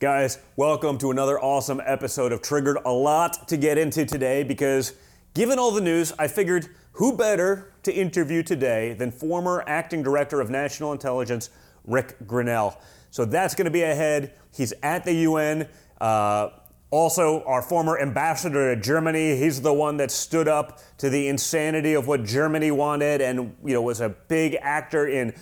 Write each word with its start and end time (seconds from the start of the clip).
Guys, 0.00 0.38
welcome 0.56 0.98
to 0.98 1.12
another 1.12 1.38
awesome 1.38 1.80
episode 1.86 2.32
of 2.32 2.42
Triggered. 2.42 2.78
A 2.84 2.90
lot 2.90 3.46
to 3.46 3.56
get 3.56 3.78
into 3.78 4.04
today 4.04 4.42
because, 4.42 4.92
given 5.34 5.56
all 5.56 5.70
the 5.70 5.80
news, 5.80 6.12
I 6.18 6.26
figured 6.26 6.66
who 6.92 7.16
better 7.16 7.72
to 7.84 7.92
interview 7.92 8.42
today 8.42 8.94
than 8.94 9.12
former 9.12 9.62
acting 9.68 10.02
director 10.02 10.40
of 10.40 10.50
national 10.50 10.90
intelligence, 10.90 11.48
Ric 11.84 12.18
Grenell. 12.26 12.76
So 13.12 13.24
that's 13.24 13.54
going 13.54 13.66
to 13.66 13.70
be 13.70 13.82
ahead. 13.82 14.34
He's 14.52 14.74
at 14.82 15.04
the 15.04 15.14
UN. 15.14 15.68
Uh, 16.00 16.48
also, 16.90 17.44
our 17.44 17.62
former 17.62 17.96
ambassador 17.98 18.74
to 18.74 18.80
Germany, 18.80 19.36
he's 19.36 19.62
the 19.62 19.72
one 19.72 19.96
that 19.98 20.10
stood 20.10 20.48
up 20.48 20.80
to 20.98 21.08
the 21.08 21.28
insanity 21.28 21.94
of 21.94 22.08
what 22.08 22.24
Germany 22.24 22.72
wanted 22.72 23.20
and 23.20 23.54
you 23.64 23.74
know 23.74 23.82
was 23.82 24.00
a 24.00 24.08
big 24.08 24.56
actor 24.60 25.06
in 25.06 25.34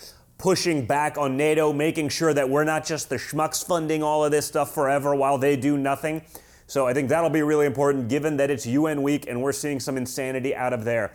pushing 0.43 0.85
back 0.85 1.17
on 1.17 1.37
NATO, 1.37 1.71
making 1.71 2.09
sure 2.09 2.33
that 2.33 2.49
we're 2.49 2.65
not 2.65 2.85
just 2.85 3.07
the 3.07 3.15
schmucks 3.15 3.65
funding 3.65 4.03
all 4.03 4.25
of 4.25 4.31
this 4.31 4.45
stuff 4.45 4.73
forever 4.73 5.15
while 5.15 5.37
they 5.37 5.55
do 5.55 5.77
nothing. 5.77 6.21
So 6.67 6.85
I 6.85 6.93
think 6.93 7.07
that'll 7.07 7.29
be 7.29 7.43
really 7.43 7.65
important 7.65 8.09
given 8.09 8.35
that 8.35 8.51
it's 8.51 8.65
UN 8.65 9.03
week 9.03 9.25
and 9.29 9.41
we're 9.41 9.53
seeing 9.53 9.79
some 9.79 9.95
insanity 9.95 10.53
out 10.53 10.73
of 10.73 10.83
there. 10.83 11.13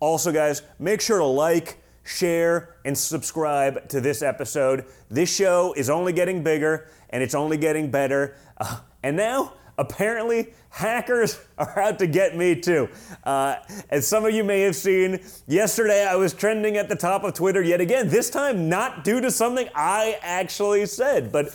Also, 0.00 0.32
guys, 0.32 0.62
make 0.78 1.02
sure 1.02 1.18
to 1.18 1.26
like, 1.26 1.76
share, 2.04 2.76
and 2.86 2.96
subscribe 2.96 3.86
to 3.90 4.00
this 4.00 4.22
episode. 4.22 4.86
This 5.10 5.36
show 5.36 5.74
is 5.76 5.90
only 5.90 6.14
getting 6.14 6.42
bigger 6.42 6.88
and 7.10 7.22
it's 7.22 7.34
only 7.34 7.58
getting 7.58 7.90
better. 7.90 8.34
Uh, 8.56 8.78
and 9.02 9.14
now, 9.14 9.52
apparently 9.80 10.52
hackers 10.68 11.40
are 11.58 11.78
out 11.80 11.98
to 11.98 12.06
get 12.06 12.36
me 12.36 12.54
too. 12.54 12.88
Uh, 13.24 13.56
as 13.88 14.06
some 14.06 14.24
of 14.24 14.32
you 14.32 14.44
may 14.44 14.60
have 14.60 14.76
seen, 14.76 15.18
yesterday 15.48 16.06
I 16.06 16.14
was 16.14 16.34
trending 16.34 16.76
at 16.76 16.88
the 16.88 16.94
top 16.94 17.24
of 17.24 17.34
Twitter 17.34 17.62
yet 17.62 17.80
again, 17.80 18.08
this 18.08 18.30
time 18.30 18.68
not 18.68 19.02
due 19.02 19.20
to 19.20 19.30
something 19.30 19.68
I 19.74 20.18
actually 20.22 20.86
said, 20.86 21.32
but 21.32 21.48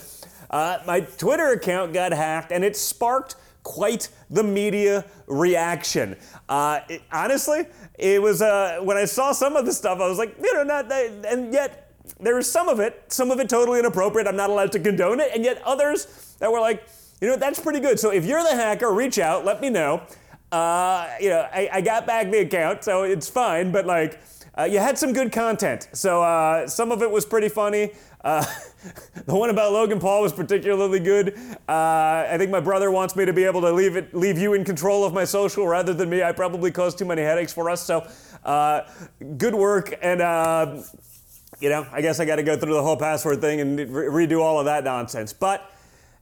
uh, 0.50 0.78
my 0.86 1.00
Twitter 1.00 1.52
account 1.52 1.92
got 1.92 2.12
hacked 2.12 2.52
and 2.52 2.64
it 2.64 2.76
sparked 2.76 3.36
quite 3.62 4.08
the 4.28 4.42
media 4.42 5.04
reaction. 5.26 6.16
Uh, 6.48 6.80
it, 6.88 7.02
honestly, 7.12 7.66
it 7.98 8.20
was 8.20 8.42
uh, 8.42 8.80
when 8.82 8.96
I 8.96 9.04
saw 9.04 9.32
some 9.32 9.56
of 9.56 9.66
the 9.66 9.72
stuff, 9.72 10.00
I 10.00 10.08
was 10.08 10.18
like, 10.18 10.36
you 10.42 10.52
know, 10.52 10.62
not 10.62 10.88
that, 10.88 11.24
and 11.26 11.52
yet 11.52 11.92
there 12.20 12.36
was 12.36 12.50
some 12.50 12.68
of 12.68 12.80
it, 12.80 13.04
some 13.08 13.30
of 13.30 13.40
it 13.40 13.48
totally 13.48 13.78
inappropriate. 13.80 14.28
I'm 14.28 14.36
not 14.36 14.50
allowed 14.50 14.72
to 14.72 14.80
condone 14.80 15.20
it, 15.20 15.30
and 15.34 15.44
yet 15.44 15.60
others 15.64 16.36
that 16.38 16.50
were 16.52 16.60
like, 16.60 16.86
you 17.20 17.28
know, 17.28 17.36
that's 17.36 17.60
pretty 17.60 17.80
good. 17.80 17.98
So 17.98 18.10
if 18.10 18.24
you're 18.24 18.42
the 18.42 18.54
hacker, 18.54 18.92
reach 18.92 19.18
out, 19.18 19.44
let 19.44 19.60
me 19.60 19.70
know. 19.70 20.02
Uh, 20.52 21.08
you 21.20 21.28
know, 21.28 21.46
I, 21.52 21.68
I, 21.72 21.80
got 21.80 22.06
back 22.06 22.30
the 22.30 22.38
account, 22.38 22.84
so 22.84 23.02
it's 23.02 23.28
fine, 23.28 23.72
but 23.72 23.84
like, 23.84 24.20
uh, 24.56 24.62
you 24.62 24.78
had 24.78 24.96
some 24.96 25.12
good 25.12 25.32
content. 25.32 25.88
So 25.92 26.22
uh, 26.22 26.68
some 26.68 26.92
of 26.92 27.02
it 27.02 27.10
was 27.10 27.26
pretty 27.26 27.48
funny. 27.48 27.90
Uh, 28.22 28.44
the 29.26 29.34
one 29.34 29.50
about 29.50 29.72
Logan 29.72 29.98
Paul 29.98 30.22
was 30.22 30.32
particularly 30.32 31.00
good. 31.00 31.36
Uh, 31.68 32.26
I 32.30 32.36
think 32.38 32.52
my 32.52 32.60
brother 32.60 32.92
wants 32.92 33.16
me 33.16 33.24
to 33.24 33.32
be 33.32 33.44
able 33.44 33.60
to 33.62 33.72
leave 33.72 33.96
it, 33.96 34.14
leave 34.14 34.38
you 34.38 34.54
in 34.54 34.64
control 34.64 35.04
of 35.04 35.12
my 35.12 35.24
social 35.24 35.66
rather 35.66 35.92
than 35.92 36.08
me. 36.08 36.22
I 36.22 36.30
probably 36.32 36.70
caused 36.70 36.96
too 36.96 37.04
many 37.04 37.22
headaches 37.22 37.52
for 37.52 37.68
us. 37.68 37.82
So, 37.82 38.08
uh, 38.44 38.82
good 39.36 39.54
work, 39.54 39.98
and 40.00 40.20
you 41.60 41.70
know, 41.70 41.86
I 41.90 42.02
guess 42.02 42.20
I 42.20 42.24
got 42.24 42.36
to 42.36 42.42
go 42.42 42.56
through 42.56 42.74
the 42.74 42.82
whole 42.82 42.96
password 42.96 43.40
thing 43.40 43.60
and 43.60 43.78
re- 43.78 44.26
redo 44.26 44.40
all 44.40 44.58
of 44.58 44.66
that 44.66 44.84
nonsense. 44.84 45.32
But 45.32 45.70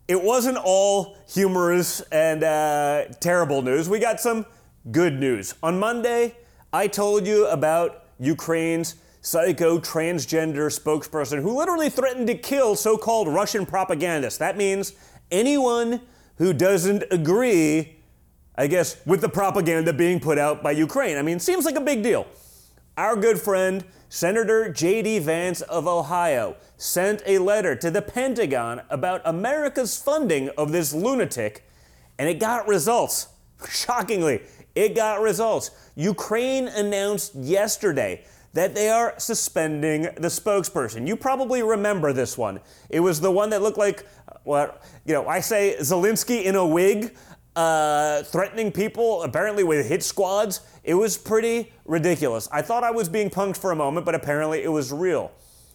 it 0.06 0.22
wasn't 0.22 0.58
all 0.58 1.16
humorous 1.28 2.00
and 2.12 2.44
uh, 2.44 3.06
terrible 3.20 3.62
news. 3.62 3.88
We 3.88 3.98
got 3.98 4.20
some 4.20 4.44
good 4.90 5.18
news. 5.18 5.54
On 5.62 5.78
Monday, 5.78 6.36
I 6.72 6.88
told 6.88 7.26
you 7.26 7.46
about 7.46 8.04
Ukraine's 8.18 8.96
psycho 9.22 9.78
transgender 9.78 10.68
spokesperson 10.68 11.40
who 11.40 11.56
literally 11.56 11.88
threatened 11.88 12.26
to 12.26 12.34
kill 12.34 12.76
so 12.76 12.98
called 12.98 13.28
Russian 13.28 13.64
propagandists. 13.64 14.38
That 14.38 14.58
means 14.58 14.92
anyone 15.30 16.02
who 16.36 16.52
doesn't 16.52 17.04
agree, 17.10 17.96
I 18.56 18.66
guess, 18.66 18.98
with 19.06 19.22
the 19.22 19.28
propaganda 19.30 19.94
being 19.94 20.20
put 20.20 20.36
out 20.36 20.62
by 20.62 20.72
Ukraine. 20.72 21.16
I 21.16 21.22
mean, 21.22 21.38
seems 21.38 21.64
like 21.64 21.76
a 21.76 21.80
big 21.80 22.02
deal. 22.02 22.26
Our 22.98 23.16
good 23.16 23.40
friend, 23.40 23.84
Senator 24.14 24.68
J.D. 24.68 25.18
Vance 25.18 25.60
of 25.62 25.88
Ohio, 25.88 26.54
sent 26.76 27.20
a 27.26 27.38
letter 27.38 27.74
to 27.74 27.90
the 27.90 28.00
Pentagon 28.00 28.80
about 28.88 29.20
America's 29.24 30.00
funding 30.00 30.50
of 30.50 30.70
this 30.70 30.94
lunatic, 30.94 31.64
and 32.16 32.28
it 32.28 32.38
got 32.38 32.68
results. 32.68 33.26
Shockingly, 33.68 34.42
it 34.76 34.94
got 34.94 35.20
results. 35.20 35.72
Ukraine 35.96 36.68
announced 36.68 37.34
yesterday 37.34 38.24
that 38.52 38.76
they 38.76 38.88
are 38.88 39.14
suspending 39.18 40.02
the 40.02 40.28
spokesperson. 40.28 41.08
You 41.08 41.16
probably 41.16 41.64
remember 41.64 42.12
this 42.12 42.38
one. 42.38 42.60
It 42.90 43.00
was 43.00 43.20
the 43.20 43.32
one 43.32 43.50
that 43.50 43.62
looked 43.62 43.78
like, 43.78 44.06
uh, 44.28 44.36
well, 44.44 44.78
you 45.04 45.14
know, 45.14 45.26
I 45.26 45.40
say 45.40 45.74
Zelensky 45.80 46.44
in 46.44 46.54
a 46.54 46.64
wig 46.64 47.16
uh, 47.56 48.22
threatening 48.24 48.72
people, 48.72 49.22
apparently 49.22 49.64
with 49.64 49.86
hit 49.86 50.02
squads. 50.02 50.60
It 50.82 50.94
was 50.94 51.16
pretty 51.16 51.72
ridiculous. 51.84 52.48
I 52.52 52.62
thought 52.62 52.84
I 52.84 52.90
was 52.90 53.08
being 53.08 53.30
punked 53.30 53.56
for 53.56 53.70
a 53.70 53.76
moment, 53.76 54.04
but 54.04 54.14
apparently 54.14 54.62
it 54.62 54.72
was 54.72 54.92
real. 54.92 55.32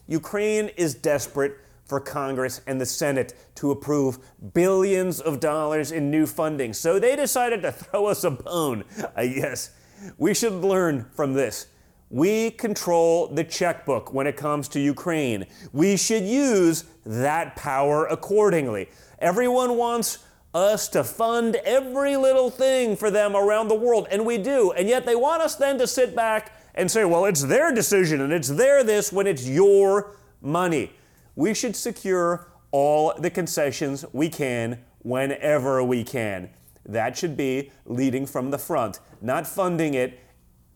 Ukraine 0.07 0.69
is 0.75 0.94
desperate 0.95 1.57
for 1.85 2.00
Congress 2.00 2.62
and 2.68 2.79
the 2.79 2.85
Senate 2.85 3.34
to 3.56 3.72
approve 3.72 4.19
billions 4.53 5.19
of 5.19 5.39
dollars 5.39 5.91
in 5.91 6.12
new 6.12 6.25
funding. 6.25 6.73
So 6.73 7.00
they 7.00 7.16
decided 7.16 7.62
to 7.63 7.72
throw 7.72 8.06
us 8.07 8.23
a 8.23 8.31
bone. 8.31 8.84
I 9.16 9.28
guess 9.28 9.72
we 10.18 10.34
should 10.34 10.53
learn 10.53 11.06
from 11.16 11.34
this. 11.34 11.68
We 12.12 12.51
control 12.51 13.28
the 13.28 13.44
checkbook 13.44 14.13
when 14.13 14.25
it 14.25 14.35
comes 14.35 14.68
to 14.69 14.79
Ukraine. 14.79 15.45
We 15.73 15.95
should 15.95 16.23
use 16.23 16.85
that 17.06 17.56
power 17.56 18.06
accordingly. 18.07 18.89
Everyone 19.19 19.78
wants 19.78 20.19
us 20.54 20.88
to 20.90 21.04
fund 21.04 21.56
every 21.58 22.18
little 22.18 22.50
thing 22.50 22.96
for 22.96 23.12
them 23.12 23.36
around 23.36 23.68
the 23.68 23.76
world, 23.76 24.08
and 24.10 24.26
we 24.26 24.38
do. 24.38 24.72
And 24.72 24.88
yet 24.88 25.06
they 25.06 25.16
want 25.16 25.42
us 25.42 25.56
then 25.56 25.78
to 25.78 25.88
sit 25.88 26.16
back 26.16 26.52
and 26.76 26.90
say, 26.90 27.06
well, 27.06 27.26
it's 27.26 27.44
their 27.44 27.74
decision 27.74 28.22
and 28.22 28.32
it's 28.32 28.48
their 28.48 28.84
this 28.84 29.12
when 29.12 29.28
it's 29.28 29.48
your 29.48 30.16
money. 30.42 30.94
We 31.36 31.54
should 31.54 31.76
secure 31.76 32.52
all 32.72 33.14
the 33.18 33.30
concessions 33.30 34.06
we 34.14 34.30
can 34.30 34.80
whenever 35.00 35.84
we 35.84 36.04
can. 36.04 36.50
That 36.86 37.18
should 37.18 37.38
be 37.38 37.72
leading 37.86 38.26
from 38.26 38.52
the 38.52 38.58
front, 38.58 39.00
not 39.22 39.46
funding 39.46 39.94
it 39.94 40.20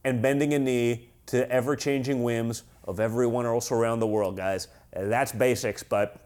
and 0.03 0.21
bending 0.21 0.53
a 0.53 0.59
knee 0.59 1.09
to 1.27 1.49
ever 1.49 1.75
changing 1.75 2.23
whims 2.23 2.63
of 2.83 2.99
everyone 2.99 3.45
else 3.45 3.71
around 3.71 3.99
the 3.99 4.07
world, 4.07 4.35
guys. 4.35 4.67
That's 4.91 5.31
basics, 5.31 5.83
but 5.83 6.22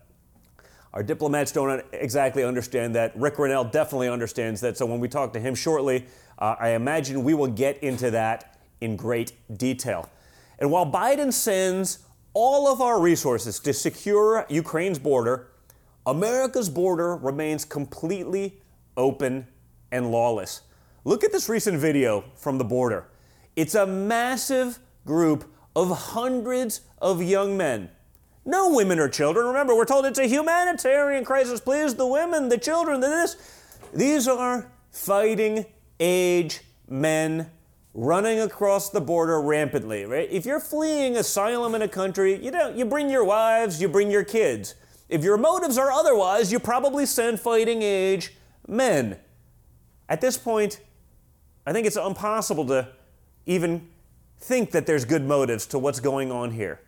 our 0.94 1.04
diplomats 1.04 1.52
don't 1.52 1.84
exactly 1.94 2.44
understand 2.44 2.96
that. 2.96 3.14
Ric 3.16 3.36
Grenell 3.36 3.72
definitely 3.72 4.10
understands 4.10 4.62
that. 4.62 4.78
So 4.78 4.86
when 4.86 5.00
we 5.00 5.08
talk 5.08 5.34
to 5.34 5.40
him 5.40 5.54
shortly, 5.54 6.06
uh, 6.40 6.56
I 6.60 6.70
imagine 6.70 7.24
we 7.24 7.34
will 7.34 7.48
get 7.48 7.78
into 7.84 8.12
that 8.12 8.60
in 8.82 8.96
great 8.96 9.34
detail. 9.58 10.10
And 10.60 10.72
while 10.72 10.90
Biden 10.90 11.32
sends 11.32 12.00
all 12.34 12.72
of 12.72 12.82
our 12.82 13.00
resources 13.00 13.60
to 13.60 13.74
secure 13.74 14.46
Ukraine's 14.50 15.00
border, 15.00 15.50
America's 16.06 16.70
border 16.70 17.16
remains 17.16 17.66
completely 17.66 18.62
open 18.96 19.48
and 19.92 20.12
lawless. 20.12 20.62
Look 21.04 21.24
at 21.24 21.32
this 21.32 21.50
recent 21.50 21.80
video 21.80 22.24
from 22.36 22.58
the 22.58 22.64
border. 22.64 23.08
It's 23.56 23.76
a 23.76 23.86
massive 23.86 24.80
group 25.06 25.46
of 25.76 25.90
hundreds 25.90 26.82
of 27.02 27.22
young 27.22 27.58
men 27.58 27.90
no 28.48 28.74
women 28.74 28.98
or 28.98 29.10
children. 29.10 29.46
Remember, 29.46 29.76
we're 29.76 29.86
told 29.86 30.06
it's 30.06 30.18
a 30.18 30.26
humanitarian 30.26 31.26
crisis. 31.26 31.60
Please, 31.60 31.94
the 31.96 32.08
women, 32.08 32.50
the 32.50 32.58
children, 32.58 33.02
the 33.02 33.08
this. 33.08 33.36
These 33.94 34.28
are 34.28 34.72
fighting 34.90 35.66
age 36.00 36.62
men 36.88 37.52
running 37.94 38.40
across 38.40 38.90
the 38.90 39.02
border 39.02 39.42
rampantly, 39.42 40.06
right? 40.06 40.30
If 40.32 40.46
you're 40.46 40.60
fleeing 40.60 41.18
asylum 41.18 41.76
in 41.76 41.82
a 41.82 41.88
country, 41.88 42.42
you 42.44 42.52
don't 42.52 42.78
you 42.78 42.86
bring 42.86 43.10
your 43.10 43.26
wives, 43.26 43.82
you 43.82 43.90
bring 43.90 44.10
your 44.10 44.24
kids. 44.24 44.76
If 45.10 45.24
your 45.24 45.38
motives 45.38 45.78
are 45.78 45.92
otherwise, 45.92 46.52
you 46.52 46.60
probably 46.60 47.06
send 47.06 47.40
fighting 47.40 47.82
age 47.82 48.34
men. 48.68 49.18
At 50.10 50.22
this 50.22 50.38
point, 50.38 50.80
I 51.66 51.74
think 51.74 51.86
it's 51.86 51.98
impossible 51.98 52.66
to 52.68 52.90
even 53.46 53.90
think 54.40 54.72
that 54.72 54.86
there's 54.86 55.04
good 55.04 55.24
motives 55.24 55.66
to 55.68 55.80
what's 55.80 56.00
going 56.00 56.32
on 56.32 56.52
here. 56.52 56.80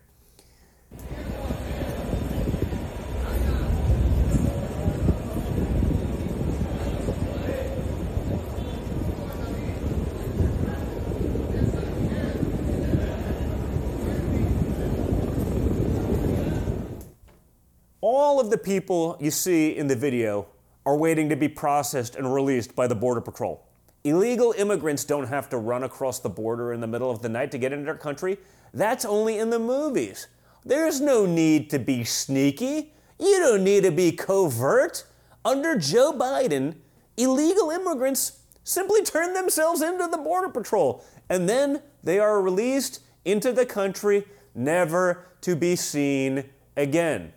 All 18.40 18.46
of 18.46 18.50
the 18.50 18.56
people 18.56 19.18
you 19.20 19.30
see 19.30 19.76
in 19.76 19.86
the 19.86 19.94
video 19.94 20.46
are 20.86 20.96
waiting 20.96 21.28
to 21.28 21.36
be 21.36 21.46
processed 21.46 22.16
and 22.16 22.32
released 22.32 22.74
by 22.74 22.86
the 22.86 22.94
Border 22.94 23.20
Patrol. 23.20 23.62
Illegal 24.02 24.54
immigrants 24.56 25.04
don't 25.04 25.28
have 25.28 25.50
to 25.50 25.58
run 25.58 25.82
across 25.82 26.20
the 26.20 26.30
border 26.30 26.72
in 26.72 26.80
the 26.80 26.86
middle 26.86 27.10
of 27.10 27.20
the 27.20 27.28
night 27.28 27.50
to 27.50 27.58
get 27.58 27.70
into 27.70 27.90
our 27.90 27.98
country. 27.98 28.38
That's 28.72 29.04
only 29.04 29.36
in 29.36 29.50
the 29.50 29.58
movies. 29.58 30.28
There's 30.64 31.02
no 31.02 31.26
need 31.26 31.68
to 31.68 31.78
be 31.78 32.02
sneaky. 32.02 32.94
You 33.18 33.40
don't 33.40 33.62
need 33.62 33.82
to 33.82 33.90
be 33.90 34.10
covert. 34.10 35.04
Under 35.44 35.76
Joe 35.76 36.10
Biden, 36.10 36.76
illegal 37.18 37.68
immigrants 37.68 38.40
simply 38.64 39.02
turn 39.02 39.34
themselves 39.34 39.82
into 39.82 40.06
the 40.06 40.16
Border 40.16 40.48
Patrol 40.48 41.04
and 41.28 41.46
then 41.46 41.82
they 42.02 42.18
are 42.18 42.40
released 42.40 43.00
into 43.26 43.52
the 43.52 43.66
country 43.66 44.24
never 44.54 45.26
to 45.42 45.54
be 45.54 45.76
seen 45.76 46.44
again. 46.74 47.34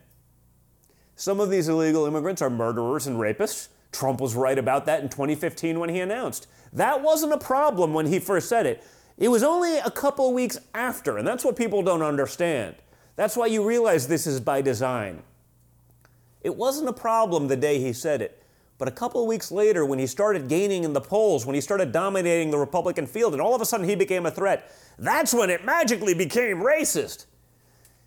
Some 1.24 1.40
of 1.40 1.50
these 1.50 1.70
illegal 1.70 2.06
immigrants 2.06 2.42
are 2.42 2.50
murderers 2.50 3.08
and 3.08 3.16
rapists. 3.16 3.70
Trump 3.94 4.20
was 4.20 4.36
right 4.36 4.60
about 4.60 4.86
that 4.88 5.02
in 5.02 5.08
2015 5.08 5.80
when 5.80 5.88
he 5.88 6.02
announced. 6.02 6.48
That 6.74 7.02
wasn't 7.02 7.32
a 7.32 7.38
problem 7.38 7.94
when 7.94 8.08
he 8.08 8.20
first 8.20 8.50
said 8.50 8.66
it. 8.66 8.84
It 9.18 9.30
was 9.30 9.42
only 9.42 9.78
a 9.78 9.90
couple 9.90 10.34
weeks 10.34 10.60
after, 10.74 11.18
and 11.18 11.26
that's 11.26 11.46
what 11.46 11.56
people 11.56 11.82
don't 11.82 12.02
understand. 12.02 12.76
That's 13.16 13.38
why 13.38 13.46
you 13.46 13.66
realize 13.66 14.10
this 14.10 14.28
is 14.28 14.42
by 14.42 14.62
design. 14.62 15.24
It 16.42 16.58
wasn't 16.58 16.90
a 16.90 16.94
problem 16.94 17.48
the 17.48 17.56
day 17.56 17.80
he 17.80 17.94
said 17.94 18.22
it. 18.22 18.44
But 18.78 18.90
a 18.90 18.92
couple 18.92 19.26
weeks 19.26 19.50
later, 19.50 19.86
when 19.86 20.00
he 20.00 20.08
started 20.08 20.50
gaining 20.50 20.84
in 20.84 20.92
the 20.92 21.00
polls, 21.00 21.46
when 21.46 21.56
he 21.56 21.62
started 21.62 21.94
dominating 21.94 22.52
the 22.52 22.58
Republican 22.58 23.08
field, 23.08 23.32
and 23.32 23.42
all 23.42 23.56
of 23.56 23.62
a 23.62 23.66
sudden 23.66 23.88
he 23.88 23.96
became 23.96 24.26
a 24.26 24.32
threat, 24.32 24.70
that's 25.00 25.34
when 25.34 25.50
it 25.50 25.64
magically 25.64 26.14
became 26.14 26.58
racist. 26.58 27.28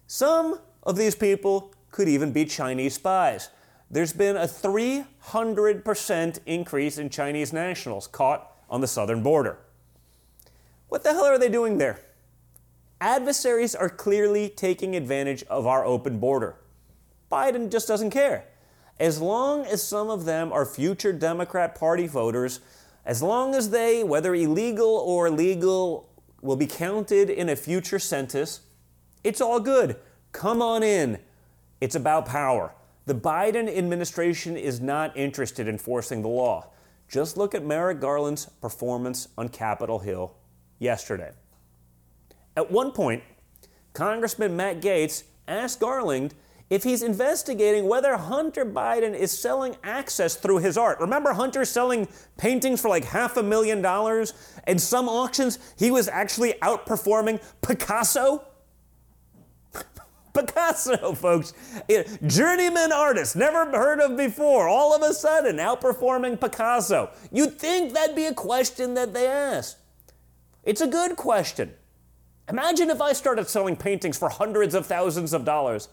Some 0.07 0.61
of 0.83 0.99
these 0.99 1.15
people 1.15 1.73
could 1.97 2.09
even 2.11 2.31
be 2.31 2.45
Chinese 2.45 2.93
spies. 2.93 3.49
There's 3.91 4.13
been 4.13 4.37
a 4.37 4.47
300% 4.47 6.39
increase 6.45 6.99
in 6.99 7.09
Chinese 7.09 7.55
nationals 7.55 8.07
caught 8.07 8.53
on 8.69 8.83
the 8.83 8.87
southern 8.87 9.23
border. 9.23 9.61
What 10.89 11.05
the 11.05 11.15
hell 11.15 11.25
are 11.25 11.39
they 11.39 11.49
doing 11.49 11.79
there? 11.79 12.01
Adversaries 13.01 13.75
are 13.75 13.89
clearly 13.89 14.51
taking 14.51 14.95
advantage 14.95 15.43
of 15.45 15.67
our 15.67 15.87
open 15.87 16.19
border. 16.19 16.57
Biden 17.33 17.73
just 17.73 17.89
doesn't 17.89 18.11
care. 18.11 18.45
As 19.01 19.23
long 19.23 19.65
as 19.65 19.83
some 19.83 20.11
of 20.11 20.27
them 20.27 20.53
are 20.53 20.67
future 20.67 21.15
Democrat 21.15 21.75
Party 21.75 22.07
voters, 22.07 22.61
as 23.07 23.23
long 23.23 23.55
as 23.55 23.71
they, 23.71 24.05
whether 24.05 24.35
illegal 24.35 24.99
or 24.99 25.31
legal, 25.31 26.11
will 26.43 26.57
be 26.57 26.67
counted 26.67 27.31
in 27.31 27.49
a 27.49 27.57
future 27.57 27.99
census, 27.99 28.61
it's 29.25 29.41
all 29.41 29.61
good. 29.61 29.97
Come 30.33 30.61
on 30.61 30.83
in. 30.83 31.21
It's 31.81 31.95
about 31.95 32.27
power. 32.27 32.75
The 33.07 33.15
Biden 33.15 33.75
administration 33.75 34.57
is 34.57 34.81
not 34.81 35.17
interested 35.17 35.69
in 35.69 35.79
forcing 35.79 36.23
the 36.23 36.29
law. 36.29 36.71
Just 37.09 37.37
look 37.37 37.55
at 37.55 37.65
Merrick 37.65 38.01
Garland's 38.01 38.47
performance 38.47 39.29
on 39.39 39.49
Capitol 39.49 40.01
Hill 40.01 40.35
yesterday. 40.79 41.33
At 42.57 42.71
one 42.71 42.91
point, 42.91 43.23
Congressman 43.93 44.57
Matt 44.57 44.81
Gaetz 44.81 45.25
asked 45.47 45.81
Garland 45.81 46.35
if 46.69 46.83
he's 46.83 47.03
investigating 47.03 47.87
whether 47.87 48.17
Hunter 48.17 48.67
Biden 48.67 49.15
is 49.15 49.31
selling 49.31 49.77
access 49.85 50.35
through 50.35 50.59
his 50.59 50.77
art. 50.77 50.99
Remember 50.99 51.33
Hunter 51.33 51.65
selling 51.65 52.09
paintings 52.39 52.81
for 52.81 52.89
like 52.89 53.05
half 53.05 53.37
a 53.37 53.43
million 53.43 53.83
dollars? 53.83 54.33
And 54.65 54.81
some 54.81 55.09
auctions, 55.09 55.61
he 55.79 55.93
was 55.93 56.09
actually 56.09 56.55
outperforming 56.55 57.41
Picasso? 57.63 58.45
Picasso, 60.37 61.13
folks. 61.15 61.55
Journeyman 62.27 62.93
artist, 62.93 63.37
never 63.37 63.65
heard 63.71 64.01
of 64.01 64.17
before, 64.17 64.69
all 64.69 64.95
of 64.95 65.03
a 65.03 65.15
sudden 65.15 65.57
outperforming 65.57 66.41
Picasso. 66.41 67.11
You'd 67.33 67.59
think 67.59 67.95
that'd 67.95 68.17
be 68.17 68.27
a 68.27 68.35
question 68.35 68.95
that 68.95 69.15
they 69.15 69.27
ask. 69.27 69.79
It's 70.65 70.81
a 70.81 70.87
good 70.87 71.17
question. 71.17 71.73
Imagine 72.49 72.91
if 72.91 73.01
I 73.01 73.13
started 73.13 73.49
selling 73.49 73.77
paintings 73.77 74.19
for 74.19 74.29
hundreds 74.29 74.75
of 74.75 74.87
thousands 74.87 75.33
of 75.33 75.45
dollars. 75.45 75.89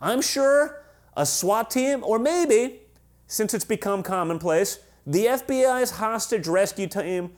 I'm 0.00 0.22
sure 0.22 0.84
a 1.16 1.26
SWAT 1.26 1.70
team, 1.70 2.02
or 2.04 2.18
maybe, 2.18 2.80
since 3.26 3.52
it's 3.52 3.64
become 3.64 4.02
commonplace, 4.02 4.78
the 5.06 5.26
FBI's 5.26 5.92
hostage 5.92 6.46
rescue 6.46 6.86
team 6.86 7.32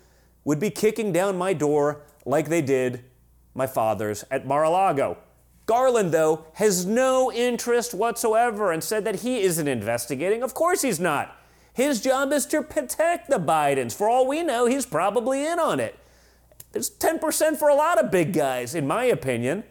would 0.44 0.60
be 0.60 0.70
kicking 0.70 1.12
down 1.12 1.38
my 1.38 1.52
door 1.52 2.02
like 2.24 2.48
they 2.48 2.62
did 2.62 3.04
my 3.54 3.66
father's 3.66 4.24
at 4.30 4.46
Mar 4.46 4.64
a 4.64 4.70
Lago. 4.70 5.18
Garland, 5.66 6.12
though, 6.12 6.44
has 6.54 6.84
no 6.84 7.32
interest 7.32 7.94
whatsoever 7.94 8.72
and 8.72 8.82
said 8.82 9.04
that 9.04 9.20
he 9.20 9.40
isn't 9.40 9.68
investigating. 9.68 10.42
Of 10.42 10.54
course 10.54 10.82
he's 10.82 11.00
not. 11.00 11.36
His 11.72 12.00
job 12.00 12.32
is 12.32 12.46
to 12.46 12.62
protect 12.62 13.30
the 13.30 13.38
Bidens. 13.38 13.96
For 13.96 14.08
all 14.08 14.26
we 14.26 14.42
know, 14.42 14.66
he's 14.66 14.84
probably 14.84 15.46
in 15.46 15.58
on 15.58 15.80
it. 15.80 15.98
It's 16.74 16.90
10% 16.90 17.56
for 17.56 17.68
a 17.68 17.74
lot 17.74 18.02
of 18.02 18.10
big 18.10 18.32
guys, 18.32 18.74
in 18.74 18.86
my 18.86 19.04
opinion. 19.04 19.64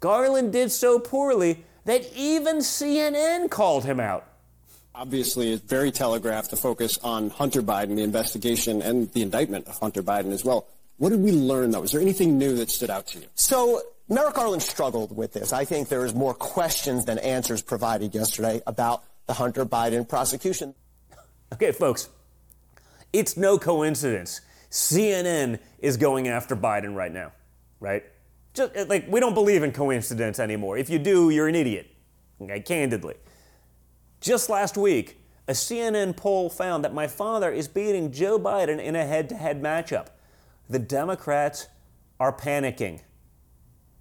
Garland 0.00 0.52
did 0.52 0.70
so 0.70 0.98
poorly 0.98 1.64
that 1.84 2.08
even 2.14 2.58
CNN 2.58 3.50
called 3.50 3.84
him 3.84 4.00
out. 4.00 4.24
Obviously, 4.94 5.52
it's 5.52 5.62
very 5.62 5.92
telegraphed 5.92 6.50
the 6.50 6.56
focus 6.56 6.98
on 7.04 7.30
Hunter 7.30 7.62
Biden, 7.62 7.96
the 7.96 8.02
investigation, 8.02 8.82
and 8.82 9.10
the 9.12 9.22
indictment 9.22 9.66
of 9.68 9.78
Hunter 9.78 10.02
Biden 10.02 10.32
as 10.32 10.44
well. 10.44 10.66
What 10.96 11.10
did 11.10 11.20
we 11.20 11.30
learn, 11.30 11.70
though? 11.70 11.84
Is 11.84 11.92
there 11.92 12.00
anything 12.00 12.36
new 12.36 12.56
that 12.56 12.70
stood 12.70 12.90
out 12.90 13.06
to 13.08 13.20
you? 13.20 13.26
So, 13.36 13.80
Merrick 14.10 14.34
Garland 14.34 14.62
struggled 14.62 15.14
with 15.14 15.34
this. 15.34 15.52
I 15.52 15.66
think 15.66 15.88
there 15.88 16.04
is 16.04 16.14
more 16.14 16.32
questions 16.32 17.04
than 17.04 17.18
answers 17.18 17.60
provided 17.60 18.14
yesterday 18.14 18.62
about 18.66 19.02
the 19.26 19.34
Hunter 19.34 19.66
Biden 19.66 20.08
prosecution. 20.08 20.74
Okay, 21.52 21.72
folks, 21.72 22.08
it's 23.12 23.36
no 23.36 23.58
coincidence. 23.58 24.40
CNN 24.70 25.58
is 25.78 25.98
going 25.98 26.28
after 26.28 26.56
Biden 26.56 26.94
right 26.94 27.12
now, 27.12 27.32
right? 27.80 28.02
Just 28.54 28.74
uh, 28.76 28.86
like 28.88 29.06
we 29.08 29.20
don't 29.20 29.34
believe 29.34 29.62
in 29.62 29.72
coincidence 29.72 30.38
anymore. 30.38 30.78
If 30.78 30.88
you 30.88 30.98
do, 30.98 31.28
you're 31.28 31.48
an 31.48 31.54
idiot. 31.54 31.90
Okay, 32.40 32.60
candidly. 32.60 33.14
Just 34.20 34.48
last 34.48 34.76
week, 34.76 35.20
a 35.46 35.52
CNN 35.52 36.16
poll 36.16 36.48
found 36.48 36.84
that 36.84 36.94
my 36.94 37.06
father 37.06 37.52
is 37.52 37.68
beating 37.68 38.10
Joe 38.10 38.38
Biden 38.38 38.82
in 38.82 38.96
a 38.96 39.06
head-to-head 39.06 39.62
matchup. 39.62 40.08
The 40.68 40.78
Democrats 40.78 41.68
are 42.18 42.32
panicking. 42.32 43.00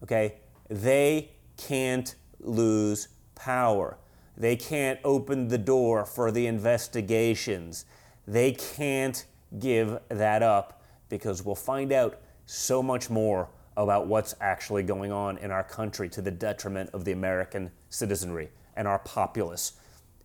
Okay? 0.03 0.35
They 0.69 1.31
can't 1.57 2.15
lose 2.39 3.09
power. 3.35 3.97
They 4.35 4.55
can't 4.55 4.99
open 5.03 5.47
the 5.47 5.57
door 5.57 6.05
for 6.05 6.31
the 6.31 6.45
investigations. 6.47 7.85
They 8.27 8.51
can't 8.51 9.25
give 9.59 9.99
that 10.09 10.43
up 10.43 10.81
because 11.09 11.43
we'll 11.43 11.55
find 11.55 11.91
out 11.91 12.19
so 12.45 12.83
much 12.83 13.09
more 13.09 13.49
about 13.75 14.07
what's 14.07 14.35
actually 14.41 14.83
going 14.83 15.11
on 15.11 15.37
in 15.37 15.51
our 15.51 15.63
country 15.63 16.09
to 16.09 16.21
the 16.21 16.31
detriment 16.31 16.89
of 16.93 17.05
the 17.05 17.11
American 17.11 17.71
citizenry 17.89 18.49
and 18.75 18.87
our 18.87 18.99
populace. 18.99 19.73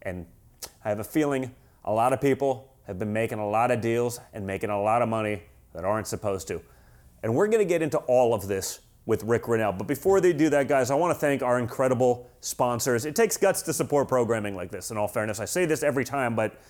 And 0.02 0.26
I 0.84 0.88
have 0.88 0.98
a 0.98 1.04
feeling 1.04 1.54
a 1.84 1.92
lot 1.92 2.12
of 2.12 2.20
people 2.20 2.72
have 2.86 2.98
been 2.98 3.12
making 3.12 3.38
a 3.38 3.48
lot 3.48 3.70
of 3.70 3.80
deals 3.80 4.20
and 4.32 4.46
making 4.46 4.70
a 4.70 4.80
lot 4.80 5.02
of 5.02 5.08
money 5.08 5.42
that 5.74 5.84
aren't 5.84 6.06
supposed 6.06 6.48
to. 6.48 6.60
And 7.22 7.34
we're 7.34 7.46
going 7.46 7.60
to 7.62 7.68
get 7.68 7.82
into 7.82 7.98
all 7.98 8.34
of 8.34 8.48
this 8.48 8.80
with 9.06 9.24
Ric 9.24 9.44
Grenell. 9.44 9.76
But 9.76 9.86
before 9.86 10.20
they 10.20 10.32
do 10.32 10.48
that, 10.50 10.68
guys, 10.68 10.90
I 10.90 10.94
want 10.94 11.14
to 11.14 11.18
thank 11.18 11.42
our 11.42 11.58
incredible 11.58 12.30
sponsors. 12.40 13.04
It 13.04 13.16
takes 13.16 13.36
guts 13.36 13.62
to 13.62 13.72
support 13.72 14.08
programming 14.08 14.54
like 14.54 14.70
this, 14.70 14.90
in 14.90 14.96
all 14.96 15.08
fairness. 15.08 15.40
I 15.40 15.44
say 15.44 15.64
this 15.64 15.82
every 15.82 16.04
time, 16.04 16.36
but 16.36 16.60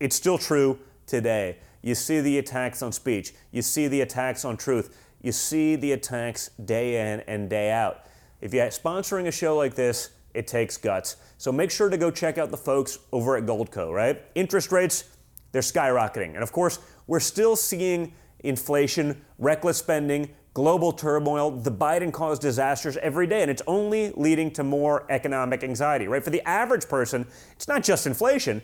it's 0.00 0.16
still 0.16 0.38
true 0.38 0.78
today. 1.06 1.58
You 1.82 1.94
see 1.94 2.20
the 2.20 2.38
attacks 2.38 2.82
on 2.82 2.92
speech, 2.92 3.34
you 3.50 3.62
see 3.62 3.88
the 3.88 4.02
attacks 4.02 4.44
on 4.44 4.56
truth. 4.56 4.96
You 5.22 5.30
see 5.30 5.76
the 5.76 5.92
attacks 5.92 6.50
day 6.64 7.12
in 7.12 7.20
and 7.20 7.48
day 7.48 7.70
out. 7.70 8.06
If 8.40 8.52
you're 8.52 8.66
sponsoring 8.66 9.28
a 9.28 9.30
show 9.30 9.56
like 9.56 9.74
this, 9.76 10.10
it 10.34 10.48
takes 10.48 10.76
guts. 10.76 11.16
So 11.38 11.52
make 11.52 11.70
sure 11.70 11.88
to 11.88 11.96
go 11.96 12.10
check 12.10 12.38
out 12.38 12.50
the 12.50 12.56
folks 12.56 12.98
over 13.12 13.36
at 13.36 13.46
Goldco, 13.46 13.92
right? 13.92 14.20
Interest 14.34 14.72
rates, 14.72 15.04
they're 15.52 15.62
skyrocketing. 15.62 16.34
And 16.34 16.42
of 16.42 16.50
course, 16.50 16.80
we're 17.06 17.20
still 17.20 17.54
seeing 17.54 18.14
inflation, 18.40 19.24
reckless 19.38 19.78
spending, 19.78 20.30
global 20.54 20.92
turmoil. 20.92 21.50
The 21.50 21.72
Biden 21.72 22.12
caused 22.12 22.42
disasters 22.42 22.96
every 22.98 23.26
day, 23.26 23.42
and 23.42 23.50
it's 23.50 23.62
only 23.66 24.12
leading 24.16 24.50
to 24.52 24.64
more 24.64 25.06
economic 25.10 25.64
anxiety, 25.64 26.08
right? 26.08 26.22
For 26.22 26.30
the 26.30 26.46
average 26.46 26.88
person, 26.88 27.26
it's 27.52 27.68
not 27.68 27.82
just 27.82 28.06
inflation. 28.06 28.62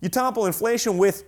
You 0.00 0.08
topple 0.08 0.46
inflation 0.46 0.98
with 0.98 1.24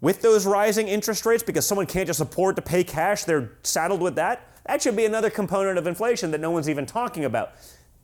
with 0.00 0.22
those 0.22 0.46
rising 0.46 0.88
interest 0.88 1.26
rates 1.26 1.42
because 1.42 1.66
someone 1.66 1.86
can't 1.86 2.06
just 2.06 2.22
afford 2.22 2.56
to 2.56 2.62
pay 2.62 2.82
cash, 2.82 3.24
they're 3.24 3.52
saddled 3.62 4.00
with 4.00 4.14
that. 4.14 4.48
That 4.66 4.80
should 4.80 4.96
be 4.96 5.04
another 5.04 5.28
component 5.28 5.76
of 5.76 5.86
inflation 5.86 6.30
that 6.30 6.40
no 6.40 6.50
one's 6.50 6.70
even 6.70 6.86
talking 6.86 7.26
about. 7.26 7.52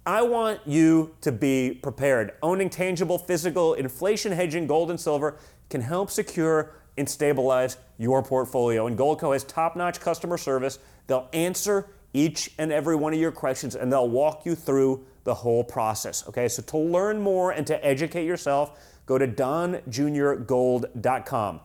I 0.04 0.22
want 0.22 0.60
you 0.66 1.14
to 1.22 1.32
be 1.32 1.78
prepared. 1.82 2.32
Owning 2.42 2.70
tangible, 2.70 3.18
physical, 3.18 3.74
inflation 3.74 4.30
hedging 4.30 4.66
gold 4.66 4.90
and 4.90 5.00
silver 5.00 5.38
can 5.68 5.80
help 5.80 6.10
secure 6.10 6.74
and 6.96 7.08
stabilize 7.08 7.76
your 7.98 8.22
portfolio. 8.22 8.86
And 8.86 8.96
Goldco 8.96 9.32
has 9.32 9.44
top 9.44 9.74
notch 9.74 10.00
customer 10.00 10.36
service. 10.36 10.78
They'll 11.06 11.28
answer 11.32 11.88
each 12.12 12.50
and 12.58 12.72
every 12.72 12.96
one 12.96 13.12
of 13.12 13.20
your 13.20 13.32
questions 13.32 13.74
and 13.74 13.92
they'll 13.92 14.08
walk 14.08 14.46
you 14.46 14.54
through 14.54 15.04
the 15.24 15.34
whole 15.34 15.62
process. 15.64 16.26
Okay, 16.28 16.48
so 16.48 16.62
to 16.62 16.78
learn 16.78 17.20
more 17.20 17.50
and 17.50 17.66
to 17.66 17.84
educate 17.84 18.24
yourself, 18.24 18.80
go 19.06 19.18
to 19.18 19.28
donjrgold.com. 19.28 21.60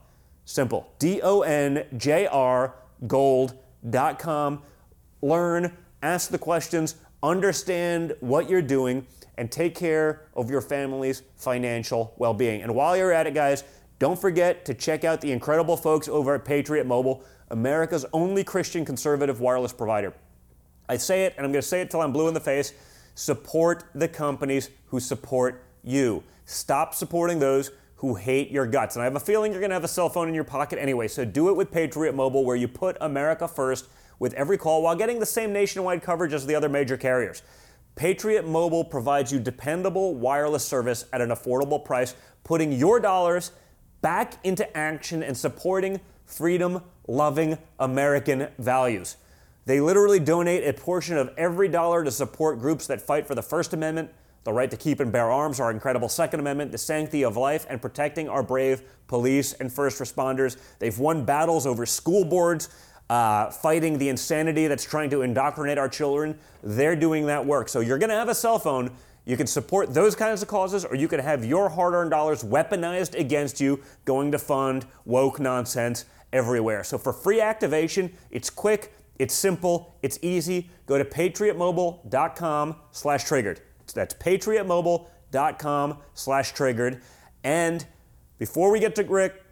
Simple. 0.45 0.91
D 0.99 1.21
O 1.21 1.41
N 1.41 1.85
J 1.95 2.27
R 2.27 2.75
gold.com. 3.07 4.61
Learn, 5.21 5.77
ask 6.01 6.31
the 6.31 6.37
questions, 6.37 6.95
understand 7.23 8.15
what 8.19 8.49
you're 8.49 8.61
doing, 8.61 9.05
and 9.37 9.51
take 9.51 9.75
care 9.75 10.23
of 10.35 10.49
your 10.49 10.61
family's 10.61 11.23
financial 11.35 12.13
well 12.17 12.33
being. 12.33 12.61
And 12.61 12.75
while 12.75 12.97
you're 12.97 13.13
at 13.13 13.27
it, 13.27 13.33
guys, 13.33 13.63
don't 13.99 14.19
forget 14.19 14.65
to 14.65 14.73
check 14.73 15.03
out 15.03 15.21
the 15.21 15.31
incredible 15.31 15.77
folks 15.77 16.07
over 16.07 16.35
at 16.35 16.43
Patriot 16.43 16.87
Mobile, 16.87 17.23
America's 17.51 18.05
only 18.13 18.43
Christian 18.43 18.85
conservative 18.85 19.39
wireless 19.39 19.73
provider. 19.73 20.13
I 20.89 20.97
say 20.97 21.25
it, 21.25 21.33
and 21.37 21.45
I'm 21.45 21.51
going 21.51 21.61
to 21.61 21.67
say 21.67 21.81
it 21.81 21.91
till 21.91 22.01
I'm 22.01 22.11
blue 22.11 22.27
in 22.27 22.33
the 22.33 22.39
face 22.39 22.73
support 23.13 23.83
the 23.93 24.07
companies 24.07 24.69
who 24.87 24.99
support 24.99 25.63
you. 25.83 26.23
Stop 26.45 26.95
supporting 26.95 27.39
those 27.39 27.71
who 27.97 28.15
hate 28.15 28.49
your 28.49 28.65
guts. 28.65 28.95
And 28.95 29.01
I 29.01 29.05
have 29.05 29.15
a 29.15 29.19
feeling 29.19 29.51
you're 29.51 29.61
going 29.61 29.69
to 29.69 29.75
have 29.75 29.83
a 29.83 29.89
cell 29.89 30.09
phone 30.09 30.27
in 30.27 30.33
your 30.33 30.43
pocket 30.45 30.79
anyway, 30.79 31.07
so 31.07 31.23
do 31.25 31.49
it 31.49 31.55
with 31.55 31.71
Patriot 31.71 32.15
Mobile, 32.15 32.43
where 32.45 32.55
you 32.55 32.67
put 32.67 32.97
America 33.01 33.47
first 33.47 33.89
with 34.17 34.33
every 34.33 34.57
call 34.57 34.81
while 34.81 34.95
getting 34.95 35.19
the 35.19 35.25
same 35.25 35.51
nationwide 35.51 36.01
coverage 36.01 36.33
as 36.33 36.45
the 36.45 36.55
other 36.55 36.69
major 36.69 36.97
carriers. 36.97 37.43
Patriot 37.95 38.47
Mobile 38.47 38.83
provides 38.83 39.31
you 39.31 39.39
dependable 39.39 40.15
wireless 40.15 40.63
service 40.63 41.05
at 41.11 41.21
an 41.21 41.29
affordable 41.29 41.83
price, 41.83 42.15
putting 42.43 42.71
your 42.71 42.99
dollars 42.99 43.51
back 44.01 44.35
into 44.43 44.75
action 44.75 45.21
and 45.21 45.37
supporting 45.37 45.99
freedom 46.31 46.81
loving 47.07 47.57
American 47.79 48.47
values. 48.57 49.17
They 49.65 49.79
literally 49.79 50.19
donate 50.19 50.67
a 50.67 50.73
portion 50.73 51.17
of 51.17 51.31
every 51.37 51.67
dollar 51.67 52.03
to 52.03 52.11
support 52.11 52.59
groups 52.59 52.87
that 52.87 53.01
fight 53.01 53.27
for 53.27 53.35
the 53.35 53.43
First 53.43 53.73
Amendment, 53.73 54.09
the 54.43 54.53
right 54.53 54.71
to 54.71 54.77
keep 54.77 54.99
and 54.99 55.11
bear 55.11 55.29
arms, 55.29 55.59
our 55.59 55.69
incredible 55.69 56.09
Second 56.09 56.39
Amendment, 56.39 56.71
the 56.71 56.77
sanctity 56.77 57.23
of 57.23 57.37
life, 57.37 57.65
and 57.69 57.81
protecting 57.81 58.27
our 58.27 58.41
brave 58.41 58.81
police 59.07 59.53
and 59.53 59.71
first 59.71 59.99
responders. 59.99 60.57
They've 60.79 60.97
won 60.97 61.25
battles 61.25 61.67
over 61.67 61.85
school 61.85 62.25
boards, 62.25 62.69
uh, 63.09 63.51
fighting 63.51 63.99
the 63.99 64.09
insanity 64.09 64.67
that's 64.67 64.85
trying 64.85 65.11
to 65.11 65.21
indoctrinate 65.21 65.77
our 65.77 65.89
children. 65.89 66.39
They're 66.63 66.95
doing 66.95 67.27
that 67.27 67.45
work. 67.45 67.69
So 67.69 67.81
you're 67.81 67.99
going 67.99 68.09
to 68.09 68.15
have 68.15 68.29
a 68.29 68.35
cell 68.35 68.57
phone. 68.57 68.89
You 69.25 69.37
can 69.37 69.45
support 69.45 69.93
those 69.93 70.15
kinds 70.15 70.41
of 70.41 70.47
causes, 70.47 70.85
or 70.85 70.95
you 70.95 71.07
can 71.07 71.19
have 71.19 71.45
your 71.45 71.69
hard 71.69 71.93
earned 71.93 72.09
dollars 72.09 72.43
weaponized 72.43 73.19
against 73.19 73.61
you 73.61 73.83
going 74.05 74.31
to 74.31 74.39
fund 74.39 74.87
woke 75.05 75.39
nonsense 75.39 76.05
everywhere. 76.33 76.83
So 76.83 76.97
for 76.97 77.13
free 77.13 77.41
activation, 77.41 78.13
it's 78.29 78.49
quick, 78.49 78.93
it's 79.19 79.33
simple, 79.33 79.95
it's 80.01 80.17
easy. 80.21 80.69
Go 80.85 80.97
to 80.97 81.05
patriotmobile.com 81.05 82.75
slash 82.91 83.23
triggered. 83.25 83.61
That's 83.93 84.13
patriotmobile.com 84.13 85.97
slash 86.13 86.53
triggered. 86.53 87.01
And 87.43 87.85
before 88.37 88.71
we 88.71 88.79
get 88.79 88.95
to 88.95 89.03
Ric, 89.03 89.43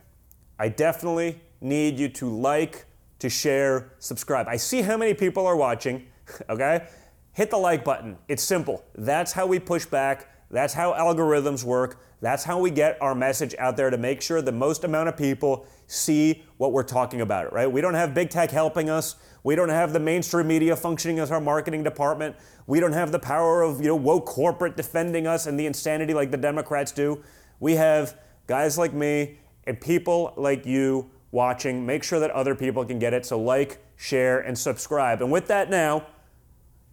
I 0.57 0.69
definitely 0.69 1.41
need 1.62 2.00
you 2.00 2.09
to 2.09 2.29
like, 2.29 2.86
to 3.19 3.29
share, 3.29 3.93
subscribe. 4.00 4.48
I 4.48 4.57
see 4.57 4.81
how 4.81 4.98
many 4.98 5.13
people 5.13 5.45
are 5.45 5.55
watching, 5.55 6.07
okay? 6.50 6.88
Hit 7.33 7.50
the 7.50 7.57
like 7.57 7.83
button. 7.83 8.17
It's 8.27 8.43
simple. 8.43 8.83
That's 8.95 9.31
how 9.31 9.45
we 9.45 9.59
push 9.59 9.86
back. 9.86 10.27
That's 10.51 10.73
how 10.73 10.93
algorithms 10.93 11.63
work. 11.63 12.01
That's 12.21 12.43
how 12.43 12.59
we 12.59 12.71
get 12.71 12.97
our 13.01 13.13
message 13.13 13.55
out 13.59 13.77
there 13.77 13.89
to 13.89 13.97
make 13.97 14.21
sure 14.21 14.41
the 14.41 14.51
most 14.51 14.83
amount 14.83 15.09
of 15.09 15.15
people 15.15 15.67
see 15.87 16.43
what 16.57 16.71
we're 16.71 16.83
talking 16.83 17.21
about, 17.21 17.53
right? 17.53 17.71
We 17.71 17.81
don't 17.81 17.93
have 17.93 18.13
big 18.13 18.29
tech 18.29 18.51
helping 18.51 18.89
us. 18.89 19.15
We 19.43 19.55
don't 19.55 19.69
have 19.69 19.93
the 19.93 19.99
mainstream 19.99 20.47
media 20.47 20.75
functioning 20.75 21.19
as 21.19 21.31
our 21.31 21.39
marketing 21.39 21.83
department. 21.83 22.35
We 22.67 22.79
don't 22.79 22.93
have 22.93 23.11
the 23.11 23.19
power 23.19 23.61
of, 23.61 23.79
you 23.79 23.87
know, 23.87 23.95
woke 23.95 24.25
corporate 24.25 24.75
defending 24.75 25.27
us 25.27 25.45
and 25.45 25.59
the 25.59 25.65
insanity 25.65 26.13
like 26.13 26.31
the 26.31 26.37
Democrats 26.37 26.91
do. 26.91 27.23
We 27.59 27.75
have 27.75 28.17
guys 28.47 28.77
like 28.77 28.93
me 28.93 29.37
and 29.65 29.79
people 29.79 30.33
like 30.35 30.65
you 30.65 31.09
watching. 31.31 31.85
Make 31.85 32.03
sure 32.03 32.19
that 32.19 32.31
other 32.31 32.55
people 32.55 32.83
can 32.85 32.99
get 32.99 33.13
it. 33.13 33.25
So 33.25 33.39
like, 33.39 33.83
share, 33.95 34.39
and 34.39 34.57
subscribe. 34.57 35.21
And 35.21 35.31
with 35.31 35.47
that 35.47 35.69
now, 35.69 36.07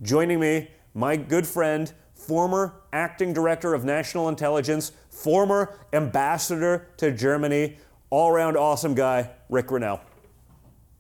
joining 0.03 0.41
me, 0.41 0.71
my 0.95 1.17
good 1.17 1.47
friend, 1.47 1.93
former 2.17 2.75
acting 2.93 3.33
director 3.33 3.75
of 3.75 3.85
national 3.85 4.29
intelligence, 4.29 4.93
former 5.11 5.79
ambassador 5.93 6.89
to 6.97 7.13
Germany, 7.13 7.77
all 8.11 8.31
around 8.31 8.57
awesome 8.57 8.95
guy, 8.95 9.31
Ric 9.49 9.69
Grenell. 9.69 10.01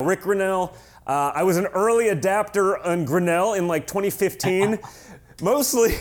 Ric 0.01 0.21
Grenell, 0.21 0.75
uh, 1.07 1.33
I 1.35 1.43
was 1.43 1.57
an 1.57 1.67
early 1.67 2.09
adapter 2.09 2.79
on 2.79 3.07
Grenell 3.07 3.57
in 3.57 3.67
like 3.67 3.87
2015, 3.87 4.79
mostly. 5.43 5.97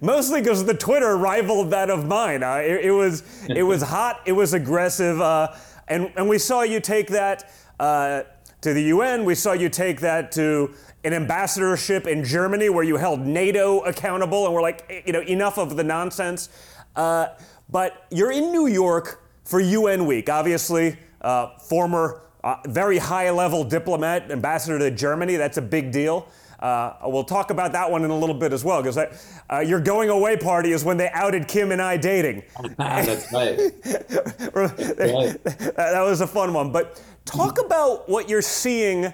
Mostly 0.00 0.40
because 0.40 0.64
the 0.64 0.74
Twitter 0.74 1.16
rivaled 1.16 1.70
that 1.70 1.90
of 1.90 2.06
mine. 2.06 2.44
Uh, 2.44 2.56
it, 2.56 2.86
it, 2.86 2.90
was 2.92 3.24
it 3.48 3.64
was 3.64 3.82
hot, 3.82 4.20
it 4.26 4.32
was 4.32 4.54
aggressive, 4.54 5.20
uh, 5.20 5.48
and 5.88 6.12
and 6.16 6.28
we 6.28 6.38
saw 6.38 6.62
you 6.62 6.78
take 6.78 7.08
that 7.08 7.50
uh, 7.80 8.22
to 8.60 8.72
the 8.72 8.84
UN. 8.84 9.24
We 9.24 9.34
saw 9.34 9.52
you 9.52 9.68
take 9.68 10.00
that 10.00 10.30
to 10.32 10.72
an 11.04 11.12
ambassadorship 11.12 12.06
in 12.06 12.24
Germany 12.24 12.68
where 12.68 12.84
you 12.84 12.96
held 12.96 13.20
NATO 13.20 13.80
accountable, 13.80 14.46
and 14.46 14.54
we're 14.54 14.62
like, 14.62 14.84
eh, 14.88 15.02
you 15.06 15.12
know, 15.12 15.22
enough 15.22 15.58
of 15.58 15.76
the 15.76 15.84
nonsense. 15.84 16.48
Uh, 16.94 17.28
but 17.68 18.06
you're 18.10 18.32
in 18.32 18.52
New 18.52 18.66
York 18.66 19.22
for 19.44 19.60
UN 19.60 20.06
Week, 20.06 20.28
obviously. 20.28 20.96
Uh, 21.20 21.58
former 21.58 22.22
uh, 22.44 22.56
very 22.66 22.98
high 22.98 23.30
level 23.30 23.64
diplomat, 23.64 24.30
ambassador 24.30 24.78
to 24.78 24.90
Germany. 24.90 25.36
That's 25.36 25.58
a 25.58 25.62
big 25.62 25.92
deal. 25.92 26.28
Uh, 26.58 26.94
we'll 27.06 27.24
talk 27.24 27.50
about 27.50 27.72
that 27.72 27.90
one 27.90 28.04
in 28.04 28.10
a 28.10 28.16
little 28.16 28.36
bit 28.36 28.52
as 28.52 28.64
well, 28.64 28.80
because 28.80 28.96
uh, 28.96 29.58
your 29.58 29.80
going 29.80 30.10
away 30.10 30.36
party 30.36 30.70
is 30.70 30.84
when 30.84 30.96
they 30.96 31.08
outed 31.10 31.48
Kim 31.48 31.72
and 31.72 31.82
I 31.82 31.96
dating. 31.96 32.44
That's 32.78 33.32
right. 33.32 33.56
that 33.82 36.02
was 36.04 36.20
a 36.20 36.26
fun 36.26 36.54
one. 36.54 36.70
But 36.70 37.02
talk 37.24 37.60
about 37.60 38.08
what 38.08 38.28
you're 38.28 38.42
seeing, 38.42 39.12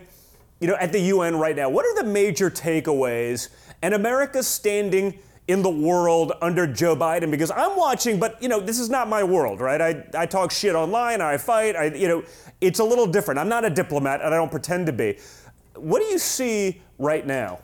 you 0.60 0.68
know, 0.68 0.76
at 0.76 0.92
the 0.92 1.00
UN 1.00 1.36
right 1.36 1.56
now. 1.56 1.68
What 1.68 1.84
are 1.84 1.94
the 2.02 2.08
major 2.08 2.50
takeaways? 2.50 3.48
And 3.82 3.94
America's 3.94 4.46
standing 4.46 5.18
in 5.46 5.62
the 5.62 5.70
world 5.70 6.32
under 6.42 6.66
Joe 6.66 6.94
Biden 6.94 7.30
because 7.30 7.50
I'm 7.50 7.76
watching, 7.76 8.18
but 8.20 8.40
you 8.42 8.48
know, 8.48 8.60
this 8.60 8.78
is 8.78 8.90
not 8.90 9.08
my 9.08 9.24
world, 9.24 9.60
right? 9.60 9.80
I, 9.80 10.04
I 10.14 10.26
talk 10.26 10.50
shit 10.50 10.74
online, 10.74 11.22
I 11.22 11.38
fight, 11.38 11.74
I 11.74 11.86
you 11.86 12.06
know, 12.06 12.22
it's 12.60 12.80
a 12.80 12.84
little 12.84 13.06
different. 13.06 13.40
I'm 13.40 13.48
not 13.48 13.64
a 13.64 13.70
diplomat 13.70 14.20
and 14.20 14.34
I 14.34 14.36
don't 14.36 14.50
pretend 14.50 14.86
to 14.86 14.92
be. 14.92 15.18
What 15.74 16.00
do 16.00 16.06
you 16.06 16.18
see 16.18 16.82
right 16.98 17.26
now? 17.26 17.60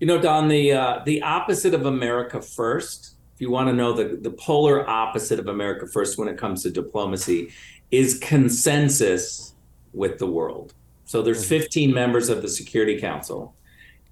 You 0.00 0.06
know, 0.06 0.20
Don, 0.20 0.48
the 0.48 0.72
uh, 0.72 1.02
the 1.06 1.22
opposite 1.22 1.72
of 1.72 1.86
America 1.86 2.42
first, 2.42 3.14
if 3.34 3.40
you 3.40 3.50
want 3.50 3.68
to 3.68 3.72
know 3.72 3.94
the, 3.94 4.18
the 4.20 4.30
polar 4.30 4.86
opposite 4.86 5.38
of 5.38 5.48
America 5.48 5.86
first 5.86 6.18
when 6.18 6.28
it 6.28 6.36
comes 6.36 6.62
to 6.64 6.70
diplomacy, 6.70 7.52
is 7.90 8.18
consensus 8.18 9.54
with 9.94 10.18
the 10.18 10.26
world. 10.26 10.74
So 11.06 11.22
there's 11.22 11.40
mm-hmm. 11.40 11.60
15 11.60 11.94
members 11.94 12.28
of 12.28 12.42
the 12.42 12.48
Security 12.48 13.00
Council 13.00 13.56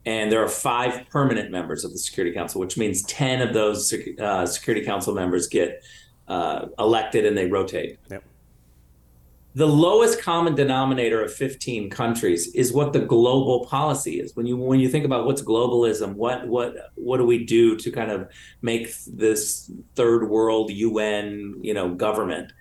and 0.06 0.30
there 0.30 0.42
are 0.42 0.48
five 0.48 1.08
permanent 1.08 1.50
members 1.50 1.84
of 1.84 1.92
the 1.92 1.98
Security 1.98 2.34
Council, 2.34 2.60
which 2.60 2.76
means 2.76 3.02
10 3.04 3.40
of 3.40 3.54
those 3.54 3.94
uh, 4.20 4.46
Security 4.46 4.84
Council 4.84 5.14
members 5.14 5.46
get 5.46 5.82
uh, 6.28 6.66
elected 6.78 7.24
and 7.24 7.36
they 7.36 7.46
rotate. 7.46 7.98
Yep. 8.10 8.24
The 9.56 9.66
lowest 9.66 10.20
common 10.20 10.56
denominator 10.56 11.22
of 11.22 11.32
15 11.32 11.88
countries 11.88 12.52
is 12.54 12.72
what 12.72 12.92
the 12.92 12.98
global 12.98 13.66
policy 13.66 14.18
is. 14.18 14.34
When 14.34 14.46
you 14.46 14.56
when 14.56 14.80
you 14.80 14.88
think 14.88 15.04
about 15.04 15.26
what's 15.26 15.42
globalism, 15.42 16.14
what 16.14 16.48
what 16.48 16.90
what 16.96 17.18
do 17.18 17.24
we 17.24 17.44
do 17.44 17.76
to 17.76 17.90
kind 17.92 18.10
of 18.10 18.28
make 18.62 18.92
this 19.06 19.70
third 19.94 20.28
world 20.28 20.72
UN 20.72 21.54
you 21.62 21.72
know 21.72 21.94
government? 21.94 22.52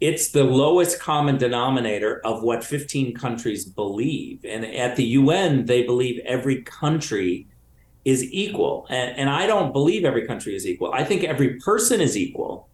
It's 0.00 0.30
the 0.30 0.44
lowest 0.44 1.00
common 1.00 1.38
denominator 1.38 2.20
of 2.24 2.42
what 2.42 2.64
15 2.64 3.14
countries 3.14 3.64
believe. 3.64 4.44
And 4.44 4.64
at 4.64 4.96
the 4.96 5.04
UN, 5.04 5.66
they 5.66 5.84
believe 5.84 6.20
every 6.24 6.62
country 6.62 7.46
is 8.04 8.22
equal. 8.24 8.86
And, 8.90 9.16
and 9.16 9.30
I 9.30 9.46
don't 9.46 9.72
believe 9.72 10.04
every 10.04 10.26
country 10.26 10.54
is 10.54 10.66
equal. 10.66 10.92
I 10.92 11.04
think 11.04 11.24
every 11.24 11.58
person 11.60 12.00
is 12.00 12.16
equal, 12.16 12.68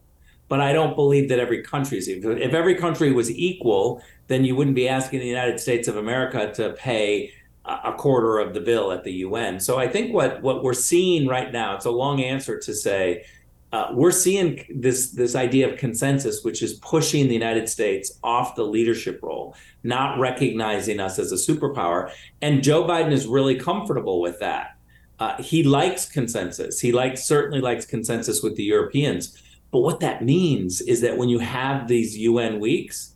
but 0.49 0.61
I 0.61 0.73
don't 0.73 0.97
believe 0.97 1.29
that 1.29 1.39
every 1.39 1.63
country 1.63 1.99
is 1.99 2.09
equal. 2.09 2.37
If 2.37 2.53
every 2.53 2.75
country 2.75 3.13
was 3.13 3.31
equal, 3.31 4.03
then 4.27 4.45
you 4.45 4.57
wouldn't 4.57 4.77
be 4.77 4.89
asking 4.89 5.21
the 5.21 5.27
United 5.27 5.61
States 5.61 5.87
of 5.89 5.97
America 5.97 6.53
to 6.55 6.73
pay 6.73 7.33
a 7.65 7.93
quarter 7.93 8.39
of 8.39 8.55
the 8.55 8.61
bill 8.61 8.91
at 8.91 9.05
the 9.05 9.13
UN. 9.13 9.61
So 9.61 9.79
I 9.79 9.87
think 9.87 10.13
what 10.13 10.43
what 10.43 10.65
we're 10.65 10.73
seeing 10.73 11.29
right 11.29 11.53
now, 11.53 11.77
it's 11.77 11.85
a 11.85 11.91
long 11.91 12.21
answer 12.21 12.59
to 12.59 12.75
say 12.75 13.25
uh, 13.73 13.89
we're 13.93 14.11
seeing 14.11 14.65
this 14.69 15.11
this 15.13 15.37
idea 15.37 15.71
of 15.71 15.79
consensus, 15.79 16.43
which 16.43 16.63
is 16.63 16.75
pushing 16.75 17.29
the 17.29 17.35
United 17.35 17.69
States 17.69 18.19
off 18.23 18.57
the 18.57 18.65
leadership 18.65 19.21
role, 19.23 19.55
not 19.85 20.19
recognizing 20.19 20.99
us 20.99 21.19
as 21.19 21.31
a 21.31 21.37
superpower. 21.37 22.11
And 22.43 22.65
Joe 22.65 22.85
Biden 22.85 23.13
is 23.13 23.27
really 23.27 23.55
comfortable 23.55 24.21
with 24.21 24.41
that. 24.41 24.77
Uh, 25.21 25.41
he 25.41 25.63
likes 25.63 26.09
consensus. 26.09 26.81
He 26.81 26.91
likes 26.91 27.25
certainly 27.25 27.61
likes 27.61 27.87
consensus 27.87 28.43
with 28.43 28.57
the 28.57 28.65
Europeans. 28.65 29.41
But 29.71 29.81
what 29.81 30.01
that 30.01 30.25
means 30.25 30.81
is 30.81 31.01
that 31.03 31.17
when 31.17 31.29
you 31.29 31.39
have 31.39 31.87
these 31.87 32.19
UN 32.19 32.59
weeks, 32.59 33.15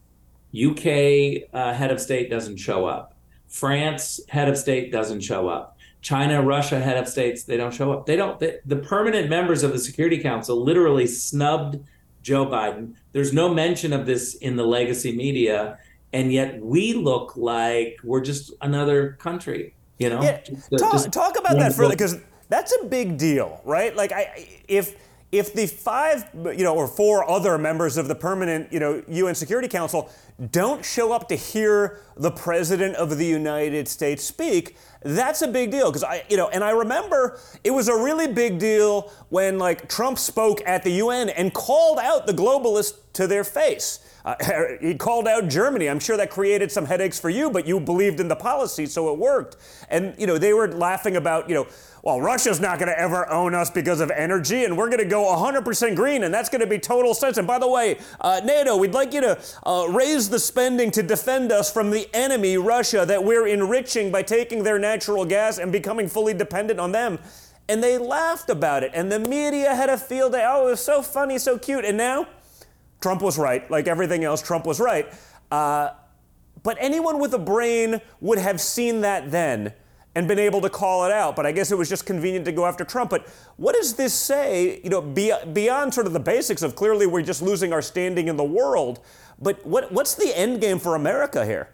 UK 0.54 1.48
uh, 1.52 1.74
head 1.74 1.90
of 1.90 2.00
state 2.00 2.30
doesn't 2.30 2.58
show 2.58 2.86
up, 2.86 3.16
France 3.48 4.20
head 4.28 4.48
of 4.48 4.56
state 4.56 4.92
doesn't 4.92 5.20
show 5.20 5.48
up. 5.48 5.73
China, 6.04 6.42
Russia, 6.42 6.78
head 6.78 6.98
of 6.98 7.08
states, 7.08 7.44
they 7.44 7.56
don't 7.56 7.72
show 7.72 7.90
up. 7.90 8.04
They 8.04 8.14
don't. 8.14 8.38
They, 8.38 8.58
the 8.66 8.76
permanent 8.76 9.30
members 9.30 9.62
of 9.62 9.72
the 9.72 9.78
Security 9.78 10.18
Council 10.18 10.62
literally 10.62 11.06
snubbed 11.06 11.78
Joe 12.22 12.44
Biden. 12.44 12.94
There's 13.12 13.32
no 13.32 13.52
mention 13.52 13.94
of 13.94 14.04
this 14.04 14.34
in 14.34 14.56
the 14.56 14.64
legacy 14.64 15.16
media, 15.16 15.78
and 16.12 16.30
yet 16.30 16.60
we 16.60 16.92
look 16.92 17.38
like 17.38 17.98
we're 18.04 18.20
just 18.20 18.52
another 18.60 19.12
country. 19.12 19.74
You 19.98 20.10
know, 20.10 20.22
yeah. 20.22 20.40
Uh, 20.70 20.76
talk, 20.76 21.10
talk 21.10 21.38
about 21.38 21.56
that 21.58 21.72
further 21.72 21.94
because 21.94 22.18
That's 22.50 22.76
a 22.82 22.84
big 22.84 23.16
deal, 23.16 23.62
right? 23.64 23.96
Like, 23.96 24.12
I, 24.12 24.60
if 24.68 24.96
if 25.32 25.52
the 25.52 25.66
five, 25.66 26.28
you 26.34 26.62
know, 26.62 26.76
or 26.76 26.86
four 26.86 27.28
other 27.28 27.58
members 27.58 27.96
of 27.96 28.06
the 28.08 28.14
permanent, 28.14 28.72
you 28.72 28.78
know, 28.78 29.02
UN 29.08 29.34
Security 29.34 29.66
Council 29.66 30.10
don't 30.52 30.84
show 30.84 31.12
up 31.12 31.28
to 31.28 31.34
hear 31.34 32.00
the 32.16 32.30
president 32.30 32.94
of 32.96 33.18
the 33.18 33.26
United 33.26 33.88
States 33.88 34.22
speak, 34.22 34.76
that's 35.04 35.42
a 35.42 35.48
big 35.48 35.70
deal 35.70 35.90
because 35.90 36.02
I, 36.02 36.24
you 36.28 36.36
know, 36.36 36.48
and 36.48 36.64
I 36.64 36.70
remember 36.70 37.38
it 37.62 37.70
was 37.70 37.88
a 37.88 37.94
really 37.94 38.26
big 38.26 38.58
deal 38.58 39.12
when 39.28 39.58
like 39.58 39.88
Trump 39.88 40.18
spoke 40.18 40.62
at 40.66 40.82
the 40.82 40.90
UN 40.92 41.28
and 41.28 41.52
called 41.52 41.98
out 41.98 42.26
the 42.26 42.32
globalists 42.32 42.94
to 43.12 43.26
their 43.26 43.44
face. 43.44 44.00
Uh, 44.24 44.34
he 44.80 44.94
called 44.94 45.28
out 45.28 45.48
Germany. 45.48 45.88
I'm 45.88 46.00
sure 46.00 46.16
that 46.16 46.30
created 46.30 46.72
some 46.72 46.86
headaches 46.86 47.20
for 47.20 47.28
you, 47.28 47.50
but 47.50 47.66
you 47.66 47.78
believed 47.78 48.18
in 48.18 48.28
the 48.28 48.36
policy, 48.36 48.86
so 48.86 49.12
it 49.12 49.18
worked. 49.18 49.56
And 49.90 50.14
you 50.18 50.26
know, 50.26 50.38
they 50.38 50.54
were 50.54 50.68
laughing 50.68 51.16
about, 51.16 51.48
you 51.48 51.54
know, 51.54 51.66
well, 52.04 52.20
Russia's 52.20 52.60
not 52.60 52.78
going 52.78 52.90
to 52.90 52.98
ever 52.98 53.26
own 53.30 53.54
us 53.54 53.70
because 53.70 54.00
of 54.00 54.10
energy, 54.10 54.64
and 54.64 54.76
we're 54.76 54.90
going 54.90 54.98
to 54.98 55.06
go 55.06 55.24
100% 55.24 55.96
green, 55.96 56.22
and 56.22 56.34
that's 56.34 56.50
going 56.50 56.60
to 56.60 56.66
be 56.66 56.78
total 56.78 57.14
sense. 57.14 57.38
And 57.38 57.46
by 57.46 57.58
the 57.58 57.66
way, 57.66 57.98
uh, 58.20 58.42
NATO, 58.44 58.76
we'd 58.76 58.92
like 58.92 59.14
you 59.14 59.22
to 59.22 59.40
uh, 59.64 59.86
raise 59.88 60.28
the 60.28 60.38
spending 60.38 60.90
to 60.90 61.02
defend 61.02 61.50
us 61.50 61.72
from 61.72 61.90
the 61.90 62.06
enemy, 62.14 62.58
Russia, 62.58 63.06
that 63.06 63.24
we're 63.24 63.46
enriching 63.46 64.12
by 64.12 64.20
taking 64.20 64.64
their 64.64 64.78
natural 64.78 65.24
gas 65.24 65.56
and 65.56 65.72
becoming 65.72 66.06
fully 66.06 66.34
dependent 66.34 66.78
on 66.78 66.92
them. 66.92 67.18
And 67.70 67.82
they 67.82 67.96
laughed 67.96 68.50
about 68.50 68.82
it, 68.82 68.90
and 68.92 69.10
the 69.10 69.20
media 69.20 69.74
had 69.74 69.88
a 69.88 69.96
field 69.96 70.32
day. 70.32 70.44
Oh, 70.46 70.66
it 70.66 70.70
was 70.72 70.84
so 70.84 71.00
funny, 71.00 71.38
so 71.38 71.58
cute. 71.58 71.86
And 71.86 71.96
now, 71.96 72.28
Trump 73.00 73.22
was 73.22 73.38
right. 73.38 73.68
Like 73.70 73.88
everything 73.88 74.24
else, 74.24 74.42
Trump 74.42 74.66
was 74.66 74.78
right. 74.78 75.10
Uh, 75.50 75.92
but 76.62 76.76
anyone 76.80 77.18
with 77.18 77.32
a 77.32 77.38
brain 77.38 78.02
would 78.20 78.38
have 78.38 78.60
seen 78.60 79.00
that 79.00 79.30
then 79.30 79.72
and 80.14 80.28
been 80.28 80.38
able 80.38 80.60
to 80.60 80.70
call 80.70 81.04
it 81.04 81.12
out. 81.12 81.36
But 81.36 81.46
I 81.46 81.52
guess 81.52 81.70
it 81.72 81.78
was 81.78 81.88
just 81.88 82.06
convenient 82.06 82.44
to 82.44 82.52
go 82.52 82.66
after 82.66 82.84
Trump. 82.84 83.10
But 83.10 83.26
what 83.56 83.74
does 83.74 83.94
this 83.94 84.14
say, 84.14 84.80
you 84.82 84.90
know, 84.90 85.00
beyond 85.00 85.94
sort 85.94 86.06
of 86.06 86.12
the 86.12 86.20
basics 86.20 86.62
of 86.62 86.76
clearly 86.76 87.06
we're 87.06 87.22
just 87.22 87.42
losing 87.42 87.72
our 87.72 87.82
standing 87.82 88.28
in 88.28 88.36
the 88.36 88.44
world? 88.44 89.00
But 89.40 89.64
what, 89.66 89.90
what's 89.92 90.14
the 90.14 90.36
end 90.36 90.60
game 90.60 90.78
for 90.78 90.94
America 90.94 91.44
here? 91.44 91.70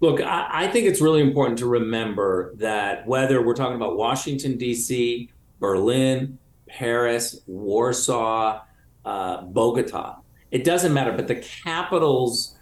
Look, 0.00 0.20
I, 0.20 0.48
I 0.50 0.68
think 0.68 0.86
it's 0.86 1.00
really 1.00 1.22
important 1.22 1.58
to 1.60 1.66
remember 1.66 2.54
that 2.56 3.06
whether 3.06 3.40
we're 3.40 3.54
talking 3.54 3.76
about 3.76 3.96
Washington, 3.96 4.58
D.C., 4.58 5.30
Berlin, 5.60 6.38
Paris, 6.68 7.40
Warsaw, 7.46 8.62
uh, 9.04 9.42
Bogota, 9.42 10.16
it 10.50 10.64
doesn't 10.64 10.92
matter. 10.92 11.12
But 11.12 11.28
the 11.28 11.36
capitals 11.36 12.56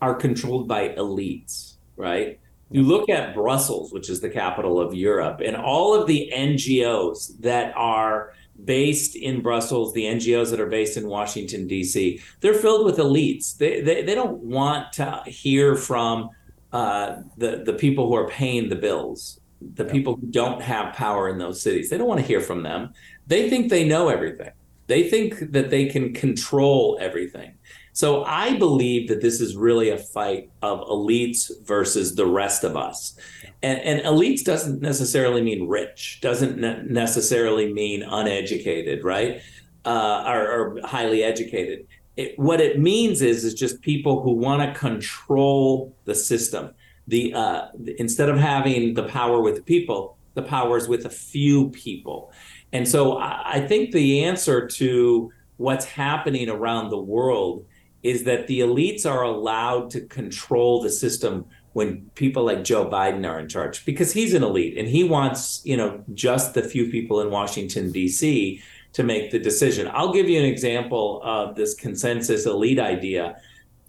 are 0.00 0.14
controlled 0.14 0.66
by 0.66 0.88
elites, 0.90 1.74
right? 1.96 2.40
You 2.70 2.82
look 2.82 3.08
at 3.08 3.34
Brussels, 3.34 3.92
which 3.92 4.10
is 4.10 4.20
the 4.20 4.28
capital 4.28 4.80
of 4.80 4.94
Europe, 4.94 5.40
and 5.44 5.56
all 5.56 5.94
of 5.94 6.06
the 6.06 6.30
NGOs 6.34 7.40
that 7.40 7.74
are 7.76 8.34
based 8.64 9.16
in 9.16 9.40
Brussels, 9.40 9.94
the 9.94 10.04
NGOs 10.04 10.50
that 10.50 10.60
are 10.60 10.66
based 10.66 10.96
in 10.96 11.06
Washington, 11.08 11.66
D.C., 11.66 12.20
they're 12.40 12.54
filled 12.54 12.84
with 12.84 12.98
elites. 12.98 13.56
They, 13.56 13.80
they, 13.80 14.02
they 14.02 14.14
don't 14.14 14.40
want 14.40 14.92
to 14.94 15.22
hear 15.26 15.76
from 15.76 16.30
uh, 16.72 17.22
the, 17.36 17.62
the 17.64 17.72
people 17.72 18.08
who 18.08 18.14
are 18.16 18.28
paying 18.28 18.68
the 18.68 18.76
bills, 18.76 19.40
the 19.60 19.84
yeah. 19.84 19.92
people 19.92 20.16
who 20.16 20.26
don't 20.26 20.60
have 20.60 20.94
power 20.94 21.28
in 21.28 21.38
those 21.38 21.62
cities. 21.62 21.88
They 21.88 21.96
don't 21.96 22.08
want 22.08 22.20
to 22.20 22.26
hear 22.26 22.40
from 22.40 22.62
them. 22.62 22.92
They 23.26 23.48
think 23.48 23.70
they 23.70 23.84
know 23.84 24.08
everything, 24.08 24.50
they 24.86 25.08
think 25.08 25.52
that 25.52 25.70
they 25.70 25.86
can 25.86 26.12
control 26.12 26.98
everything. 27.00 27.54
So 27.98 28.22
I 28.22 28.56
believe 28.56 29.08
that 29.08 29.20
this 29.20 29.40
is 29.40 29.56
really 29.56 29.90
a 29.90 29.98
fight 29.98 30.50
of 30.62 30.86
elites 30.86 31.50
versus 31.66 32.14
the 32.14 32.26
rest 32.26 32.62
of 32.62 32.76
us. 32.76 33.16
And, 33.60 33.80
and 33.80 34.02
elites 34.02 34.44
doesn't 34.44 34.80
necessarily 34.80 35.42
mean 35.42 35.66
rich, 35.66 36.20
doesn't 36.20 36.58
ne- 36.58 36.84
necessarily 36.84 37.72
mean 37.72 38.04
uneducated, 38.04 39.02
right? 39.02 39.42
Uh, 39.84 40.22
or, 40.28 40.48
or 40.48 40.80
highly 40.84 41.24
educated. 41.24 41.88
It, 42.16 42.38
what 42.38 42.60
it 42.60 42.78
means 42.78 43.20
is 43.20 43.42
is 43.42 43.54
just 43.54 43.80
people 43.80 44.22
who 44.22 44.30
want 44.30 44.62
to 44.62 44.78
control 44.78 45.92
the 46.04 46.14
system. 46.14 46.74
The 47.08 47.34
uh, 47.34 47.66
instead 47.96 48.28
of 48.28 48.38
having 48.38 48.94
the 48.94 49.08
power 49.08 49.40
with 49.40 49.56
the 49.56 49.62
people, 49.62 50.16
the 50.34 50.42
power 50.42 50.76
is 50.76 50.86
with 50.86 51.04
a 51.04 51.10
few 51.10 51.70
people. 51.70 52.30
And 52.72 52.86
so 52.86 53.18
I, 53.18 53.54
I 53.54 53.60
think 53.66 53.90
the 53.90 54.22
answer 54.22 54.68
to 54.68 55.32
what's 55.56 55.84
happening 55.84 56.48
around 56.48 56.90
the 56.90 57.02
world 57.02 57.64
is 58.02 58.24
that 58.24 58.46
the 58.46 58.60
elites 58.60 59.04
are 59.04 59.22
allowed 59.22 59.90
to 59.90 60.00
control 60.02 60.82
the 60.82 60.90
system 60.90 61.44
when 61.72 62.10
people 62.14 62.44
like 62.44 62.64
Joe 62.64 62.86
Biden 62.86 63.28
are 63.28 63.38
in 63.38 63.48
charge 63.48 63.84
because 63.84 64.12
he's 64.12 64.34
an 64.34 64.42
elite 64.42 64.78
and 64.78 64.88
he 64.88 65.04
wants, 65.04 65.60
you 65.64 65.76
know, 65.76 66.02
just 66.14 66.54
the 66.54 66.62
few 66.62 66.90
people 66.90 67.20
in 67.20 67.30
Washington 67.30 67.92
D.C. 67.92 68.62
to 68.94 69.02
make 69.02 69.30
the 69.30 69.38
decision. 69.38 69.90
I'll 69.92 70.12
give 70.12 70.28
you 70.28 70.38
an 70.38 70.44
example 70.44 71.20
of 71.22 71.54
this 71.54 71.74
consensus 71.74 72.46
elite 72.46 72.80
idea. 72.80 73.40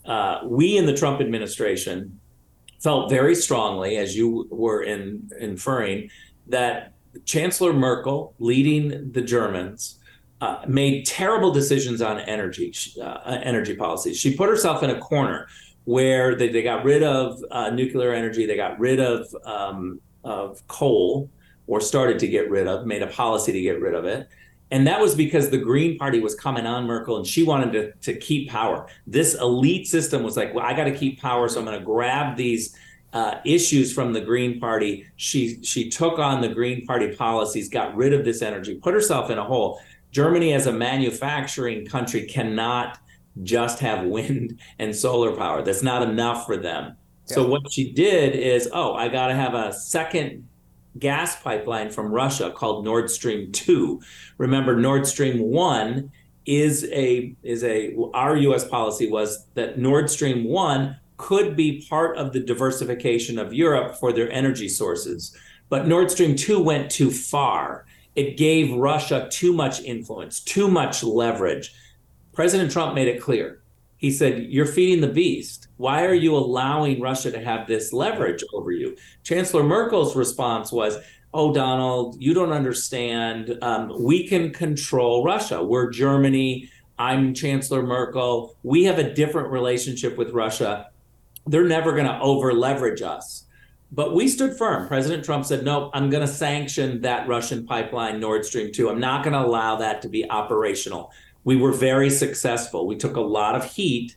Uh, 0.05 0.41
we 0.43 0.77
in 0.77 0.85
the 0.85 0.95
Trump 0.95 1.21
administration 1.21 2.19
felt 2.79 3.09
very 3.09 3.35
strongly, 3.35 3.97
as 3.97 4.15
you 4.15 4.47
were 4.49 4.83
in, 4.83 5.29
inferring, 5.39 6.09
that 6.47 6.93
Chancellor 7.25 7.73
Merkel 7.73 8.33
leading 8.39 9.11
the 9.11 9.21
Germans 9.21 9.98
uh, 10.41 10.63
made 10.67 11.05
terrible 11.05 11.51
decisions 11.51 12.01
on 12.01 12.19
energy 12.21 12.73
uh, 13.01 13.39
energy 13.43 13.75
policies. 13.75 14.17
She 14.17 14.35
put 14.35 14.49
herself 14.49 14.83
in 14.83 14.89
a 14.89 14.99
corner 14.99 15.47
where 15.85 16.35
they, 16.35 16.49
they 16.49 16.61
got 16.61 16.83
rid 16.83 17.03
of 17.03 17.43
uh, 17.51 17.69
nuclear 17.71 18.13
energy, 18.13 18.45
they 18.45 18.55
got 18.55 18.79
rid 18.79 18.99
of 18.99 19.27
um, 19.45 19.99
of 20.23 20.65
coal, 20.67 21.29
or 21.67 21.81
started 21.81 22.19
to 22.19 22.27
get 22.27 22.49
rid 22.49 22.67
of, 22.67 22.85
made 22.85 23.01
a 23.01 23.07
policy 23.07 23.51
to 23.51 23.61
get 23.61 23.79
rid 23.81 23.93
of 23.93 24.05
it. 24.05 24.27
And 24.71 24.85
that 24.85 24.99
was 24.99 25.15
because 25.15 25.49
the 25.49 25.57
Green 25.57 25.97
Party 25.97 26.19
was 26.19 26.35
coming 26.35 26.65
on 26.65 26.85
Merkel 26.85 27.17
and 27.17 27.25
she 27.25 27.43
wanted 27.43 27.71
to, 27.73 27.91
to 28.13 28.19
keep 28.19 28.49
power. 28.49 28.87
This 29.07 29.33
elite 29.33 29.87
system 29.87 30.21
was 30.21 30.37
like, 30.37 30.53
well, 30.53 30.65
I 30.65 30.73
got 30.73 30.83
to 30.83 30.95
keep 30.95 31.19
power, 31.19 31.49
so 31.49 31.59
I'm 31.59 31.65
going 31.65 31.79
to 31.79 31.85
grab 31.85 32.37
these 32.37 32.75
uh, 33.13 33.35
issues 33.45 33.91
from 33.91 34.13
the 34.13 34.21
Green 34.21 34.59
Party. 34.59 35.07
She 35.15 35.63
she 35.63 35.89
took 35.89 36.19
on 36.19 36.41
the 36.41 36.49
Green 36.49 36.85
Party 36.85 37.15
policies, 37.15 37.67
got 37.67 37.95
rid 37.95 38.13
of 38.13 38.23
this 38.23 38.41
energy, 38.41 38.75
put 38.75 38.93
herself 38.93 39.31
in 39.31 39.39
a 39.39 39.43
hole. 39.43 39.81
Germany, 40.11 40.53
as 40.53 40.65
a 40.65 40.71
manufacturing 40.71 41.85
country, 41.85 42.25
cannot 42.25 42.99
just 43.43 43.79
have 43.79 44.05
wind 44.05 44.59
and 44.79 44.95
solar 44.95 45.35
power. 45.35 45.61
That's 45.61 45.83
not 45.83 46.03
enough 46.03 46.45
for 46.45 46.57
them. 46.57 46.95
Yeah. 47.27 47.35
So 47.35 47.47
what 47.47 47.71
she 47.71 47.91
did 47.91 48.35
is, 48.35 48.69
oh, 48.73 48.93
I 48.95 49.07
got 49.07 49.27
to 49.27 49.35
have 49.35 49.53
a 49.53 49.71
second 49.73 50.47
gas 50.97 51.39
pipeline 51.41 51.91
from 51.91 52.11
Russia 52.11 52.51
called 52.51 52.83
Nord 52.83 53.09
Stream 53.09 53.51
2. 53.51 54.01
Remember 54.37 54.75
Nord 54.75 55.05
Stream 55.05 55.39
1 55.39 56.11
is 56.45 56.85
a 56.91 57.35
is 57.43 57.63
a 57.63 57.95
our 58.13 58.35
US 58.35 58.67
policy 58.67 59.09
was 59.09 59.45
that 59.53 59.77
Nord 59.77 60.09
Stream 60.09 60.45
1 60.45 60.97
could 61.17 61.55
be 61.55 61.85
part 61.87 62.17
of 62.17 62.33
the 62.33 62.39
diversification 62.39 63.37
of 63.37 63.53
Europe 63.53 63.95
for 63.97 64.11
their 64.11 64.31
energy 64.31 64.67
sources. 64.69 65.35
But 65.67 65.87
Nord 65.87 66.09
Stream 66.09 66.35
2 66.35 66.59
went 66.59 66.89
too 66.89 67.11
far 67.11 67.85
it 68.19 68.35
gave 68.35 68.75
Russia 68.75 69.29
too 69.31 69.53
much 69.53 69.81
influence, 69.81 70.41
too 70.41 70.67
much 70.67 71.03
leverage. 71.03 71.73
President 72.33 72.69
Trump 72.69 72.93
made 72.93 73.07
it 73.07 73.21
clear. 73.21 73.63
He 73.95 74.11
said, 74.11 74.43
You're 74.49 74.65
feeding 74.65 74.99
the 74.99 75.13
beast. 75.13 75.69
Why 75.77 76.05
are 76.05 76.13
you 76.13 76.35
allowing 76.35 76.99
Russia 76.99 77.31
to 77.31 77.41
have 77.41 77.65
this 77.65 77.93
leverage 77.93 78.43
over 78.53 78.71
you? 78.71 78.97
Chancellor 79.23 79.63
Merkel's 79.63 80.17
response 80.17 80.69
was, 80.69 80.97
Oh, 81.33 81.53
Donald, 81.53 82.17
you 82.19 82.33
don't 82.33 82.51
understand. 82.51 83.57
Um, 83.61 83.93
we 84.03 84.27
can 84.27 84.51
control 84.51 85.23
Russia. 85.23 85.63
We're 85.63 85.89
Germany. 85.89 86.69
I'm 86.97 87.33
Chancellor 87.33 87.83
Merkel. 87.83 88.57
We 88.63 88.83
have 88.83 88.99
a 88.99 89.13
different 89.13 89.49
relationship 89.49 90.17
with 90.17 90.31
Russia. 90.31 90.89
They're 91.47 91.63
never 91.63 91.93
going 91.93 92.07
to 92.07 92.19
over 92.19 92.51
leverage 92.51 93.01
us. 93.01 93.45
But 93.91 94.13
we 94.13 94.27
stood 94.27 94.55
firm. 94.55 94.87
President 94.87 95.25
Trump 95.25 95.45
said, 95.45 95.63
no, 95.63 95.89
I'm 95.93 96.09
going 96.09 96.25
to 96.25 96.31
sanction 96.31 97.01
that 97.01 97.27
Russian 97.27 97.65
pipeline, 97.65 98.19
Nord 98.19 98.45
Stream 98.45 98.71
2. 98.71 98.89
I'm 98.89 98.99
not 98.99 99.23
going 99.23 99.33
to 99.33 99.39
allow 99.39 99.77
that 99.77 100.01
to 100.03 100.09
be 100.09 100.29
operational. 100.29 101.11
We 101.43 101.55
were 101.55 101.71
very 101.71 102.09
successful. 102.09 102.85
We 102.85 102.97
took 102.97 103.15
a 103.15 103.21
lot 103.21 103.55
of 103.55 103.65
heat 103.65 104.15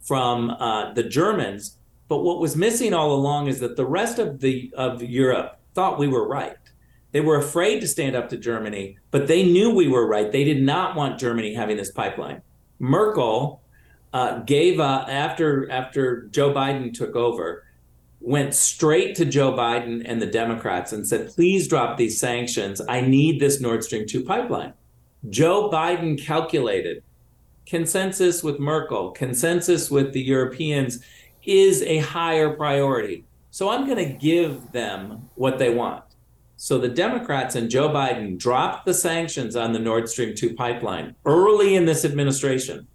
from 0.00 0.50
uh, 0.50 0.92
the 0.94 1.04
Germans. 1.04 1.78
But 2.08 2.24
what 2.24 2.40
was 2.40 2.56
missing 2.56 2.92
all 2.92 3.14
along 3.14 3.46
is 3.46 3.60
that 3.60 3.76
the 3.76 3.86
rest 3.86 4.18
of 4.18 4.40
the 4.40 4.72
of 4.76 5.02
Europe 5.02 5.58
thought 5.74 5.98
we 5.98 6.08
were 6.08 6.26
right. 6.26 6.56
They 7.12 7.20
were 7.20 7.36
afraid 7.36 7.80
to 7.80 7.88
stand 7.88 8.16
up 8.16 8.28
to 8.30 8.36
Germany, 8.36 8.98
but 9.10 9.26
they 9.26 9.44
knew 9.44 9.70
we 9.70 9.88
were 9.88 10.06
right. 10.06 10.32
They 10.32 10.44
did 10.44 10.62
not 10.62 10.96
want 10.96 11.20
Germany 11.20 11.54
having 11.54 11.76
this 11.76 11.90
pipeline. 11.90 12.42
Merkel 12.78 13.62
uh, 14.12 14.40
gave 14.40 14.80
after 14.80 15.70
after 15.70 16.26
Joe 16.28 16.52
Biden 16.52 16.92
took 16.92 17.14
over 17.14 17.64
went 18.22 18.54
straight 18.54 19.16
to 19.16 19.24
Joe 19.24 19.52
Biden 19.52 20.02
and 20.04 20.22
the 20.22 20.26
Democrats 20.26 20.92
and 20.92 21.06
said, 21.06 21.28
please 21.34 21.66
drop 21.68 21.96
these 21.96 22.18
sanctions. 22.18 22.80
I 22.88 23.00
need 23.00 23.40
this 23.40 23.60
Nord 23.60 23.82
Stream 23.82 24.06
2 24.06 24.24
pipeline. 24.24 24.72
Joe 25.28 25.70
Biden 25.70 26.20
calculated 26.20 27.02
consensus 27.66 28.42
with 28.42 28.58
Merkel, 28.58 29.10
consensus 29.10 29.90
with 29.90 30.12
the 30.12 30.22
Europeans 30.22 31.00
is 31.44 31.82
a 31.82 31.98
higher 31.98 32.50
priority. 32.50 33.24
So 33.50 33.70
I'm 33.70 33.86
going 33.86 33.98
to 33.98 34.14
give 34.14 34.72
them 34.72 35.28
what 35.34 35.58
they 35.58 35.74
want. 35.74 36.04
So 36.56 36.78
the 36.78 36.88
Democrats 36.88 37.56
and 37.56 37.68
Joe 37.68 37.88
Biden 37.88 38.38
dropped 38.38 38.86
the 38.86 38.94
sanctions 38.94 39.56
on 39.56 39.72
the 39.72 39.78
Nord 39.78 40.08
Stream 40.08 40.34
2 40.34 40.54
pipeline 40.54 41.16
early 41.24 41.74
in 41.74 41.84
this 41.84 42.04
administration. 42.04 42.86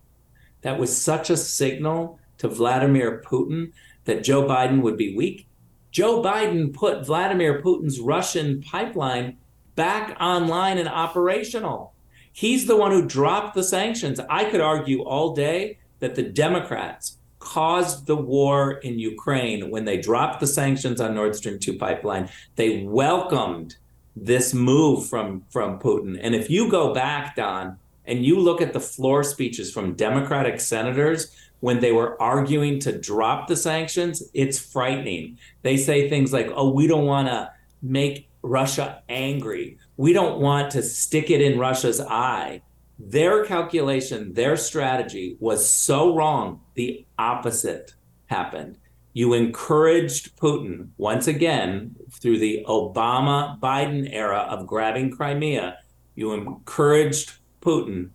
That 0.62 0.80
was 0.80 0.96
such 0.96 1.30
a 1.30 1.38
signal 1.38 2.20
to 2.38 2.48
Vladimir 2.48 3.22
Putin 3.26 3.74
that 4.08 4.24
Joe 4.24 4.44
Biden 4.44 4.82
would 4.82 4.98
be 4.98 5.16
weak. 5.16 5.48
Joe 5.92 6.24
Biden 6.24 6.74
put 6.74 7.06
Vladimir 7.06 7.62
Putin's 7.62 8.00
Russian 8.00 8.62
pipeline 8.62 9.38
back 9.76 10.18
online 10.20 10.78
and 10.78 10.90
operational. 10.90 11.94
He's 12.32 12.68
the 12.68 12.76
one 12.76 12.92
who 12.92 13.06
dropped 13.06 13.54
the 13.54 13.64
sanctions. 13.64 14.20
I 14.30 14.46
could 14.46 14.62
argue 14.62 15.04
all 15.04 15.36
day 15.36 15.78
that 16.00 16.16
the 16.16 16.24
Democrats 16.24 17.18
caused 17.40 18.06
the 18.06 18.16
war 18.16 18.74
in 18.84 19.00
Ukraine 19.00 19.70
when 19.70 19.86
they 19.86 19.98
dropped 19.98 20.40
the 20.40 20.48
sanctions 20.48 21.02
on 21.02 21.16
Nord 21.16 21.36
Stream 21.36 21.60
2 21.60 21.78
pipeline. 21.78 22.30
They 22.56 22.84
welcomed 22.84 23.78
this 24.16 24.54
move 24.54 25.08
from 25.08 25.44
from 25.50 25.80
Putin. 25.80 26.18
And 26.22 26.34
if 26.34 26.50
you 26.50 26.70
go 26.70 26.94
back, 26.94 27.36
Don, 27.36 27.78
and 28.08 28.26
you 28.26 28.40
look 28.40 28.62
at 28.62 28.74
the 28.74 28.80
floor 28.80 29.24
speeches 29.24 29.72
from 29.72 29.94
Democratic 29.94 30.60
senators 30.60 31.36
when 31.60 31.80
they 31.80 31.92
were 31.92 32.20
arguing 32.22 32.80
to 32.80 32.98
drop 32.98 33.48
the 33.48 33.56
sanctions, 33.56 34.24
it's 34.34 34.60
frightening. 34.60 35.38
They 35.64 35.78
say 35.78 36.10
things 36.10 36.32
like, 36.32 36.50
"Oh, 36.56 36.72
we 36.72 36.88
don't 36.88 37.06
want 37.06 37.28
to 37.28 37.52
make 37.82 38.30
Russia 38.42 39.04
angry. 39.10 39.78
We 39.98 40.14
don't 40.14 40.40
want 40.40 40.72
to 40.72 40.82
stick 40.82 41.30
it 41.30 41.42
in 41.42 41.60
Russia's 41.60 42.00
eye." 42.00 42.62
Their 43.00 43.46
calculation, 43.46 44.34
their 44.34 44.56
strategy 44.56 45.38
was 45.40 45.68
so 45.68 46.16
wrong. 46.16 46.62
The 46.76 47.06
opposite 47.20 47.94
happened. 48.28 48.78
You 49.14 49.34
encouraged 49.34 50.38
Putin 50.38 50.90
once 50.98 51.28
again 51.28 51.96
through 52.12 52.38
the 52.38 52.64
Obama 52.68 53.60
Biden 53.60 54.08
era 54.12 54.46
of 54.50 54.68
grabbing 54.68 55.10
Crimea. 55.10 55.78
You 56.16 56.34
encouraged 56.34 57.34
Putin 57.68 58.12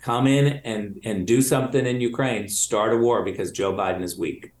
come 0.00 0.26
in 0.26 0.46
and 0.64 1.00
and 1.04 1.26
do 1.26 1.42
something 1.42 1.84
in 1.86 2.00
Ukraine, 2.00 2.48
start 2.48 2.92
a 2.92 2.96
war 2.96 3.24
because 3.24 3.50
Joe 3.50 3.72
Biden 3.72 4.02
is 4.02 4.16
weak. 4.16 4.52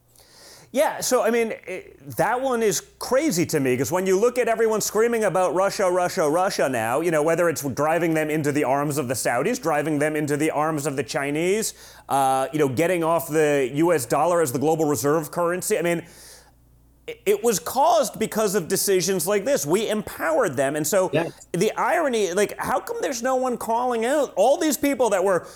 Yeah, 0.72 1.00
so 1.02 1.22
I 1.22 1.30
mean, 1.30 1.52
it, 1.68 2.00
that 2.16 2.40
one 2.40 2.60
is 2.60 2.80
crazy 2.98 3.46
to 3.46 3.60
me 3.60 3.74
because 3.74 3.92
when 3.92 4.06
you 4.06 4.18
look 4.18 4.38
at 4.38 4.48
everyone 4.48 4.80
screaming 4.80 5.22
about 5.22 5.54
Russia, 5.54 5.88
Russia, 5.88 6.28
Russia 6.28 6.68
now, 6.68 7.00
you 7.00 7.12
know, 7.12 7.22
whether 7.22 7.48
it's 7.48 7.62
driving 7.62 8.14
them 8.14 8.28
into 8.28 8.50
the 8.50 8.64
arms 8.64 8.98
of 8.98 9.06
the 9.06 9.14
Saudis, 9.14 9.62
driving 9.62 10.00
them 10.00 10.16
into 10.16 10.36
the 10.36 10.50
arms 10.50 10.86
of 10.86 10.96
the 10.96 11.04
Chinese, 11.04 11.74
uh, 12.08 12.48
you 12.52 12.58
know, 12.58 12.68
getting 12.68 13.04
off 13.04 13.28
the 13.28 13.70
US 13.74 14.04
dollar 14.04 14.42
as 14.42 14.50
the 14.50 14.58
global 14.58 14.84
reserve 14.84 15.30
currency, 15.30 15.78
I 15.78 15.82
mean, 15.82 16.04
it 17.06 17.44
was 17.44 17.58
caused 17.58 18.18
because 18.18 18.54
of 18.54 18.66
decisions 18.66 19.26
like 19.26 19.44
this. 19.44 19.66
We 19.66 19.88
empowered 19.88 20.56
them. 20.56 20.74
And 20.74 20.86
so 20.86 21.10
yes. 21.12 21.46
the 21.52 21.70
irony, 21.72 22.32
like, 22.32 22.56
how 22.58 22.80
come 22.80 22.96
there's 23.02 23.22
no 23.22 23.36
one 23.36 23.58
calling 23.58 24.06
out 24.06 24.32
all 24.36 24.58
these 24.58 24.78
people 24.78 25.10
that 25.10 25.22
were 25.22 25.46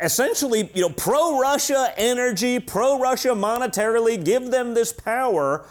essentially, 0.00 0.70
you 0.74 0.82
know, 0.82 0.90
pro-Russia 0.90 1.94
energy, 1.96 2.58
pro-Russia 2.58 3.30
monetarily, 3.30 4.22
give 4.22 4.50
them 4.50 4.74
this 4.74 4.92
power. 4.92 5.64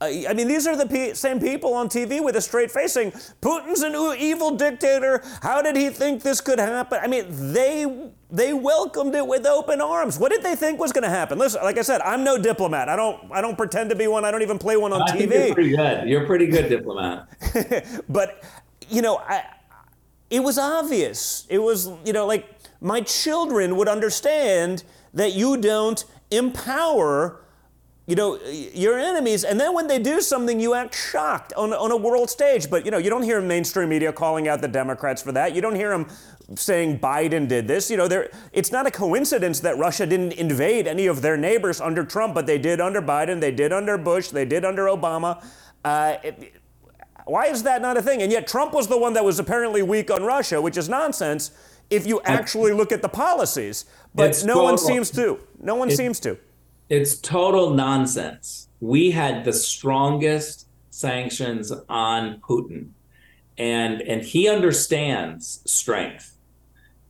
Uh, 0.00 0.06
I 0.28 0.34
mean, 0.34 0.46
these 0.46 0.66
are 0.66 0.76
the 0.76 0.86
pe- 0.86 1.14
same 1.14 1.40
people 1.40 1.74
on 1.74 1.88
TV 1.88 2.22
with 2.22 2.36
a 2.36 2.40
straight 2.40 2.70
face 2.70 2.92
saying, 2.92 3.10
Putin's 3.40 3.82
an 3.82 3.94
evil 4.18 4.56
dictator. 4.56 5.22
How 5.42 5.60
did 5.60 5.76
he 5.76 5.88
think 5.90 6.22
this 6.22 6.40
could 6.40 6.60
happen? 6.60 7.00
I 7.02 7.08
mean, 7.08 7.26
they 7.52 8.10
they 8.34 8.52
welcomed 8.52 9.14
it 9.14 9.24
with 9.24 9.46
open 9.46 9.80
arms. 9.80 10.18
What 10.18 10.32
did 10.32 10.42
they 10.42 10.56
think 10.56 10.80
was 10.80 10.90
going 10.90 11.04
to 11.04 11.08
happen? 11.08 11.38
Listen, 11.38 11.62
like 11.62 11.78
I 11.78 11.82
said, 11.82 12.00
I'm 12.00 12.24
no 12.24 12.36
diplomat. 12.36 12.88
I 12.88 12.96
don't 12.96 13.30
I 13.30 13.40
don't 13.40 13.56
pretend 13.56 13.90
to 13.90 13.96
be 13.96 14.08
one. 14.08 14.24
I 14.24 14.32
don't 14.32 14.42
even 14.42 14.58
play 14.58 14.76
one 14.76 14.92
on 14.92 15.02
I 15.02 15.16
TV. 15.16 15.46
you're 15.46 15.54
pretty 15.54 15.76
good. 15.76 16.08
You're 16.08 16.24
a 16.24 16.26
pretty 16.26 16.46
good 16.48 16.68
diplomat. 16.68 17.28
but 18.08 18.42
you 18.88 19.02
know, 19.02 19.18
I, 19.18 19.44
it 20.30 20.40
was 20.40 20.58
obvious. 20.58 21.46
It 21.48 21.58
was 21.58 21.88
you 22.04 22.12
know 22.12 22.26
like 22.26 22.48
my 22.80 23.02
children 23.02 23.76
would 23.76 23.88
understand 23.88 24.82
that 25.14 25.34
you 25.34 25.56
don't 25.56 26.04
empower 26.32 27.44
you 28.06 28.16
know 28.16 28.38
your 28.44 28.98
enemies 28.98 29.44
and 29.44 29.58
then 29.58 29.72
when 29.72 29.86
they 29.86 29.98
do 29.98 30.20
something 30.20 30.60
you 30.60 30.74
act 30.74 30.94
shocked 30.94 31.54
on, 31.54 31.72
on 31.72 31.90
a 31.90 31.96
world 31.96 32.28
stage 32.28 32.68
but 32.68 32.84
you 32.84 32.90
know 32.90 32.98
you 32.98 33.08
don't 33.08 33.22
hear 33.22 33.40
mainstream 33.40 33.88
media 33.88 34.12
calling 34.12 34.46
out 34.46 34.60
the 34.60 34.68
democrats 34.68 35.22
for 35.22 35.32
that 35.32 35.54
you 35.54 35.62
don't 35.62 35.74
hear 35.74 35.88
them 35.88 36.06
saying 36.56 36.98
biden 36.98 37.48
did 37.48 37.66
this 37.66 37.90
you 37.90 37.96
know 37.96 38.06
there 38.06 38.30
it's 38.52 38.70
not 38.70 38.86
a 38.86 38.90
coincidence 38.90 39.60
that 39.60 39.78
russia 39.78 40.06
didn't 40.06 40.32
invade 40.32 40.86
any 40.86 41.06
of 41.06 41.22
their 41.22 41.36
neighbors 41.36 41.80
under 41.80 42.04
trump 42.04 42.34
but 42.34 42.46
they 42.46 42.58
did 42.58 42.80
under 42.80 43.00
biden 43.00 43.40
they 43.40 43.50
did 43.50 43.72
under 43.72 43.96
bush 43.96 44.28
they 44.28 44.44
did 44.44 44.64
under 44.64 44.84
obama 44.84 45.42
uh, 45.84 46.16
it, 46.22 46.54
why 47.26 47.46
is 47.46 47.62
that 47.62 47.80
not 47.80 47.96
a 47.96 48.02
thing 48.02 48.20
and 48.20 48.30
yet 48.30 48.46
trump 48.46 48.74
was 48.74 48.88
the 48.88 48.98
one 48.98 49.14
that 49.14 49.24
was 49.24 49.38
apparently 49.38 49.82
weak 49.82 50.10
on 50.10 50.22
russia 50.22 50.60
which 50.60 50.76
is 50.76 50.88
nonsense 50.88 51.50
if 51.90 52.06
you 52.06 52.20
actually 52.24 52.72
look 52.72 52.92
at 52.92 53.02
the 53.02 53.08
policies. 53.08 53.84
But 54.14 54.30
it's 54.30 54.44
no 54.44 54.54
total, 54.54 54.64
one 54.64 54.78
seems 54.78 55.10
to. 55.12 55.38
No 55.60 55.74
one 55.74 55.90
seems 55.90 56.20
to. 56.20 56.38
It's 56.88 57.16
total 57.16 57.70
nonsense. 57.70 58.68
We 58.80 59.10
had 59.10 59.44
the 59.44 59.52
strongest 59.52 60.66
sanctions 60.90 61.72
on 61.88 62.40
Putin, 62.40 62.90
and 63.58 64.00
and 64.02 64.22
he 64.22 64.48
understands 64.48 65.60
strength. 65.66 66.33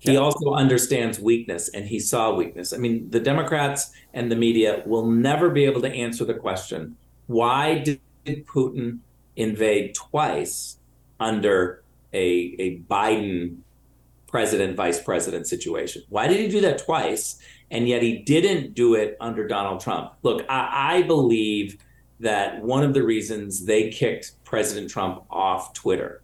He 0.05 0.13
yeah. 0.13 0.19
also 0.21 0.53
understands 0.53 1.19
weakness, 1.19 1.69
and 1.71 1.87
he 1.87 1.99
saw 1.99 2.35
weakness. 2.35 2.73
I 2.73 2.77
mean, 2.77 3.11
the 3.11 3.21
Democrats 3.21 3.91
and 4.13 4.31
the 4.31 4.37
media 4.37 4.83
will 4.87 5.07
never 5.07 5.51
be 5.51 5.65
able 5.65 5.81
to 5.83 5.91
answer 5.91 6.25
the 6.25 6.35
question: 6.35 6.97
Why 7.27 7.79
did 7.79 8.01
Putin 8.47 8.99
invade 9.37 9.95
twice 9.95 10.77
under 11.21 11.83
a 12.13 12.55
a 12.59 12.79
Biden 12.81 13.57
president 14.35 14.77
vice 14.77 15.01
president 15.01 15.47
situation. 15.47 16.03
Why 16.09 16.27
did 16.27 16.41
he 16.41 16.49
do 16.49 16.61
that 16.63 16.85
twice? 16.85 17.39
And 17.71 17.89
yet 17.89 18.03
he 18.03 18.19
didn't 18.19 18.75
do 18.75 18.95
it 18.97 19.17
under 19.21 19.47
Donald 19.47 19.79
Trump. 19.79 20.15
Look, 20.25 20.45
I, 20.49 20.97
I 20.97 21.03
believe 21.03 21.79
that 22.19 22.61
one 22.61 22.83
of 22.83 22.95
the 22.95 23.05
reasons 23.05 23.65
they 23.65 23.91
kicked 23.91 24.33
President 24.43 24.91
Trump 24.91 25.23
off 25.31 25.73
Twitter 25.73 26.21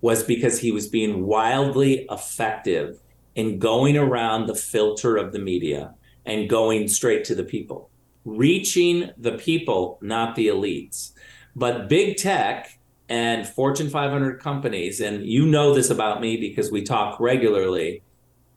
was 0.00 0.22
because 0.22 0.60
he 0.60 0.72
was 0.72 0.88
being 0.88 1.26
wildly 1.26 2.06
effective 2.10 3.01
in 3.34 3.58
going 3.58 3.96
around 3.96 4.46
the 4.46 4.54
filter 4.54 5.16
of 5.16 5.32
the 5.32 5.38
media 5.38 5.94
and 6.26 6.48
going 6.48 6.88
straight 6.88 7.24
to 7.24 7.34
the 7.34 7.44
people, 7.44 7.90
reaching 8.24 9.10
the 9.18 9.32
people, 9.32 9.98
not 10.02 10.36
the 10.36 10.48
elites. 10.48 11.12
But 11.56 11.88
big 11.88 12.16
tech 12.16 12.78
and 13.08 13.46
Fortune 13.46 13.90
500 13.90 14.40
companies, 14.40 15.00
and 15.00 15.24
you 15.24 15.46
know 15.46 15.74
this 15.74 15.90
about 15.90 16.20
me 16.20 16.36
because 16.36 16.70
we 16.70 16.82
talk 16.82 17.20
regularly. 17.20 18.02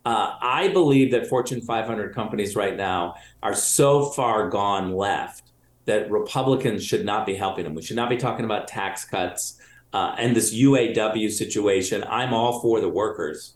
Uh, 0.05 0.37
I 0.39 0.67
believe 0.67 1.11
that 1.11 1.27
Fortune 1.27 1.61
500 1.61 2.13
companies 2.13 2.55
right 2.55 2.77
now 2.77 3.15
are 3.41 3.55
so 3.55 4.05
far 4.05 4.49
gone 4.49 4.93
left 4.93 5.51
that 5.85 6.09
Republicans 6.11 6.85
should 6.85 7.05
not 7.05 7.25
be 7.25 7.35
helping 7.35 7.63
them. 7.63 7.73
We 7.73 7.81
should 7.81 7.95
not 7.95 8.09
be 8.09 8.17
talking 8.17 8.45
about 8.45 8.67
tax 8.67 9.05
cuts 9.05 9.59
uh, 9.93 10.15
and 10.17 10.35
this 10.35 10.53
UAW 10.53 11.31
situation. 11.31 12.03
I'm 12.07 12.33
all 12.33 12.61
for 12.61 12.81
the 12.81 12.89
workers. 12.89 13.53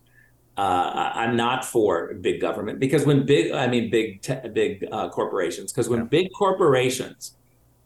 Uh, 0.60 1.12
I'm 1.16 1.38
not 1.38 1.64
for 1.64 2.14
big 2.16 2.42
government 2.42 2.80
because 2.80 3.06
when 3.06 3.26
big, 3.26 3.54
I 3.54 3.68
mean 3.68 3.90
big, 3.90 4.22
te- 4.22 4.50
big 4.50 4.86
uh, 4.92 5.08
corporations. 5.08 5.72
Because 5.72 5.88
when 5.88 6.02
yeah. 6.02 6.06
big 6.08 6.28
corporations 6.38 7.38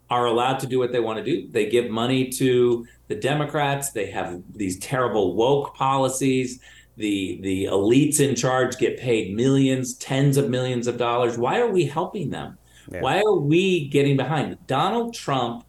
are 0.10 0.26
allowed 0.26 0.60
to 0.62 0.66
do 0.66 0.80
what 0.80 0.92
they 0.92 1.00
want 1.00 1.20
to 1.20 1.24
do, 1.24 1.48
they 1.52 1.70
give 1.70 1.92
money 1.92 2.30
to 2.30 2.88
the 3.10 3.16
Democrats. 3.16 3.92
They 3.92 4.08
have 4.10 4.42
these 4.56 4.80
terrible 4.80 5.36
woke 5.36 5.76
policies. 5.76 6.62
The 6.98 7.40
the 7.44 7.66
elites 7.66 8.20
in 8.20 8.34
charge 8.34 8.78
get 8.78 8.98
paid 8.98 9.36
millions, 9.36 9.94
tens 9.94 10.38
of 10.38 10.50
millions 10.50 10.88
of 10.88 10.98
dollars. 10.98 11.38
Why 11.38 11.60
are 11.60 11.70
we 11.70 11.86
helping 11.86 12.32
them? 12.32 12.58
Yeah. 12.92 13.02
Why 13.02 13.20
are 13.20 13.36
we 13.36 13.88
getting 13.90 14.18
behind? 14.18 14.58
Donald 14.66 15.14
Trump, 15.14 15.64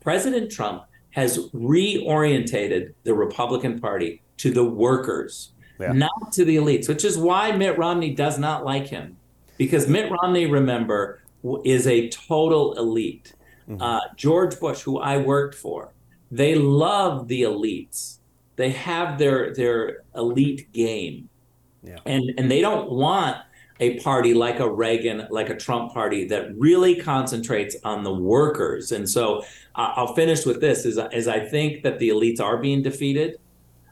President 0.00 0.52
Trump, 0.52 0.84
has 1.10 1.48
reorientated 1.50 2.94
the 3.02 3.14
Republican 3.14 3.80
Party 3.80 4.22
to 4.36 4.52
the 4.52 4.64
workers, 4.64 5.53
yeah. 5.78 5.92
not 5.92 6.32
to 6.32 6.44
the 6.44 6.56
elites, 6.56 6.88
which 6.88 7.04
is 7.04 7.18
why 7.18 7.52
Mitt 7.52 7.78
Romney 7.78 8.14
does 8.14 8.38
not 8.38 8.64
like 8.64 8.86
him. 8.86 9.16
Because 9.56 9.88
Mitt 9.88 10.10
Romney, 10.10 10.46
remember, 10.46 11.20
is 11.64 11.86
a 11.86 12.08
total 12.08 12.74
elite. 12.74 13.34
Mm-hmm. 13.68 13.80
Uh, 13.80 14.00
George 14.16 14.58
Bush, 14.58 14.82
who 14.82 14.98
I 14.98 15.18
worked 15.18 15.54
for, 15.54 15.92
they 16.30 16.54
love 16.54 17.28
the 17.28 17.42
elites. 17.42 18.18
They 18.56 18.70
have 18.70 19.18
their 19.18 19.52
their 19.54 20.02
elite 20.14 20.72
game, 20.72 21.28
yeah. 21.82 21.98
and 22.06 22.32
and 22.38 22.50
they 22.50 22.60
don't 22.60 22.90
want 22.90 23.36
a 23.80 23.98
party 24.00 24.34
like 24.34 24.60
a 24.60 24.70
Reagan, 24.70 25.26
like 25.30 25.50
a 25.50 25.56
Trump 25.56 25.92
party 25.92 26.24
that 26.28 26.56
really 26.56 26.96
concentrates 27.00 27.76
on 27.84 28.04
the 28.04 28.12
workers. 28.12 28.92
And 28.92 29.08
so 29.08 29.40
uh, 29.74 29.92
I'll 29.96 30.14
finish 30.14 30.46
with 30.46 30.60
this: 30.60 30.84
is 30.84 30.98
is 31.12 31.26
I 31.26 31.40
think 31.40 31.82
that 31.82 31.98
the 31.98 32.10
elites 32.10 32.40
are 32.40 32.58
being 32.58 32.82
defeated. 32.82 33.38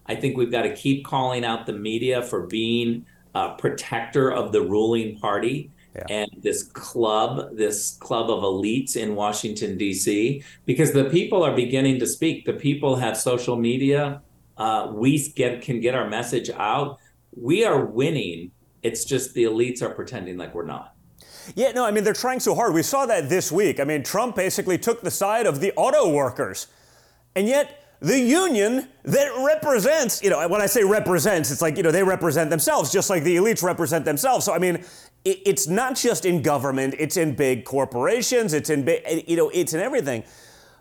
I 0.07 0.15
think 0.15 0.37
we've 0.37 0.51
got 0.51 0.63
to 0.63 0.75
keep 0.75 1.05
calling 1.05 1.45
out 1.45 1.67
the 1.67 1.73
media 1.73 2.23
for 2.23 2.47
being 2.47 3.07
a 3.35 3.55
protector 3.57 4.31
of 4.31 4.53
the 4.53 4.61
ruling 4.61 5.19
party 5.19 5.71
yeah. 5.95 6.05
and 6.09 6.31
this 6.43 6.65
club, 6.65 7.57
this 7.57 7.97
club 7.97 8.31
of 8.31 8.43
elites 8.43 8.97
in 8.97 9.15
Washington, 9.15 9.77
D.C., 9.77 10.43
because 10.65 10.93
the 10.93 11.05
people 11.05 11.43
are 11.43 11.55
beginning 11.55 11.99
to 12.01 12.07
speak. 12.07 12.45
The 12.45 12.55
people 12.55 12.97
have 12.97 13.17
social 13.17 13.57
media. 13.57 14.23
Uh, 14.57 14.91
we 14.93 15.29
get 15.31 15.63
can 15.63 15.81
get 15.81 15.95
our 15.95 16.09
message 16.09 16.51
out. 16.51 16.99
We 17.35 17.65
are 17.65 17.85
winning. 17.85 18.51
It's 18.83 19.05
just 19.05 19.35
the 19.35 19.45
elites 19.45 19.83
are 19.83 19.91
pretending 19.91 20.37
like 20.37 20.55
we're 20.55 20.67
not. 20.67 20.95
Yeah, 21.55 21.73
no, 21.73 21.85
I 21.85 21.91
mean, 21.91 22.05
they're 22.05 22.13
trying 22.13 22.41
so 22.41 22.55
hard. 22.55 22.73
We 22.73 22.83
saw 22.83 23.07
that 23.07 23.29
this 23.29 23.51
week. 23.51 23.81
I 23.81 23.85
mean, 23.85 24.03
Trump 24.03 24.37
basically 24.37 24.79
took 24.79 25.03
the 25.03 25.11
side 25.11 25.47
of 25.47 25.61
the 25.61 25.73
auto 25.77 26.09
workers. 26.09 26.69
And 27.35 27.49
yet, 27.49 27.82
the 28.03 28.19
union 28.19 28.89
that 29.05 29.31
represents, 29.47 30.23
you 30.25 30.29
know, 30.29 30.47
when 30.49 30.61
I 30.61 30.67
say 30.67 30.83
represents, 30.83 31.53
it's 31.53 31.63
like, 31.63 31.77
you 31.77 31.85
know, 31.85 31.93
they 31.93 32.03
represent 32.03 32.51
themselves 32.51 32.93
just 32.93 33.09
like 33.09 33.23
the 33.23 33.37
elites 33.37 33.63
represent 33.63 34.05
themselves. 34.05 34.45
So, 34.45 34.53
I 34.53 34.59
mean, 34.59 34.85
it's 35.25 35.69
not 35.69 35.95
just 35.95 36.25
in 36.25 36.43
government, 36.43 36.97
it's 36.99 37.17
in 37.17 37.37
big 37.37 37.65
corporations, 37.65 38.55
it's 38.55 38.71
in, 38.71 38.85
big, 38.85 39.05
you 39.29 39.37
know, 39.37 39.51
it's 39.51 39.73
in 39.73 39.81
everything. 39.81 40.25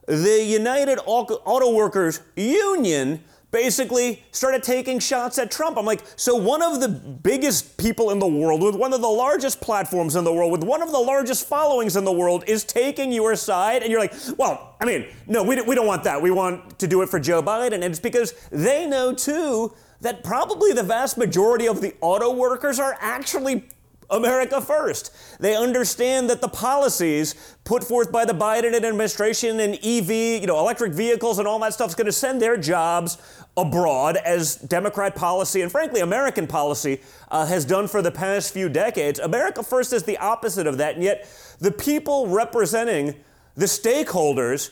The 0.07 0.43
United 0.43 0.97
Auto 1.05 1.75
Workers 1.75 2.21
Union 2.35 3.23
basically 3.51 4.23
started 4.31 4.63
taking 4.63 4.99
shots 4.99 5.37
at 5.37 5.51
Trump. 5.51 5.77
I'm 5.77 5.85
like, 5.85 6.01
so 6.15 6.35
one 6.35 6.61
of 6.61 6.79
the 6.79 6.87
biggest 6.87 7.77
people 7.77 8.09
in 8.11 8.19
the 8.19 8.27
world, 8.27 8.63
with 8.63 8.75
one 8.75 8.93
of 8.93 9.01
the 9.01 9.09
largest 9.09 9.61
platforms 9.61 10.15
in 10.15 10.23
the 10.23 10.33
world, 10.33 10.51
with 10.51 10.63
one 10.63 10.81
of 10.81 10.91
the 10.91 10.99
largest 10.99 11.47
followings 11.47 11.95
in 11.95 12.05
the 12.05 12.11
world, 12.11 12.43
is 12.47 12.63
taking 12.63 13.11
your 13.11 13.35
side. 13.35 13.83
And 13.83 13.91
you're 13.91 13.99
like, 13.99 14.13
well, 14.37 14.75
I 14.79 14.85
mean, 14.85 15.07
no, 15.27 15.43
we, 15.43 15.61
we 15.61 15.75
don't 15.75 15.87
want 15.87 16.03
that. 16.05 16.21
We 16.21 16.31
want 16.31 16.79
to 16.79 16.87
do 16.87 17.01
it 17.01 17.09
for 17.09 17.19
Joe 17.19 17.43
Biden. 17.43 17.73
And 17.73 17.83
it's 17.83 17.99
because 17.99 18.33
they 18.51 18.87
know, 18.87 19.13
too, 19.13 19.73
that 19.99 20.23
probably 20.23 20.73
the 20.73 20.83
vast 20.83 21.17
majority 21.17 21.67
of 21.67 21.81
the 21.81 21.93
auto 22.01 22.31
workers 22.33 22.79
are 22.79 22.97
actually 22.99 23.69
America 24.11 24.61
first. 24.61 25.11
They 25.39 25.55
understand 25.55 26.29
that 26.29 26.41
the 26.41 26.47
policies 26.47 27.33
put 27.63 27.83
forth 27.83 28.11
by 28.11 28.25
the 28.25 28.33
Biden 28.33 28.73
administration 28.73 29.59
and 29.59 29.75
EV, 29.75 30.11
you 30.41 30.47
know, 30.47 30.59
electric 30.59 30.93
vehicles 30.93 31.39
and 31.39 31.47
all 31.47 31.57
that 31.59 31.73
stuff 31.73 31.89
is 31.89 31.95
going 31.95 32.05
to 32.05 32.11
send 32.11 32.41
their 32.41 32.57
jobs 32.57 33.17
abroad 33.57 34.17
as 34.17 34.55
Democrat 34.55 35.15
policy 35.15 35.61
and 35.61 35.71
frankly 35.71 36.01
American 36.01 36.47
policy 36.47 37.01
uh, 37.29 37.45
has 37.45 37.65
done 37.65 37.87
for 37.87 38.01
the 38.01 38.11
past 38.11 38.53
few 38.53 38.69
decades. 38.69 39.19
America 39.19 39.63
first 39.63 39.93
is 39.93 40.03
the 40.03 40.17
opposite 40.17 40.67
of 40.67 40.77
that, 40.77 40.95
and 40.95 41.03
yet 41.03 41.27
the 41.59 41.71
people 41.71 42.27
representing 42.27 43.15
the 43.55 43.65
stakeholders 43.65 44.71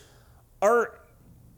are 0.61 0.99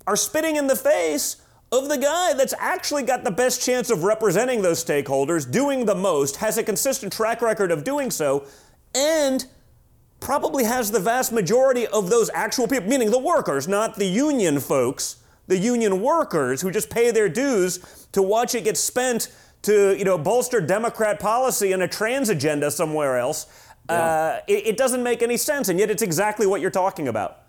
are 0.08 0.16
spitting 0.16 0.56
in 0.56 0.68
the 0.68 0.76
face 0.76 1.38
of 1.72 1.88
the 1.88 1.98
guy 1.98 2.34
that's 2.34 2.54
actually 2.60 3.04
got 3.04 3.24
the 3.24 3.32
best 3.32 3.64
chance 3.64 3.90
of 3.90 4.04
representing 4.04 4.62
those 4.62 4.84
stakeholders, 4.84 5.50
doing 5.50 5.86
the 5.86 5.96
most, 5.96 6.38
has 6.38 6.58
a 6.58 6.64
consistent 6.64 7.14
track 7.14 7.42
record 7.42 7.72
of 7.72 7.84
doing 7.86 8.12
so, 8.12 8.46
and 8.94 9.46
probably 10.20 10.66
has 10.66 10.92
the 10.92 11.00
vast 11.00 11.32
majority 11.32 11.88
of 11.88 12.10
those 12.10 12.30
actual 12.34 12.68
people, 12.68 12.90
meaning 12.90 13.10
the 13.10 13.20
workers, 13.20 13.68
not 13.68 13.96
the 13.96 14.06
union 14.06 14.60
folks, 14.60 15.18
the 15.48 15.58
union 15.58 16.02
workers 16.02 16.62
who 16.62 16.72
just 16.72 16.90
pay 16.90 17.10
their 17.10 17.30
dues 17.30 18.08
to 18.12 18.22
watch 18.22 18.54
it 18.54 18.66
get 18.66 18.78
spent 18.78 19.34
to, 19.62 19.98
you 19.98 20.04
know, 20.04 20.18
bolster 20.18 20.60
Democrat 20.60 21.20
policy 21.20 21.72
and 21.72 21.82
a 21.82 21.88
trans 21.88 22.30
agenda 22.30 22.70
somewhere 22.70 23.18
else. 23.18 23.48
Yeah. 23.90 23.96
Uh, 23.96 24.40
it, 24.48 24.68
it 24.68 24.78
doesn't 24.78 25.04
make 25.04 25.24
any 25.24 25.38
sense, 25.38 25.70
and 25.70 25.80
yet 25.80 25.90
it's 25.90 26.02
exactly 26.02 26.46
what 26.46 26.62
you're 26.62 26.70
talking 26.70 27.08
about. 27.08 27.41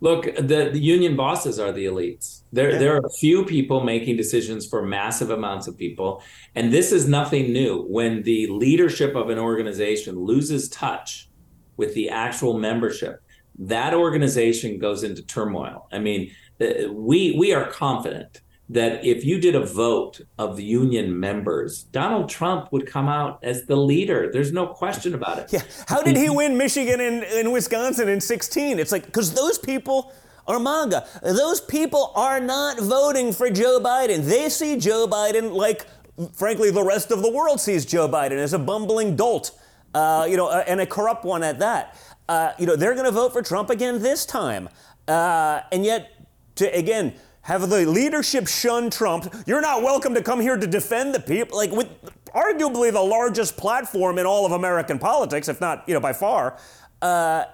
Look, 0.00 0.24
the, 0.36 0.70
the 0.72 0.78
union 0.78 1.16
bosses 1.16 1.58
are 1.58 1.72
the 1.72 1.86
elites. 1.86 2.42
There, 2.52 2.72
yeah. 2.72 2.78
there 2.78 2.94
are 2.94 3.04
a 3.04 3.18
few 3.18 3.44
people 3.44 3.82
making 3.82 4.16
decisions 4.16 4.66
for 4.66 4.82
massive 4.82 5.30
amounts 5.30 5.66
of 5.66 5.76
people. 5.76 6.22
And 6.54 6.72
this 6.72 6.92
is 6.92 7.08
nothing 7.08 7.52
new. 7.52 7.82
When 7.88 8.22
the 8.22 8.46
leadership 8.46 9.16
of 9.16 9.28
an 9.28 9.38
organization 9.38 10.18
loses 10.18 10.68
touch 10.68 11.28
with 11.76 11.94
the 11.94 12.10
actual 12.10 12.58
membership, 12.58 13.22
that 13.58 13.92
organization 13.92 14.78
goes 14.78 15.02
into 15.02 15.22
turmoil. 15.22 15.88
I 15.92 15.98
mean, 15.98 16.30
uh, 16.60 16.92
we 16.92 17.34
we 17.36 17.52
are 17.52 17.68
confident 17.68 18.40
that 18.70 19.04
if 19.04 19.24
you 19.24 19.40
did 19.40 19.54
a 19.54 19.64
vote 19.64 20.20
of 20.38 20.56
the 20.56 20.64
union 20.64 21.18
members, 21.18 21.84
Donald 21.84 22.28
Trump 22.28 22.70
would 22.70 22.86
come 22.86 23.08
out 23.08 23.38
as 23.42 23.64
the 23.64 23.76
leader. 23.76 24.30
There's 24.30 24.52
no 24.52 24.66
question 24.66 25.14
about 25.14 25.38
it. 25.38 25.52
Yeah. 25.52 25.62
How 25.86 26.02
did 26.02 26.16
he 26.16 26.28
win 26.28 26.58
Michigan 26.58 27.00
and, 27.00 27.24
and 27.24 27.52
Wisconsin 27.52 28.08
in 28.08 28.20
16? 28.20 28.78
It's 28.78 28.92
like, 28.92 29.06
because 29.06 29.32
those 29.32 29.58
people 29.58 30.12
are 30.46 30.58
MAGA. 30.58 31.06
Those 31.22 31.60
people 31.60 32.12
are 32.14 32.40
not 32.40 32.78
voting 32.78 33.32
for 33.32 33.50
Joe 33.50 33.80
Biden. 33.80 34.24
They 34.24 34.48
see 34.48 34.76
Joe 34.76 35.06
Biden 35.06 35.54
like, 35.54 35.86
frankly, 36.34 36.70
the 36.70 36.84
rest 36.84 37.10
of 37.10 37.22
the 37.22 37.30
world 37.30 37.60
sees 37.60 37.86
Joe 37.86 38.08
Biden 38.08 38.38
as 38.38 38.52
a 38.52 38.58
bumbling 38.58 39.16
dolt, 39.16 39.52
uh, 39.94 40.26
you 40.28 40.36
know, 40.36 40.50
and 40.50 40.80
a 40.80 40.86
corrupt 40.86 41.24
one 41.24 41.42
at 41.42 41.58
that. 41.60 41.96
Uh, 42.28 42.52
you 42.58 42.66
know, 42.66 42.76
they're 42.76 42.94
going 42.94 43.06
to 43.06 43.10
vote 43.10 43.32
for 43.32 43.42
Trump 43.42 43.70
again 43.70 44.02
this 44.02 44.26
time. 44.26 44.68
Uh, 45.06 45.60
and 45.72 45.84
yet, 45.84 46.10
to 46.56 46.66
again, 46.76 47.14
have 47.48 47.70
the 47.70 47.86
leadership 47.86 48.46
shunned 48.46 48.92
Trump. 48.92 49.34
You're 49.46 49.62
not 49.62 49.82
welcome 49.82 50.12
to 50.12 50.22
come 50.22 50.38
here 50.38 50.58
to 50.58 50.66
defend 50.66 51.14
the 51.14 51.20
people. 51.20 51.56
Like 51.56 51.72
with 51.72 51.88
arguably 52.34 52.92
the 52.92 53.00
largest 53.00 53.56
platform 53.56 54.18
in 54.18 54.26
all 54.26 54.44
of 54.44 54.52
American 54.52 54.98
politics, 54.98 55.48
if 55.48 55.58
not 55.58 55.82
you 55.88 55.94
know 55.94 56.00
by 56.00 56.12
far. 56.12 56.58
Uh, 57.00 57.44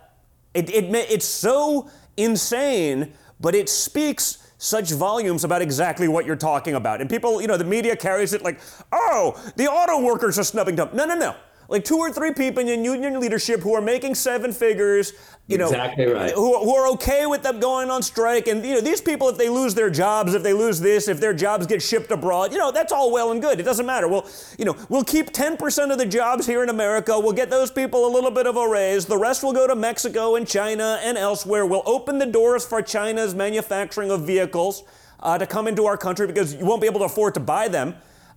it, 0.53 0.69
it 0.69 0.93
it's 1.11 1.25
so 1.25 1.89
insane, 2.17 3.13
but 3.41 3.55
it 3.55 3.69
speaks 3.69 4.39
such 4.59 4.91
volumes 4.91 5.45
about 5.45 5.63
exactly 5.63 6.09
what 6.09 6.27
you're 6.27 6.35
talking 6.35 6.75
about. 6.75 7.01
And 7.01 7.09
people, 7.09 7.41
you 7.41 7.47
know, 7.47 7.57
the 7.57 7.65
media 7.65 7.95
carries 7.95 8.33
it 8.33 8.43
like, 8.43 8.59
oh, 8.91 9.41
the 9.55 9.69
auto 9.69 10.05
workers 10.05 10.41
are 10.41 10.45
snubbing 10.45 10.75
Trump. 10.75 10.93
No, 10.93 11.05
no, 11.05 11.15
no 11.15 11.37
like 11.69 11.85
two 11.85 11.97
or 11.97 12.13
three 12.13 12.33
people 12.33 12.67
in 12.67 12.85
union 12.85 13.21
leadership 13.21 13.61
who 13.61 13.75
are 13.75 13.81
making 13.81 14.15
seven 14.15 14.53
figures, 14.53 15.13
you 15.47 15.59
know, 15.59 15.67
exactly 15.67 16.07
right. 16.07 16.33
who, 16.33 16.59
who 16.59 16.75
are 16.75 16.89
okay 16.93 17.27
with 17.27 17.43
them 17.43 17.61
going 17.61 17.91
on 17.91 18.03
strike. 18.03 18.47
And, 18.49 18.65
you 18.65 18.75
know, 18.75 18.81
these 18.81 19.01
people, 19.01 19.29
if 19.29 19.37
they 19.37 19.49
lose 19.49 19.75
their 19.75 19.91
jobs, 19.91 20.35
if 20.35 20.43
they 20.43 20.53
lose 20.53 20.81
this, 20.81 21.09
if 21.09 21.21
their 21.21 21.35
jobs 21.35 21.67
get 21.67 21.83
shipped 21.83 22.11
abroad, 22.11 22.53
you 22.53 22.59
know, 22.59 22.71
that's 22.71 22.93
all 22.93 23.13
well 23.13 23.33
and 23.33 23.41
good. 23.41 23.61
It 23.61 23.65
doesn't 23.65 23.87
matter. 23.87 24.09
We'll, 24.09 24.27
you 24.59 24.65
know, 24.65 24.77
we'll 24.89 25.05
keep 25.05 25.31
10% 25.33 25.91
of 25.91 25.99
the 25.99 26.07
jobs 26.07 26.47
here 26.47 26.63
in 26.63 26.69
America. 26.69 27.19
We'll 27.19 27.33
get 27.33 27.51
those 27.51 27.71
people 27.71 28.07
a 28.07 28.13
little 28.13 28.31
bit 28.31 28.47
of 28.47 28.57
a 28.57 28.69
raise. 28.69 29.07
The 29.07 29.19
rest 29.19 29.43
will 29.43 29.53
go 29.53 29.67
to 29.67 29.75
Mexico 29.75 30.37
and 30.37 30.47
China 30.47 30.99
and 31.03 31.17
elsewhere. 31.19 31.67
We'll 31.67 31.83
open 31.87 32.19
the 32.19 32.27
doors 32.27 32.65
for 32.65 32.83
China's 32.83 33.35
manufacturing 33.35 34.11
of 34.11 34.27
vehicles 34.27 34.85
uh, 35.21 35.39
to 35.39 35.47
come 35.47 35.67
into 35.67 35.87
our 35.87 35.97
country 35.97 36.27
because 36.27 36.55
you 36.55 36.65
won't 36.65 36.81
be 36.81 36.87
able 36.87 37.01
to 37.01 37.07
afford 37.07 37.35
to 37.35 37.41
buy 37.41 37.69
them. 37.69 37.95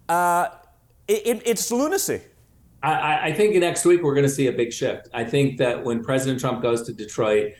Uh, 0.07 0.47
it, 1.07 1.27
it, 1.27 1.41
it's 1.45 1.71
lunacy. 1.71 2.21
I, 2.83 3.29
I 3.29 3.33
think 3.33 3.55
next 3.55 3.85
week 3.85 4.03
we're 4.03 4.13
going 4.13 4.25
to 4.25 4.31
see 4.31 4.47
a 4.47 4.51
big 4.51 4.71
shift. 4.71 5.09
I 5.13 5.23
think 5.23 5.57
that 5.57 5.83
when 5.83 6.03
President 6.03 6.39
Trump 6.39 6.61
goes 6.61 6.83
to 6.83 6.93
Detroit 6.93 7.53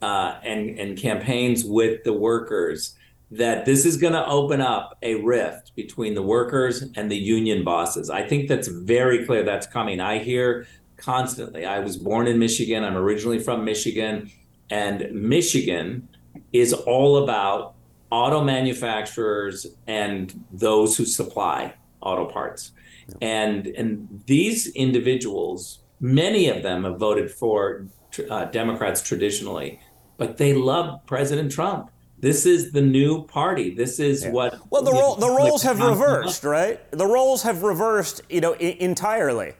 uh, 0.00 0.38
and 0.44 0.78
and 0.78 0.96
campaigns 0.96 1.64
with 1.64 2.04
the 2.04 2.12
workers, 2.12 2.94
that 3.30 3.64
this 3.64 3.84
is 3.84 3.96
going 3.96 4.12
to 4.12 4.26
open 4.26 4.60
up 4.60 4.96
a 5.02 5.16
rift 5.16 5.74
between 5.76 6.14
the 6.14 6.22
workers 6.22 6.84
and 6.96 7.10
the 7.10 7.16
union 7.16 7.64
bosses. 7.64 8.10
I 8.10 8.26
think 8.26 8.48
that's 8.48 8.68
very 8.68 9.24
clear. 9.26 9.42
That's 9.42 9.66
coming. 9.66 10.00
I 10.00 10.18
hear 10.18 10.66
constantly. 10.96 11.64
I 11.64 11.80
was 11.80 11.96
born 11.96 12.26
in 12.26 12.38
Michigan. 12.38 12.84
I'm 12.84 12.96
originally 12.96 13.38
from 13.38 13.64
Michigan, 13.64 14.30
and 14.70 15.10
Michigan 15.12 16.08
is 16.52 16.72
all 16.72 17.24
about 17.24 17.74
auto 18.10 18.42
manufacturers 18.42 19.66
and 19.86 20.44
those 20.52 20.96
who 20.96 21.04
supply 21.04 21.74
auto 22.00 22.26
parts. 22.26 22.72
And 23.20 23.66
and 23.68 24.22
these 24.26 24.68
individuals, 24.68 25.80
many 26.00 26.48
of 26.48 26.62
them 26.62 26.84
have 26.84 26.98
voted 26.98 27.30
for 27.30 27.86
uh, 28.28 28.46
Democrats 28.46 29.02
traditionally, 29.02 29.80
but 30.16 30.36
they 30.36 30.54
love 30.54 31.04
President 31.06 31.52
Trump. 31.52 31.90
This 32.18 32.44
is 32.44 32.72
the 32.72 32.82
new 32.82 33.24
party. 33.24 33.74
This 33.74 33.98
is 33.98 34.24
yeah. 34.24 34.30
what. 34.30 34.58
Well, 34.70 34.82
the 34.82 34.92
role, 34.92 35.16
the 35.16 35.30
roles 35.30 35.62
have 35.62 35.80
reversed, 35.80 36.44
right? 36.44 36.78
The 36.90 37.06
roles 37.06 37.42
have 37.42 37.62
reversed, 37.62 38.20
you 38.28 38.40
know, 38.40 38.54
I- 38.54 38.76
entirely. 38.78 39.54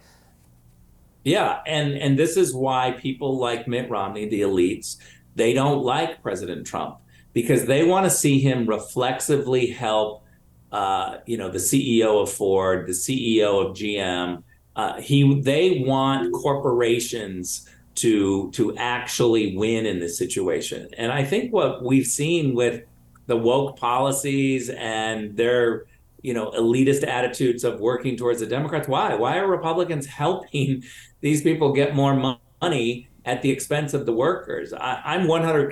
Yeah, 1.24 1.60
and 1.66 1.94
and 1.94 2.18
this 2.18 2.36
is 2.36 2.54
why 2.54 2.92
people 2.92 3.38
like 3.38 3.66
Mitt 3.66 3.90
Romney, 3.90 4.28
the 4.28 4.42
elites, 4.42 4.96
they 5.34 5.52
don't 5.52 5.82
like 5.82 6.22
President 6.22 6.66
Trump 6.66 6.98
because 7.32 7.66
they 7.66 7.84
want 7.84 8.04
to 8.04 8.10
see 8.10 8.40
him 8.40 8.66
reflexively 8.66 9.66
help 9.66 10.24
uh, 10.72 11.18
you 11.26 11.36
know, 11.36 11.50
the 11.50 11.58
CEO 11.58 12.22
of 12.22 12.30
Ford, 12.30 12.86
the 12.86 12.92
CEO 12.92 13.66
of 13.66 13.76
GM. 13.76 14.42
Uh, 14.76 15.00
he 15.00 15.40
they 15.40 15.82
want 15.86 16.32
corporations 16.32 17.68
to 17.96 18.50
to 18.52 18.76
actually 18.76 19.56
win 19.56 19.86
in 19.86 19.98
this 19.98 20.16
situation. 20.16 20.88
And 20.96 21.12
I 21.12 21.24
think 21.24 21.52
what 21.52 21.82
we've 21.82 22.06
seen 22.06 22.54
with 22.54 22.84
the 23.26 23.36
woke 23.36 23.78
policies 23.78 24.70
and 24.70 25.36
their 25.36 25.84
you 26.22 26.34
know 26.34 26.50
elitist 26.52 27.06
attitudes 27.06 27.64
of 27.64 27.80
working 27.80 28.16
towards 28.16 28.40
the 28.40 28.46
Democrats. 28.46 28.88
Why? 28.88 29.14
Why 29.14 29.38
are 29.38 29.46
Republicans 29.46 30.06
helping 30.22 30.84
these 31.20 31.42
people 31.42 31.72
get 31.72 31.94
more 31.94 32.38
money 32.62 33.08
at 33.24 33.42
the 33.42 33.50
expense 33.50 33.92
of 33.92 34.06
the 34.06 34.12
workers? 34.12 34.72
I, 34.72 35.14
am 35.16 35.26
100 35.26 35.70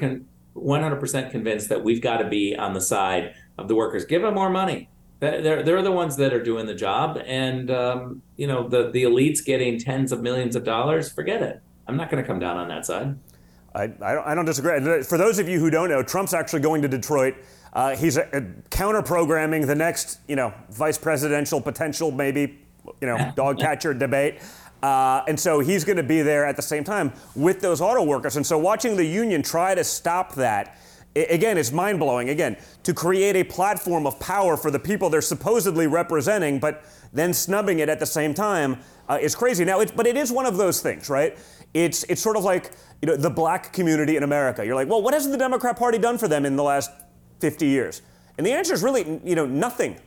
100% 0.65 1.31
convinced 1.31 1.69
that 1.69 1.85
we've 1.85 2.03
got 2.03 2.19
to 2.19 2.29
be 2.29 2.57
on 2.57 2.75
the 2.75 2.81
side 2.81 3.35
of 3.57 3.69
the 3.69 3.75
workers. 3.75 4.05
Give 4.05 4.23
them 4.23 4.35
more 4.35 4.51
money. 4.51 4.89
They're 5.21 5.65
they're 5.65 5.83
the 5.83 5.91
ones 5.91 6.17
that 6.19 6.33
are 6.33 6.43
doing 6.43 6.67
the 6.67 6.77
job, 6.77 7.21
and 7.27 7.73
um, 7.73 8.23
you 8.37 8.47
know 8.47 8.69
the 8.69 8.91
the 8.91 9.03
elites 9.03 9.45
getting 9.45 9.77
tens 9.77 10.13
of 10.13 10.23
millions 10.23 10.55
of 10.55 10.63
dollars. 10.63 11.11
Forget 11.11 11.43
it. 11.43 11.61
I'm 11.89 11.97
not 11.97 12.09
going 12.09 12.23
to 12.23 12.27
come 12.27 12.39
down 12.39 12.57
on 12.57 12.69
that 12.69 12.87
side. 12.87 13.19
I, 13.75 13.83
I, 13.83 14.15
don't, 14.15 14.27
I 14.27 14.35
don't 14.35 14.45
disagree. 14.45 15.03
For 15.03 15.19
those 15.19 15.39
of 15.39 15.49
you 15.49 15.59
who 15.59 15.71
don't 15.71 15.89
know, 15.89 16.03
Trump's 16.03 16.35
actually 16.35 16.61
going 16.61 16.83
to 16.83 16.89
Detroit. 16.89 17.35
Uh, 17.73 17.97
he's 17.97 18.17
a, 18.17 18.29
a 18.33 18.43
counter 18.71 19.03
programming 19.03 19.67
the 19.67 19.75
next, 19.75 20.21
you 20.27 20.37
know, 20.37 20.53
vice 20.71 20.99
presidential 20.99 21.61
potential, 21.61 22.11
maybe, 22.11 22.59
you 23.01 23.07
know, 23.07 23.33
dog 23.37 23.59
catcher 23.59 23.95
debate. 23.95 24.41
Uh, 24.83 25.23
and 25.27 25.39
so 25.39 25.61
he's 25.61 25.85
going 25.85 25.97
to 25.97 26.03
be 26.03 26.23
there 26.23 26.47
at 26.47 26.57
the 26.57 26.63
same 26.63 26.85
time 26.85 27.13
with 27.35 27.61
those 27.61 27.81
auto 27.81 28.03
workers. 28.03 28.37
And 28.37 28.47
so 28.47 28.59
watching 28.59 28.97
the 28.97 29.05
union 29.05 29.43
try 29.43 29.75
to 29.75 29.83
stop 29.83 30.35
that, 30.37 30.79
again, 31.15 31.59
it's 31.59 31.73
mind 31.73 31.99
blowing. 31.99 32.29
Again, 32.29 32.57
to 32.85 32.95
create 32.95 33.37
a 33.37 33.45
platform 33.45 34.07
of 34.07 34.19
power 34.21 34.57
for 34.57 34.71
the 34.71 34.79
people 34.79 35.11
they're 35.11 35.21
supposedly 35.21 35.87
representing, 35.87 36.59
but 36.59 36.85
then 37.13 37.33
snubbing 37.33 37.81
it 37.81 37.89
at 37.89 37.99
the 37.99 38.07
same 38.07 38.35
time 38.35 38.79
uh, 39.09 39.19
is 39.21 39.35
crazy. 39.35 39.65
Now, 39.65 39.85
but 39.85 40.07
it 40.07 40.17
is 40.17 40.31
one 40.31 40.47
of 40.47 40.57
those 40.57 40.81
things, 40.81 41.09
right? 41.09 41.37
It's 41.75 42.05
it's 42.05 42.21
sort 42.21 42.37
of 42.37 42.45
like 42.45 42.73
you 43.03 43.09
know 43.09 43.17
the 43.17 43.31
black 43.31 43.73
community 43.73 44.17
in 44.17 44.23
America. 44.23 44.65
You're 44.65 44.75
like, 44.75 44.89
well, 44.89 45.03
what 45.03 45.15
has 45.15 45.29
the 45.29 45.37
Democrat 45.37 45.77
Party 45.79 45.99
done 45.99 46.19
for 46.19 46.29
them 46.29 46.47
in 46.47 46.57
the 46.57 46.63
last 46.63 46.91
50 47.41 47.67
years? 47.67 48.03
And 48.37 48.47
the 48.47 48.53
answer 48.53 48.73
is 48.73 48.83
really, 48.83 49.21
you 49.25 49.35
know, 49.35 49.47
nothing. 49.47 49.99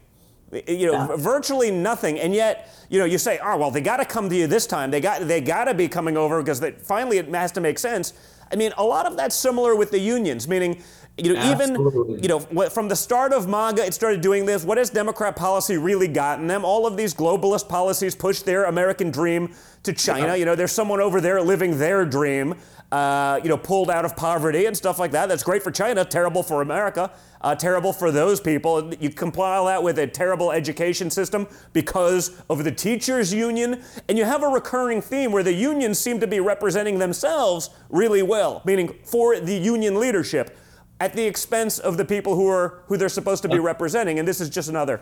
You 0.67 0.91
know, 0.91 0.93
yeah. 0.93 1.15
virtually 1.15 1.71
nothing. 1.71 2.19
And 2.19 2.33
yet, 2.33 2.69
you 2.89 2.99
know, 2.99 3.05
you 3.05 3.17
say, 3.17 3.39
oh, 3.43 3.57
well, 3.57 3.71
they 3.71 3.81
got 3.81 3.97
to 3.97 4.05
come 4.05 4.29
to 4.29 4.35
you 4.35 4.47
this 4.47 4.67
time. 4.67 4.91
They 4.91 4.99
got 4.99 5.27
they 5.27 5.41
got 5.41 5.65
to 5.65 5.73
be 5.73 5.87
coming 5.87 6.17
over 6.17 6.41
because 6.41 6.59
they, 6.59 6.71
finally 6.71 7.17
it 7.17 7.27
has 7.33 7.51
to 7.53 7.61
make 7.61 7.79
sense. 7.79 8.13
I 8.51 8.57
mean, 8.57 8.73
a 8.77 8.83
lot 8.83 9.05
of 9.05 9.15
that's 9.15 9.35
similar 9.35 9.75
with 9.77 9.91
the 9.91 9.99
unions, 9.99 10.47
meaning 10.47 10.83
you 11.17 11.33
know, 11.33 11.39
Absolutely. 11.39 12.15
even 12.15 12.23
you 12.23 12.29
know, 12.29 12.69
from 12.69 12.87
the 12.87 12.95
start 12.95 13.33
of 13.33 13.47
MAGA, 13.47 13.85
it 13.85 13.93
started 13.93 14.21
doing 14.21 14.45
this. 14.45 14.63
What 14.63 14.77
has 14.77 14.89
Democrat 14.89 15.35
policy 15.35 15.77
really 15.77 16.07
gotten 16.07 16.47
them? 16.47 16.63
All 16.63 16.87
of 16.87 16.97
these 16.97 17.13
globalist 17.13 17.67
policies 17.67 18.15
push 18.15 18.41
their 18.41 18.65
American 18.65 19.11
dream 19.11 19.53
to 19.83 19.93
China. 19.93 20.27
Yeah. 20.27 20.35
You 20.35 20.45
know, 20.45 20.55
there's 20.55 20.71
someone 20.71 21.01
over 21.01 21.19
there 21.21 21.41
living 21.41 21.77
their 21.77 22.05
dream. 22.05 22.55
Uh, 22.91 23.39
you 23.41 23.47
know, 23.47 23.57
pulled 23.57 23.89
out 23.89 24.03
of 24.03 24.17
poverty 24.17 24.65
and 24.65 24.75
stuff 24.75 24.99
like 24.99 25.11
that. 25.11 25.29
That's 25.29 25.43
great 25.43 25.63
for 25.63 25.71
China, 25.71 26.03
terrible 26.03 26.43
for 26.43 26.61
America, 26.61 27.09
uh, 27.39 27.55
terrible 27.55 27.93
for 27.93 28.11
those 28.11 28.41
people. 28.41 28.93
You 28.95 29.09
compile 29.11 29.67
that 29.67 29.81
with 29.81 29.97
a 29.97 30.07
terrible 30.07 30.51
education 30.51 31.09
system 31.09 31.47
because 31.71 32.41
of 32.49 32.65
the 32.65 32.71
teachers' 32.71 33.33
union, 33.33 33.81
and 34.09 34.17
you 34.17 34.25
have 34.25 34.43
a 34.43 34.47
recurring 34.49 35.01
theme 35.01 35.31
where 35.31 35.41
the 35.41 35.53
unions 35.53 35.99
seem 35.99 36.19
to 36.19 36.27
be 36.27 36.41
representing 36.41 36.99
themselves 36.99 37.69
really 37.89 38.21
well, 38.21 38.61
meaning 38.65 38.93
for 39.05 39.39
the 39.39 39.55
union 39.55 39.97
leadership 39.97 40.57
at 40.99 41.13
the 41.13 41.25
expense 41.25 41.79
of 41.79 41.95
the 41.95 42.03
people 42.03 42.35
who 42.35 42.47
are 42.49 42.83
who 42.87 42.97
they're 42.97 43.07
supposed 43.07 43.41
to 43.43 43.49
be 43.49 43.59
representing. 43.59 44.19
And 44.19 44.27
this 44.27 44.41
is 44.41 44.49
just 44.49 44.67
another. 44.67 44.99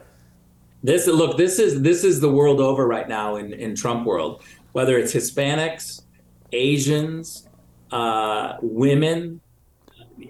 This 0.84 1.08
look, 1.08 1.38
this 1.38 1.58
is 1.58 1.82
this 1.82 2.04
is 2.04 2.22
the 2.22 2.32
world 2.32 2.60
over 2.62 2.86
right 2.86 3.10
now 3.10 3.38
in 3.38 3.52
in 3.52 3.76
Trump 3.76 4.06
world. 4.06 4.44
Whether 4.74 5.00
it's 5.00 5.12
Hispanics, 5.12 6.04
Asians, 6.52 7.49
uh, 7.92 8.58
women, 8.62 9.42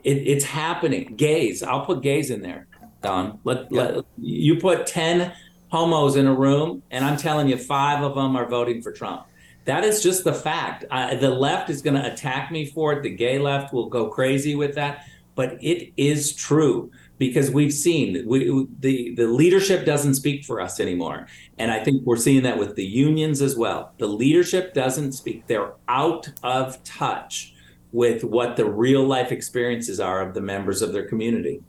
it, 0.03 0.17
it's 0.17 0.45
happening. 0.45 1.15
Gays, 1.15 1.63
I'll 1.63 1.85
put 1.85 2.01
gays 2.01 2.29
in 2.29 2.41
there. 2.41 2.67
Don, 3.01 3.39
let, 3.43 3.71
yeah. 3.71 3.81
let 3.83 4.05
you 4.17 4.59
put 4.59 4.85
ten 4.85 5.33
homos 5.69 6.15
in 6.15 6.27
a 6.27 6.33
room, 6.33 6.83
and 6.91 7.05
I'm 7.05 7.17
telling 7.17 7.47
you, 7.47 7.57
five 7.57 8.03
of 8.03 8.15
them 8.15 8.35
are 8.35 8.47
voting 8.47 8.81
for 8.81 8.91
Trump. 8.91 9.25
That 9.65 9.83
is 9.83 10.01
just 10.01 10.23
the 10.23 10.33
fact. 10.33 10.85
Uh, 10.89 11.15
the 11.15 11.29
left 11.29 11.69
is 11.69 11.81
going 11.81 12.01
to 12.01 12.11
attack 12.11 12.51
me 12.51 12.65
for 12.65 12.93
it. 12.93 13.03
The 13.03 13.09
gay 13.09 13.39
left 13.39 13.71
will 13.73 13.87
go 13.87 14.09
crazy 14.09 14.55
with 14.55 14.75
that 14.75 15.05
but 15.39 15.57
it 15.63 15.93
is 15.95 16.33
true 16.33 16.91
because 17.19 17.51
we've 17.51 17.73
seen 17.73 18.25
we, 18.25 18.65
the 18.79 19.13
the 19.13 19.27
leadership 19.27 19.85
doesn't 19.85 20.15
speak 20.15 20.43
for 20.43 20.59
us 20.59 20.79
anymore 20.79 21.27
and 21.59 21.69
i 21.69 21.83
think 21.83 22.01
we're 22.03 22.17
seeing 22.17 22.41
that 22.41 22.57
with 22.57 22.75
the 22.75 22.85
unions 22.85 23.41
as 23.41 23.55
well 23.55 23.93
the 23.99 24.07
leadership 24.07 24.73
doesn't 24.73 25.11
speak 25.11 25.45
they're 25.45 25.73
out 25.87 26.29
of 26.41 26.83
touch 26.83 27.53
with 27.91 28.23
what 28.23 28.55
the 28.55 28.65
real 28.65 29.03
life 29.03 29.31
experiences 29.31 29.99
are 29.99 30.21
of 30.21 30.33
the 30.33 30.41
members 30.41 30.81
of 30.81 30.93
their 30.93 31.07
community 31.07 31.61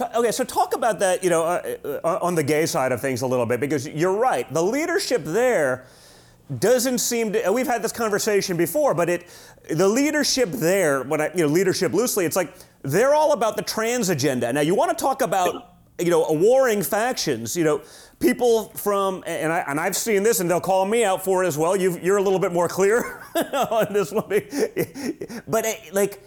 Okay, 0.00 0.32
so 0.32 0.42
talk 0.42 0.74
about 0.74 0.98
that, 0.98 1.22
you 1.22 1.30
know, 1.30 1.44
uh, 1.44 2.00
uh, 2.02 2.18
on 2.20 2.34
the 2.34 2.42
gay 2.42 2.66
side 2.66 2.90
of 2.90 3.00
things 3.00 3.22
a 3.22 3.28
little 3.28 3.46
bit, 3.46 3.60
because 3.60 3.86
you're 3.86 4.16
right. 4.16 4.52
The 4.52 4.60
leadership 4.60 5.22
there 5.22 5.86
doesn't 6.58 6.98
seem 6.98 7.32
to. 7.32 7.52
We've 7.52 7.68
had 7.68 7.80
this 7.80 7.92
conversation 7.92 8.56
before, 8.56 8.92
but 8.94 9.08
it, 9.08 9.26
the 9.70 9.86
leadership 9.86 10.50
there, 10.50 11.04
when 11.04 11.20
I, 11.20 11.30
you 11.32 11.46
know, 11.46 11.46
leadership 11.46 11.92
loosely, 11.92 12.24
it's 12.24 12.34
like 12.34 12.52
they're 12.84 13.14
all 13.14 13.32
about 13.32 13.56
the 13.56 13.62
trans 13.62 14.10
agenda. 14.10 14.52
Now, 14.52 14.60
you 14.60 14.74
want 14.74 14.96
to 14.96 15.02
talk 15.02 15.22
about 15.22 15.74
you 15.98 16.10
know 16.10 16.26
warring 16.30 16.82
factions. 16.82 17.56
You 17.56 17.64
know, 17.64 17.82
people 18.20 18.68
from 18.70 19.24
and 19.26 19.52
I 19.52 19.64
and 19.66 19.80
I've 19.80 19.96
seen 19.96 20.22
this, 20.22 20.40
and 20.40 20.48
they'll 20.48 20.60
call 20.60 20.84
me 20.84 21.02
out 21.04 21.24
for 21.24 21.42
it 21.42 21.46
as 21.46 21.58
well. 21.58 21.74
you 21.74 22.12
are 22.12 22.18
a 22.18 22.22
little 22.22 22.38
bit 22.38 22.52
more 22.52 22.68
clear 22.68 23.22
on 23.70 23.92
this 23.92 24.12
one, 24.12 24.28
but 25.48 25.66
eh, 25.66 25.76
like. 25.92 26.22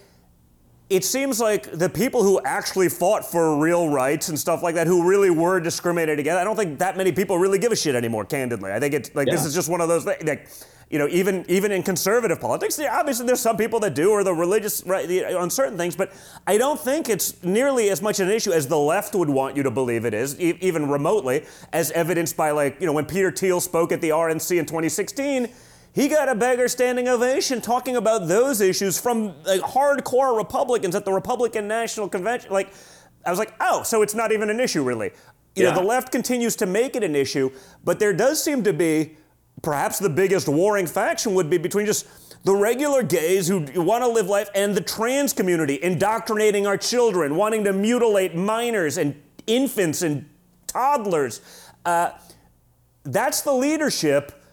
It 0.89 1.04
seems 1.04 1.41
like 1.41 1.70
the 1.70 1.89
people 1.89 2.24
who 2.24 2.39
actually 2.46 2.88
fought 2.88 3.30
for 3.30 3.60
real 3.60 3.89
rights 3.89 4.30
and 4.30 4.39
stuff 4.39 4.63
like 4.63 4.74
that, 4.76 4.88
who 4.88 5.06
really 5.06 5.30
were 5.30 5.60
discriminated 5.60 6.20
against, 6.20 6.39
I 6.39 6.46
don't 6.46 6.56
think 6.56 6.80
that 6.80 6.96
many 6.96 7.12
people 7.12 7.38
really 7.38 7.60
give 7.60 7.74
a 7.74 7.76
shit 7.76 7.93
anymore, 7.93 8.24
candidly. 8.24 8.72
I 8.72 8.80
think 8.80 8.93
it's 8.93 9.13
like 9.13 9.28
yeah. 9.28 9.34
this 9.34 9.46
is 9.46 9.54
just 9.54 9.67
one 9.67 9.82
of 9.82 9.89
those 9.89 10.06
things. 10.06 10.24
Like, 10.24 10.48
you 10.89 10.97
know, 10.97 11.08
even 11.10 11.45
even 11.50 11.71
in 11.71 11.84
conservative 11.84 12.39
politics, 12.39 12.80
yeah, 12.80 12.97
obviously 12.97 13.26
there's 13.26 13.41
some 13.41 13.58
people 13.58 13.80
that 13.82 13.93
do, 13.93 14.12
or 14.12 14.23
the 14.23 14.34
religious 14.34 14.84
right, 14.86 15.08
the, 15.08 15.38
on 15.38 15.50
certain 15.50 15.78
things, 15.78 15.95
but 15.95 16.13
I 16.45 16.58
don't 16.58 16.80
think 16.80 17.10
it's 17.10 17.43
nearly 17.43 17.89
as 17.89 18.02
much 18.02 18.19
an 18.19 18.30
issue 18.30 18.54
as 18.54 18.67
the 18.67 18.78
left 18.78 19.13
would 19.13 19.30
want 19.30 19.58
you 19.58 19.63
to 19.63 19.71
believe 19.71 20.06
it 20.06 20.13
is, 20.13 20.39
e- 20.39 20.58
even 20.62 20.89
remotely, 20.89 21.45
as 21.73 21.91
evidenced 21.91 22.38
by 22.38 22.52
like, 22.52 22.80
you 22.80 22.86
know, 22.86 22.93
when 22.93 23.06
Peter 23.06 23.32
Thiel 23.32 23.60
spoke 23.60 23.91
at 23.91 24.02
the 24.02 24.10
RNC 24.10 24.58
in 24.58 24.65
2016. 24.65 25.50
He 25.93 26.10
got 26.10 26.30
a 26.30 26.36
beggar 26.36 26.67
standing 26.67 27.08
ovation 27.08 27.60
talking 27.60 27.95
about 27.95 28.28
those 28.28 28.62
issues 28.62 29.00
from 29.00 29.34
like, 29.45 29.62
hardcore 29.62 30.38
Republicans 30.38 30.93
at 30.93 31.06
the 31.06 31.12
Republican 31.12 31.67
National 31.67 32.08
Convention. 32.08 32.52
Like, 32.52 32.71
I 33.26 33.32
was 33.32 33.39
like, 33.39 33.56
oh, 33.60 33.82
so 33.82 34.04
it's 34.04 34.13
not 34.13 34.32
even 34.32 34.52
an 34.52 34.60
issue, 34.60 34.84
really. 34.84 35.08
You 35.56 35.63
yeah. 35.63 35.69
know, 35.71 35.82
the 35.82 35.88
left 35.88 36.12
continues 36.12 36.56
to 36.58 36.67
make 36.67 36.95
it 36.95 37.04
an 37.04 37.15
issue, 37.15 37.50
but 37.84 37.97
there 37.97 38.13
does 38.13 38.43
seem 38.43 38.63
to 38.65 38.73
be 38.73 39.17
perhaps 39.62 40.00
the 40.00 40.10
biggest 40.10 40.48
warring 40.48 40.88
faction 40.88 41.34
would 41.34 41.50
be 41.50 41.58
between 41.58 41.86
just 41.86 42.08
the 42.43 42.54
regular 42.54 43.04
gays 43.04 43.48
who 43.48 43.60
want 43.76 44.04
to 44.04 44.08
live 44.08 44.28
life 44.28 44.50
and 44.56 44.76
the 44.76 44.82
trans 44.82 45.34
community, 45.34 45.80
indoctrinating 45.82 46.65
our 46.67 46.78
children, 46.78 47.36
wanting 47.36 47.63
to 47.63 47.74
mutilate 47.74 48.36
minors 48.36 48.98
and 48.98 49.22
infants 49.48 50.02
and 50.02 50.30
toddlers. 50.67 51.41
Uh, 51.86 52.12
that's 53.04 53.41
the 53.41 53.54
leadership 53.54 54.43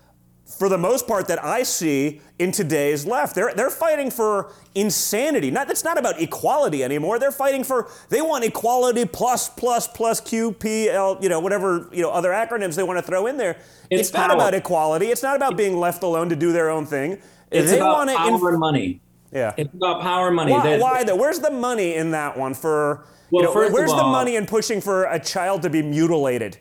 for 0.47 0.69
the 0.69 0.79
most 0.79 1.07
part, 1.07 1.29
that 1.29 1.43
I 1.43 1.63
see 1.63 2.21
in 2.39 2.51
today's 2.51 3.07
left. 3.07 3.35
They're, 3.35 3.55
they're 3.55 3.71
fighting 3.71 4.11
for 4.11 4.53
insanity. 4.75 5.51
Not, 5.51 5.69
that's 5.69 5.85
not 5.85 5.99
about 5.99 6.21
equality 6.21 6.83
anymore. 6.83 7.19
They're 7.19 7.31
fighting 7.31 7.63
for, 7.63 7.89
they 8.09 8.21
want 8.21 8.45
equality 8.45 9.05
plus, 9.05 9.49
plus, 9.49 9.87
plus, 9.87 10.21
Q, 10.21 10.53
P, 10.53 10.91
L, 10.91 11.17
you 11.21 11.29
know, 11.29 11.39
whatever, 11.39 11.89
you 11.93 12.03
know, 12.03 12.11
other 12.11 12.31
acronyms 12.31 12.75
they 12.75 12.83
want 12.83 12.99
to 12.99 13.03
throw 13.03 13.27
in 13.29 13.37
there. 13.37 13.57
It's, 13.89 14.09
it's 14.09 14.13
not 14.13 14.33
about 14.33 14.53
equality. 14.55 15.07
It's 15.07 15.23
not 15.23 15.37
about 15.37 15.57
being 15.57 15.79
left 15.79 16.03
alone 16.03 16.29
to 16.31 16.37
do 16.37 16.53
their 16.53 16.71
own 16.71 16.87
thing. 16.87 17.19
It's 17.53 17.71
they 17.71 17.77
about 17.77 18.09
power 18.09 18.35
inf- 18.35 18.43
and 18.43 18.59
money. 18.59 19.01
Yeah. 19.31 19.55
It's 19.57 19.73
about 19.73 20.01
power 20.01 20.27
and 20.29 20.37
money. 20.37 20.53
Why, 20.53 20.79
why 20.79 21.05
though? 21.05 21.17
Where's 21.17 21.39
the 21.39 21.51
money 21.51 21.95
in 21.95 22.11
that 22.13 22.37
one 22.37 22.55
for, 22.55 23.07
well, 23.31 23.43
you 23.43 23.49
know, 23.49 23.71
where's 23.73 23.93
all, 23.93 23.99
the 23.99 24.11
money 24.11 24.35
in 24.35 24.47
pushing 24.47 24.81
for 24.81 25.05
a 25.05 25.21
child 25.21 25.63
to 25.63 25.71
be 25.71 25.83
mutilated? 25.83 26.59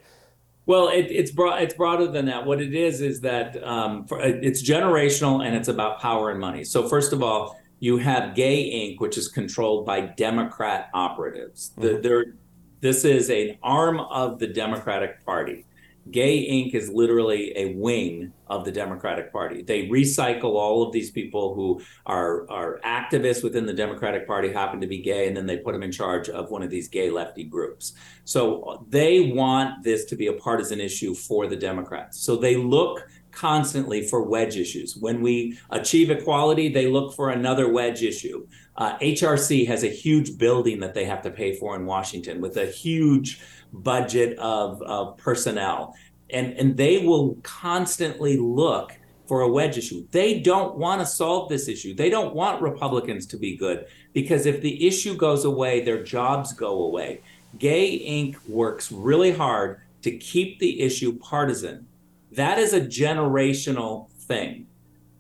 Well, 0.66 0.88
it, 0.88 1.08
it's 1.10 1.32
broad. 1.32 1.62
It's 1.62 1.74
broader 1.74 2.08
than 2.08 2.26
that. 2.28 2.46
What 2.46 2.62
it 2.62 2.74
is 2.74 3.02
is 3.02 3.20
that 3.22 3.62
um, 3.64 4.06
for, 4.06 4.22
it's 4.22 4.64
generational 4.64 5.46
and 5.46 5.56
it's 5.56 5.68
about 5.68 6.00
power 6.00 6.32
and 6.32 6.40
money. 6.40 6.64
So 6.64 6.88
first 6.88 7.12
of 7.12 7.22
all, 7.22 7.60
you 7.80 7.98
have 7.98 8.34
Gay 8.34 8.72
Inc., 8.72 9.02
which 9.02 9.18
is 9.18 9.28
controlled 9.28 9.86
by 9.86 10.00
Democrat 10.02 10.90
operatives. 10.94 11.72
Mm-hmm. 11.78 12.02
The, 12.02 12.34
this 12.80 13.04
is 13.04 13.30
an 13.30 13.58
arm 13.62 14.00
of 14.00 14.40
the 14.40 14.48
Democratic 14.48 15.26
Party. 15.26 15.66
Gay 16.12 16.50
Inc. 16.50 16.76
is 16.76 16.90
literally 16.90 17.54
a 17.56 17.74
wing 17.76 18.34
of 18.48 18.66
the 18.66 18.72
Democratic 18.72 19.32
Party. 19.32 19.62
They 19.62 19.88
recycle 19.88 20.56
all 20.56 20.84
of 20.84 20.92
these 20.92 21.12
people 21.12 21.56
who 21.56 21.82
are 22.06 22.50
are 22.52 22.80
activists 22.84 23.44
within 23.44 23.66
the 23.66 23.74
Democratic 23.74 24.28
Party, 24.28 24.52
happen 24.52 24.82
to 24.82 24.88
be 24.88 25.00
gay, 25.00 25.28
and 25.28 25.36
then 25.36 25.46
they 25.46 25.58
put 25.58 25.74
them 25.74 25.84
in 25.84 25.92
charge 25.92 26.30
of 26.30 26.52
one 26.52 26.62
of 26.62 26.70
these 26.70 26.90
gay 26.90 27.10
lefty 27.10 27.44
groups. 27.44 27.94
So 28.26 28.86
they 28.90 29.32
want 29.32 29.84
this 29.84 30.06
to 30.06 30.16
be 30.16 30.28
a 30.28 30.34
partisan 30.34 30.80
issue 30.80 31.16
for 31.16 31.48
the 31.48 31.56
Democrats. 31.56 32.20
So 32.20 32.36
they 32.36 32.58
look 32.58 33.08
constantly 33.34 34.08
for 34.08 34.24
wedge 34.24 34.58
issues. 34.58 34.96
When 34.96 35.22
we 35.22 35.58
achieve 35.72 36.12
equality, 36.12 36.70
they 36.70 36.88
look 36.88 37.16
for 37.16 37.32
another 37.32 37.72
wedge 37.72 38.04
issue. 38.04 38.48
Uh, 38.78 38.98
HRC 39.00 39.68
has 39.68 39.84
a 39.84 39.88
huge 39.88 40.38
building 40.38 40.80
that 40.80 40.94
they 40.94 41.06
have 41.06 41.22
to 41.24 41.32
pay 41.32 41.56
for 41.56 41.76
in 41.76 41.86
Washington 41.86 42.42
with 42.42 42.58
a 42.58 42.66
huge 42.66 43.42
budget 43.74 44.38
of, 44.38 44.82
of 44.84 45.18
personnel. 45.18 45.96
And, 46.30 46.54
and 46.54 46.78
they 46.78 47.00
will 47.06 47.38
constantly 47.44 48.38
look 48.38 48.94
for 49.28 49.42
a 49.42 49.48
wedge 49.48 49.78
issue. 49.78 50.06
They 50.12 50.40
don't 50.40 50.76
want 50.76 51.02
to 51.02 51.06
solve 51.06 51.50
this 51.50 51.68
issue. 51.68 51.94
They 51.94 52.10
don't 52.10 52.36
want 52.36 52.62
Republicans 52.62 53.26
to 53.28 53.38
be 53.38 53.56
good 53.56 53.88
because 54.14 54.46
if 54.46 54.62
the 54.62 54.86
issue 54.86 55.16
goes 55.16 55.46
away, 55.46 55.82
their 55.82 56.04
jobs 56.04 56.54
go 56.54 56.84
away. 56.84 57.22
Gay 57.58 58.00
Inc. 58.00 58.38
works 58.48 58.92
really 58.92 59.32
hard 59.32 59.82
to 60.02 60.18
keep 60.18 60.60
the 60.60 60.82
issue 60.82 61.18
partisan. 61.18 61.88
That 62.32 62.60
is 62.60 62.74
a 62.74 62.82
generational 62.82 64.10
thing. 64.12 64.68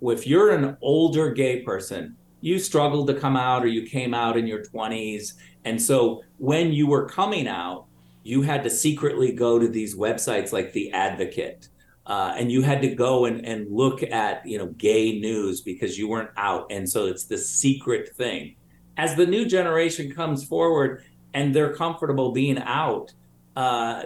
If 0.01 0.27
you're 0.27 0.51
an 0.51 0.77
older 0.81 1.31
gay 1.31 1.61
person, 1.61 2.17
you 2.41 2.59
struggled 2.59 3.07
to 3.07 3.13
come 3.13 3.37
out 3.37 3.63
or 3.63 3.67
you 3.67 3.87
came 3.87 4.13
out 4.13 4.35
in 4.35 4.47
your 4.47 4.63
20s. 4.63 5.33
And 5.63 5.81
so 5.81 6.23
when 6.39 6.73
you 6.73 6.87
were 6.87 7.07
coming 7.07 7.47
out, 7.47 7.85
you 8.23 8.41
had 8.41 8.63
to 8.63 8.69
secretly 8.69 9.31
go 9.31 9.59
to 9.59 9.67
these 9.67 9.95
websites 9.95 10.51
like 10.51 10.73
The 10.73 10.91
Advocate. 10.91 11.69
Uh, 12.05 12.35
and 12.37 12.51
you 12.51 12.61
had 12.61 12.81
to 12.81 12.93
go 12.93 13.25
and, 13.25 13.45
and 13.45 13.71
look 13.71 14.03
at 14.03 14.45
you 14.45 14.57
know 14.57 14.67
gay 14.77 15.19
news 15.19 15.61
because 15.61 15.97
you 15.97 16.09
weren't 16.09 16.31
out. 16.35 16.69
And 16.69 16.89
so 16.89 17.05
it's 17.05 17.25
the 17.25 17.37
secret 17.37 18.15
thing. 18.15 18.55
As 18.97 19.15
the 19.15 19.25
new 19.25 19.45
generation 19.45 20.11
comes 20.11 20.43
forward 20.43 21.03
and 21.33 21.55
they're 21.55 21.73
comfortable 21.73 22.31
being 22.31 22.59
out 22.59 23.13
uh, 23.55 24.03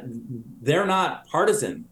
they're 0.62 0.86
not 0.86 1.28
partisan. 1.28 1.86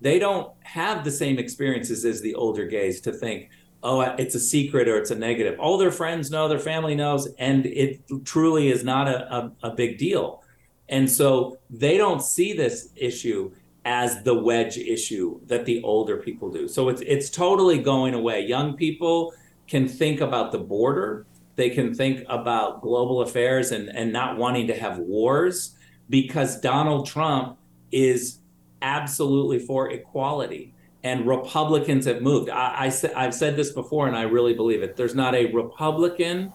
They 0.00 0.18
don't 0.18 0.52
have 0.62 1.04
the 1.04 1.10
same 1.10 1.38
experiences 1.38 2.04
as 2.04 2.20
the 2.20 2.34
older 2.34 2.66
gays 2.66 3.00
to 3.02 3.12
think 3.12 3.50
oh 3.82 4.00
it's 4.00 4.34
a 4.34 4.40
secret 4.40 4.88
or 4.88 4.96
it's 4.96 5.10
a 5.10 5.14
negative. 5.14 5.58
All 5.60 5.78
their 5.78 5.92
friends 5.92 6.30
know 6.30 6.48
their 6.48 6.58
family 6.58 6.94
knows 6.94 7.28
and 7.38 7.66
it 7.66 8.00
truly 8.24 8.70
is 8.70 8.82
not 8.82 9.06
a, 9.06 9.32
a, 9.34 9.52
a 9.64 9.70
big 9.70 9.98
deal 9.98 10.42
and 10.88 11.10
so 11.10 11.58
they 11.68 11.96
don't 11.96 12.22
see 12.22 12.52
this 12.52 12.90
issue 12.96 13.52
as 13.84 14.22
the 14.22 14.34
wedge 14.34 14.78
issue 14.78 15.40
that 15.46 15.64
the 15.64 15.82
older 15.82 16.16
people 16.16 16.50
do. 16.50 16.68
So 16.68 16.88
it's 16.88 17.02
it's 17.02 17.30
totally 17.30 17.78
going 17.78 18.14
away. 18.14 18.40
Young 18.44 18.76
people 18.76 19.32
can 19.66 19.88
think 19.88 20.20
about 20.20 20.52
the 20.52 20.58
border. 20.58 21.26
They 21.56 21.70
can 21.70 21.94
think 21.94 22.24
about 22.28 22.82
global 22.82 23.22
affairs 23.22 23.72
and, 23.72 23.88
and 23.88 24.12
not 24.12 24.36
wanting 24.36 24.66
to 24.68 24.78
have 24.78 24.98
wars 24.98 25.76
because 26.10 26.60
Donald 26.60 27.06
Trump 27.06 27.58
is 27.90 28.38
absolutely 28.82 29.58
for 29.58 29.90
equality. 29.90 30.74
And 31.02 31.26
Republicans 31.26 32.04
have 32.06 32.20
moved. 32.20 32.50
I, 32.50 32.90
I, 32.90 33.24
I've 33.24 33.34
said 33.34 33.56
this 33.56 33.70
before, 33.70 34.08
and 34.08 34.16
I 34.16 34.22
really 34.22 34.54
believe 34.54 34.82
it. 34.82 34.96
There's 34.96 35.14
not 35.14 35.34
a 35.34 35.52
Republican 35.52 36.52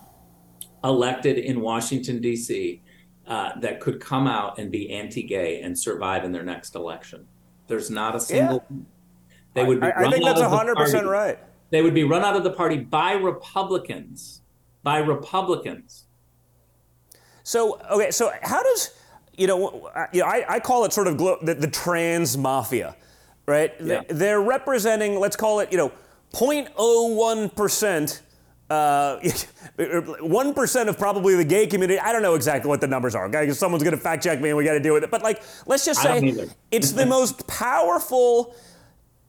elected 0.83 1.37
in 1.37 1.61
Washington, 1.61 2.21
D.C 2.21 2.81
uh, 3.31 3.57
that 3.61 3.79
could 3.79 4.01
come 4.01 4.27
out 4.27 4.59
and 4.59 4.69
be 4.69 4.91
anti-gay 4.91 5.61
and 5.61 5.79
survive 5.79 6.25
in 6.25 6.33
their 6.33 6.43
next 6.43 6.75
election. 6.75 7.25
There's 7.67 7.89
not 7.89 8.13
a 8.13 8.19
single. 8.19 8.61
Yeah. 8.69 8.77
They 9.53 9.63
would. 9.63 9.79
Be 9.79 9.87
I, 9.87 10.07
I 10.07 10.11
think 10.11 10.25
that's 10.25 10.41
hundred 10.41 10.75
percent 10.75 11.07
right. 11.07 11.39
They 11.69 11.81
would 11.81 11.93
be 11.93 12.03
run 12.03 12.23
out 12.23 12.35
of 12.35 12.43
the 12.43 12.51
party 12.51 12.77
by 12.77 13.13
Republicans. 13.13 14.41
By 14.83 14.97
Republicans. 14.97 16.07
So 17.43 17.79
okay, 17.89 18.11
so 18.11 18.33
how 18.41 18.61
does 18.61 18.91
you 19.37 19.47
know? 19.47 19.89
You 20.11 20.21
know 20.21 20.25
I, 20.25 20.55
I 20.55 20.59
call 20.59 20.83
it 20.83 20.91
sort 20.91 21.07
of 21.07 21.15
glo- 21.15 21.39
the, 21.41 21.53
the 21.53 21.69
trans 21.69 22.37
mafia, 22.37 22.97
right? 23.45 23.71
Yeah. 23.79 24.01
They're 24.09 24.41
representing, 24.41 25.17
let's 25.21 25.37
call 25.37 25.61
it, 25.61 25.71
you 25.71 25.77
know, 25.77 25.93
0.01 26.33 27.55
percent 27.55 28.23
uh, 28.71 29.19
one 30.21 30.53
percent 30.53 30.87
of 30.87 30.97
probably 30.97 31.35
the 31.35 31.43
gay 31.43 31.67
community. 31.67 31.99
I 31.99 32.13
don't 32.13 32.21
know 32.21 32.35
exactly 32.35 32.69
what 32.69 32.79
the 32.79 32.87
numbers 32.87 33.15
are. 33.15 33.25
Okay, 33.25 33.51
someone's 33.51 33.83
going 33.83 33.95
to 33.95 34.01
fact 34.01 34.23
check 34.23 34.39
me, 34.39 34.49
and 34.49 34.57
we 34.57 34.63
got 34.63 34.73
to 34.73 34.79
deal 34.79 34.93
with 34.93 35.03
it. 35.03 35.11
But 35.11 35.23
like, 35.23 35.43
let's 35.65 35.85
just 35.85 36.01
say 36.01 36.47
it's 36.71 36.93
the 36.93 37.05
most 37.05 37.45
powerful, 37.47 38.55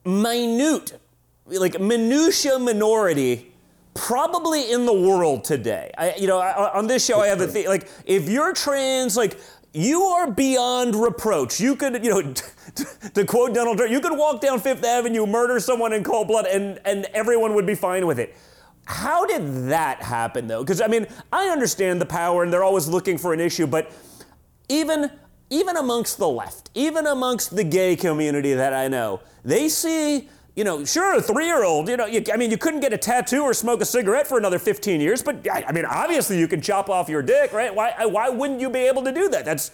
minute, 0.05 0.99
like 1.45 1.79
minutia 1.79 2.57
minority. 2.57 3.49
Probably 3.95 4.71
in 4.71 4.87
the 4.87 4.93
world 4.93 5.43
today. 5.43 5.91
I, 5.95 6.15
you 6.15 6.25
know, 6.25 6.39
I, 6.39 6.75
on 6.75 6.87
this 6.87 7.05
show, 7.05 7.19
I 7.19 7.27
have 7.27 7.37
the 7.37 7.47
thing 7.47 7.67
like, 7.67 7.87
if 8.07 8.27
you're 8.27 8.51
trans, 8.51 9.15
like, 9.15 9.39
you 9.71 10.01
are 10.01 10.31
beyond 10.31 10.95
reproach. 10.95 11.59
You 11.59 11.75
could, 11.75 12.03
you 12.03 12.09
know, 12.09 12.33
to 13.13 13.23
quote 13.23 13.53
Donald 13.53 13.77
Trump, 13.77 13.91
you 13.91 14.01
could 14.01 14.17
walk 14.17 14.41
down 14.41 14.59
Fifth 14.61 14.83
Avenue, 14.83 15.27
murder 15.27 15.59
someone 15.59 15.93
in 15.93 16.03
cold 16.03 16.27
blood, 16.27 16.47
and, 16.47 16.79
and 16.85 17.05
everyone 17.13 17.53
would 17.53 17.67
be 17.67 17.75
fine 17.75 18.07
with 18.07 18.17
it. 18.17 18.35
How 18.85 19.25
did 19.25 19.69
that 19.69 20.01
happen, 20.01 20.47
though? 20.47 20.61
Because 20.61 20.81
I 20.81 20.87
mean, 20.87 21.07
I 21.31 21.47
understand 21.47 22.01
the 22.01 22.05
power, 22.05 22.43
and 22.43 22.51
they're 22.51 22.63
always 22.63 22.87
looking 22.87 23.17
for 23.17 23.33
an 23.33 23.39
issue, 23.39 23.67
but 23.67 23.91
even 24.69 25.11
even 25.49 25.77
amongst 25.77 26.17
the 26.17 26.27
left, 26.27 26.71
even 26.73 27.05
amongst 27.05 27.55
the 27.55 27.63
gay 27.63 27.95
community 27.95 28.53
that 28.53 28.73
I 28.73 28.87
know, 28.87 29.21
they 29.45 29.69
see, 29.69 30.27
you 30.55 30.63
know, 30.63 30.83
sure, 30.83 31.17
a 31.17 31.21
three-year-old, 31.21 31.89
you 31.89 31.97
know, 31.97 32.07
you, 32.07 32.23
I 32.33 32.37
mean, 32.37 32.49
you 32.49 32.57
couldn't 32.57 32.79
get 32.79 32.91
a 32.91 32.97
tattoo 32.97 33.43
or 33.43 33.53
smoke 33.53 33.79
a 33.81 33.85
cigarette 33.85 34.25
for 34.25 34.39
another 34.39 34.57
15 34.57 34.99
years, 34.99 35.21
but 35.21 35.47
I, 35.47 35.65
I 35.67 35.71
mean, 35.71 35.85
obviously 35.85 36.39
you 36.39 36.47
can 36.47 36.59
chop 36.59 36.89
off 36.89 37.07
your 37.07 37.21
dick, 37.21 37.53
right? 37.53 37.73
Why 37.73 37.93
why 38.05 38.29
wouldn't 38.29 38.61
you 38.61 38.69
be 38.69 38.79
able 38.79 39.03
to 39.03 39.11
do 39.11 39.29
that? 39.29 39.45
That's, 39.45 39.69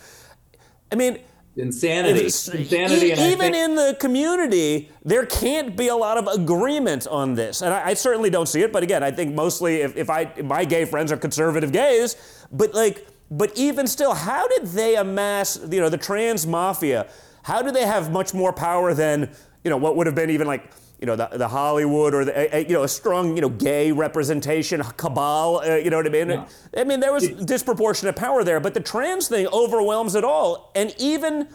I 0.91 0.95
mean, 0.95 1.19
insanity. 1.55 2.25
insanity. 2.25 3.07
E- 3.11 3.31
even 3.31 3.53
in 3.53 3.75
the 3.75 3.95
community, 3.99 4.91
there 5.03 5.25
can't 5.25 5.75
be 5.75 5.87
a 5.87 5.95
lot 5.95 6.17
of 6.17 6.27
agreement 6.27 7.07
on 7.07 7.35
this, 7.35 7.61
and 7.61 7.73
I, 7.73 7.89
I 7.89 7.93
certainly 7.93 8.29
don't 8.29 8.47
see 8.47 8.61
it. 8.61 8.71
But 8.71 8.83
again, 8.83 9.03
I 9.03 9.11
think 9.11 9.33
mostly 9.33 9.77
if, 9.77 9.95
if 9.97 10.09
I 10.09 10.31
my 10.43 10.65
gay 10.65 10.85
friends 10.85 11.11
are 11.11 11.17
conservative 11.17 11.71
gays, 11.71 12.15
but 12.51 12.73
like, 12.73 13.07
but 13.31 13.51
even 13.57 13.87
still, 13.87 14.13
how 14.13 14.47
did 14.47 14.67
they 14.67 14.95
amass? 14.95 15.59
You 15.69 15.81
know, 15.81 15.89
the 15.89 15.97
trans 15.97 16.47
mafia. 16.47 17.09
How 17.43 17.61
do 17.61 17.71
they 17.71 17.85
have 17.85 18.11
much 18.11 18.33
more 18.33 18.53
power 18.53 18.93
than 18.93 19.31
you 19.63 19.69
know 19.69 19.77
what 19.77 19.95
would 19.95 20.07
have 20.07 20.15
been 20.15 20.29
even 20.29 20.47
like 20.47 20.71
you 20.99 21.05
know, 21.05 21.15
the, 21.15 21.29
the 21.31 21.47
Hollywood 21.47 22.13
or 22.13 22.25
the, 22.25 22.55
a, 22.55 22.61
you 22.63 22.73
know, 22.73 22.83
a 22.83 22.87
strong, 22.87 23.35
you 23.35 23.41
know, 23.41 23.49
gay 23.49 23.91
representation, 23.91 24.83
cabal, 24.97 25.61
uh, 25.63 25.75
you 25.75 25.89
know 25.89 25.97
what 25.97 26.05
I 26.05 26.09
mean? 26.09 26.29
Yeah. 26.29 26.45
I 26.75 26.83
mean, 26.83 26.99
there 26.99 27.13
was 27.13 27.29
disproportionate 27.29 28.17
power 28.17 28.43
there, 28.43 28.59
but 28.59 28.73
the 28.73 28.81
trans 28.81 29.29
thing 29.29 29.47
overwhelms 29.47 30.15
it 30.15 30.25
all. 30.25 30.71
And 30.75 30.93
even, 30.97 31.47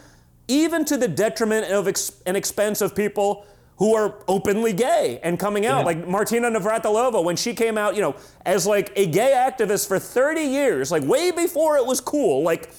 even 0.47 0.83
to 0.85 0.97
the 0.97 1.07
detriment 1.07 1.71
of 1.71 1.87
ex- 1.87 2.23
and 2.25 2.35
expense 2.35 2.81
of 2.81 2.95
people 2.95 3.45
who 3.77 3.93
are 3.93 4.15
openly 4.27 4.73
gay 4.73 5.19
and 5.21 5.39
coming 5.39 5.67
out, 5.67 5.79
yeah. 5.79 5.85
like 5.85 6.07
Martina 6.07 6.49
Navratilova, 6.49 7.23
when 7.23 7.35
she 7.35 7.53
came 7.53 7.77
out, 7.77 7.93
you 7.95 8.01
know, 8.01 8.15
as 8.47 8.65
like 8.65 8.91
a 8.95 9.05
gay 9.05 9.33
activist 9.35 9.87
for 9.87 9.99
30 9.99 10.41
years, 10.41 10.91
like 10.91 11.03
way 11.03 11.29
before 11.29 11.77
it 11.77 11.85
was 11.85 12.01
cool, 12.01 12.41
like, 12.41 12.71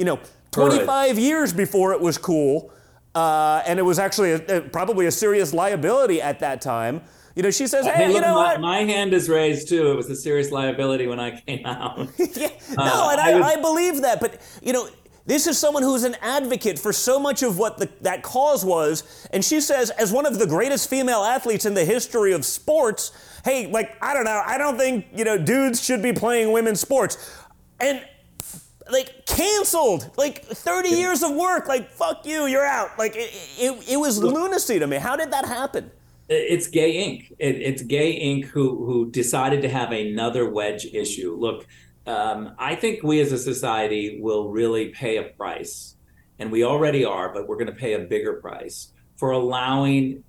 you 0.00 0.04
know, 0.04 0.18
25 0.50 0.88
right. 0.88 1.14
years 1.16 1.52
before 1.52 1.92
it 1.92 2.00
was 2.00 2.18
cool 2.18 2.72
uh, 3.14 3.62
and 3.66 3.78
it 3.78 3.82
was 3.82 3.98
actually 3.98 4.32
a, 4.32 4.58
a, 4.58 4.60
probably 4.60 5.06
a 5.06 5.10
serious 5.10 5.52
liability 5.52 6.20
at 6.20 6.40
that 6.40 6.60
time. 6.60 7.00
You 7.34 7.42
know, 7.42 7.50
she 7.50 7.66
says, 7.66 7.86
"Hey, 7.86 8.06
hey 8.06 8.14
you 8.14 8.20
know 8.20 8.34
my, 8.34 8.52
what? 8.52 8.60
My 8.60 8.78
hand 8.78 9.14
is 9.14 9.28
raised 9.28 9.68
too. 9.68 9.92
It 9.92 9.94
was 9.94 10.10
a 10.10 10.16
serious 10.16 10.50
liability 10.50 11.06
when 11.06 11.20
I 11.20 11.40
came 11.40 11.64
out." 11.64 11.98
yeah, 12.18 12.48
no, 12.76 12.82
uh, 12.82 13.08
and 13.12 13.20
I, 13.20 13.30
I, 13.30 13.34
would, 13.34 13.42
I 13.42 13.60
believe 13.60 14.02
that, 14.02 14.20
but 14.20 14.40
you 14.60 14.72
know, 14.72 14.88
this 15.28 15.46
is 15.46 15.58
someone 15.58 15.82
who's 15.82 16.04
an 16.04 16.16
advocate 16.22 16.78
for 16.78 16.90
so 16.90 17.20
much 17.20 17.42
of 17.42 17.58
what 17.58 17.76
the, 17.76 17.90
that 18.00 18.22
cause 18.22 18.64
was. 18.64 19.28
And 19.30 19.44
she 19.44 19.60
says, 19.60 19.90
as 19.90 20.10
one 20.10 20.24
of 20.24 20.38
the 20.38 20.46
greatest 20.46 20.88
female 20.88 21.22
athletes 21.22 21.66
in 21.66 21.74
the 21.74 21.84
history 21.84 22.32
of 22.32 22.46
sports, 22.46 23.12
hey, 23.44 23.66
like, 23.66 23.94
I 24.00 24.14
don't 24.14 24.24
know, 24.24 24.42
I 24.46 24.56
don't 24.56 24.78
think, 24.78 25.04
you 25.14 25.26
know, 25.26 25.36
dudes 25.36 25.84
should 25.84 26.02
be 26.02 26.14
playing 26.14 26.50
women's 26.52 26.80
sports. 26.80 27.18
And 27.78 28.02
like 28.90 29.26
canceled. 29.26 30.10
Like 30.16 30.44
30 30.44 30.90
years 30.90 31.22
of 31.22 31.34
work. 31.34 31.68
Like 31.68 31.90
fuck 31.90 32.26
you 32.26 32.46
you're 32.46 32.66
out. 32.66 32.98
Like 32.98 33.16
it, 33.16 33.30
it, 33.58 33.92
it 33.92 33.96
was 33.96 34.22
lunacy 34.22 34.78
to 34.78 34.86
me. 34.86 34.96
How 34.96 35.16
did 35.16 35.30
that 35.32 35.46
happen? 35.46 35.90
It's 36.28 36.66
gay 36.66 36.96
inc. 36.96 37.30
It, 37.38 37.56
it's 37.56 37.82
gay 37.82 38.20
inc 38.20 38.46
who 38.46 38.84
who 38.84 39.10
decided 39.10 39.62
to 39.62 39.68
have 39.68 39.92
another 39.92 40.50
wedge 40.50 40.86
issue. 40.92 41.36
Look 41.38 41.66
um, 42.08 42.54
i 42.58 42.74
think 42.74 43.02
we 43.02 43.20
as 43.20 43.32
a 43.32 43.38
society 43.38 44.18
will 44.20 44.48
really 44.48 44.88
pay 44.88 45.18
a 45.18 45.24
price 45.24 45.96
and 46.38 46.50
we 46.50 46.64
already 46.64 47.04
are 47.04 47.32
but 47.32 47.46
we're 47.46 47.56
going 47.56 47.66
to 47.66 47.72
pay 47.72 47.92
a 47.92 47.98
bigger 47.98 48.34
price 48.34 48.92
for 49.16 49.30
allowing 49.30 50.24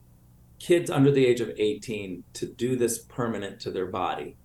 kids 0.60 0.91
under 0.91 1.10
the 1.10 1.26
age 1.26 1.39
of 1.39 1.49
18 1.57 2.24
to 2.34 2.45
do 2.45 2.76
this 2.76 2.99
permanent 2.99 3.62
to 3.62 3.72
their 3.72 3.86
body 3.86 4.36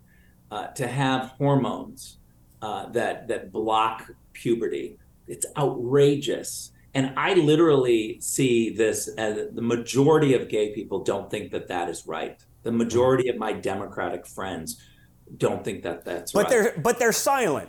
uh, 0.53 0.69
to 0.69 0.87
have 0.87 1.33
hormones 1.39 2.19
uh, 2.65 2.89
that 2.93 3.29
that 3.29 3.53
block 3.53 4.11
puberty. 4.33 4.99
It's 5.29 5.45
outrageous. 5.55 6.73
And 6.95 7.13
I 7.17 7.35
literally 7.35 8.19
see 8.21 8.75
this 8.75 9.09
as 9.19 9.49
the 9.53 9.61
majority 9.61 10.33
of 10.33 10.49
gay 10.49 10.73
people 10.73 11.05
don't 11.05 11.31
think 11.31 11.51
that 11.51 11.69
that 11.69 11.91
is 11.91 12.07
right. 12.07 12.43
The 12.63 12.73
majority 12.73 13.29
of 13.29 13.37
my 13.37 13.53
Democratic 13.53 14.27
friends 14.27 14.81
don't 15.37 15.63
think 15.63 15.83
that 15.83 16.07
that's 16.07 16.33
but 16.33 16.45
right. 16.45 16.49
they're 16.49 16.75
but 16.79 16.99
they're 16.99 17.13
silent. 17.13 17.69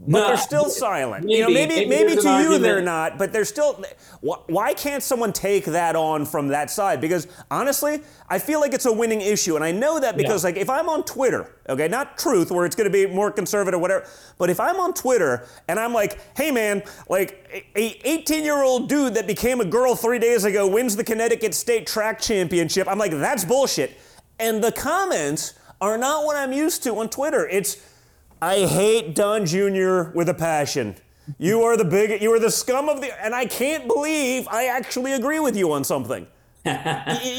But 0.00 0.20
no, 0.20 0.26
they're 0.28 0.36
still 0.36 0.70
silent. 0.70 1.24
Maybe, 1.24 1.38
you 1.38 1.42
know, 1.42 1.50
maybe 1.50 1.74
maybe, 1.86 1.88
maybe 1.88 2.22
to 2.22 2.40
you 2.40 2.58
they're 2.58 2.80
not, 2.80 3.18
but 3.18 3.32
they're 3.32 3.44
still. 3.44 3.82
Why 4.20 4.72
can't 4.72 5.02
someone 5.02 5.32
take 5.32 5.64
that 5.64 5.96
on 5.96 6.24
from 6.24 6.48
that 6.48 6.70
side? 6.70 7.00
Because 7.00 7.26
honestly, 7.50 8.02
I 8.28 8.38
feel 8.38 8.60
like 8.60 8.72
it's 8.72 8.86
a 8.86 8.92
winning 8.92 9.20
issue, 9.20 9.56
and 9.56 9.64
I 9.64 9.72
know 9.72 9.98
that 9.98 10.16
because 10.16 10.44
yeah. 10.44 10.50
like 10.50 10.56
if 10.56 10.70
I'm 10.70 10.88
on 10.88 11.02
Twitter, 11.02 11.52
okay, 11.68 11.88
not 11.88 12.16
Truth, 12.16 12.52
where 12.52 12.64
it's 12.64 12.76
going 12.76 12.90
to 12.90 12.92
be 12.92 13.12
more 13.12 13.32
conservative, 13.32 13.80
whatever, 13.80 14.06
but 14.38 14.50
if 14.50 14.60
I'm 14.60 14.78
on 14.78 14.94
Twitter 14.94 15.48
and 15.66 15.80
I'm 15.80 15.92
like, 15.92 16.20
hey 16.36 16.52
man, 16.52 16.84
like 17.08 17.68
a 17.74 18.08
18 18.08 18.44
year 18.44 18.62
old 18.62 18.88
dude 18.88 19.14
that 19.14 19.26
became 19.26 19.60
a 19.60 19.64
girl 19.64 19.96
three 19.96 20.20
days 20.20 20.44
ago 20.44 20.68
wins 20.68 20.94
the 20.94 21.04
Connecticut 21.04 21.54
State 21.54 21.88
Track 21.88 22.20
Championship, 22.20 22.86
I'm 22.88 22.98
like, 22.98 23.12
that's 23.12 23.44
bullshit, 23.44 23.98
and 24.38 24.62
the 24.62 24.70
comments 24.70 25.54
are 25.80 25.98
not 25.98 26.24
what 26.24 26.36
I'm 26.36 26.52
used 26.52 26.84
to 26.84 26.94
on 26.98 27.08
Twitter. 27.08 27.48
It's 27.48 27.84
I 28.40 28.66
hate 28.66 29.14
Don 29.16 29.46
Jr. 29.46 30.10
with 30.14 30.28
a 30.28 30.34
passion. 30.34 30.94
you 31.38 31.62
are 31.62 31.76
the 31.76 31.84
big, 31.84 32.22
you 32.22 32.32
are 32.32 32.38
the 32.38 32.50
scum 32.50 32.88
of 32.88 33.00
the, 33.00 33.24
and 33.24 33.34
I 33.34 33.46
can't 33.46 33.88
believe 33.88 34.46
I 34.48 34.66
actually 34.66 35.12
agree 35.12 35.40
with 35.40 35.56
you 35.56 35.72
on 35.72 35.82
something. 35.82 36.26
you, 36.64 36.72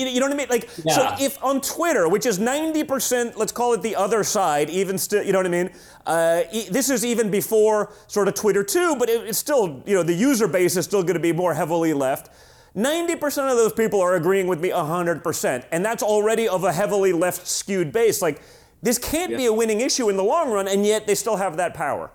you, 0.07 0.19
know 0.19 0.25
what 0.25 0.33
I 0.33 0.37
mean? 0.37 0.47
Like, 0.49 0.69
yeah. 0.83 1.17
so 1.17 1.23
if 1.23 1.41
on 1.43 1.61
Twitter, 1.61 2.09
which 2.09 2.25
is 2.25 2.39
90%, 2.39 3.37
let's 3.37 3.51
call 3.51 3.73
it 3.73 3.81
the 3.81 3.95
other 3.95 4.23
side, 4.23 4.69
even 4.69 4.97
still, 4.97 5.23
you 5.23 5.31
know 5.31 5.39
what 5.39 5.45
I 5.45 5.49
mean? 5.49 5.69
Uh, 6.05 6.41
this 6.69 6.89
is 6.89 7.05
even 7.05 7.29
before 7.29 7.93
sort 8.07 8.27
of 8.27 8.33
Twitter 8.33 8.63
too, 8.63 8.95
but 8.97 9.09
it, 9.09 9.27
it's 9.27 9.37
still, 9.37 9.81
you 9.85 9.95
know, 9.95 10.03
the 10.03 10.13
user 10.13 10.47
base 10.47 10.75
is 10.75 10.85
still 10.85 11.03
going 11.03 11.15
to 11.15 11.21
be 11.21 11.31
more 11.31 11.53
heavily 11.53 11.93
left. 11.93 12.29
90% 12.75 13.23
of 13.49 13.57
those 13.57 13.73
people 13.73 14.01
are 14.01 14.15
agreeing 14.15 14.47
with 14.47 14.59
me 14.59 14.69
100%. 14.69 15.65
And 15.71 15.85
that's 15.85 16.03
already 16.03 16.47
of 16.47 16.63
a 16.63 16.73
heavily 16.73 17.13
left 17.13 17.47
skewed 17.47 17.91
base. 17.91 18.21
Like, 18.21 18.41
this 18.81 18.97
can't 18.97 19.31
yeah. 19.31 19.37
be 19.37 19.45
a 19.45 19.53
winning 19.53 19.81
issue 19.81 20.09
in 20.09 20.17
the 20.17 20.23
long 20.23 20.51
run, 20.51 20.67
and 20.67 20.85
yet 20.85 21.07
they 21.07 21.15
still 21.15 21.37
have 21.37 21.57
that 21.57 21.73
power. 21.73 22.11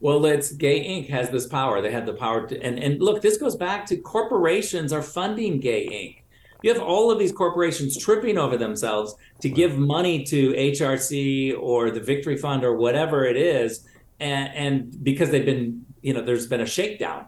Well, 0.00 0.24
it's 0.26 0.52
Gay 0.52 0.80
Inc. 0.80 1.08
has 1.08 1.30
this 1.30 1.46
power. 1.46 1.80
They 1.80 1.90
have 1.90 2.06
the 2.06 2.12
power 2.12 2.46
to, 2.46 2.62
and, 2.62 2.78
and 2.78 3.00
look, 3.00 3.22
this 3.22 3.38
goes 3.38 3.56
back 3.56 3.86
to 3.86 3.96
corporations 3.96 4.92
are 4.92 5.02
funding 5.02 5.58
Gay 5.60 5.86
Inc. 5.86 6.22
You 6.62 6.72
have 6.72 6.82
all 6.82 7.10
of 7.10 7.18
these 7.18 7.32
corporations 7.32 7.96
tripping 7.96 8.38
over 8.38 8.56
themselves 8.56 9.14
to 9.40 9.48
give 9.48 9.78
money 9.78 10.24
to 10.24 10.52
HRC 10.52 11.56
or 11.58 11.90
the 11.90 12.00
Victory 12.00 12.36
Fund 12.36 12.64
or 12.64 12.76
whatever 12.76 13.24
it 13.24 13.36
is, 13.36 13.86
and, 14.20 14.52
and 14.54 15.04
because 15.04 15.30
they've 15.30 15.44
been, 15.44 15.84
you 16.02 16.14
know, 16.14 16.22
there's 16.22 16.46
been 16.46 16.62
a 16.62 16.66
shakedown 16.66 17.26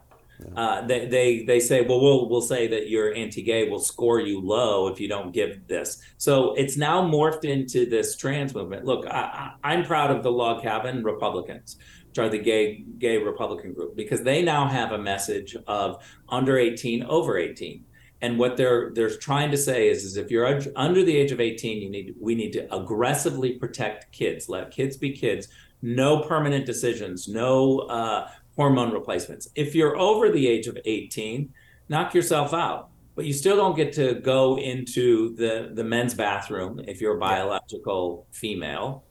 uh, 0.57 0.87
they, 0.87 1.07
they 1.07 1.45
they 1.45 1.61
say, 1.61 1.83
well, 1.83 2.01
we'll 2.01 2.29
we'll 2.29 2.43
say 2.43 2.69
that 2.69 2.89
you're 2.89 3.15
anti-gay. 3.15 3.69
We'll 3.69 3.81
score 3.81 4.21
you 4.21 4.41
low 4.41 4.87
if 4.89 5.01
you 5.01 5.09
don't 5.09 5.33
give 5.33 5.67
this. 5.67 6.01
So 6.17 6.55
it's 6.55 6.77
now 6.77 7.03
morphed 7.03 7.45
into 7.45 7.87
this 7.87 8.17
trans 8.17 8.55
movement. 8.55 8.85
Look, 8.85 9.07
I, 9.07 9.55
am 9.65 9.85
proud 9.85 10.11
of 10.11 10.23
the 10.23 10.31
log 10.31 10.63
cabin 10.63 11.03
Republicans, 11.03 11.77
which 12.09 12.19
are 12.19 12.29
the 12.29 12.39
gay 12.39 12.85
gay 12.99 13.19
Republican 13.19 13.73
group, 13.73 13.97
because 13.97 14.23
they 14.23 14.43
now 14.43 14.69
have 14.69 14.93
a 14.93 14.99
message 14.99 15.57
of 15.67 16.05
under 16.29 16.57
18, 16.57 17.05
over 17.05 17.37
18. 17.37 17.85
And 18.21 18.39
what 18.39 18.57
they're 18.57 18.91
they're 18.95 19.17
trying 19.17 19.51
to 19.51 19.57
say 19.57 19.89
is, 19.89 20.05
is 20.05 20.17
if 20.17 20.31
you're 20.31 20.61
under 20.77 21.05
the 21.05 21.17
age 21.17 21.33
of 21.33 21.41
18, 21.41 21.83
you 21.83 21.91
need 21.91 22.15
we 22.21 22.35
need 22.35 22.53
to 22.53 22.75
aggressively 22.75 23.55
protect 23.55 24.13
kids. 24.13 24.49
Let 24.49 24.71
kids 24.71 24.97
be 24.97 25.13
kids. 25.13 25.49
No 25.83 26.23
permanent 26.23 26.67
decisions. 26.67 27.29
No 27.29 27.81
uh, 27.81 28.29
hormone 28.59 28.93
replacements. 28.93 29.49
If 29.55 29.77
you're 29.77 29.97
over 29.97 30.31
the 30.31 30.49
age 30.49 30.67
of 30.67 30.77
18, 30.85 31.55
knock 31.89 32.13
yourself 32.13 32.53
out. 32.53 32.91
But 33.15 33.25
you 33.25 33.33
still 33.33 33.57
don't 33.57 33.77
get 33.77 33.93
to 33.95 34.15
go 34.15 34.59
into 34.59 35.35
the, 35.37 35.71
the 35.75 35.85
men's 35.85 36.13
bathroom 36.13 36.81
if 36.87 37.01
you're 37.01 37.17
a 37.17 37.21
biological 37.21 38.27
female. 38.33 39.05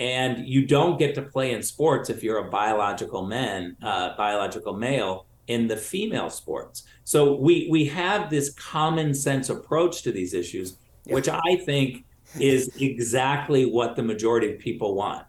And 0.00 0.46
you 0.46 0.66
don't 0.66 0.98
get 0.98 1.14
to 1.14 1.22
play 1.22 1.52
in 1.52 1.62
sports 1.62 2.10
if 2.10 2.24
you're 2.24 2.38
a 2.38 2.50
biological 2.50 3.24
man, 3.24 3.76
uh, 3.82 4.16
biological 4.16 4.76
male 4.76 5.26
in 5.46 5.68
the 5.68 5.76
female 5.76 6.30
sports. 6.30 6.84
So 7.04 7.34
we 7.34 7.68
we 7.70 7.84
have 7.86 8.30
this 8.30 8.50
common 8.50 9.12
sense 9.14 9.48
approach 9.48 10.02
to 10.02 10.12
these 10.12 10.34
issues, 10.34 10.76
which 11.04 11.28
I 11.28 11.56
think 11.64 12.04
is 12.38 12.70
exactly 12.78 13.64
what 13.64 13.96
the 13.96 14.02
majority 14.02 14.52
of 14.52 14.60
people 14.60 14.94
want. 14.94 15.24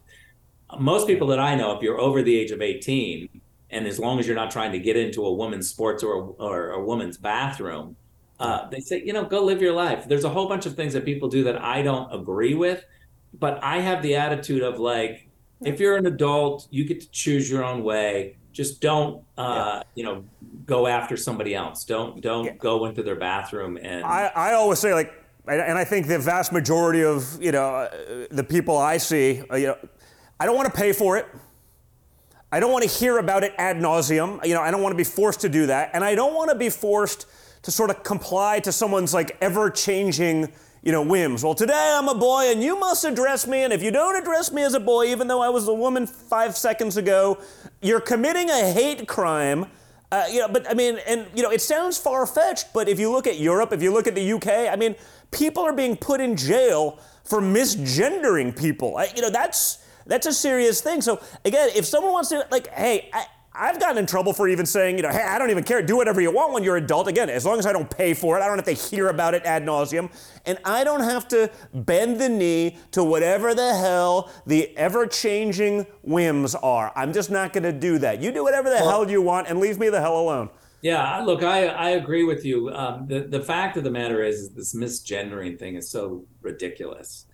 Most 0.79 1.07
people 1.07 1.25
that 1.27 1.39
I 1.39 1.55
know, 1.55 1.75
if 1.75 1.81
you're 1.81 1.99
over 1.99 2.21
the 2.21 2.37
age 2.37 2.51
of 2.51 2.61
18, 2.61 3.38
and 3.71 3.85
as 3.87 3.99
long 3.99 4.19
as 4.19 4.27
you're 4.27 4.35
not 4.35 4.51
trying 4.51 4.71
to 4.71 4.79
get 4.79 4.97
into 4.97 5.25
a 5.25 5.33
woman's 5.33 5.69
sports 5.69 6.03
or 6.03 6.35
or 6.39 6.71
a 6.71 6.83
woman's 6.83 7.17
bathroom, 7.17 7.95
uh, 8.39 8.67
they 8.69 8.79
say 8.79 9.01
you 9.05 9.13
know 9.13 9.25
go 9.25 9.43
live 9.43 9.61
your 9.61 9.73
life. 9.73 10.07
There's 10.07 10.23
a 10.23 10.29
whole 10.29 10.47
bunch 10.47 10.65
of 10.65 10.75
things 10.75 10.93
that 10.93 11.05
people 11.05 11.29
do 11.29 11.43
that 11.43 11.61
I 11.61 11.81
don't 11.81 12.13
agree 12.13 12.55
with, 12.55 12.83
but 13.33 13.63
I 13.63 13.79
have 13.79 14.01
the 14.01 14.15
attitude 14.15 14.63
of 14.63 14.79
like 14.79 15.27
if 15.61 15.79
you're 15.79 15.97
an 15.97 16.05
adult, 16.05 16.67
you 16.71 16.85
get 16.85 17.01
to 17.01 17.11
choose 17.11 17.49
your 17.49 17.63
own 17.63 17.83
way. 17.83 18.37
Just 18.51 18.81
don't 18.81 19.23
uh, 19.37 19.43
yeah. 19.43 19.83
you 19.95 20.03
know 20.03 20.23
go 20.65 20.87
after 20.87 21.15
somebody 21.15 21.53
else. 21.53 21.83
Don't 21.85 22.21
don't 22.21 22.45
yeah. 22.45 22.53
go 22.57 22.85
into 22.85 23.03
their 23.03 23.15
bathroom 23.15 23.77
and. 23.77 24.03
I 24.03 24.31
I 24.35 24.53
always 24.53 24.79
say 24.79 24.93
like. 24.93 25.13
And 25.47 25.79
I 25.79 25.83
think 25.83 26.05
the 26.05 26.19
vast 26.19 26.51
majority 26.51 27.03
of 27.03 27.41
you 27.41 27.51
know 27.51 27.65
uh, 27.65 28.27
the 28.29 28.43
people 28.43 28.77
I 28.77 28.97
see, 28.97 29.41
uh, 29.51 29.55
you 29.55 29.67
know, 29.67 29.77
I 30.39 30.45
don't 30.45 30.55
want 30.55 30.71
to 30.71 30.79
pay 30.79 30.93
for 30.93 31.17
it. 31.17 31.25
I 32.51 32.59
don't 32.59 32.71
want 32.71 32.83
to 32.83 32.89
hear 32.89 33.19
about 33.19 33.43
it 33.43 33.53
ad 33.57 33.77
nauseum. 33.77 34.43
You 34.45 34.55
know, 34.55 34.61
I 34.61 34.71
don't 34.71 34.81
want 34.81 34.93
to 34.93 34.97
be 34.97 35.03
forced 35.03 35.41
to 35.41 35.49
do 35.49 35.67
that. 35.67 35.91
And 35.93 36.03
I 36.03 36.15
don't 36.15 36.33
want 36.33 36.49
to 36.49 36.55
be 36.55 36.69
forced 36.69 37.27
to 37.61 37.71
sort 37.71 37.89
of 37.89 38.03
comply 38.03 38.59
to 38.61 38.71
someone's 38.71 39.13
like 39.13 39.37
ever 39.39 39.69
changing, 39.69 40.51
you 40.81 40.91
know, 40.91 41.03
whims. 41.03 41.43
Well, 41.43 41.53
today 41.53 41.95
I'm 41.95 42.07
a 42.07 42.15
boy 42.15 42.51
and 42.51 42.63
you 42.63 42.79
must 42.79 43.05
address 43.05 43.45
me. 43.45 43.63
And 43.63 43.71
if 43.71 43.83
you 43.83 43.91
don't 43.91 44.15
address 44.15 44.51
me 44.51 44.63
as 44.63 44.73
a 44.73 44.79
boy, 44.79 45.05
even 45.05 45.27
though 45.27 45.41
I 45.41 45.49
was 45.49 45.67
a 45.67 45.73
woman 45.73 46.07
five 46.07 46.57
seconds 46.57 46.97
ago, 46.97 47.37
you're 47.81 48.01
committing 48.01 48.49
a 48.49 48.71
hate 48.71 49.07
crime. 49.07 49.67
Uh, 50.11 50.25
you 50.31 50.39
know, 50.39 50.47
but 50.47 50.67
I 50.67 50.73
mean, 50.73 50.97
and 51.05 51.27
you 51.35 51.43
know, 51.43 51.51
it 51.51 51.61
sounds 51.61 51.99
far 51.99 52.25
fetched, 52.25 52.73
but 52.73 52.89
if 52.89 52.99
you 52.99 53.11
look 53.11 53.27
at 53.27 53.37
Europe, 53.37 53.71
if 53.73 53.83
you 53.83 53.93
look 53.93 54.07
at 54.07 54.15
the 54.15 54.33
UK, 54.33 54.47
I 54.47 54.75
mean, 54.75 54.95
people 55.29 55.61
are 55.61 55.73
being 55.73 55.95
put 55.95 56.19
in 56.19 56.35
jail 56.35 56.97
for 57.23 57.41
misgendering 57.41 58.57
people. 58.57 58.97
I, 58.97 59.11
you 59.15 59.21
know, 59.21 59.29
that's 59.29 59.85
that's 60.09 60.27
a 60.27 60.33
serious 60.33 60.81
thing. 60.81 61.01
So 61.01 61.21
again, 61.45 61.69
if 61.75 61.85
someone 61.85 62.11
wants 62.11 62.29
to 62.29 62.45
like, 62.51 62.67
hey, 62.73 63.09
I, 63.13 63.25
I've 63.53 63.79
gotten 63.79 63.97
in 63.97 64.05
trouble 64.05 64.31
for 64.31 64.47
even 64.47 64.65
saying, 64.65 64.95
you 64.95 65.03
know, 65.03 65.09
hey, 65.09 65.21
I 65.21 65.37
don't 65.37 65.49
even 65.49 65.63
care. 65.63 65.81
Do 65.81 65.97
whatever 65.97 66.21
you 66.21 66.31
want 66.31 66.53
when 66.53 66.63
you're 66.63 66.77
adult. 66.77 67.09
Again, 67.09 67.29
as 67.29 67.45
long 67.45 67.59
as 67.59 67.65
I 67.65 67.73
don't 67.73 67.89
pay 67.89 68.13
for 68.13 68.37
it, 68.37 68.41
I 68.41 68.47
don't 68.47 68.57
have 68.57 68.65
to 68.65 68.73
hear 68.73 69.09
about 69.09 69.33
it 69.33 69.43
ad 69.43 69.65
nauseum. 69.65 70.09
And 70.45 70.57
I 70.63 70.83
don't 70.83 71.01
have 71.01 71.27
to 71.29 71.51
bend 71.73 72.21
the 72.21 72.29
knee 72.29 72.77
to 72.91 73.03
whatever 73.03 73.53
the 73.53 73.75
hell 73.75 74.31
the 74.45 74.75
ever 74.77 75.05
changing 75.07 75.85
whims 76.03 76.55
are. 76.55 76.93
I'm 76.95 77.11
just 77.11 77.31
not 77.31 77.51
going 77.51 77.63
to 77.63 77.73
do 77.73 77.97
that. 77.97 78.21
You 78.21 78.31
do 78.31 78.43
whatever 78.43 78.69
the 78.69 78.75
well, 78.75 78.89
hell 78.89 79.11
you 79.11 79.21
want 79.21 79.47
and 79.47 79.59
leave 79.59 79.77
me 79.77 79.89
the 79.89 79.99
hell 79.99 80.19
alone. 80.19 80.49
Yeah, 80.81 81.19
look, 81.25 81.43
I, 81.43 81.65
I 81.65 81.89
agree 81.89 82.23
with 82.23 82.45
you. 82.45 82.69
Um, 82.69 83.07
the, 83.07 83.21
the 83.21 83.41
fact 83.41 83.75
of 83.75 83.83
the 83.83 83.91
matter 83.91 84.23
is, 84.23 84.39
is 84.39 84.49
this 84.51 84.73
misgendering 84.73 85.59
thing 85.59 85.75
is 85.75 85.89
so 85.89 86.23
ridiculous 86.41 87.25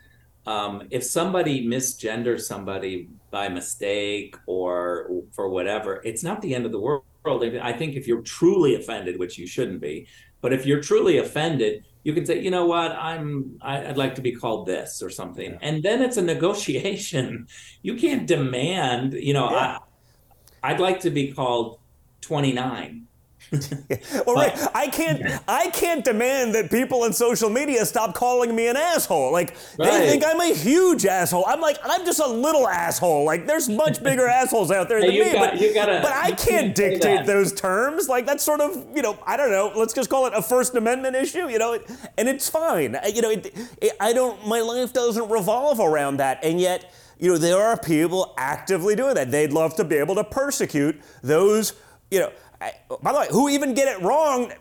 um, 0.45 0.83
if 0.91 1.03
somebody 1.03 1.65
misgenders 1.67 2.41
somebody 2.41 3.09
by 3.31 3.49
mistake 3.49 4.35
or 4.45 5.23
for 5.31 5.49
whatever, 5.49 6.01
it's 6.03 6.23
not 6.23 6.41
the 6.41 6.53
end 6.53 6.65
of 6.65 6.71
the 6.71 6.79
world. 6.79 7.03
I 7.25 7.73
think 7.73 7.95
if 7.95 8.07
you're 8.07 8.21
truly 8.21 8.75
offended, 8.75 9.17
which 9.17 9.37
you 9.37 9.47
shouldn't 9.47 9.81
be, 9.81 10.07
but 10.41 10.53
if 10.53 10.65
you're 10.65 10.81
truly 10.81 11.17
offended, 11.17 11.83
you 12.03 12.13
can 12.13 12.23
say, 12.23 12.39
you 12.39 12.51
know 12.51 12.67
what, 12.67 12.91
I'm 12.91 13.57
I, 13.61 13.87
would 13.87 13.97
like 13.97 14.13
to 14.15 14.21
be 14.21 14.31
called 14.31 14.67
this 14.67 15.01
or 15.01 15.09
something, 15.09 15.53
yeah. 15.53 15.57
and 15.61 15.81
then 15.81 16.03
it's 16.03 16.17
a 16.17 16.21
negotiation. 16.21 17.47
You 17.81 17.95
can't 17.95 18.25
demand, 18.25 19.13
you 19.13 19.33
know, 19.33 19.49
yeah. 19.51 19.77
I, 20.63 20.71
I'd 20.71 20.79
like 20.79 20.99
to 21.01 21.11
be 21.11 21.31
called 21.31 21.79
29 22.21 23.04
well, 24.25 24.35
right. 24.35 24.57
I 24.73 24.87
can't. 24.87 25.41
I 25.47 25.69
can't 25.69 26.03
demand 26.03 26.55
that 26.55 26.71
people 26.71 27.03
on 27.03 27.13
social 27.13 27.49
media 27.49 27.85
stop 27.85 28.15
calling 28.15 28.55
me 28.55 28.67
an 28.67 28.75
asshole. 28.75 29.31
Like 29.31 29.55
right. 29.77 29.91
they 29.91 30.09
think 30.09 30.23
I'm 30.25 30.39
a 30.41 30.53
huge 30.53 31.05
asshole. 31.05 31.45
I'm 31.47 31.61
like 31.61 31.77
I'm 31.83 32.05
just 32.05 32.19
a 32.19 32.27
little 32.27 32.67
asshole. 32.67 33.23
Like 33.23 33.45
there's 33.45 33.69
much 33.69 34.03
bigger 34.03 34.27
assholes 34.27 34.71
out 34.71 34.89
there 34.89 34.99
hey, 34.99 35.17
than 35.17 35.27
me. 35.27 35.33
Got, 35.33 35.51
but, 35.51 35.73
gotta, 35.73 35.99
but 36.01 36.11
I 36.11 36.31
can't 36.31 36.73
dictate 36.73 37.25
those 37.25 37.53
terms. 37.53 38.09
Like 38.09 38.25
that's 38.25 38.43
sort 38.43 38.61
of 38.61 38.85
you 38.95 39.01
know 39.01 39.17
I 39.25 39.37
don't 39.37 39.51
know. 39.51 39.71
Let's 39.75 39.93
just 39.93 40.09
call 40.09 40.25
it 40.25 40.33
a 40.35 40.41
First 40.41 40.75
Amendment 40.75 41.15
issue. 41.15 41.47
You 41.47 41.59
know, 41.59 41.79
and 42.17 42.27
it's 42.27 42.49
fine. 42.49 42.97
You 43.13 43.21
know, 43.21 43.29
it, 43.29 43.53
it, 43.81 43.93
I 43.99 44.13
don't. 44.13 44.45
My 44.47 44.61
life 44.61 44.91
doesn't 44.91 45.29
revolve 45.29 45.79
around 45.79 46.17
that, 46.17 46.43
and 46.43 46.59
yet 46.59 46.91
you 47.19 47.31
know 47.31 47.37
there 47.37 47.61
are 47.61 47.77
people 47.77 48.33
actively 48.37 48.95
doing 48.95 49.15
that. 49.15 49.29
They'd 49.29 49.53
love 49.53 49.75
to 49.75 49.83
be 49.83 49.97
able 49.97 50.15
to 50.15 50.23
persecute 50.23 50.99
those. 51.21 51.73
You 52.11 52.19
know 52.19 52.31
by 53.01 53.11
the 53.11 53.19
way, 53.19 53.27
who 53.31 53.49
even 53.49 53.73
get 53.73 53.87
it 53.87 54.01
wrong 54.01 54.51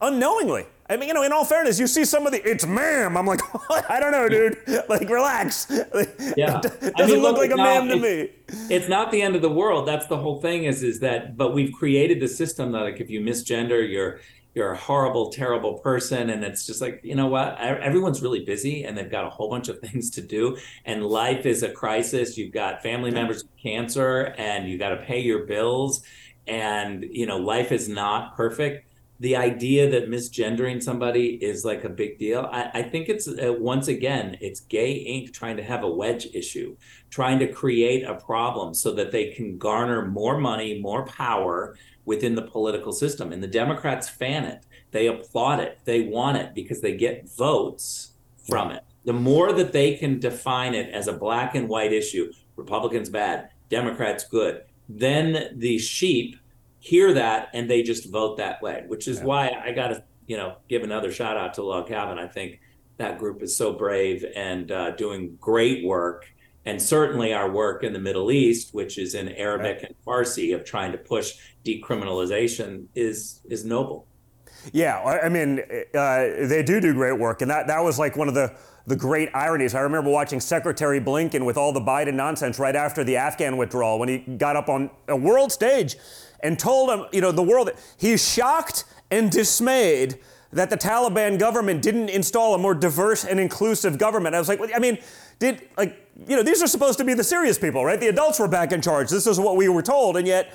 unknowingly. 0.00 0.66
I 0.88 0.96
mean, 0.96 1.08
you 1.08 1.14
know, 1.14 1.22
in 1.22 1.30
all 1.30 1.44
fairness, 1.44 1.78
you 1.78 1.86
see 1.86 2.04
some 2.04 2.26
of 2.26 2.32
the 2.32 2.48
it's 2.48 2.66
ma'am. 2.66 3.16
I'm 3.16 3.26
like, 3.26 3.40
I 3.90 4.00
don't 4.00 4.10
know, 4.10 4.28
dude. 4.28 4.58
Like, 4.88 5.08
relax. 5.08 5.70
Yeah, 6.36 6.60
doesn't 6.60 7.00
I 7.00 7.06
mean, 7.06 7.22
look, 7.22 7.36
look 7.36 7.38
like 7.38 7.50
a 7.52 7.56
ma'am 7.56 7.88
to 7.88 7.96
me. 7.96 8.30
It's 8.68 8.88
not 8.88 9.12
the 9.12 9.22
end 9.22 9.36
of 9.36 9.42
the 9.42 9.50
world. 9.50 9.86
That's 9.86 10.06
the 10.06 10.16
whole 10.16 10.40
thing. 10.40 10.64
Is 10.64 10.82
is 10.82 11.00
that? 11.00 11.36
But 11.36 11.54
we've 11.54 11.72
created 11.72 12.20
the 12.20 12.28
system 12.28 12.72
that 12.72 12.80
like 12.80 13.00
if 13.00 13.08
you 13.08 13.20
misgender, 13.20 13.88
you're 13.88 14.20
you're 14.54 14.72
a 14.72 14.76
horrible, 14.76 15.30
terrible 15.30 15.78
person, 15.78 16.30
and 16.30 16.42
it's 16.42 16.66
just 16.66 16.80
like 16.80 17.00
you 17.04 17.14
know 17.14 17.26
what? 17.28 17.58
Everyone's 17.58 18.20
really 18.22 18.44
busy 18.44 18.84
and 18.84 18.98
they've 18.98 19.10
got 19.10 19.24
a 19.24 19.30
whole 19.30 19.48
bunch 19.48 19.68
of 19.68 19.78
things 19.80 20.10
to 20.10 20.22
do, 20.22 20.56
and 20.84 21.04
life 21.04 21.46
is 21.46 21.62
a 21.62 21.70
crisis. 21.70 22.36
You've 22.36 22.52
got 22.52 22.82
family 22.82 23.10
members 23.10 23.44
with 23.44 23.56
cancer, 23.56 24.34
and 24.38 24.68
you 24.68 24.78
got 24.78 24.90
to 24.90 24.96
pay 24.96 25.20
your 25.20 25.46
bills 25.46 26.02
and 26.50 27.06
you 27.10 27.26
know 27.26 27.38
life 27.38 27.72
is 27.72 27.88
not 27.88 28.36
perfect. 28.36 28.86
The 29.20 29.36
idea 29.36 29.90
that 29.90 30.08
misgendering 30.08 30.82
somebody 30.82 31.38
is 31.44 31.62
like 31.62 31.84
a 31.84 31.90
big 31.90 32.18
deal 32.18 32.48
i, 32.50 32.70
I 32.72 32.82
think 32.82 33.10
it's 33.10 33.28
uh, 33.28 33.52
once 33.58 33.88
again 33.88 34.38
it's 34.40 34.60
gay 34.60 35.04
inc 35.04 35.34
trying 35.34 35.58
to 35.58 35.62
have 35.62 35.82
a 35.84 35.90
wedge 35.90 36.28
issue 36.32 36.74
trying 37.10 37.38
to 37.40 37.46
create 37.46 38.02
a 38.04 38.14
problem 38.14 38.72
so 38.72 38.92
that 38.92 39.12
they 39.12 39.32
can 39.32 39.58
garner 39.58 40.06
more 40.06 40.38
money 40.38 40.80
more 40.80 41.04
power 41.04 41.76
within 42.06 42.34
the 42.34 42.42
political 42.42 42.92
system 42.92 43.30
and 43.32 43.42
the 43.42 43.46
democrats 43.46 44.08
fan 44.08 44.44
it. 44.44 44.64
They 44.90 45.06
applaud 45.06 45.60
it. 45.60 45.78
They 45.84 46.00
want 46.02 46.38
it 46.38 46.54
because 46.54 46.80
they 46.80 46.96
get 46.96 47.28
votes 47.28 48.12
from 48.48 48.72
it. 48.72 48.82
The 49.04 49.12
more 49.12 49.52
that 49.52 49.72
they 49.72 49.94
can 49.94 50.18
define 50.18 50.74
it 50.74 50.92
as 50.92 51.06
a 51.06 51.12
black 51.12 51.54
and 51.54 51.68
white 51.68 51.92
issue 51.92 52.32
republicans 52.56 53.08
bad 53.08 53.48
democrats 53.70 54.24
good 54.24 54.62
then 54.88 55.56
the 55.56 55.78
sheep 55.78 56.36
hear 56.80 57.12
that 57.14 57.50
and 57.54 57.70
they 57.70 57.82
just 57.82 58.10
vote 58.10 58.38
that 58.38 58.60
way, 58.60 58.84
which 58.88 59.06
is 59.06 59.18
yeah. 59.18 59.24
why 59.24 59.62
I 59.64 59.72
got 59.72 59.88
to, 59.88 60.02
you 60.26 60.36
know, 60.36 60.56
give 60.68 60.82
another 60.82 61.12
shout 61.12 61.36
out 61.36 61.54
to 61.54 61.62
Log 61.62 61.88
Cabin. 61.88 62.18
I 62.18 62.26
think 62.26 62.60
that 62.96 63.18
group 63.18 63.42
is 63.42 63.56
so 63.56 63.72
brave 63.72 64.24
and 64.34 64.72
uh, 64.72 64.90
doing 64.92 65.36
great 65.40 65.84
work. 65.84 66.26
And 66.66 66.80
certainly 66.80 67.32
our 67.32 67.50
work 67.50 67.84
in 67.84 67.92
the 67.92 67.98
Middle 67.98 68.30
East, 68.30 68.74
which 68.74 68.98
is 68.98 69.14
in 69.14 69.28
Arabic 69.30 69.76
right. 69.76 69.84
and 69.84 69.94
Farsi, 70.06 70.54
of 70.54 70.64
trying 70.64 70.92
to 70.92 70.98
push 70.98 71.34
decriminalization, 71.64 72.84
is 72.94 73.40
is 73.48 73.64
noble. 73.64 74.06
Yeah, 74.72 75.00
I 75.00 75.30
mean, 75.30 75.60
uh, 75.94 76.46
they 76.46 76.62
do 76.62 76.78
do 76.78 76.92
great 76.92 77.18
work, 77.18 77.40
and 77.40 77.50
that 77.50 77.66
that 77.68 77.80
was 77.80 77.98
like 77.98 78.14
one 78.14 78.28
of 78.28 78.34
the 78.34 78.54
the 78.86 78.96
great 78.96 79.30
ironies. 79.34 79.74
I 79.74 79.80
remember 79.80 80.10
watching 80.10 80.38
Secretary 80.38 81.00
Blinken 81.00 81.46
with 81.46 81.56
all 81.56 81.72
the 81.72 81.80
Biden 81.80 82.14
nonsense 82.14 82.58
right 82.58 82.76
after 82.76 83.04
the 83.04 83.16
Afghan 83.16 83.56
withdrawal 83.56 83.98
when 83.98 84.08
he 84.10 84.18
got 84.18 84.54
up 84.56 84.68
on 84.68 84.90
a 85.08 85.16
world 85.16 85.52
stage 85.52 85.96
and 86.42 86.58
told 86.58 86.90
him, 86.90 87.06
you 87.12 87.20
know, 87.20 87.32
the 87.32 87.42
world 87.42 87.70
he's 87.96 88.26
shocked 88.26 88.84
and 89.10 89.30
dismayed 89.30 90.18
that 90.52 90.70
the 90.70 90.76
Taliban 90.76 91.38
government 91.38 91.82
didn't 91.82 92.08
install 92.08 92.54
a 92.54 92.58
more 92.58 92.74
diverse 92.74 93.24
and 93.24 93.38
inclusive 93.38 93.98
government. 93.98 94.34
I 94.34 94.38
was 94.38 94.48
like, 94.48 94.60
I 94.74 94.78
mean, 94.78 94.98
did 95.38 95.68
like 95.76 96.08
you 96.28 96.36
know 96.36 96.42
these 96.42 96.62
are 96.62 96.66
supposed 96.66 96.98
to 96.98 97.04
be 97.04 97.14
the 97.14 97.24
serious 97.24 97.58
people, 97.58 97.84
right? 97.84 97.98
The 97.98 98.08
adults 98.08 98.38
were 98.38 98.48
back 98.48 98.72
in 98.72 98.82
charge. 98.82 99.10
This 99.10 99.26
is 99.26 99.38
what 99.40 99.56
we 99.56 99.68
were 99.68 99.82
told, 99.82 100.16
and 100.16 100.26
yet 100.26 100.52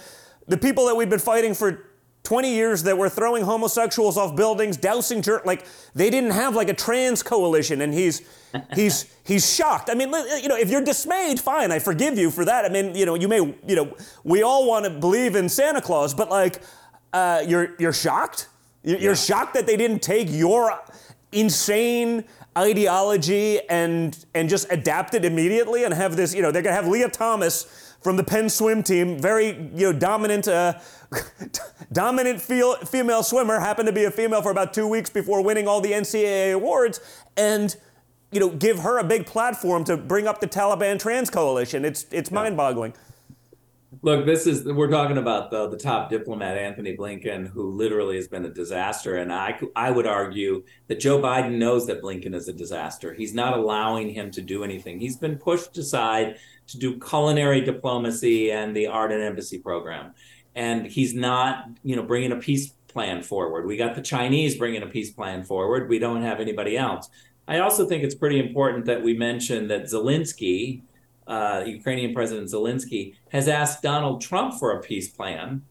the 0.48 0.58
people 0.58 0.86
that 0.86 0.96
we've 0.96 1.10
been 1.10 1.20
fighting 1.20 1.54
for 1.54 1.90
20 2.26 2.54
years 2.54 2.84
that 2.84 2.98
were 2.98 3.10
throwing 3.10 3.44
homosexuals 3.44 4.18
off 4.18 4.36
buildings, 4.36 4.76
dousing 4.76 5.22
church, 5.22 5.46
like 5.46 5.66
they 5.94 6.10
didn't 6.10 6.32
have 6.32 6.56
like 6.56 6.68
a 6.68 6.74
trans 6.74 7.24
coalition, 7.24 7.82
and 7.82 7.94
he's 7.94 8.22
he's 8.76 9.06
he's 9.24 9.56
shocked. 9.56 9.90
I 9.90 9.94
mean, 9.94 10.10
you 10.42 10.50
know, 10.50 10.58
if 10.58 10.70
you're 10.70 10.84
dismayed, 10.84 11.40
fine, 11.40 11.72
I 11.72 11.80
forgive 11.80 12.18
you 12.18 12.32
for 12.32 12.44
that. 12.46 12.66
I 12.66 12.70
mean, 12.70 12.96
you 12.96 13.06
know, 13.06 13.16
you 13.16 13.28
may, 13.28 13.38
you 13.68 13.76
know, 13.76 13.96
we 14.24 14.44
all 14.44 14.68
want 14.68 14.86
to 14.86 14.92
believe 14.92 15.36
in 15.36 15.48
Santa 15.48 15.82
Claus, 15.82 16.14
but 16.14 16.30
like, 16.30 16.62
uh, 17.14 17.44
you're 17.48 17.76
you're 17.80 17.94
shocked. 17.94 18.50
You're 18.84 19.00
yeah. 19.00 19.14
shocked 19.14 19.54
that 19.54 19.66
they 19.66 19.78
didn't 19.78 20.02
take 20.02 20.28
your 20.30 20.80
insane 21.32 22.26
ideology 22.58 23.60
and 23.70 24.26
and 24.34 24.50
just 24.50 24.72
adapt 24.72 25.14
it 25.14 25.26
immediately 25.26 25.84
and 25.84 25.94
have 25.94 26.16
this. 26.16 26.34
You 26.34 26.42
know, 26.42 26.52
they're 26.52 26.62
gonna 26.62 26.76
have 26.76 26.88
Leah 26.88 27.10
Thomas 27.10 27.85
from 28.06 28.18
the 28.18 28.24
Penn 28.24 28.50
swim 28.50 28.84
team, 28.84 29.20
very 29.20 29.48
you 29.74 29.92
know 29.92 29.94
dominant. 29.94 30.48
Uh, 30.48 30.80
dominant 31.92 32.40
female 32.40 33.24
swimmer 33.24 33.60
happened 33.60 33.88
to 33.88 33.92
be 33.92 34.04
a 34.04 34.12
female 34.12 34.44
for 34.44 34.52
about 34.52 34.76
two 34.76 34.88
weeks 34.88 35.10
before 35.10 35.42
winning 35.42 35.68
all 35.68 35.82
the 35.82 35.92
NCAA 35.92 36.54
awards, 36.54 37.00
and 37.36 37.76
you 38.32 38.40
know, 38.40 38.50
give 38.50 38.80
her 38.80 39.00
a 39.00 39.04
big 39.04 39.26
platform 39.26 39.84
to 39.86 39.98
bring 39.98 40.28
up 40.28 40.40
the 40.40 40.48
Taliban 40.48 41.00
trans 41.00 41.32
coalition. 41.32 41.84
It's 41.84 42.06
it's 42.12 42.30
yeah. 42.30 42.36
mind-boggling. 42.36 42.94
Look, 44.02 44.26
this 44.26 44.48
is 44.48 44.66
we're 44.66 44.90
talking 44.90 45.18
about 45.18 45.52
the 45.52 45.70
the 45.70 45.78
top 45.78 46.10
diplomat 46.10 46.58
Antony 46.58 46.98
Blinken, 46.98 47.48
who 47.48 47.72
literally 47.72 48.16
has 48.16 48.28
been 48.28 48.46
a 48.46 48.50
disaster, 48.50 49.18
and 49.18 49.32
I 49.32 49.60
I 49.76 49.92
would 49.92 50.08
argue 50.08 50.64
that 50.88 51.00
Joe 51.00 51.22
Biden 51.22 51.58
knows 51.58 51.86
that 51.88 52.02
Blinken 52.02 52.34
is 52.34 52.48
a 52.48 52.54
disaster. 52.54 53.14
He's 53.14 53.34
not 53.34 53.58
allowing 53.58 54.10
him 54.10 54.32
to 54.32 54.42
do 54.42 54.64
anything. 54.64 55.00
He's 55.00 55.18
been 55.18 55.38
pushed 55.38 55.78
aside 55.78 56.38
to 56.68 56.78
do 56.80 57.00
culinary 57.00 57.62
diplomacy 57.62 58.52
and 58.52 58.76
the 58.76 58.88
art 58.88 59.12
and 59.12 59.22
embassy 59.22 59.60
program, 59.60 60.14
and 60.56 60.88
he's 60.88 61.14
not 61.14 61.66
you 61.84 61.96
know 61.96 62.04
bringing 62.04 62.32
a 62.32 62.38
peace 62.38 62.74
plan 62.88 63.22
forward. 63.22 63.68
We 63.68 63.78
got 63.78 63.96
the 63.96 64.02
Chinese 64.02 64.58
bringing 64.58 64.82
a 64.82 64.88
peace 64.88 65.12
plan 65.12 65.44
forward. 65.44 65.90
We 65.90 66.00
don't 66.00 66.24
have 66.24 66.40
anybody 66.40 66.76
else. 66.78 67.10
I 67.48 67.60
also 67.60 67.86
think 67.86 68.04
it's 68.04 68.16
pretty 68.16 68.40
important 68.40 68.86
that 68.86 69.04
we 69.04 69.14
mention 69.14 69.68
that 69.68 69.84
Zelensky 69.84 70.82
uh, 71.28 71.64
Ukrainian 71.66 72.14
President 72.14 72.50
Zelensky, 72.50 73.16
has 73.30 73.48
asked 73.48 73.82
Donald 73.82 74.22
Trump 74.22 74.54
for 74.60 74.72
a 74.72 74.82
peace 74.82 75.10
plan, 75.10 75.64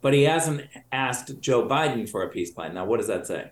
but 0.00 0.14
he 0.14 0.22
hasn't 0.24 0.62
asked 0.92 1.40
Joe 1.40 1.66
Biden 1.66 2.08
for 2.08 2.22
a 2.22 2.28
peace 2.28 2.50
plan. 2.50 2.74
Now, 2.74 2.84
what 2.84 2.98
does 2.98 3.08
that 3.08 3.26
say? 3.26 3.50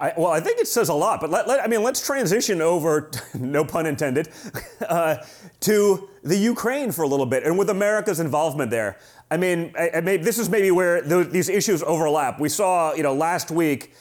I, 0.00 0.14
well, 0.16 0.32
I 0.32 0.40
think 0.40 0.58
it 0.58 0.66
says 0.66 0.88
a 0.88 0.94
lot, 0.94 1.20
but 1.20 1.28
let, 1.28 1.46
let, 1.46 1.62
I 1.62 1.66
mean, 1.66 1.82
let's 1.82 2.04
transition 2.04 2.62
over, 2.62 3.10
no 3.34 3.64
pun 3.64 3.84
intended, 3.84 4.30
uh, 4.88 5.16
to 5.60 6.08
the 6.22 6.36
Ukraine 6.36 6.90
for 6.90 7.02
a 7.02 7.08
little 7.08 7.26
bit, 7.26 7.44
and 7.44 7.58
with 7.58 7.68
America's 7.68 8.18
involvement 8.18 8.70
there. 8.70 8.98
I 9.30 9.36
mean, 9.36 9.72
I, 9.78 9.90
I 9.96 10.00
may, 10.00 10.16
this 10.16 10.38
is 10.38 10.48
maybe 10.48 10.70
where 10.70 11.02
the, 11.02 11.22
these 11.22 11.50
issues 11.50 11.82
overlap. 11.82 12.40
We 12.40 12.48
saw, 12.48 12.94
you 12.94 13.02
know, 13.02 13.14
last 13.14 13.50
week, 13.50 13.92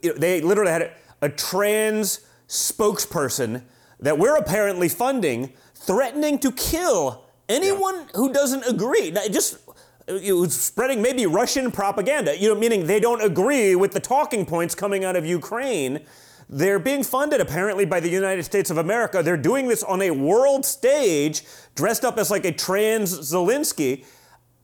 you 0.00 0.12
know, 0.12 0.18
they 0.18 0.40
literally 0.40 0.70
had 0.70 0.82
a, 0.82 0.92
a 1.22 1.28
trans 1.28 2.20
spokesperson 2.48 3.62
that 3.98 4.18
we're 4.18 4.36
apparently 4.36 4.88
funding 4.88 5.52
threatening 5.86 6.38
to 6.40 6.52
kill 6.52 7.24
anyone 7.48 7.94
yeah. 7.94 8.06
who 8.14 8.32
doesn't 8.32 8.64
agree. 8.66 9.10
Now, 9.10 9.26
just 9.28 9.58
it 10.06 10.32
was 10.32 10.60
spreading 10.60 11.00
maybe 11.00 11.26
Russian 11.26 11.70
propaganda, 11.70 12.36
you 12.36 12.48
know, 12.48 12.58
meaning 12.58 12.86
they 12.86 13.00
don't 13.00 13.22
agree 13.22 13.74
with 13.74 13.92
the 13.92 14.00
talking 14.00 14.44
points 14.44 14.74
coming 14.74 15.04
out 15.04 15.16
of 15.16 15.24
Ukraine. 15.24 16.00
They're 16.48 16.78
being 16.78 17.02
funded 17.02 17.40
apparently 17.40 17.84
by 17.84 18.00
the 18.00 18.10
United 18.10 18.42
States 18.42 18.70
of 18.70 18.78
America. 18.78 19.22
They're 19.22 19.36
doing 19.36 19.68
this 19.68 19.82
on 19.82 20.02
a 20.02 20.10
world 20.10 20.66
stage, 20.66 21.44
dressed 21.74 22.04
up 22.04 22.18
as 22.18 22.30
like 22.30 22.44
a 22.44 22.52
trans 22.52 23.18
Zelensky. 23.18 24.04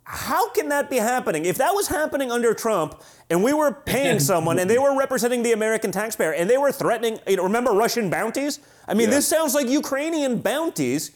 How 0.02 0.50
can 0.50 0.68
that 0.70 0.90
be 0.90 0.96
happening? 0.96 1.44
If 1.44 1.56
that 1.58 1.74
was 1.74 1.88
happening 1.88 2.30
under 2.30 2.52
Trump 2.52 3.00
and 3.30 3.44
we 3.44 3.52
were 3.52 3.72
paying 3.72 4.20
someone 4.20 4.58
and 4.58 4.70
they 4.70 4.78
were 4.78 4.96
representing 4.96 5.42
the 5.42 5.52
American 5.52 5.92
taxpayer 5.92 6.32
and 6.32 6.48
they 6.48 6.56
were 6.56 6.72
threatening, 6.72 7.18
you 7.26 7.36
know, 7.36 7.42
remember 7.42 7.72
Russian 7.72 8.08
bounties? 8.08 8.60
I 8.86 8.94
mean, 8.94 9.08
yeah. 9.08 9.16
this 9.16 9.28
sounds 9.28 9.54
like 9.54 9.68
Ukrainian 9.68 10.40
bounties. 10.40 11.10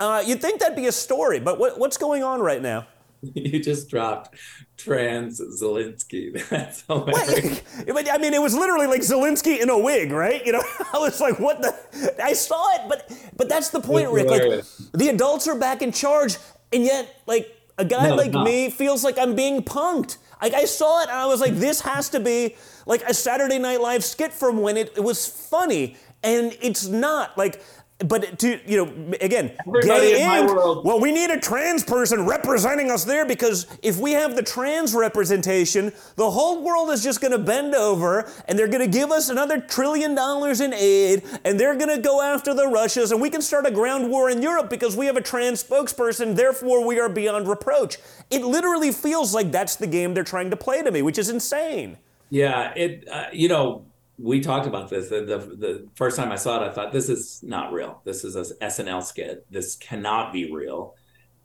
Uh, 0.00 0.22
you'd 0.24 0.40
think 0.40 0.60
that'd 0.60 0.76
be 0.76 0.86
a 0.86 0.92
story, 0.92 1.40
but 1.40 1.58
what, 1.58 1.78
what's 1.78 1.98
going 1.98 2.22
on 2.22 2.40
right 2.40 2.62
now? 2.62 2.86
You 3.34 3.58
just 3.58 3.88
dropped 3.88 4.36
trans 4.76 5.40
Zelensky. 5.40 6.46
That's 6.50 6.82
hilarious. 6.82 7.62
I 7.88 8.18
mean, 8.18 8.34
it 8.34 8.42
was 8.42 8.54
literally 8.54 8.86
like 8.86 9.00
Zelensky 9.00 9.62
in 9.62 9.70
a 9.70 9.78
wig, 9.78 10.12
right? 10.12 10.44
You 10.44 10.52
know, 10.52 10.62
I 10.92 10.98
was 10.98 11.22
like, 11.22 11.40
what 11.40 11.62
the? 11.62 12.14
I 12.22 12.34
saw 12.34 12.74
it, 12.74 12.82
but 12.86 13.10
but 13.34 13.48
that's 13.48 13.70
the 13.70 13.80
point, 13.80 14.10
Ric. 14.10 14.28
Like, 14.28 14.62
the 14.92 15.08
adults 15.08 15.48
are 15.48 15.58
back 15.58 15.80
in 15.80 15.90
charge, 15.90 16.36
and 16.70 16.84
yet, 16.84 17.22
like, 17.26 17.50
a 17.78 17.84
guy 17.84 18.08
no, 18.08 18.14
like 18.14 18.32
no. 18.32 18.44
me 18.44 18.70
feels 18.70 19.04
like 19.04 19.18
I'm 19.18 19.34
being 19.34 19.62
punked. 19.62 20.18
Like 20.44 20.52
I 20.52 20.66
saw 20.66 21.00
it 21.00 21.08
and 21.08 21.16
I 21.16 21.24
was 21.24 21.40
like, 21.40 21.54
this 21.54 21.80
has 21.80 22.10
to 22.10 22.20
be 22.20 22.54
like 22.84 23.02
a 23.04 23.14
Saturday 23.14 23.58
Night 23.58 23.80
Live 23.80 24.04
skit 24.04 24.30
from 24.30 24.60
when 24.60 24.76
it, 24.76 24.92
it 24.94 25.00
was 25.00 25.26
funny. 25.26 25.96
And 26.22 26.54
it's 26.60 26.86
not. 26.86 27.38
Like 27.38 27.62
but 27.98 28.38
to 28.40 28.60
you 28.68 28.76
know 28.76 29.14
again 29.20 29.52
Everybody 29.66 30.14
gay 30.14 30.40
in 30.40 30.46
well 30.46 30.98
we 30.98 31.12
need 31.12 31.30
a 31.30 31.38
trans 31.38 31.84
person 31.84 32.26
representing 32.26 32.90
us 32.90 33.04
there 33.04 33.24
because 33.24 33.68
if 33.82 33.98
we 33.98 34.12
have 34.12 34.34
the 34.34 34.42
trans 34.42 34.94
representation 34.94 35.92
the 36.16 36.28
whole 36.28 36.64
world 36.64 36.90
is 36.90 37.04
just 37.04 37.20
going 37.20 37.30
to 37.30 37.38
bend 37.38 37.74
over 37.74 38.28
and 38.48 38.58
they're 38.58 38.68
going 38.68 38.80
to 38.80 38.98
give 38.98 39.12
us 39.12 39.28
another 39.28 39.60
trillion 39.60 40.14
dollars 40.14 40.60
in 40.60 40.74
aid 40.74 41.22
and 41.44 41.58
they're 41.58 41.76
going 41.76 41.94
to 41.94 42.02
go 42.02 42.20
after 42.20 42.52
the 42.52 42.66
russias 42.66 43.12
and 43.12 43.20
we 43.20 43.30
can 43.30 43.40
start 43.40 43.64
a 43.64 43.70
ground 43.70 44.10
war 44.10 44.28
in 44.28 44.42
europe 44.42 44.68
because 44.68 44.96
we 44.96 45.06
have 45.06 45.16
a 45.16 45.22
trans 45.22 45.62
spokesperson 45.62 46.34
therefore 46.34 46.84
we 46.84 46.98
are 46.98 47.08
beyond 47.08 47.48
reproach. 47.48 47.98
It 48.30 48.42
literally 48.42 48.92
feels 48.92 49.34
like 49.34 49.52
that's 49.52 49.76
the 49.76 49.86
game 49.86 50.14
they're 50.14 50.24
trying 50.24 50.50
to 50.50 50.56
play 50.56 50.82
to 50.82 50.90
me 50.90 51.02
which 51.02 51.18
is 51.18 51.30
insane. 51.30 51.96
Yeah 52.30 52.72
it 52.74 53.08
uh, 53.08 53.26
you 53.32 53.48
know 53.48 53.86
we 54.18 54.40
talked 54.40 54.66
about 54.66 54.90
this. 54.90 55.08
The, 55.08 55.24
the, 55.24 55.38
the 55.56 55.88
first 55.94 56.16
time 56.16 56.30
I 56.30 56.36
saw 56.36 56.62
it, 56.62 56.68
I 56.68 56.72
thought 56.72 56.92
this 56.92 57.08
is 57.08 57.42
not 57.42 57.72
real. 57.72 58.00
This 58.04 58.24
is 58.24 58.36
a 58.36 58.54
SNL 58.64 59.02
skit. 59.02 59.46
This 59.50 59.76
cannot 59.76 60.32
be 60.32 60.52
real. 60.52 60.94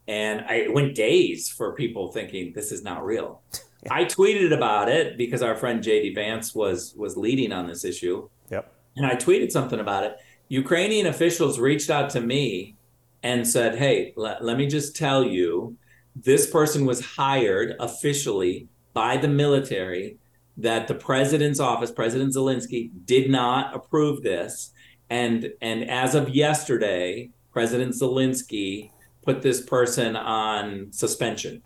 And 0.06 0.44
I 0.48 0.68
went 0.68 0.94
days 0.94 1.48
for 1.48 1.74
people 1.74 2.12
thinking 2.12 2.52
this 2.52 2.72
is 2.72 2.82
not 2.82 3.04
real. 3.04 3.42
I 3.90 4.04
tweeted 4.04 4.52
about 4.52 4.88
it 4.88 5.16
because 5.16 5.42
our 5.42 5.54
friend 5.56 5.82
JD 5.82 6.14
Vance 6.14 6.54
was 6.54 6.94
was 6.96 7.16
leading 7.16 7.52
on 7.52 7.66
this 7.66 7.84
issue. 7.84 8.28
Yep. 8.50 8.72
And 8.96 9.06
I 9.06 9.14
tweeted 9.14 9.50
something 9.50 9.80
about 9.80 10.04
it. 10.04 10.16
Ukrainian 10.48 11.06
officials 11.06 11.58
reached 11.58 11.90
out 11.90 12.10
to 12.10 12.20
me 12.20 12.76
and 13.22 13.46
said, 13.46 13.76
"Hey, 13.78 14.12
let, 14.16 14.44
let 14.44 14.58
me 14.58 14.66
just 14.66 14.96
tell 14.96 15.22
you, 15.24 15.76
this 16.14 16.50
person 16.50 16.84
was 16.84 17.00
hired 17.00 17.74
officially 17.80 18.68
by 18.92 19.16
the 19.16 19.28
military 19.28 20.18
that 20.62 20.88
the 20.88 20.94
president's 20.94 21.60
office, 21.60 21.90
President 21.90 22.34
Zelensky, 22.34 22.90
did 23.04 23.30
not 23.30 23.74
approve 23.74 24.22
this. 24.22 24.72
And 25.08 25.52
and 25.60 25.88
as 25.90 26.14
of 26.14 26.28
yesterday, 26.28 27.30
President 27.52 27.92
Zelensky 27.94 28.90
put 29.24 29.42
this 29.42 29.60
person 29.60 30.16
on 30.16 30.92
suspension. 30.92 31.62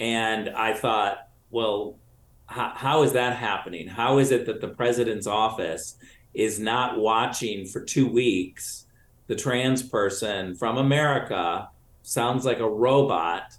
And 0.00 0.50
I 0.50 0.74
thought, 0.74 1.28
well, 1.50 1.96
how, 2.46 2.72
how 2.74 3.02
is 3.02 3.12
that 3.12 3.36
happening? 3.36 3.86
How 3.86 4.18
is 4.18 4.32
it 4.32 4.46
that 4.46 4.60
the 4.60 4.68
president's 4.68 5.26
office 5.26 5.96
is 6.34 6.58
not 6.58 6.98
watching 6.98 7.66
for 7.66 7.80
two 7.80 8.08
weeks 8.08 8.86
the 9.26 9.36
trans 9.36 9.82
person 9.82 10.54
from 10.54 10.76
America 10.76 11.68
sounds 12.02 12.44
like 12.44 12.58
a 12.58 12.68
robot 12.68 13.56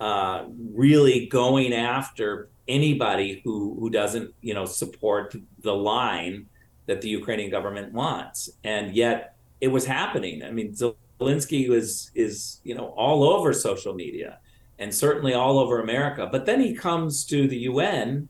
uh, 0.00 0.44
really 0.72 1.26
going 1.26 1.72
after 1.72 2.50
anybody 2.68 3.40
who 3.44 3.76
who 3.80 3.90
doesn't 3.90 4.34
you 4.40 4.54
know 4.54 4.66
support 4.66 5.34
the 5.62 5.74
line 5.74 6.46
that 6.86 7.00
the 7.00 7.08
Ukrainian 7.08 7.50
government 7.50 7.92
wants, 7.92 8.50
and 8.64 8.94
yet 8.94 9.36
it 9.60 9.68
was 9.68 9.84
happening. 9.86 10.42
I 10.42 10.50
mean, 10.50 10.74
Zelensky 10.74 11.68
was 11.68 12.10
is 12.14 12.60
you 12.64 12.74
know 12.74 12.88
all 12.96 13.24
over 13.24 13.52
social 13.52 13.94
media. 13.94 14.38
and 14.80 14.94
certainly 14.94 15.34
all 15.34 15.58
over 15.58 15.80
America. 15.80 16.28
But 16.30 16.46
then 16.46 16.60
he 16.60 16.72
comes 16.72 17.24
to 17.26 17.48
the 17.48 17.58
UN 17.70 18.28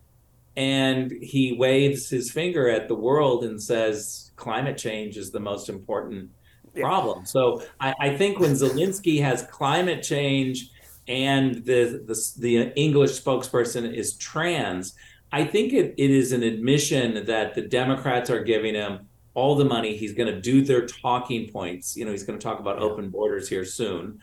and 0.56 1.12
he 1.20 1.52
waves 1.52 2.08
his 2.08 2.30
finger 2.30 2.68
at 2.68 2.88
the 2.88 2.94
world 2.94 3.44
and 3.44 3.62
says 3.62 4.32
climate 4.36 4.78
change 4.78 5.16
is 5.16 5.30
the 5.30 5.40
most 5.40 5.68
important 5.68 6.30
problem. 6.74 7.26
So 7.26 7.62
I, 7.80 7.94
I 8.00 8.16
think 8.16 8.38
when 8.38 8.52
Zelensky 8.52 9.20
has 9.20 9.42
climate 9.44 10.02
change 10.02 10.70
and 11.08 11.64
the, 11.64 12.04
the, 12.06 12.32
the 12.38 12.72
English 12.76 13.20
spokesperson 13.20 13.92
is 13.92 14.14
trans, 14.14 14.94
I 15.32 15.44
think 15.44 15.72
it, 15.72 15.94
it 15.96 16.10
is 16.10 16.32
an 16.32 16.42
admission 16.42 17.24
that 17.26 17.54
the 17.54 17.62
Democrats 17.62 18.30
are 18.30 18.42
giving 18.42 18.74
him 18.74 19.08
all 19.34 19.54
the 19.54 19.64
money. 19.64 19.96
He's 19.96 20.12
going 20.12 20.32
to 20.32 20.40
do 20.40 20.62
their 20.62 20.86
talking 20.86 21.50
points. 21.50 21.96
You 21.96 22.04
know, 22.04 22.10
he's 22.10 22.24
going 22.24 22.38
to 22.38 22.42
talk 22.42 22.60
about 22.60 22.78
open 22.78 23.08
borders 23.10 23.48
here 23.48 23.64
soon. 23.64 24.20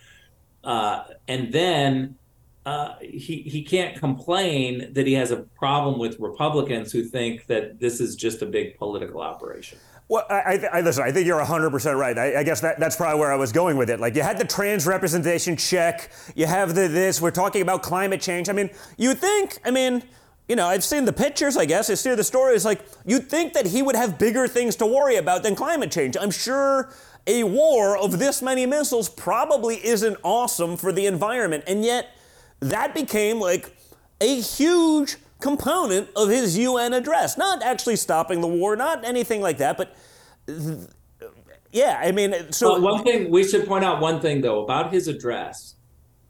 Uh, 0.64 1.04
and 1.28 1.52
then 1.54 2.16
uh, 2.66 2.96
he 3.00 3.44
he 3.44 3.64
can't 3.64 3.96
complain 4.00 4.92
that 4.94 5.06
he 5.06 5.14
has 5.14 5.30
a 5.30 5.38
problem 5.38 6.00
with 6.00 6.20
Republicans 6.20 6.92
who 6.92 7.04
think 7.04 7.46
that 7.46 7.80
this 7.80 8.02
is 8.02 8.16
just 8.16 8.42
a 8.42 8.46
big 8.46 8.76
political 8.78 9.22
operation. 9.22 9.78
Well, 10.08 10.26
I, 10.30 10.64
I, 10.72 10.82
listen. 10.82 11.04
I 11.04 11.12
think 11.12 11.26
you're 11.26 11.38
100 11.38 11.72
percent 11.72 11.98
right. 11.98 12.16
I, 12.18 12.40
I, 12.40 12.44
guess 12.44 12.62
that, 12.62 12.80
that's 12.80 12.96
probably 12.96 13.20
where 13.20 13.32
I 13.32 13.36
was 13.36 13.52
going 13.52 13.76
with 13.76 13.90
it. 13.90 14.00
Like 14.00 14.16
you 14.16 14.22
had 14.22 14.38
the 14.38 14.46
trans 14.46 14.86
representation 14.86 15.58
check. 15.58 16.12
You 16.36 16.46
have 16.46 16.76
the 16.76 16.88
this. 16.88 17.20
We're 17.20 17.32
talking 17.32 17.64
about 17.64 17.82
climate 17.82 18.22
change. 18.22 18.48
I 18.48 18.54
mean, 18.54 18.70
you 18.98 19.16
think. 19.16 19.58
I 19.66 19.72
mean, 19.72 20.04
you 20.48 20.56
know, 20.56 20.68
I've 20.68 20.84
seen 20.84 21.06
the 21.06 21.14
pictures. 21.14 21.58
I 21.58 21.66
guess 21.66 21.90
I've 21.90 21.98
seen 21.98 22.16
the 22.18 22.24
stories. 22.24 22.66
Like 22.66 22.86
you'd 23.04 23.28
think 23.30 23.54
that 23.54 23.66
he 23.66 23.82
would 23.82 23.96
have 23.96 24.20
bigger 24.20 24.48
things 24.48 24.76
to 24.78 24.86
worry 24.86 25.16
about 25.16 25.42
than 25.42 25.56
climate 25.56 25.92
change. 25.92 26.16
I'm 26.20 26.32
sure 26.32 26.94
a 27.26 27.44
war 27.44 27.98
of 27.98 28.20
this 28.20 28.44
many 28.44 28.68
missiles 28.68 29.10
probably 29.10 29.84
isn't 29.84 30.18
awesome 30.22 30.78
for 30.78 30.92
the 30.92 31.08
environment, 31.08 31.64
and 31.66 31.84
yet 31.84 32.16
that 32.60 32.94
became 32.94 33.40
like 33.40 33.76
a 34.22 34.40
huge 34.40 35.18
component 35.46 36.10
of 36.16 36.30
his 36.30 36.58
UN 36.58 36.92
address. 36.94 37.38
Not 37.38 37.62
actually 37.62 37.98
stopping 37.98 38.42
the 38.42 38.48
war, 38.48 38.76
not 38.76 39.06
anything 39.06 39.42
like 39.42 39.60
that, 39.60 39.78
but 39.78 39.96
yeah, 41.72 42.02
I 42.02 42.12
mean, 42.12 42.52
so 42.52 42.74
well, 42.74 42.96
one 42.96 43.04
thing 43.04 43.30
we 43.30 43.44
should 43.48 43.68
point 43.68 43.86
out 43.86 44.02
one 44.02 44.20
thing 44.20 44.42
though 44.42 44.64
about 44.64 44.92
his 44.92 45.08
address. 45.08 45.76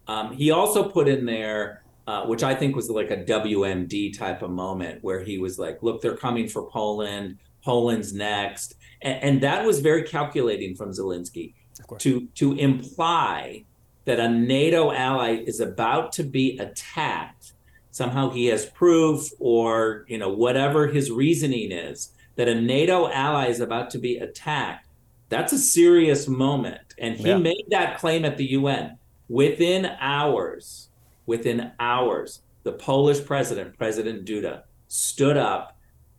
Um, 0.07 0.33
he 0.33 0.51
also 0.51 0.89
put 0.89 1.07
in 1.07 1.25
there, 1.25 1.83
uh, 2.07 2.25
which 2.25 2.43
I 2.43 2.53
think 2.53 2.75
was 2.75 2.89
like 2.89 3.09
a 3.09 3.17
WMD 3.23 4.17
type 4.17 4.41
of 4.41 4.51
moment, 4.51 5.01
where 5.01 5.23
he 5.23 5.37
was 5.37 5.57
like, 5.57 5.81
"Look, 5.81 6.01
they're 6.01 6.17
coming 6.17 6.47
for 6.49 6.69
Poland. 6.69 7.37
Poland's 7.63 8.13
next," 8.13 8.75
and, 9.01 9.23
and 9.23 9.41
that 9.41 9.65
was 9.65 9.79
very 9.79 10.03
calculating 10.03 10.75
from 10.75 10.91
Zelensky 10.91 11.53
to 11.99 12.27
to 12.35 12.53
imply 12.53 13.63
that 14.05 14.19
a 14.19 14.29
NATO 14.29 14.91
ally 14.91 15.43
is 15.47 15.59
about 15.59 16.11
to 16.13 16.23
be 16.23 16.57
attacked, 16.59 17.53
somehow 17.95 18.29
he 18.29 18.47
has 18.47 18.65
proof 18.65 19.29
or 19.39 20.03
you 20.09 20.17
know 20.17 20.27
whatever 20.27 20.87
his 20.87 21.09
reasoning 21.09 21.71
is 21.71 22.11
that 22.35 22.49
a 22.49 22.59
NATO 22.59 23.09
ally 23.09 23.47
is 23.47 23.61
about 23.61 23.89
to 23.91 23.97
be 23.97 24.17
attacked, 24.17 24.89
that's 25.29 25.53
a 25.53 25.57
serious 25.57 26.27
moment. 26.27 26.93
And 26.97 27.15
he 27.15 27.29
yeah. 27.29 27.37
made 27.37 27.63
that 27.69 27.97
claim 27.97 28.25
at 28.25 28.35
the 28.35 28.51
UN 28.51 28.97
within 29.29 29.85
hours. 30.01 30.89
Within 31.25 31.71
hours, 31.79 32.41
the 32.63 32.73
Polish 32.73 33.23
president, 33.25 33.77
President 33.77 34.25
Duda, 34.27 34.63
stood 34.89 35.37
up 35.37 35.77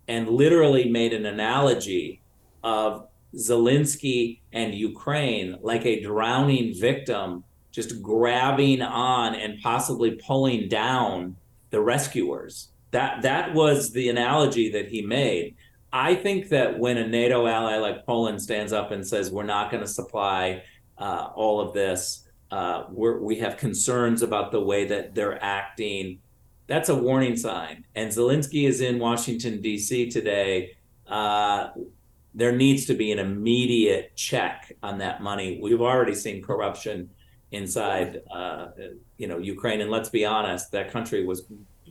and 0.09 0.31
literally 0.31 0.89
made 0.89 1.13
an 1.13 1.27
analogy 1.27 2.23
of 2.65 3.07
Zelensky 3.35 4.41
and 4.51 4.75
Ukraine 4.75 5.59
like 5.61 5.85
a 5.85 6.01
drowning 6.01 6.75
victim 6.75 7.45
just 7.71 8.01
grabbing 8.03 8.81
on 8.81 9.35
and 9.35 9.61
possibly 9.61 10.13
pulling 10.13 10.69
down 10.69 11.37
the 11.71 11.81
rescuers. 11.81 12.73
That 12.93 13.23
that 13.23 13.55
was 13.55 13.93
the 13.93 14.09
analogy 14.09 14.71
that 14.73 14.89
he 14.89 15.03
made. 15.03 15.57
I 15.93 16.15
think 16.15 16.49
that 16.51 16.79
when 16.79 16.99
a 16.99 17.07
NATO 17.07 17.47
ally 17.47 17.77
like 17.77 18.05
Poland 18.07 18.43
stands 18.43 18.73
up 18.73 18.91
and 18.91 19.07
says 19.07 19.31
we're 19.31 19.45
not 19.45 19.71
going 19.71 19.83
to 19.83 19.89
supply 19.89 20.63
uh, 20.99 21.29
all 21.35 21.61
of 21.61 21.73
this, 21.75 22.29
uh, 22.51 22.85
we 22.91 23.37
have 23.37 23.57
concerns 23.57 24.23
about 24.23 24.53
the 24.53 24.61
way 24.61 24.87
that 24.87 25.15
they're 25.15 25.43
acting. 25.43 26.21
That's 26.67 26.89
a 26.89 26.95
warning 26.95 27.37
sign. 27.37 27.85
And 27.95 28.11
Zelensky 28.11 28.69
is 28.69 28.81
in 28.81 28.99
Washington 28.99 29.61
D.C. 29.61 30.11
today. 30.11 30.77
Uh, 31.07 31.69
there 32.35 32.53
needs 32.53 32.85
to 32.87 32.95
be 32.95 33.13
an 33.13 33.19
immediate 33.19 34.15
check 34.17 34.77
on 34.83 34.99
that 34.99 35.23
money. 35.23 35.59
We've 35.63 35.81
already 35.81 36.15
seen 36.15 36.43
corruption 36.43 37.11
inside, 37.53 38.23
uh, 38.35 38.69
you 39.19 39.29
know, 39.29 39.39
Ukraine. 39.39 39.81
And 39.81 39.91
let's 39.91 40.09
be 40.09 40.25
honest, 40.25 40.73
that 40.73 40.91
country 40.91 41.25
was 41.25 41.45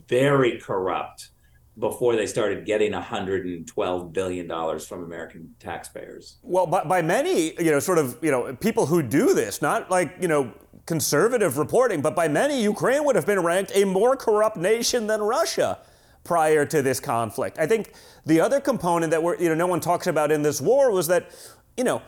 very 0.08 0.58
corrupt 0.60 1.30
before 1.78 2.16
they 2.16 2.26
started 2.26 2.64
getting 2.64 2.92
112 2.92 4.12
billion 4.12 4.46
dollars 4.46 4.86
from 4.86 5.04
American 5.04 5.54
taxpayers. 5.58 6.36
Well, 6.42 6.66
by, 6.66 6.84
by 6.84 7.02
many, 7.02 7.52
you 7.62 7.70
know, 7.70 7.80
sort 7.80 7.98
of, 7.98 8.18
you 8.22 8.30
know, 8.30 8.54
people 8.54 8.86
who 8.86 9.02
do 9.02 9.34
this, 9.34 9.60
not 9.60 9.90
like, 9.90 10.16
you 10.20 10.28
know, 10.28 10.52
conservative 10.86 11.58
reporting, 11.58 12.00
but 12.00 12.14
by 12.14 12.28
many, 12.28 12.62
Ukraine 12.62 13.04
would 13.04 13.16
have 13.16 13.26
been 13.26 13.40
ranked 13.40 13.72
a 13.74 13.84
more 13.84 14.16
corrupt 14.16 14.56
nation 14.56 15.06
than 15.06 15.20
Russia 15.20 15.78
prior 16.24 16.64
to 16.64 16.80
this 16.80 16.98
conflict. 16.98 17.58
I 17.58 17.66
think 17.66 17.92
the 18.24 18.40
other 18.40 18.60
component 18.60 19.10
that 19.10 19.22
we're, 19.22 19.36
you 19.36 19.48
know, 19.48 19.54
no 19.54 19.66
one 19.66 19.80
talks 19.80 20.06
about 20.06 20.32
in 20.32 20.42
this 20.42 20.60
war 20.60 20.90
was 20.90 21.08
that, 21.08 21.30
you 21.76 21.84
know, 21.84 22.00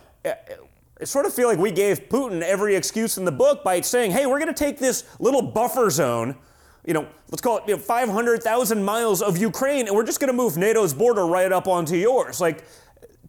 I 1.00 1.04
sort 1.04 1.26
of 1.26 1.34
feel 1.34 1.46
like 1.46 1.58
we 1.58 1.70
gave 1.70 2.08
Putin 2.08 2.42
every 2.42 2.74
excuse 2.74 3.18
in 3.18 3.24
the 3.24 3.32
book 3.32 3.62
by 3.62 3.80
saying, 3.82 4.10
hey, 4.10 4.26
we're 4.26 4.40
going 4.40 4.52
to 4.52 4.64
take 4.64 4.78
this 4.78 5.04
little 5.20 5.42
buffer 5.42 5.90
zone, 5.90 6.36
you 6.84 6.92
know, 6.92 7.06
let's 7.30 7.40
call 7.40 7.58
it 7.58 7.64
you 7.68 7.76
know, 7.76 7.80
500,000 7.80 8.82
miles 8.82 9.22
of 9.22 9.36
Ukraine, 9.36 9.86
and 9.86 9.94
we're 9.94 10.06
just 10.06 10.18
going 10.18 10.28
to 10.28 10.36
move 10.36 10.56
NATO's 10.56 10.94
border 10.94 11.26
right 11.26 11.52
up 11.52 11.68
onto 11.68 11.94
yours. 11.94 12.40
Like, 12.40 12.64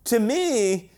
to 0.05 0.19
me, 0.19 0.91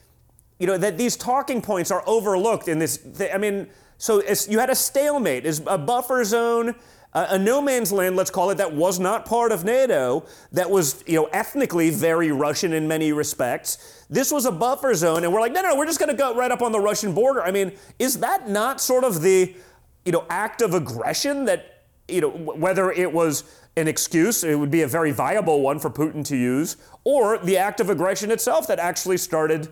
you 0.59 0.67
know, 0.67 0.77
that 0.77 0.97
these 0.97 1.17
talking 1.17 1.61
points 1.61 1.91
are 1.91 2.03
overlooked 2.07 2.67
in 2.69 2.79
this. 2.79 2.99
Th- 3.17 3.31
I 3.33 3.37
mean, 3.37 3.67
so 3.97 4.21
you 4.47 4.59
had 4.59 4.69
a 4.69 4.75
stalemate, 4.75 5.45
is 5.45 5.61
a 5.67 5.77
buffer 5.77 6.23
zone 6.23 6.75
a 7.13 7.37
no 7.37 7.61
man's 7.61 7.91
land, 7.91 8.15
let's 8.15 8.31
call 8.31 8.51
it, 8.51 8.55
that 8.55 8.73
was 8.73 8.99
not 8.99 9.25
part 9.25 9.51
of 9.51 9.65
NATO, 9.65 10.25
that 10.53 10.69
was, 10.69 11.03
you 11.05 11.15
know, 11.15 11.25
ethnically 11.33 11.89
very 11.89 12.31
Russian 12.31 12.71
in 12.71 12.87
many 12.87 13.11
respects. 13.11 14.00
This 14.11 14.29
was 14.29 14.45
a 14.45 14.51
buffer 14.51 14.93
zone, 14.93 15.23
and 15.23 15.31
we're 15.33 15.39
like, 15.39 15.53
no, 15.53 15.61
no, 15.61 15.73
we're 15.77 15.85
just 15.85 15.97
going 15.97 16.11
to 16.11 16.15
go 16.15 16.35
right 16.35 16.51
up 16.51 16.61
on 16.61 16.73
the 16.73 16.81
Russian 16.81 17.13
border. 17.13 17.41
I 17.41 17.51
mean, 17.51 17.71
is 17.97 18.19
that 18.19 18.49
not 18.49 18.81
sort 18.81 19.05
of 19.05 19.21
the, 19.21 19.55
you 20.03 20.11
know, 20.11 20.25
act 20.29 20.61
of 20.61 20.73
aggression 20.73 21.45
that, 21.45 21.85
you 22.09 22.19
know, 22.19 22.29
whether 22.29 22.91
it 22.91 23.13
was 23.13 23.45
an 23.77 23.87
excuse, 23.87 24.43
it 24.43 24.55
would 24.55 24.69
be 24.69 24.81
a 24.81 24.87
very 24.87 25.11
viable 25.11 25.61
one 25.61 25.79
for 25.79 25.89
Putin 25.89 26.25
to 26.25 26.35
use, 26.35 26.75
or 27.05 27.37
the 27.37 27.55
act 27.57 27.79
of 27.79 27.89
aggression 27.89 28.31
itself 28.31 28.67
that 28.67 28.79
actually 28.79 29.15
started 29.15 29.71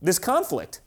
this 0.00 0.18
conflict? 0.18 0.80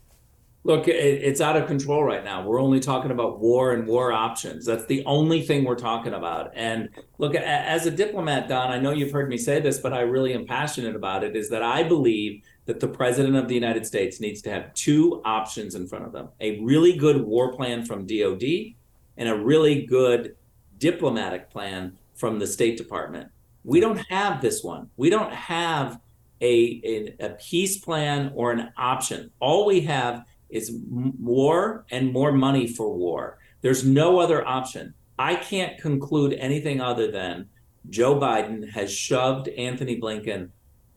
Look, 0.64 0.88
it, 0.88 0.96
it's 0.96 1.40
out 1.40 1.56
of 1.56 1.68
control 1.68 2.02
right 2.02 2.24
now. 2.24 2.44
We're 2.44 2.60
only 2.60 2.80
talking 2.80 3.12
about 3.12 3.38
war 3.38 3.72
and 3.74 3.86
war 3.86 4.12
options. 4.12 4.66
That's 4.66 4.86
the 4.86 5.04
only 5.06 5.40
thing 5.42 5.64
we're 5.64 5.76
talking 5.76 6.14
about. 6.14 6.50
And 6.54 6.88
look, 7.18 7.36
as 7.36 7.86
a 7.86 7.92
diplomat, 7.92 8.48
Don, 8.48 8.72
I 8.72 8.80
know 8.80 8.90
you've 8.90 9.12
heard 9.12 9.28
me 9.28 9.38
say 9.38 9.60
this, 9.60 9.78
but 9.78 9.92
I 9.92 10.00
really 10.00 10.34
am 10.34 10.46
passionate 10.46 10.96
about 10.96 11.22
it. 11.22 11.36
Is 11.36 11.48
that 11.50 11.62
I 11.62 11.84
believe 11.84 12.42
that 12.68 12.80
the 12.80 12.86
president 12.86 13.34
of 13.34 13.48
the 13.48 13.54
United 13.54 13.86
States 13.86 14.20
needs 14.20 14.42
to 14.42 14.50
have 14.50 14.74
two 14.74 15.22
options 15.24 15.74
in 15.74 15.88
front 15.88 16.04
of 16.04 16.12
them: 16.12 16.28
a 16.38 16.60
really 16.60 16.94
good 16.94 17.24
war 17.24 17.54
plan 17.54 17.82
from 17.82 18.06
DoD 18.06 18.74
and 19.16 19.28
a 19.28 19.34
really 19.34 19.86
good 19.86 20.36
diplomatic 20.76 21.48
plan 21.48 21.96
from 22.14 22.38
the 22.38 22.46
State 22.46 22.76
Department. 22.76 23.30
We 23.64 23.80
don't 23.80 23.98
have 24.10 24.42
this 24.42 24.62
one. 24.62 24.90
We 24.98 25.08
don't 25.08 25.32
have 25.32 25.98
a, 26.42 26.80
a, 26.84 27.26
a 27.26 27.30
peace 27.30 27.78
plan 27.78 28.32
or 28.34 28.52
an 28.52 28.70
option. 28.76 29.30
All 29.40 29.64
we 29.64 29.80
have 29.80 30.24
is 30.50 30.70
war 30.84 31.86
and 31.90 32.12
more 32.12 32.32
money 32.32 32.66
for 32.66 32.94
war. 32.94 33.38
There's 33.62 33.82
no 33.82 34.18
other 34.18 34.46
option. 34.46 34.92
I 35.18 35.36
can't 35.36 35.78
conclude 35.78 36.34
anything 36.34 36.82
other 36.82 37.10
than 37.10 37.48
Joe 37.88 38.16
Biden 38.20 38.70
has 38.70 38.92
shoved 38.92 39.48
Antony 39.48 39.98
Blinken 39.98 40.50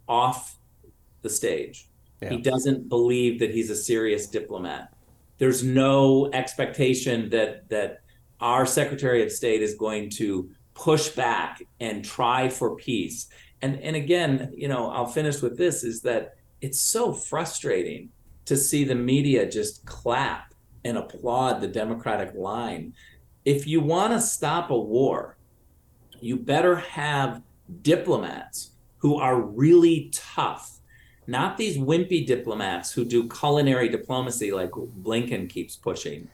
off 0.08 0.58
the 1.22 1.30
stage. 1.30 1.88
Yeah. 2.22 2.30
He 2.30 2.38
doesn't 2.38 2.90
believe 2.90 3.40
that 3.40 3.52
he's 3.52 3.70
a 3.70 3.76
serious 3.76 4.28
diplomat. 4.28 4.94
There's 5.38 5.64
no 5.64 6.30
expectation 6.34 7.30
that 7.30 7.68
that 7.70 8.02
our 8.40 8.66
Secretary 8.66 9.24
of 9.24 9.32
State 9.32 9.62
is 9.62 9.76
going 9.76 10.10
to 10.12 10.50
push 10.74 11.10
back 11.10 11.62
and 11.80 12.04
try 12.04 12.50
for 12.50 12.76
peace. 12.76 13.28
And 13.62 13.80
and 13.82 13.96
again, 13.96 14.52
you 14.56 14.68
know, 14.68 14.90
I'll 14.90 15.08
finish 15.08 15.42
with 15.42 15.58
this 15.58 15.84
is 15.84 16.02
that 16.02 16.36
it's 16.62 16.80
so 16.80 17.12
frustrating 17.12 18.10
to 18.46 18.56
see 18.56 18.84
the 18.84 18.96
media 18.96 19.50
just 19.50 19.86
clap 19.86 20.54
and 20.84 20.98
applaud 20.98 21.62
the 21.62 21.68
Democratic 21.68 22.34
line. 22.36 22.94
If 23.46 23.68
you 23.68 23.82
want 23.82 24.14
to 24.14 24.22
stop 24.22 24.70
a 24.70 24.78
war, 24.78 25.38
you 26.20 26.38
better 26.38 26.76
have 26.76 27.42
diplomats 27.82 28.72
who 28.98 29.18
are 29.18 29.42
really 29.42 30.12
tough, 30.14 30.80
not 31.28 31.58
these 31.58 31.78
wimpy 31.78 32.26
diplomats 32.26 32.92
who 32.92 33.06
do 33.06 33.28
culinary 33.30 33.90
diplomacy 33.90 34.52
like 34.52 34.72
Blinken 34.72 35.50
keeps 35.50 35.76
pushing. 35.76 36.28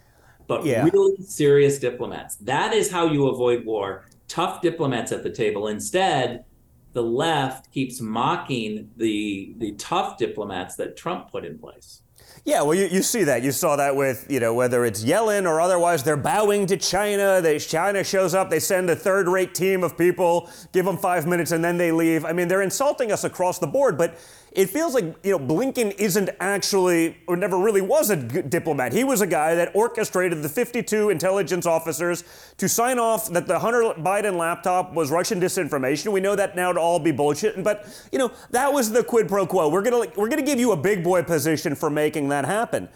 but 0.48 0.66
Yeah. 0.66 0.86
really 0.86 1.18
serious 1.26 1.78
diplomats. 1.78 2.36
That 2.38 2.74
is 2.74 2.90
how 2.90 3.06
you 3.12 3.28
avoid 3.28 3.66
war. 3.66 4.06
Tough 4.30 4.62
diplomats 4.62 5.12
at 5.12 5.22
the 5.24 5.30
table. 5.30 5.68
Instead, 5.68 6.46
the 6.94 7.04
left 7.04 7.70
keeps 7.74 8.00
mocking 8.00 8.90
the 8.96 9.54
the 9.58 9.74
tough 9.74 10.18
diplomats 10.18 10.76
that 10.78 10.96
Trump 10.96 11.30
put 11.32 11.44
in 11.44 11.58
place. 11.60 12.02
Yeah, 12.46 12.62
well, 12.62 12.76
you, 12.76 12.86
you 12.86 13.02
see 13.02 13.26
that. 13.26 13.42
You 13.44 13.52
saw 13.52 13.76
that 13.76 13.98
with, 13.98 14.26
you 14.30 14.40
know, 14.40 14.54
whether 14.54 14.86
it's 14.86 15.04
Yellen 15.04 15.46
or 15.46 15.60
otherwise, 15.60 16.04
they're 16.04 16.16
bowing 16.16 16.66
to 16.68 16.78
China. 16.78 17.42
They, 17.42 17.60
China 17.60 18.06
shows 18.06 18.34
up, 18.34 18.50
they 18.50 18.60
send 18.60 18.90
a 18.90 18.96
third 18.96 19.28
rate 19.28 19.54
team 19.54 19.84
of 19.84 19.98
people, 19.98 20.50
give 20.72 20.86
them 20.86 20.96
five 20.98 21.28
minutes, 21.28 21.52
and 21.52 21.62
then 21.62 21.76
they 21.78 21.92
leave. 21.92 22.24
I 22.24 22.32
mean, 22.32 22.48
they're 22.48 22.62
insulting 22.62 23.12
us 23.12 23.26
across 23.26 23.60
the 23.60 23.68
board, 23.68 23.98
but 23.98 24.18
it 24.58 24.72
feels 24.72 24.96
like, 24.96 25.06
you 25.24 25.38
know, 25.38 25.40
Blinken 25.40 25.94
isn't 26.00 26.32
actually, 26.40 27.16
or 27.28 27.38
never 27.38 27.60
really 27.60 27.80
was 27.80 28.10
a 28.10 28.16
diplomat. 28.16 28.92
He 28.92 29.04
was 29.04 29.22
a 29.22 29.28
guy 29.28 29.54
that 29.54 29.76
orchestrated 29.76 30.42
the 30.42 30.50
52 30.50 31.12
intelligence 31.12 31.68
officers 31.68 32.24
to 32.58 32.68
sign 32.68 32.98
off 32.98 33.30
that 33.34 33.46
the 33.46 33.60
Hunter 33.60 33.84
Biden 34.00 34.36
laptop 34.36 34.96
was 34.96 35.12
Russian 35.12 35.40
disinformation. 35.40 36.12
We 36.12 36.22
know 36.22 36.36
that 36.36 36.56
now 36.56 36.74
to 36.74 36.80
all 36.80 36.98
be 36.98 37.12
bullshit, 37.12 37.64
but, 37.64 37.86
you 38.12 38.18
know, 38.18 38.32
that 38.50 38.74
was 38.74 38.92
the 38.92 39.04
quid 39.04 39.28
pro 39.28 39.46
quo. 39.46 39.70
We're 39.70 39.84
to 39.84 40.12
we're 40.16 40.28
to 40.28 40.42
give 40.42 40.60
you 40.60 40.72
a 40.72 40.78
big 40.78 41.04
boy 41.04 41.22
position 41.22 41.76
for 41.76 41.92
making 41.92 42.30
that 42.30 42.44
happen. 42.44 42.90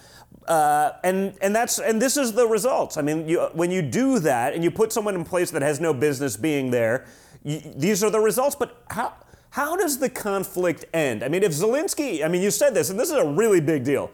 Uh, 0.47 0.93
and 1.03 1.36
and 1.43 1.55
that's 1.55 1.78
and 1.78 2.01
this 2.01 2.18
is 2.18 2.34
the 2.34 2.47
results. 2.47 2.97
I 2.97 3.03
mean, 3.03 3.30
you, 3.30 3.39
when 3.53 3.70
you 3.70 3.84
do 3.84 4.18
that 4.20 4.55
and 4.55 4.64
you 4.64 4.72
put 4.72 4.91
someone 4.91 5.14
in 5.14 5.24
place 5.24 5.51
that 5.51 5.62
has 5.62 5.80
no 5.80 5.93
business 5.93 6.36
being 6.36 6.72
there, 6.72 7.05
you, 7.43 7.62
these 7.76 8.03
are 8.03 8.09
the 8.09 8.20
results. 8.20 8.55
But 8.55 8.82
how 8.89 9.14
how 9.51 9.75
does 9.75 9.99
the 9.99 10.09
conflict 10.09 10.85
end? 10.93 11.23
I 11.23 11.27
mean, 11.27 11.43
if 11.43 11.51
Zelensky, 11.51 12.23
I 12.23 12.27
mean, 12.27 12.41
you 12.41 12.51
said 12.51 12.73
this, 12.73 12.89
and 12.89 12.99
this 12.99 13.09
is 13.09 13.15
a 13.17 13.25
really 13.25 13.59
big 13.61 13.83
deal. 13.83 14.11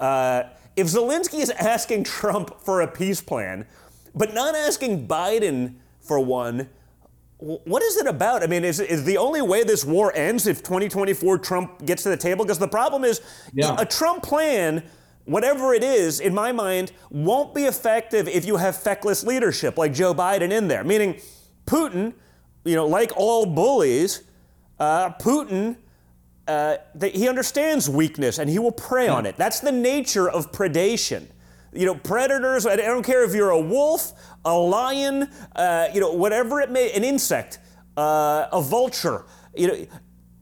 Uh, 0.00 0.44
if 0.76 0.88
Zelensky 0.88 1.40
is 1.40 1.50
asking 1.50 2.04
Trump 2.04 2.60
for 2.60 2.80
a 2.80 2.88
peace 2.88 3.20
plan, 3.20 3.66
but 4.14 4.34
not 4.34 4.54
asking 4.54 5.06
Biden 5.06 5.74
for 6.00 6.18
one, 6.18 6.68
what 7.38 7.82
is 7.82 7.96
it 7.96 8.06
about? 8.06 8.42
I 8.42 8.46
mean, 8.46 8.64
is, 8.64 8.80
is 8.80 9.04
the 9.04 9.16
only 9.18 9.42
way 9.42 9.62
this 9.64 9.84
war 9.84 10.12
ends 10.14 10.46
if 10.46 10.62
2024 10.62 11.38
Trump 11.38 11.84
gets 11.84 12.02
to 12.04 12.08
the 12.08 12.16
table? 12.16 12.44
Because 12.44 12.58
the 12.58 12.68
problem 12.68 13.04
is 13.04 13.20
Yeah. 13.52 13.74
a 13.78 13.86
Trump 13.86 14.22
plan, 14.22 14.82
whatever 15.26 15.74
it 15.74 15.82
is, 15.84 16.18
in 16.20 16.34
my 16.34 16.52
mind, 16.52 16.92
won't 17.10 17.54
be 17.54 17.64
effective 17.64 18.26
if 18.28 18.44
you 18.44 18.56
have 18.56 18.76
feckless 18.76 19.24
leadership 19.24 19.76
like 19.78 19.92
Joe 19.92 20.14
Biden 20.14 20.50
in 20.52 20.66
there. 20.68 20.82
Meaning, 20.84 21.20
Putin, 21.66 22.14
you 22.64 22.74
know, 22.76 22.86
like 22.86 23.12
all 23.16 23.46
bullies, 23.46 24.22
uh, 24.82 25.10
Putin, 25.20 25.76
uh, 26.48 26.76
that 26.96 27.14
he 27.14 27.28
understands 27.28 27.88
weakness 27.88 28.38
and 28.38 28.50
he 28.50 28.58
will 28.58 28.72
prey 28.72 29.06
on 29.06 29.26
it. 29.26 29.36
That's 29.36 29.60
the 29.60 29.70
nature 29.70 30.28
of 30.28 30.50
predation. 30.50 31.28
You 31.72 31.86
know, 31.86 31.94
predators. 31.94 32.66
I 32.66 32.74
don't 32.74 33.04
care 33.04 33.22
if 33.24 33.32
you're 33.32 33.50
a 33.50 33.60
wolf, 33.60 34.12
a 34.44 34.52
lion, 34.52 35.28
uh, 35.54 35.86
you 35.94 36.00
know, 36.00 36.12
whatever 36.12 36.60
it 36.60 36.70
may, 36.70 36.90
an 36.92 37.04
insect, 37.04 37.60
uh, 37.96 38.48
a 38.52 38.60
vulture. 38.60 39.24
You 39.56 39.66
know, 39.68 39.86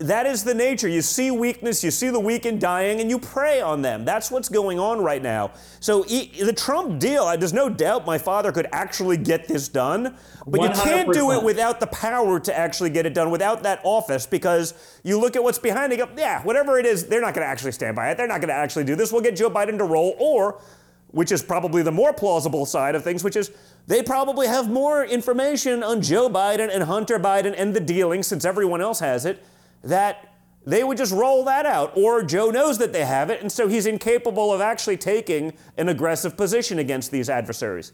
that 0.01 0.25
is 0.25 0.45
the 0.45 0.55
nature. 0.55 0.89
You 0.89 1.03
see 1.03 1.31
weakness, 1.31 1.85
you 1.85 1.91
see 1.91 2.09
the 2.09 2.19
weak 2.19 2.47
and 2.47 2.59
dying, 2.59 3.01
and 3.01 3.11
you 3.11 3.19
prey 3.19 3.61
on 3.61 3.83
them. 3.83 4.07
That's 4.07 4.31
what's 4.31 4.49
going 4.49 4.79
on 4.79 5.03
right 5.03 5.23
now. 5.23 5.53
So 5.79 6.05
e- 6.09 6.43
the 6.43 6.55
Trump 6.55 6.99
deal, 6.99 7.27
there's 7.37 7.53
no 7.53 7.69
doubt 7.69 8.07
my 8.07 8.17
father 8.17 8.51
could 8.51 8.67
actually 8.73 9.19
get 9.19 9.47
this 9.47 9.69
done, 9.69 10.17
but 10.47 10.63
you 10.63 10.71
can't 10.71 11.13
do 11.13 11.33
it 11.33 11.43
without 11.45 11.81
the 11.81 11.87
power 11.89 12.41
to 12.41 12.59
actually 12.59 12.89
get 12.89 13.05
it 13.05 13.13
done, 13.13 13.31
without 13.31 13.63
that 13.63 13.81
office, 13.85 14.27
because 14.27 14.73
you 15.05 15.21
look 15.21 15.37
at 15.37 15.43
what's 15.43 15.59
behind 15.59 15.93
it, 15.93 15.99
go, 15.99 16.09
yeah, 16.17 16.43
whatever 16.45 16.79
it 16.79 16.87
is, 16.87 17.07
they're 17.07 17.21
not 17.21 17.35
going 17.35 17.45
to 17.45 17.51
actually 17.51 17.73
stand 17.73 17.95
by 17.95 18.11
it. 18.11 18.17
They're 18.17 18.27
not 18.27 18.41
going 18.41 18.49
to 18.49 18.55
actually 18.55 18.85
do 18.85 18.97
this. 18.97 19.13
We'll 19.13 19.21
get 19.21 19.37
Joe 19.37 19.51
Biden 19.51 19.77
to 19.77 19.85
roll, 19.85 20.17
or, 20.19 20.63
which 21.09 21.31
is 21.31 21.43
probably 21.43 21.83
the 21.83 21.93
more 21.93 22.15
plausible 22.15 22.65
side 22.65 22.95
of 22.95 23.05
things, 23.05 23.23
which 23.23 23.37
is 23.37 23.51
they 23.87 24.03
probably 24.03 24.47
have 24.47 24.71
more 24.71 25.05
information 25.05 25.83
on 25.83 26.01
Joe 26.01 26.31
Biden 26.31 26.75
and 26.75 26.85
Hunter 26.85 27.19
Biden 27.19 27.55
and 27.55 27.75
the 27.75 27.81
dealing, 27.81 28.23
since 28.23 28.47
everyone 28.47 28.81
else 28.81 29.01
has 29.01 29.27
it, 29.27 29.45
that 29.83 30.35
they 30.66 30.85
would 30.85 30.99
just 30.99 31.12
roll 31.12 31.45
that 31.45 31.66
out. 31.66 31.97
Or 31.97 32.22
Joe 32.22 32.51
knows 32.51 32.78
that 32.78 32.93
they 32.93 33.05
have 33.05 33.31
it, 33.31 33.41
and 33.41 33.51
so 33.51 33.68
he's 33.68 33.87
incapable 33.87 34.53
of 34.53 34.61
actually 34.61 34.97
taking 34.97 35.53
an 35.76 35.89
aggressive 35.89 36.37
position 36.37 36.78
against 36.78 37.11
these 37.11 37.31
adversaries. 37.31 37.93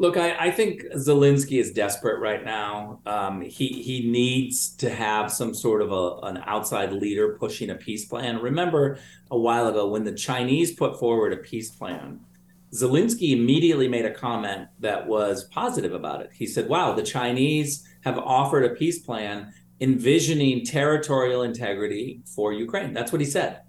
Look, 0.00 0.16
I, 0.16 0.46
I 0.46 0.50
think 0.52 0.84
Zelensky 0.94 1.60
is 1.60 1.72
desperate 1.72 2.20
right 2.20 2.44
now. 2.44 3.00
Um, 3.04 3.40
he 3.40 3.82
he 3.82 4.08
needs 4.08 4.70
to 4.76 4.90
have 4.90 5.30
some 5.32 5.52
sort 5.52 5.82
of 5.82 5.90
a, 5.90 6.26
an 6.26 6.42
outside 6.46 6.92
leader 6.92 7.36
pushing 7.36 7.70
a 7.70 7.74
peace 7.74 8.04
plan. 8.04 8.40
Remember 8.40 8.98
a 9.30 9.38
while 9.38 9.66
ago 9.66 9.88
when 9.88 10.04
the 10.04 10.12
Chinese 10.12 10.72
put 10.72 11.00
forward 11.00 11.32
a 11.32 11.36
peace 11.38 11.70
plan, 11.70 12.20
Zelensky 12.72 13.32
immediately 13.32 13.88
made 13.88 14.04
a 14.04 14.14
comment 14.14 14.68
that 14.78 15.08
was 15.08 15.44
positive 15.44 15.92
about 15.92 16.20
it. 16.20 16.30
He 16.32 16.46
said, 16.46 16.68
"Wow, 16.68 16.94
the 16.94 17.02
Chinese 17.02 17.84
have 18.02 18.18
offered 18.18 18.64
a 18.64 18.76
peace 18.76 19.00
plan 19.00 19.52
envisioning 19.80 20.64
territorial 20.64 21.42
integrity 21.42 22.22
for 22.34 22.52
Ukraine." 22.52 22.92
That's 22.92 23.12
what 23.12 23.20
he 23.20 23.26
said. 23.26 23.62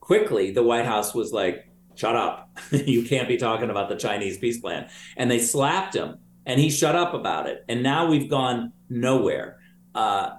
Quickly, 0.00 0.50
the 0.50 0.62
White 0.62 0.86
House 0.86 1.14
was 1.14 1.32
like, 1.32 1.70
shut 1.94 2.16
up. 2.16 2.50
you 2.70 3.04
can't 3.04 3.28
be 3.28 3.36
talking 3.36 3.70
about 3.70 3.88
the 3.88 3.96
Chinese 3.96 4.38
peace 4.38 4.58
plan. 4.58 4.88
And 5.16 5.30
they 5.30 5.38
slapped 5.38 5.94
him 5.94 6.18
and 6.46 6.58
he 6.58 6.70
shut 6.70 6.96
up 6.96 7.14
about 7.14 7.46
it. 7.46 7.64
And 7.68 7.82
now 7.82 8.06
we've 8.06 8.28
gone 8.28 8.72
nowhere. 8.88 9.58
Uh, 9.94 10.30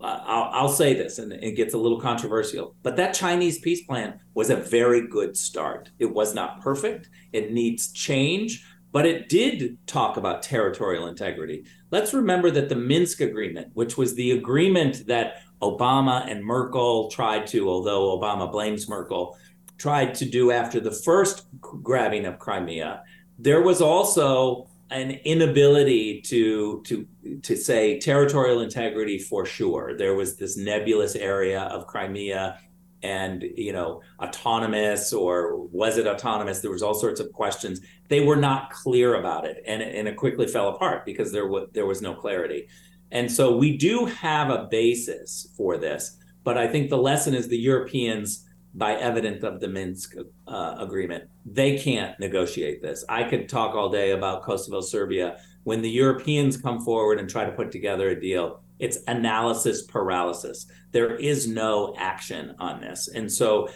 I'll, 0.00 0.50
I'll 0.52 0.68
say 0.68 0.92
this, 0.92 1.18
and 1.18 1.32
it 1.32 1.52
gets 1.52 1.72
a 1.72 1.78
little 1.78 1.98
controversial, 1.98 2.74
but 2.82 2.96
that 2.96 3.14
Chinese 3.14 3.58
peace 3.58 3.82
plan 3.82 4.20
was 4.34 4.50
a 4.50 4.56
very 4.56 5.08
good 5.08 5.34
start. 5.34 5.90
It 5.98 6.12
was 6.12 6.34
not 6.34 6.60
perfect, 6.60 7.08
it 7.32 7.50
needs 7.50 7.90
change, 7.90 8.66
but 8.92 9.06
it 9.06 9.28
did 9.28 9.76
talk 9.86 10.16
about 10.16 10.42
territorial 10.42 11.06
integrity. 11.06 11.64
Let's 11.90 12.14
remember 12.14 12.50
that 12.52 12.68
the 12.68 12.76
Minsk 12.76 13.20
Agreement, 13.20 13.68
which 13.74 13.96
was 13.96 14.14
the 14.14 14.32
agreement 14.32 15.06
that 15.06 15.42
Obama 15.60 16.30
and 16.30 16.44
Merkel 16.44 17.10
tried 17.10 17.46
to, 17.48 17.68
although 17.68 18.18
Obama 18.18 18.50
blames 18.50 18.88
Merkel, 18.88 19.36
tried 19.76 20.14
to 20.16 20.24
do 20.24 20.50
after 20.50 20.80
the 20.80 20.90
first 20.90 21.46
grabbing 21.60 22.26
of 22.26 22.38
Crimea, 22.38 23.02
there 23.38 23.62
was 23.62 23.80
also 23.80 24.68
an 24.90 25.10
inability 25.24 26.22
to 26.22 26.82
to 26.86 27.06
to 27.42 27.56
say 27.56 27.98
territorial 27.98 28.62
integrity 28.62 29.18
for 29.18 29.44
sure. 29.44 29.96
There 29.96 30.14
was 30.14 30.36
this 30.36 30.56
nebulous 30.56 31.14
area 31.14 31.62
of 31.64 31.86
Crimea 31.86 32.58
and 33.02 33.44
you 33.56 33.72
know 33.72 34.02
autonomous 34.20 35.12
or 35.12 35.56
was 35.66 35.98
it 35.98 36.06
autonomous 36.06 36.60
there 36.60 36.70
was 36.70 36.82
all 36.82 36.94
sorts 36.94 37.20
of 37.20 37.32
questions 37.32 37.80
they 38.08 38.20
were 38.20 38.36
not 38.36 38.70
clear 38.70 39.14
about 39.16 39.44
it 39.44 39.62
and, 39.66 39.82
it- 39.82 39.94
and 39.94 40.08
it 40.08 40.16
quickly 40.16 40.46
fell 40.46 40.68
apart 40.68 41.04
because 41.04 41.32
there 41.32 41.46
was 41.48 41.68
there 41.72 41.86
was 41.86 42.02
no 42.02 42.14
clarity 42.14 42.66
and 43.12 43.30
so 43.30 43.56
we 43.56 43.76
do 43.76 44.04
have 44.06 44.50
a 44.50 44.66
basis 44.70 45.52
for 45.56 45.76
this 45.78 46.18
but 46.44 46.58
i 46.58 46.66
think 46.66 46.90
the 46.90 46.96
lesson 46.98 47.34
is 47.34 47.48
the 47.48 47.58
europeans 47.58 48.44
by 48.74 48.94
evidence 48.94 49.42
of 49.42 49.60
the 49.60 49.66
Minsk 49.66 50.14
uh, 50.46 50.76
agreement. 50.78 51.24
They 51.46 51.78
can't 51.78 52.18
negotiate 52.20 52.82
this. 52.82 53.04
I 53.08 53.24
could 53.24 53.48
talk 53.48 53.74
all 53.74 53.88
day 53.88 54.10
about 54.12 54.42
Kosovo, 54.42 54.80
Serbia. 54.82 55.38
When 55.64 55.82
the 55.82 55.90
Europeans 55.90 56.56
come 56.56 56.80
forward 56.80 57.18
and 57.18 57.28
try 57.28 57.44
to 57.44 57.50
put 57.52 57.72
together 57.72 58.10
a 58.10 58.20
deal, 58.20 58.62
it's 58.78 58.98
analysis 59.08 59.82
paralysis. 59.82 60.66
There 60.92 61.16
is 61.16 61.48
no 61.48 61.94
action 61.98 62.54
on 62.60 62.80
this. 62.80 63.08
And 63.08 63.32
so 63.32 63.68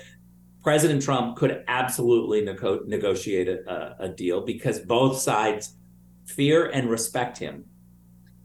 President 0.62 1.02
Trump 1.02 1.36
could 1.36 1.64
absolutely 1.68 2.42
nego- 2.42 2.82
negotiate 2.86 3.48
a, 3.48 3.96
a 3.98 4.08
deal 4.08 4.40
because 4.40 4.78
both 4.80 5.18
sides 5.18 5.74
fear 6.26 6.66
and 6.66 6.88
respect 6.88 7.38
him. 7.38 7.64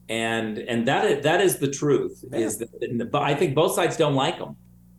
And 0.10 0.58
and 0.58 0.88
that 0.88 1.06
is, 1.06 1.24
that 1.24 1.42
is 1.42 1.58
the 1.58 1.70
truth. 1.70 2.24
Is 2.32 2.58
that, 2.60 3.10
I 3.14 3.36
think 3.36 3.56
both 3.56 3.74
sides 3.76 3.98
don't 3.98 4.16
like 4.16 4.38
him 4.38 4.56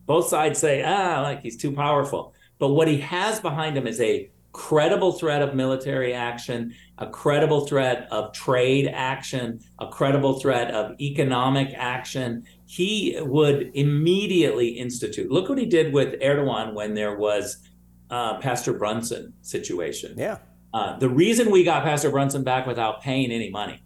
both 0.09 0.27
sides 0.27 0.57
say, 0.57 0.81
ah, 0.81 1.21
like 1.21 1.43
he's 1.43 1.55
too 1.55 1.71
powerful. 1.71 2.33
But 2.57 2.69
what 2.69 2.87
he 2.87 2.97
has 2.97 3.39
behind 3.39 3.77
him 3.77 3.85
is 3.85 4.01
a 4.01 4.31
credible 4.53 5.11
threat 5.11 5.43
of 5.43 5.53
military 5.53 6.15
action, 6.15 6.73
a 6.97 7.05
credible 7.05 7.67
threat 7.67 8.07
of 8.09 8.33
trade 8.33 8.87
action, 8.87 9.59
a 9.77 9.87
credible 9.87 10.39
threat 10.39 10.71
of 10.71 10.99
economic 10.99 11.75
action. 11.77 12.43
He 12.71 13.17
would 13.19 13.71
immediately 13.73 14.67
institute. 14.67 15.31
Look 15.31 15.49
what 15.49 15.57
he 15.57 15.65
did 15.65 15.91
with 15.91 16.21
Erdogan 16.21 16.75
when 16.75 16.93
there 16.93 17.17
was 17.17 17.67
uh, 18.11 18.37
Pastor 18.37 18.73
Brunson 18.73 19.33
situation. 19.41 20.13
Yeah. 20.15 20.37
Uh, 20.71 20.95
the 20.99 21.09
reason 21.09 21.49
we 21.49 21.63
got 21.63 21.83
Pastor 21.83 22.11
Brunson 22.11 22.43
back 22.43 22.67
without 22.67 23.01
paying 23.01 23.31
any 23.31 23.49
money 23.49 23.81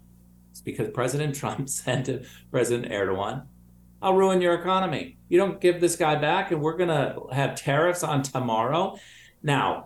is 0.51 0.59
because 0.59 0.89
President 0.89 1.33
Trump 1.39 1.69
said 1.69 2.03
to 2.03 2.25
President 2.51 2.91
Erdogan, 2.91 3.45
I'll 4.01 4.15
ruin 4.15 4.41
your 4.41 4.53
economy. 4.53 5.17
You 5.29 5.37
don't 5.37 5.61
give 5.61 5.79
this 5.79 5.95
guy 5.95 6.15
back, 6.15 6.51
and 6.51 6.61
we're 6.61 6.75
going 6.75 6.89
to 6.89 7.27
have 7.31 7.55
tariffs 7.55 8.03
on 8.03 8.21
tomorrow. 8.21 8.99
Now, 9.41 9.85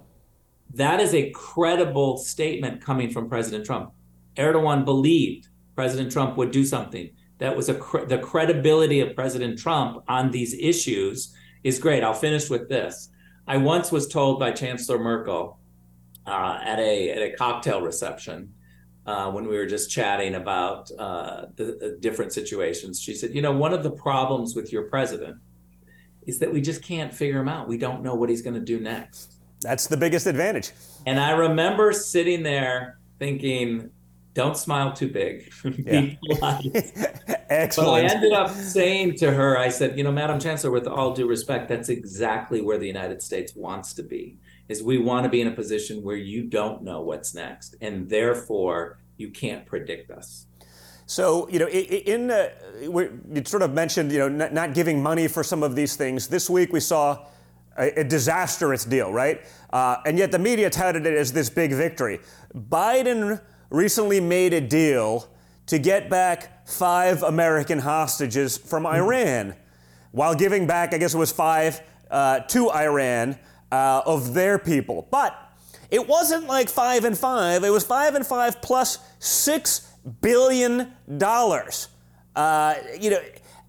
that 0.73 0.99
is 0.99 1.13
a 1.13 1.29
credible 1.29 2.17
statement 2.17 2.83
coming 2.83 3.11
from 3.11 3.29
President 3.29 3.63
Trump. 3.63 3.91
Erdogan 4.37 4.85
believed 4.85 5.49
President 5.75 6.11
Trump 6.11 6.35
would 6.35 6.49
do 6.49 6.65
something. 6.65 7.11
That 7.39 7.55
was 7.55 7.69
a 7.69 7.75
cre- 7.75 8.05
the 8.05 8.17
credibility 8.17 8.99
of 8.99 9.15
President 9.15 9.59
Trump 9.59 10.03
on 10.07 10.31
these 10.31 10.53
issues 10.53 11.35
is 11.63 11.79
great. 11.79 12.03
I'll 12.03 12.13
finish 12.13 12.49
with 12.49 12.67
this. 12.69 13.09
I 13.47 13.57
once 13.57 13.91
was 13.91 14.07
told 14.07 14.39
by 14.39 14.51
Chancellor 14.51 14.99
Merkel, 14.99 15.59
uh, 16.27 16.59
at 16.61 16.79
a 16.79 17.09
at 17.11 17.21
a 17.21 17.35
cocktail 17.35 17.81
reception 17.81 18.53
uh, 19.05 19.31
when 19.31 19.47
we 19.47 19.55
were 19.55 19.65
just 19.65 19.89
chatting 19.89 20.35
about 20.35 20.91
uh, 20.99 21.45
the, 21.55 21.77
the 21.79 21.97
different 22.01 22.33
situations. 22.33 23.01
She 23.01 23.13
said, 23.13 23.33
"You 23.33 23.41
know, 23.41 23.53
one 23.53 23.73
of 23.73 23.83
the 23.83 23.91
problems 23.91 24.55
with 24.55 24.71
your 24.71 24.83
president 24.83 25.37
is 26.25 26.39
that 26.39 26.51
we 26.51 26.61
just 26.61 26.83
can't 26.83 27.13
figure 27.13 27.39
him 27.39 27.47
out. 27.47 27.67
We 27.67 27.77
don't 27.77 28.03
know 28.03 28.15
what 28.15 28.29
he's 28.29 28.41
going 28.41 28.55
to 28.55 28.59
do 28.59 28.79
next." 28.79 29.35
That's 29.61 29.87
the 29.87 29.97
biggest 29.97 30.27
advantage. 30.27 30.71
And 31.05 31.19
I 31.19 31.31
remember 31.31 31.91
sitting 31.93 32.43
there 32.43 32.99
thinking, 33.17 33.89
don't 34.37 34.55
smile 34.55 34.93
too 34.93 35.09
big. 35.09 35.51
Be 35.63 36.19
Excellent. 37.49 37.75
But 37.75 37.89
I 37.89 38.01
ended 38.01 38.33
up 38.33 38.51
saying 38.51 39.15
to 39.15 39.31
her, 39.31 39.57
I 39.57 39.69
said, 39.69 39.97
you 39.97 40.03
know, 40.03 40.11
Madam 40.11 40.39
Chancellor, 40.39 40.69
with 40.69 40.85
all 40.85 41.15
due 41.15 41.25
respect, 41.25 41.67
that's 41.67 41.89
exactly 41.89 42.61
where 42.61 42.77
the 42.77 42.85
United 42.85 43.23
States 43.23 43.55
wants 43.55 43.93
to 43.93 44.03
be. 44.03 44.37
Is 44.69 44.83
we 44.83 44.99
want 44.99 45.23
to 45.23 45.29
be 45.29 45.41
in 45.41 45.47
a 45.47 45.51
position 45.51 46.03
where 46.03 46.15
you 46.15 46.43
don't 46.43 46.83
know 46.83 47.01
what's 47.01 47.33
next, 47.33 47.77
and 47.81 48.07
therefore 48.07 48.99
you 49.17 49.31
can't 49.31 49.65
predict 49.65 50.11
us. 50.11 50.45
So, 51.07 51.49
you 51.49 51.57
know, 51.57 51.67
in 51.67 52.29
uh, 52.29 52.49
you 52.79 53.43
sort 53.45 53.63
of 53.63 53.73
mentioned, 53.73 54.11
you 54.11 54.19
know, 54.19 54.29
not, 54.29 54.53
not 54.53 54.75
giving 54.75 55.01
money 55.01 55.27
for 55.27 55.41
some 55.41 55.63
of 55.63 55.73
these 55.73 55.95
things. 55.95 56.27
This 56.27 56.47
week 56.47 56.71
we 56.71 56.81
saw 56.81 57.25
a, 57.77 58.01
a 58.01 58.03
disastrous 58.03 58.85
deal, 58.85 59.11
right? 59.11 59.41
Uh, 59.71 59.97
and 60.05 60.19
yet 60.19 60.31
the 60.31 60.39
media 60.39 60.69
touted 60.69 61.07
it 61.07 61.17
as 61.17 61.33
this 61.33 61.49
big 61.49 61.71
victory. 61.73 62.19
Biden 62.53 63.41
recently 63.69 64.19
made 64.19 64.53
a 64.53 64.61
deal 64.61 65.27
to 65.67 65.79
get 65.79 66.09
back 66.09 66.67
five 66.67 67.23
American 67.23 67.79
hostages 67.79 68.57
from 68.57 68.83
hmm. 68.83 68.95
Iran 68.95 69.55
while 70.11 70.33
giving 70.33 70.65
back, 70.65 70.93
I 70.93 70.97
guess 70.97 71.13
it 71.13 71.17
was 71.17 71.31
five 71.31 71.81
uh, 72.09 72.39
to 72.39 72.71
Iran 72.71 73.37
uh, 73.71 74.01
of 74.05 74.33
their 74.33 74.57
people. 74.57 75.07
But 75.11 75.37
it 75.91 76.07
wasn't 76.07 76.47
like 76.47 76.69
five 76.69 77.05
and 77.05 77.17
five, 77.17 77.63
it 77.63 77.69
was 77.69 77.83
five 77.83 78.15
and 78.15 78.25
five 78.25 78.61
plus 78.61 78.99
six 79.19 79.93
billion 80.21 80.93
dollars. 81.17 81.89
Uh, 82.35 82.75
you 82.99 83.09
know, 83.09 83.21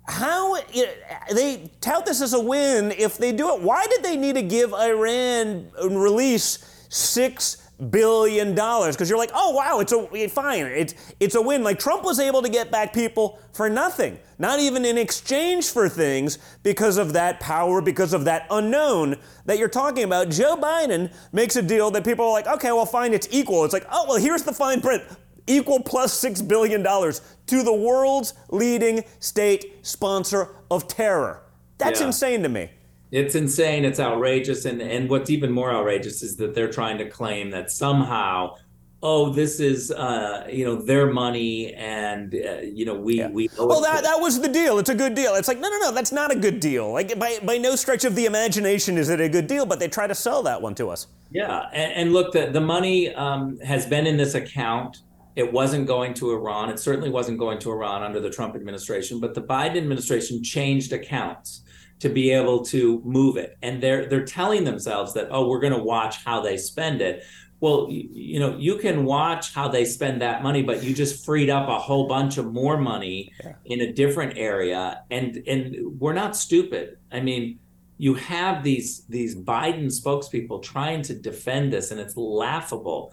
how 0.04 0.56
you 0.72 0.86
know, 0.86 0.92
they 1.34 1.70
tout 1.80 2.06
this 2.06 2.22
as 2.22 2.32
a 2.32 2.40
win 2.40 2.92
if 2.92 3.18
they 3.18 3.32
do 3.32 3.54
it. 3.54 3.60
Why 3.60 3.86
did 3.86 4.02
they 4.02 4.16
need 4.16 4.36
to 4.36 4.42
give 4.42 4.72
Iran 4.72 5.70
and 5.78 6.02
release 6.02 6.86
six 6.88 7.67
billion 7.90 8.54
dollars? 8.54 8.96
Because 8.96 9.08
you're 9.08 9.18
like, 9.18 9.30
oh 9.34 9.52
wow, 9.52 9.80
it's 9.80 9.92
a 9.92 10.08
eh, 10.14 10.28
fine, 10.28 10.66
it's 10.66 10.94
it's 11.20 11.34
a 11.34 11.42
win. 11.42 11.62
Like 11.62 11.78
Trump 11.78 12.04
was 12.04 12.18
able 12.18 12.42
to 12.42 12.48
get 12.48 12.70
back 12.70 12.92
people 12.92 13.38
for 13.52 13.68
nothing, 13.68 14.18
not 14.38 14.60
even 14.60 14.84
in 14.84 14.98
exchange 14.98 15.70
for 15.70 15.88
things, 15.88 16.38
because 16.62 16.98
of 16.98 17.12
that 17.12 17.40
power, 17.40 17.80
because 17.80 18.12
of 18.12 18.24
that 18.24 18.46
unknown 18.50 19.16
that 19.46 19.58
you're 19.58 19.68
talking 19.68 20.04
about. 20.04 20.28
Joe 20.28 20.56
Biden 20.56 21.12
makes 21.32 21.56
a 21.56 21.62
deal 21.62 21.90
that 21.92 22.04
people 22.04 22.24
are 22.24 22.32
like, 22.32 22.46
okay, 22.46 22.72
well 22.72 22.86
fine, 22.86 23.12
it's 23.12 23.28
equal. 23.30 23.64
It's 23.64 23.72
like, 23.72 23.86
oh 23.90 24.06
well, 24.08 24.18
here's 24.18 24.42
the 24.42 24.52
fine 24.52 24.80
print 24.80 25.02
equal 25.48 25.80
$6 25.82 26.46
billion 26.46 26.82
to 26.82 27.62
the 27.62 27.72
world's 27.72 28.34
leading 28.50 29.02
state 29.18 29.78
sponsor 29.82 30.48
of 30.70 30.86
terror. 30.86 31.42
That's 31.78 32.00
yeah. 32.00 32.08
insane 32.08 32.42
to 32.42 32.48
me. 32.48 32.70
It's 33.10 33.34
insane. 33.34 33.84
It's 33.84 34.00
outrageous. 34.00 34.64
And, 34.64 34.82
and 34.82 35.08
what's 35.08 35.30
even 35.30 35.50
more 35.50 35.72
outrageous 35.72 36.22
is 36.22 36.36
that 36.36 36.54
they're 36.54 36.70
trying 36.70 36.98
to 36.98 37.08
claim 37.08 37.50
that 37.50 37.70
somehow 37.70 38.54
oh 39.02 39.32
this 39.32 39.60
is 39.60 39.92
uh, 39.92 40.46
you 40.50 40.64
know 40.64 40.74
their 40.74 41.12
money 41.12 41.72
and 41.74 42.34
uh, 42.34 42.58
you 42.62 42.84
know 42.84 42.94
we 42.94 43.18
yeah. 43.18 43.28
we 43.28 43.48
well 43.56 43.80
that 43.80 44.02
that 44.02 44.18
was 44.18 44.40
the 44.40 44.48
deal 44.48 44.78
it's 44.78 44.90
a 44.90 44.94
good 44.94 45.14
deal 45.14 45.36
it's 45.36 45.46
like 45.46 45.60
no 45.60 45.68
no 45.68 45.78
no 45.78 45.92
that's 45.92 46.10
not 46.10 46.32
a 46.32 46.36
good 46.36 46.58
deal 46.58 46.90
like 46.92 47.16
by 47.16 47.38
by 47.44 47.56
no 47.56 47.76
stretch 47.76 48.04
of 48.04 48.16
the 48.16 48.26
imagination 48.26 48.98
is 48.98 49.08
it 49.08 49.20
a 49.20 49.28
good 49.28 49.46
deal 49.46 49.64
but 49.64 49.78
they 49.78 49.86
try 49.86 50.08
to 50.08 50.16
sell 50.16 50.42
that 50.42 50.60
one 50.60 50.74
to 50.74 50.88
us 50.90 51.06
yeah 51.30 51.68
and, 51.72 51.92
and 51.92 52.12
look 52.12 52.32
the, 52.32 52.50
the 52.50 52.60
money 52.60 53.14
um, 53.14 53.56
has 53.60 53.86
been 53.86 54.04
in 54.04 54.16
this 54.16 54.34
account 54.34 55.02
it 55.36 55.52
wasn't 55.52 55.86
going 55.86 56.14
to 56.14 56.32
Iran. 56.32 56.68
It 56.68 56.80
certainly 56.80 57.10
wasn't 57.10 57.38
going 57.38 57.60
to 57.60 57.70
Iran 57.70 58.02
under 58.02 58.18
the 58.18 58.28
Trump 58.28 58.56
administration, 58.56 59.20
but 59.20 59.34
the 59.34 59.40
Biden 59.40 59.76
administration 59.76 60.42
changed 60.42 60.92
accounts 60.92 61.62
to 62.00 62.08
be 62.08 62.30
able 62.30 62.64
to 62.66 63.00
move 63.04 63.36
it. 63.36 63.58
And 63.62 63.82
they're 63.82 64.06
they're 64.06 64.24
telling 64.24 64.64
themselves 64.64 65.14
that 65.14 65.28
oh, 65.30 65.48
we're 65.48 65.60
going 65.60 65.72
to 65.72 65.82
watch 65.82 66.24
how 66.24 66.40
they 66.40 66.56
spend 66.56 67.00
it. 67.00 67.24
Well, 67.60 67.88
you, 67.90 68.08
you, 68.12 68.38
know, 68.38 68.56
you 68.56 68.76
can 68.76 69.04
watch 69.04 69.52
how 69.52 69.66
they 69.66 69.84
spend 69.84 70.22
that 70.22 70.44
money, 70.44 70.62
but 70.62 70.84
you 70.84 70.94
just 70.94 71.24
freed 71.24 71.50
up 71.50 71.68
a 71.68 71.76
whole 71.76 72.06
bunch 72.06 72.38
of 72.38 72.52
more 72.52 72.76
money 72.76 73.32
yeah. 73.42 73.54
in 73.64 73.80
a 73.80 73.92
different 73.92 74.38
area. 74.38 75.02
And 75.10 75.42
and 75.46 76.00
we're 76.00 76.12
not 76.12 76.36
stupid. 76.36 76.98
I 77.10 77.20
mean, 77.20 77.58
you 77.96 78.14
have 78.14 78.62
these 78.62 79.04
these 79.08 79.34
Biden 79.34 79.86
spokespeople 79.86 80.62
trying 80.62 81.02
to 81.02 81.14
defend 81.14 81.72
this, 81.72 81.90
and 81.90 81.98
it's 81.98 82.16
laughable 82.16 83.12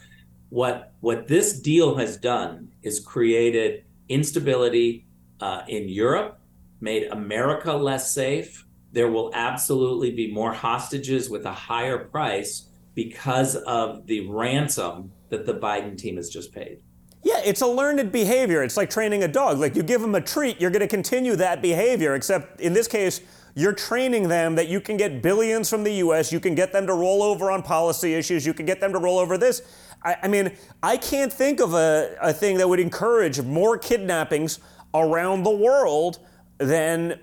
what 0.49 0.93
what 1.01 1.27
this 1.27 1.59
deal 1.59 1.95
has 1.95 2.17
done 2.17 2.69
is 2.81 2.99
created 2.99 3.83
instability 4.09 5.05
uh, 5.41 5.61
in 5.67 5.89
Europe, 5.89 6.39
made 6.79 7.07
America 7.11 7.73
less 7.73 8.13
safe. 8.13 8.64
There 8.95 9.11
will 9.11 9.29
absolutely 9.33 10.11
be 10.11 10.31
more 10.31 10.53
hostages 10.53 11.29
with 11.29 11.45
a 11.45 11.51
higher 11.51 11.97
price 11.97 12.69
because 12.93 13.57
of 13.57 14.07
the 14.07 14.29
ransom 14.29 15.11
that 15.27 15.45
the 15.45 15.53
Biden 15.53 15.97
team 15.97 16.15
has 16.15 16.29
just 16.29 16.53
paid. 16.53 16.79
Yeah, 17.21 17.41
it's 17.43 17.59
a 17.59 17.67
learned 17.67 18.09
behavior. 18.13 18.63
It's 18.63 18.77
like 18.77 18.89
training 18.89 19.21
a 19.23 19.27
dog. 19.27 19.59
Like 19.59 19.75
you 19.75 19.83
give 19.83 19.99
them 19.99 20.15
a 20.15 20.21
treat, 20.21 20.61
you're 20.61 20.71
going 20.71 20.79
to 20.79 20.87
continue 20.87 21.35
that 21.35 21.61
behavior, 21.61 22.15
except 22.15 22.61
in 22.61 22.71
this 22.71 22.87
case, 22.87 23.19
you're 23.53 23.73
training 23.73 24.29
them 24.29 24.55
that 24.55 24.69
you 24.69 24.79
can 24.79 24.95
get 24.95 25.21
billions 25.21 25.69
from 25.69 25.83
the 25.83 25.91
US, 25.95 26.31
you 26.31 26.39
can 26.39 26.55
get 26.55 26.71
them 26.71 26.87
to 26.87 26.93
roll 26.93 27.21
over 27.21 27.51
on 27.51 27.63
policy 27.63 28.13
issues, 28.13 28.45
you 28.45 28.53
can 28.53 28.65
get 28.65 28.79
them 28.79 28.93
to 28.93 28.99
roll 28.99 29.19
over 29.19 29.37
this. 29.37 29.61
I, 30.05 30.15
I 30.23 30.27
mean, 30.29 30.55
I 30.81 30.95
can't 30.95 31.33
think 31.33 31.59
of 31.59 31.73
a, 31.73 32.15
a 32.21 32.31
thing 32.31 32.59
that 32.59 32.69
would 32.69 32.79
encourage 32.79 33.41
more 33.41 33.77
kidnappings 33.77 34.59
around 34.93 35.43
the 35.43 35.53
world 35.53 36.19
than 36.59 37.19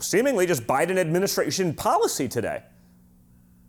seemingly 0.00 0.46
just 0.46 0.66
Biden 0.66 0.98
administration 0.98 1.74
policy 1.74 2.28
today. 2.28 2.62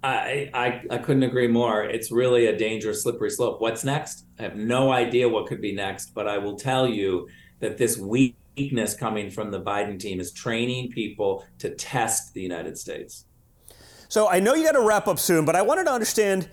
I, 0.04 0.50
I, 0.54 0.82
I 0.90 0.98
couldn't 0.98 1.24
agree 1.24 1.48
more. 1.48 1.84
It's 1.84 2.12
really 2.12 2.48
a 2.48 2.58
dangerous, 2.58 3.04
slippery 3.04 3.30
slope. 3.30 3.62
What's 3.62 3.86
next? 3.86 4.26
I 4.38 4.44
have 4.44 4.58
no 4.58 4.92
idea 4.92 5.30
what 5.30 5.48
could 5.48 5.62
be 5.62 5.74
next, 5.74 6.14
but 6.14 6.28
I 6.28 6.38
will 6.38 6.58
tell 6.58 6.88
you 6.88 7.30
that 7.62 7.78
this 7.78 7.98
weakness 7.98 8.96
coming 8.96 9.30
from 9.30 9.52
the 9.52 9.62
Biden 9.62 9.98
team 9.98 10.20
is 10.20 10.34
training 10.34 10.92
people 10.92 11.46
to 11.60 11.74
test 11.76 12.34
the 12.34 12.42
United 12.42 12.78
States. 12.78 13.26
So 14.10 14.30
I 14.30 14.42
know 14.42 14.54
you 14.54 14.66
got 14.66 14.74
to 14.74 14.82
wrap 14.82 15.08
up 15.08 15.20
soon, 15.20 15.46
but 15.46 15.56
I 15.56 15.62
wanted 15.62 15.86
to 15.86 15.92
understand 15.92 16.50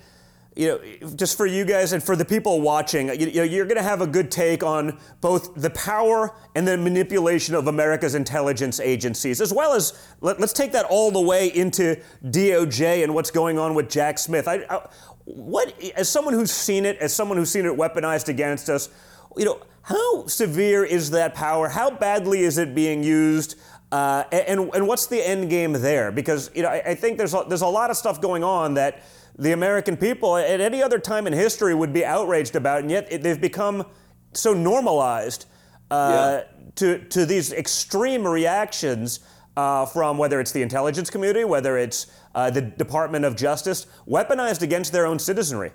you 0.61 0.67
know, 0.67 1.09
just 1.17 1.39
for 1.39 1.47
you 1.47 1.65
guys 1.65 1.95
and 1.95 2.03
for 2.03 2.15
the 2.15 2.25
people 2.25 2.61
watching, 2.61 3.09
you, 3.09 3.29
you 3.29 3.37
know, 3.37 3.43
you're 3.45 3.65
going 3.65 3.79
to 3.79 3.83
have 3.83 4.03
a 4.03 4.07
good 4.07 4.31
take 4.31 4.63
on 4.63 4.99
both 5.23 5.55
the 5.55 5.71
power 5.71 6.35
and 6.55 6.69
the 6.69 6.77
manipulation 6.77 7.55
of 7.55 7.67
America's 7.67 8.15
intelligence 8.15 8.79
agencies, 8.79 9.41
as 9.41 9.55
well 9.55 9.73
as 9.73 9.99
let, 10.21 10.39
us 10.39 10.53
take 10.53 10.73
that 10.73 10.85
all 10.85 11.11
the 11.11 11.21
way 11.21 11.49
into 11.49 11.99
DOJ 12.27 13.03
and 13.03 13.15
what's 13.15 13.31
going 13.31 13.59
on 13.59 13.75
with 13.75 13.89
Jack 13.89 14.19
Smith. 14.19 14.47
I, 14.47 14.57
I, 14.69 14.87
what, 15.25 15.75
as 15.97 16.11
someone 16.11 16.35
who's 16.35 16.53
seen 16.53 16.85
it, 16.85 16.99
as 16.99 17.15
someone 17.15 17.39
who's 17.39 17.51
seen 17.51 17.65
it 17.65 17.73
weaponized 17.73 18.29
against 18.29 18.69
us, 18.69 18.91
you 19.39 19.47
know, 19.47 19.63
how 19.81 20.27
severe 20.27 20.85
is 20.85 21.13
that 21.13 21.35
power? 21.35 21.71
How 21.71 21.89
badly 21.91 22.41
is 22.41 22.59
it 22.59 22.75
being 22.75 23.03
used? 23.03 23.59
Uh, 23.91 24.25
and, 24.31 24.71
and 24.75 24.87
what's 24.87 25.07
the 25.07 25.27
end 25.27 25.49
game 25.49 25.73
there? 25.73 26.13
Because 26.13 26.51
you 26.55 26.63
know, 26.63 26.69
I, 26.69 26.83
I 26.89 26.95
think 26.95 27.17
there's 27.17 27.33
a, 27.33 27.47
there's 27.49 27.63
a 27.63 27.67
lot 27.67 27.89
of 27.89 27.97
stuff 27.97 28.21
going 28.21 28.45
on 28.45 28.75
that 28.75 29.03
the 29.41 29.53
American 29.53 29.97
people 29.97 30.37
at 30.37 30.61
any 30.61 30.83
other 30.83 30.99
time 30.99 31.27
in 31.27 31.33
history 31.33 31.75
would 31.75 31.95
be 31.95 32.05
outraged 32.05 32.57
about, 32.57 32.83
and 32.83 32.91
yet 32.91 33.09
they've 33.23 33.41
become 33.41 33.87
so 34.35 34.53
normalized 34.53 35.47
uh, 35.91 36.43
yeah. 36.43 36.65
to, 36.77 36.99
to 37.09 37.25
these 37.25 37.51
extreme 37.53 38.27
reactions 38.27 39.21
uh, 39.57 39.87
from 39.87 40.19
whether 40.19 40.41
it's 40.41 40.53
the 40.53 40.61
intelligence 40.61 41.09
community, 41.09 41.45
whether 41.45 41.79
it's 41.79 42.09
uh, 42.35 42.51
the 42.51 42.61
Department 42.61 43.25
of 43.25 43.35
Justice, 43.35 43.87
weaponized 44.07 44.61
against 44.61 44.93
their 44.93 45.07
own 45.07 45.19
citizenry. 45.19 45.73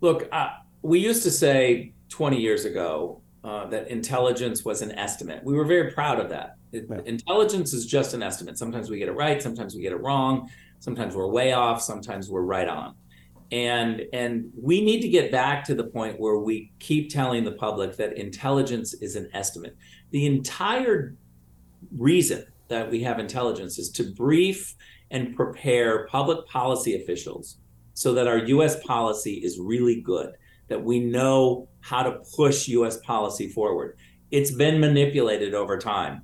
Look, 0.00 0.26
uh, 0.32 0.48
we 0.80 1.00
used 1.00 1.22
to 1.24 1.30
say 1.30 1.92
20 2.08 2.40
years 2.40 2.64
ago 2.64 3.20
uh, 3.44 3.66
that 3.66 3.88
intelligence 3.88 4.64
was 4.64 4.80
an 4.80 4.92
estimate. 4.92 5.44
We 5.44 5.54
were 5.54 5.66
very 5.66 5.92
proud 5.92 6.18
of 6.18 6.30
that. 6.30 6.56
It, 6.72 6.86
yeah. 6.90 7.00
Intelligence 7.04 7.74
is 7.74 7.84
just 7.84 8.14
an 8.14 8.22
estimate. 8.22 8.56
Sometimes 8.56 8.88
we 8.88 8.98
get 8.98 9.08
it 9.08 9.12
right, 9.12 9.42
sometimes 9.42 9.74
we 9.74 9.82
get 9.82 9.92
it 9.92 10.00
wrong 10.00 10.48
sometimes 10.80 11.14
we're 11.14 11.28
way 11.28 11.52
off 11.52 11.82
sometimes 11.82 12.30
we're 12.30 12.42
right 12.42 12.68
on. 12.68 12.94
And 13.50 14.02
and 14.12 14.50
we 14.60 14.84
need 14.84 15.00
to 15.00 15.08
get 15.08 15.32
back 15.32 15.64
to 15.64 15.74
the 15.74 15.84
point 15.84 16.20
where 16.20 16.38
we 16.38 16.72
keep 16.78 17.10
telling 17.10 17.44
the 17.44 17.52
public 17.52 17.96
that 17.96 18.18
intelligence 18.18 18.92
is 18.94 19.16
an 19.16 19.30
estimate. 19.32 19.76
The 20.10 20.26
entire 20.26 21.14
reason 21.96 22.44
that 22.68 22.90
we 22.90 23.02
have 23.02 23.18
intelligence 23.18 23.78
is 23.78 23.90
to 23.92 24.12
brief 24.12 24.74
and 25.10 25.34
prepare 25.34 26.06
public 26.08 26.46
policy 26.46 27.02
officials 27.02 27.58
so 27.94 28.12
that 28.14 28.28
our 28.28 28.38
US 28.38 28.82
policy 28.84 29.34
is 29.34 29.58
really 29.58 30.00
good 30.02 30.34
that 30.68 30.82
we 30.82 31.00
know 31.00 31.68
how 31.80 32.02
to 32.02 32.20
push 32.36 32.68
US 32.68 32.98
policy 32.98 33.48
forward. 33.48 33.96
It's 34.30 34.50
been 34.50 34.78
manipulated 34.78 35.54
over 35.54 35.78
time. 35.78 36.22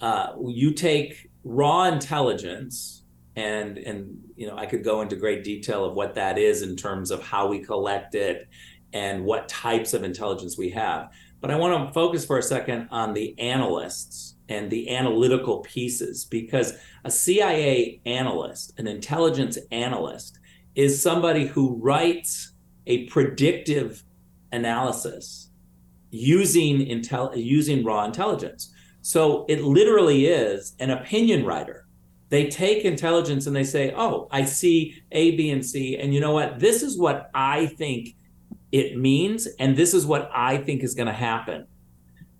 Uh, 0.00 0.34
you 0.46 0.72
take 0.72 1.30
raw 1.44 1.84
intelligence 1.84 3.03
and 3.36 3.78
and 3.78 4.18
you 4.36 4.46
know 4.46 4.56
I 4.56 4.66
could 4.66 4.84
go 4.84 5.00
into 5.00 5.16
great 5.16 5.44
detail 5.44 5.84
of 5.84 5.94
what 5.94 6.14
that 6.14 6.38
is 6.38 6.62
in 6.62 6.76
terms 6.76 7.10
of 7.10 7.22
how 7.22 7.48
we 7.48 7.58
collect 7.60 8.14
it 8.14 8.48
and 8.92 9.24
what 9.24 9.48
types 9.48 9.92
of 9.92 10.04
intelligence 10.04 10.56
we 10.56 10.70
have. 10.70 11.10
But 11.40 11.50
I 11.50 11.56
want 11.56 11.86
to 11.86 11.92
focus 11.92 12.24
for 12.24 12.38
a 12.38 12.42
second 12.42 12.88
on 12.90 13.12
the 13.12 13.38
analysts 13.38 14.36
and 14.48 14.70
the 14.70 14.94
analytical 14.94 15.60
pieces 15.60 16.24
because 16.24 16.74
a 17.04 17.10
CIA 17.10 18.00
analyst, 18.06 18.72
an 18.78 18.86
intelligence 18.86 19.58
analyst, 19.70 20.38
is 20.74 21.02
somebody 21.02 21.46
who 21.46 21.76
writes 21.82 22.52
a 22.86 23.06
predictive 23.06 24.04
analysis 24.52 25.50
using 26.10 26.78
intel 26.78 27.32
using 27.36 27.84
raw 27.84 28.04
intelligence. 28.04 28.72
So 29.02 29.44
it 29.48 29.62
literally 29.62 30.26
is 30.26 30.74
an 30.78 30.90
opinion 30.90 31.44
writer. 31.44 31.83
They 32.30 32.48
take 32.48 32.84
intelligence 32.84 33.46
and 33.46 33.54
they 33.54 33.64
say, 33.64 33.92
"Oh, 33.96 34.28
I 34.30 34.44
see 34.44 35.02
A, 35.12 35.36
B, 35.36 35.50
and 35.50 35.64
C, 35.64 35.96
and 35.96 36.14
you 36.14 36.20
know 36.20 36.32
what? 36.32 36.58
This 36.58 36.82
is 36.82 36.98
what 36.98 37.30
I 37.34 37.66
think 37.66 38.16
it 38.72 38.98
means, 38.98 39.46
and 39.58 39.76
this 39.76 39.94
is 39.94 40.06
what 40.06 40.30
I 40.34 40.56
think 40.56 40.82
is 40.82 40.94
going 40.94 41.06
to 41.06 41.12
happen." 41.12 41.66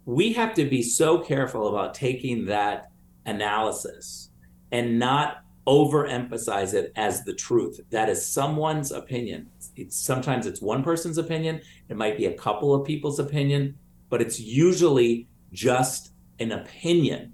We 0.06 0.32
have 0.34 0.54
to 0.54 0.64
be 0.64 0.82
so 0.82 1.18
careful 1.18 1.68
about 1.68 1.94
taking 1.94 2.46
that 2.46 2.90
analysis 3.24 4.30
and 4.70 4.98
not 4.98 5.44
overemphasize 5.66 6.74
it 6.74 6.92
as 6.96 7.24
the 7.24 7.32
truth. 7.32 7.80
That 7.90 8.08
is 8.08 8.24
someone's 8.24 8.92
opinion. 8.92 9.48
It's 9.76 9.96
sometimes 9.96 10.46
it's 10.46 10.60
one 10.60 10.82
person's 10.82 11.18
opinion, 11.18 11.60
it 11.88 11.96
might 11.96 12.16
be 12.16 12.26
a 12.26 12.34
couple 12.34 12.74
of 12.74 12.86
people's 12.86 13.18
opinion, 13.18 13.76
but 14.10 14.20
it's 14.20 14.38
usually 14.38 15.28
just 15.52 16.12
an 16.38 16.52
opinion. 16.52 17.32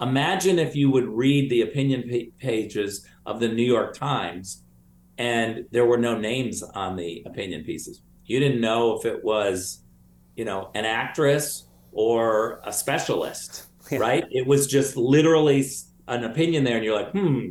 Imagine 0.00 0.58
if 0.58 0.74
you 0.74 0.90
would 0.90 1.08
read 1.08 1.50
the 1.50 1.62
opinion 1.62 2.30
pages 2.38 3.06
of 3.26 3.40
the 3.40 3.48
New 3.48 3.64
York 3.64 3.94
Times 3.94 4.62
and 5.18 5.66
there 5.70 5.84
were 5.84 5.98
no 5.98 6.18
names 6.18 6.62
on 6.62 6.96
the 6.96 7.22
opinion 7.26 7.62
pieces. 7.62 8.00
You 8.24 8.40
didn't 8.40 8.60
know 8.60 8.96
if 8.96 9.04
it 9.04 9.22
was, 9.22 9.82
you 10.34 10.46
know, 10.46 10.70
an 10.74 10.86
actress 10.86 11.66
or 11.92 12.62
a 12.64 12.72
specialist, 12.72 13.66
yeah. 13.90 13.98
right? 13.98 14.24
It 14.30 14.46
was 14.46 14.66
just 14.66 14.96
literally 14.96 15.66
an 16.08 16.24
opinion 16.24 16.64
there 16.64 16.76
and 16.76 16.84
you're 16.84 16.96
like, 16.96 17.12
hmm, 17.12 17.50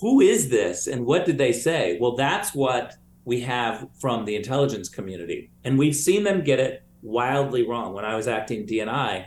who 0.00 0.22
is 0.22 0.48
this 0.48 0.86
and 0.86 1.04
what 1.04 1.26
did 1.26 1.36
they 1.36 1.52
say? 1.52 1.98
Well, 2.00 2.16
that's 2.16 2.54
what 2.54 2.94
we 3.26 3.40
have 3.40 3.86
from 4.00 4.24
the 4.24 4.36
intelligence 4.36 4.88
community. 4.88 5.50
And 5.64 5.78
we've 5.78 5.96
seen 5.96 6.24
them 6.24 6.42
get 6.42 6.58
it 6.58 6.84
wildly 7.02 7.66
wrong. 7.66 7.92
When 7.92 8.06
I 8.06 8.14
was 8.16 8.28
acting 8.28 8.66
DNI, 8.66 9.26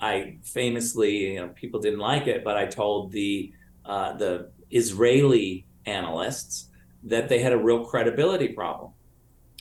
I 0.00 0.38
famously, 0.42 1.32
you 1.32 1.40
know, 1.40 1.48
people 1.48 1.80
didn't 1.80 2.00
like 2.00 2.26
it, 2.26 2.44
but 2.44 2.56
I 2.56 2.66
told 2.66 3.12
the 3.12 3.52
uh, 3.84 4.14
the 4.14 4.50
Israeli 4.70 5.66
analysts 5.86 6.68
that 7.04 7.28
they 7.28 7.38
had 7.38 7.52
a 7.52 7.58
real 7.58 7.84
credibility 7.84 8.48
problem. 8.48 8.92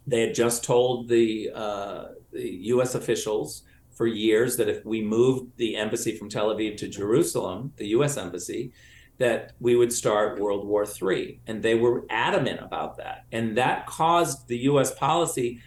They 0.08 0.22
had 0.22 0.36
just 0.36 0.64
told 0.64 1.08
the, 1.08 1.52
uh, 1.54 2.06
the 2.32 2.50
U.S. 2.74 2.96
officials 2.96 3.64
for 3.92 4.08
years 4.08 4.58
that 4.58 4.68
if 4.68 4.84
we 4.84 5.02
moved 5.02 5.56
the 5.58 5.76
embassy 5.76 6.18
from 6.18 6.30
Tel 6.30 6.54
Aviv 6.54 6.78
to 6.78 6.88
Jerusalem, 6.88 7.72
the 7.78 7.88
U.S. 7.90 8.18
embassy, 8.18 8.72
that 9.18 9.54
we 9.60 9.76
would 9.76 9.94
start 9.94 10.40
World 10.40 10.68
War 10.68 10.86
III. 10.86 11.40
And 11.48 11.64
they 11.64 11.76
were 11.76 12.06
adamant 12.10 12.60
about 12.62 12.98
that. 12.98 13.26
And 13.32 13.58
that 13.58 13.86
caused 13.86 14.48
the 14.48 14.58
US 14.60 14.94
policy 14.94 15.62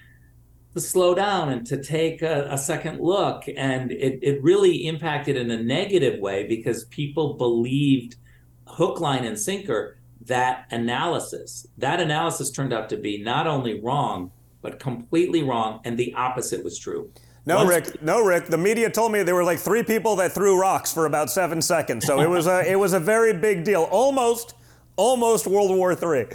to 0.79 0.87
slow 0.87 1.15
down 1.15 1.49
and 1.49 1.67
to 1.67 1.83
take 1.83 2.23
a, 2.23 2.49
a, 2.51 2.59
second 2.59 3.01
look. 3.01 3.45
And 3.57 3.91
it, 3.91 4.21
it 4.23 4.43
really 4.43 4.87
impacted 4.87 5.37
in 5.37 5.51
a 5.51 5.63
negative 5.63 6.21
way 6.21 6.47
because 6.47 6.85
people 6.85 7.35
believed 7.35 8.17
hook, 8.67 9.01
line, 9.01 9.25
and 9.25 9.39
sinker 9.39 9.97
that 10.27 10.67
analysis. 10.71 11.67
That 11.79 12.01
analysis 12.01 12.51
turned 12.51 12.73
out 12.73 12.89
to 12.91 12.97
be 12.97 13.23
not 13.23 13.47
only 13.47 13.81
wrong, 13.81 14.31
but 14.63 14.79
completely 14.79 15.43
wrong. 15.43 15.81
And 15.85 15.99
the 15.99 16.15
opposite 16.15 16.63
was 16.63 16.79
true. 16.79 17.11
No, 17.47 17.65
Once, 17.65 17.71
Ric. 17.71 18.03
No, 18.03 18.23
Ric. 18.23 18.47
The 18.47 18.59
media 18.59 18.91
told 18.91 19.11
me 19.11 19.23
there 19.23 19.35
were 19.35 19.45
like 19.45 19.59
three 19.59 19.83
people 19.83 20.17
that 20.17 20.33
threw 20.33 20.61
rocks 20.61 20.93
for 20.93 21.07
about 21.07 21.31
seven 21.31 21.63
seconds. 21.63 22.07
So 22.07 22.21
it 22.21 22.29
was 22.29 22.47
a 22.47 22.71
it 22.71 22.77
was 22.77 22.93
a 22.93 23.01
very 23.01 23.33
big 23.33 23.65
deal. 23.65 23.85
Almost, 23.85 24.55
almost 24.97 25.47
World 25.47 25.75
War 25.75 25.93
III. 25.93 26.27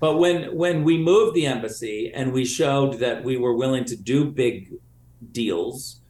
But 0.00 0.16
when 0.16 0.56
when 0.56 0.82
we 0.82 0.98
moved 0.98 1.36
the 1.36 1.46
embassy 1.46 2.10
and 2.12 2.32
we 2.32 2.44
showed 2.44 2.94
that 3.00 3.22
we 3.22 3.36
were 3.36 3.54
willing 3.54 3.84
to 3.84 3.96
do 3.96 4.24
big 4.24 4.72
deals, 5.30 6.00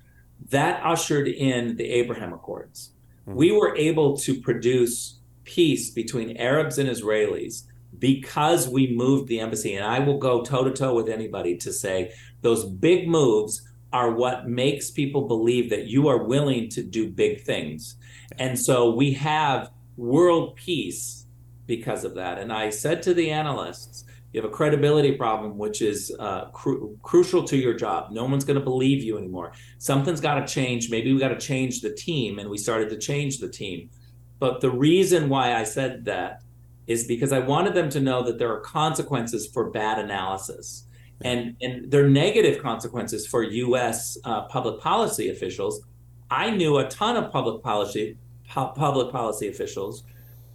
that 0.49 0.81
ushered 0.85 1.29
in 1.29 1.77
the 1.77 1.91
Abraham 1.91 2.33
Accords. 2.33 2.93
Mm-hmm. 3.27 3.35
We 3.35 3.53
were 3.53 3.77
able 3.77 4.17
to 4.19 4.41
produce 4.41 5.19
peace 5.45 5.91
between 5.91 6.37
Arabs 6.37 6.79
and 6.79 6.89
Israelis 6.89 7.65
because 7.99 8.69
we 8.69 8.95
moved 8.95 9.29
the 9.29 9.41
embassy. 9.41 9.75
And 9.75 9.85
I 9.85 9.99
will 9.99 10.19
go 10.19 10.43
toe 10.43 10.65
to 10.65 10.73
toe 10.73 10.95
with 10.95 11.09
anybody 11.09 11.57
to 11.59 11.73
say 11.73 12.13
those 12.41 12.65
big 12.65 13.09
moves 13.09 13.63
are 13.93 14.13
what 14.13 14.49
makes 14.49 14.91
people 14.91 15.27
believe 15.27 15.69
that 15.71 15.87
you 15.87 16.07
are 16.07 16.23
willing 16.23 16.69
to 16.71 16.83
do 16.83 17.11
big 17.11 17.43
things. 17.43 17.97
And 18.39 18.59
so 18.59 18.91
we 18.91 19.13
have 19.15 19.71
world 19.97 20.55
peace 20.57 21.20
because 21.71 22.05
of 22.05 22.17
that. 22.17 22.39
And 22.39 22.53
I 22.53 22.69
said 22.69 23.01
to 23.05 23.15
the 23.15 23.31
analysts, 23.31 24.05
you 24.33 24.43
have 24.43 24.51
a 24.51 24.53
credibility 24.53 25.13
problem, 25.13 25.57
which 25.57 25.81
is 25.81 26.13
uh, 26.19 26.47
cru- 26.47 26.99
crucial 27.03 27.45
to 27.45 27.57
your 27.57 27.75
job. 27.75 28.11
No 28.11 28.25
one's 28.25 28.45
going 28.45 28.59
to 28.59 28.65
believe 28.65 29.05
you 29.05 29.17
anymore. 29.17 29.53
Something's 29.79 30.21
got 30.21 30.35
to 30.45 30.53
change. 30.53 30.91
Maybe 30.91 31.13
we 31.13 31.21
got 31.21 31.29
to 31.29 31.39
change 31.39 31.81
the 31.81 31.95
team. 31.95 32.41
And 32.41 32.51
we 32.51 32.59
started 32.59 32.91
to 32.91 32.99
change 32.99 33.39
the 33.39 33.49
team. 33.49 33.89
But 34.41 34.61
the 34.61 34.71
reason 34.71 35.29
why 35.29 35.55
I 35.55 35.63
said 35.63 36.05
that 36.07 36.43
is 36.89 37.07
because 37.07 37.33
I 37.33 37.39
wanted 37.39 37.75
them 37.75 37.89
to 37.91 38.01
know 38.01 38.21
that 38.25 38.37
there 38.41 38.53
are 38.53 38.61
consequences 38.61 39.47
for 39.47 39.71
bad 39.71 40.01
analysis 40.01 40.87
and 41.23 41.55
and 41.61 41.91
their 41.91 42.09
negative 42.09 42.63
consequences 42.63 43.27
for 43.27 43.43
U.S. 43.43 44.19
Uh, 44.25 44.43
public 44.49 44.81
policy 44.81 45.31
officials. 45.31 45.83
I 46.31 46.51
knew 46.51 46.79
a 46.79 46.89
ton 46.89 47.17
of 47.17 47.31
public 47.31 47.63
policy 47.63 48.17
pu- 48.49 48.73
public 48.75 49.13
policy 49.13 49.49
officials 49.49 50.03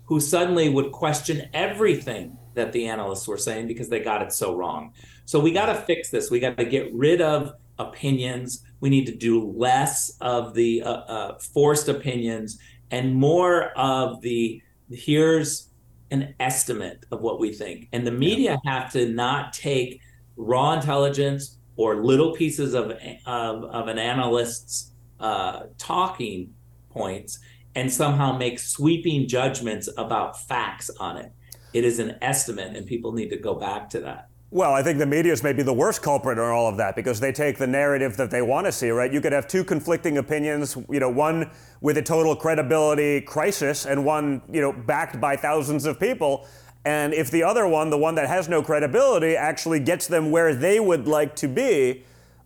who 0.06 0.20
suddenly 0.20 0.70
would 0.70 0.92
question 0.92 1.50
everything 1.54 2.38
that 2.54 2.72
the 2.72 2.88
analysts 2.88 3.28
were 3.28 3.38
saying 3.38 3.68
because 3.68 3.90
they 3.90 4.00
got 4.00 4.22
it 4.22 4.32
so 4.32 4.56
wrong. 4.56 4.94
So 5.26 5.40
we 5.40 5.52
got 5.52 5.66
to 5.68 5.76
fix 5.76 6.10
this. 6.10 6.32
We 6.32 6.40
got 6.40 6.58
to 6.58 6.66
get 6.66 6.94
rid 6.94 7.22
of 7.22 7.54
opinions. 7.78 8.64
We 8.80 8.90
need 8.90 9.06
to 9.08 9.16
do 9.16 9.52
less 9.52 10.16
of 10.22 10.54
the 10.54 10.84
uh, 10.84 10.92
uh, 10.92 11.40
forced 11.40 11.90
opinions 11.90 12.58
and 12.92 13.16
more 13.16 13.72
of 13.78 14.22
the 14.22 14.62
here's 14.92 15.70
an 16.12 16.36
estimate 16.40 17.06
of 17.12 17.22
what 17.22 17.40
we 17.40 17.52
think. 17.52 17.90
And 17.92 18.06
the 18.06 18.12
media 18.12 18.60
have 18.66 18.92
to 18.94 19.10
not 19.10 19.54
take 19.54 20.00
raw 20.38 20.74
intelligence 20.74 21.58
or 21.78 22.04
little 22.04 22.34
pieces 22.34 22.74
of 22.74 22.92
of, 23.26 23.64
of 23.64 23.88
an 23.88 23.98
analyst's 23.98 24.92
uh, 25.20 25.64
talking 25.78 26.54
points 26.90 27.40
and 27.76 27.92
somehow 27.92 28.38
make 28.38 28.58
sweeping 28.58 29.28
judgments 29.28 29.90
about 29.98 30.40
facts 30.48 30.90
on 31.00 31.18
it. 31.18 31.32
It 31.74 31.84
is 31.84 32.00
an 32.00 32.18
estimate, 32.22 32.76
and 32.76 32.88
people 32.88 33.12
need 33.12 33.30
to 33.30 33.38
go 33.38 33.56
back 33.56 33.90
to 33.92 34.00
that. 34.02 34.30
Well, 34.52 34.74
I 34.74 34.84
think 34.84 35.00
the 35.00 35.06
media 35.06 35.34
is 35.34 35.44
maybe 35.44 35.64
the 35.64 35.74
worst 35.74 36.02
culprit 36.02 36.38
in 36.38 36.44
all 36.46 36.70
of 36.70 36.78
that 36.78 36.96
because 36.96 37.20
they 37.20 37.34
take 37.34 37.58
the 37.58 37.68
narrative 37.68 38.16
that 38.16 38.32
they 38.32 38.42
want 38.42 38.66
to 38.68 38.72
see, 38.72 38.90
right? 38.90 39.12
You 39.12 39.20
could 39.20 39.34
have 39.34 39.48
two 39.48 39.66
conflicting 39.66 40.18
opinions, 40.18 40.78
you 40.90 41.02
know, 41.02 41.10
one 41.10 41.52
with 41.82 41.98
a 41.98 42.02
total 42.02 42.36
credibility 42.36 43.20
crisis 43.20 43.86
and 43.86 44.06
one, 44.06 44.42
you 44.50 44.62
know, 44.62 44.72
backed 44.72 45.20
by 45.20 45.36
thousands 45.36 45.86
of 45.86 46.00
people. 46.00 46.48
And 46.86 47.14
if 47.14 47.32
the 47.32 47.44
other 47.44 47.68
one, 47.68 47.90
the 47.90 47.98
one 47.98 48.16
that 48.16 48.30
has 48.30 48.48
no 48.48 48.62
credibility, 48.62 49.36
actually 49.36 49.82
gets 49.82 50.08
them 50.08 50.32
where 50.32 50.56
they 50.56 50.80
would 50.80 51.08
like 51.08 51.36
to 51.38 51.50
be, 51.50 52.06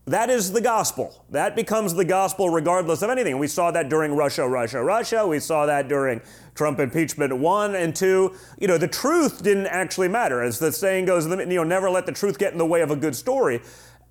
that 0.10 0.30
is 0.30 0.52
the 0.52 0.62
gospel. 0.62 1.24
That 1.30 1.56
becomes 1.56 1.94
the 1.94 2.06
gospel 2.06 2.50
regardless 2.50 3.02
of 3.02 3.10
anything. 3.10 3.38
We 3.38 3.48
saw 3.48 3.70
that 3.72 3.90
during 3.90 4.16
Russia, 4.16 4.48
Russia, 4.48 4.84
Russia. 4.84 5.28
We 5.28 5.40
saw 5.40 5.66
that 5.68 5.88
during 5.88 6.22
Trump 6.56 6.80
impeachment 6.80 7.38
one 7.38 7.76
and 7.76 7.96
two. 7.96 8.36
You 8.60 8.68
know, 8.68 8.78
the 8.78 8.88
truth 8.88 9.44
didn't 9.44 9.68
actually 9.68 10.08
matter. 10.08 10.42
As 10.42 10.58
the 10.58 10.72
saying 10.72 11.06
goes, 11.06 11.28
you 11.28 11.46
know, 11.46 11.64
never 11.64 11.90
let 11.90 12.06
the 12.06 12.12
truth 12.12 12.40
get 12.40 12.52
in 12.52 12.58
the 12.58 12.66
way 12.66 12.82
of 12.82 12.92
a 12.92 12.96
good 12.96 13.16
story. 13.16 13.62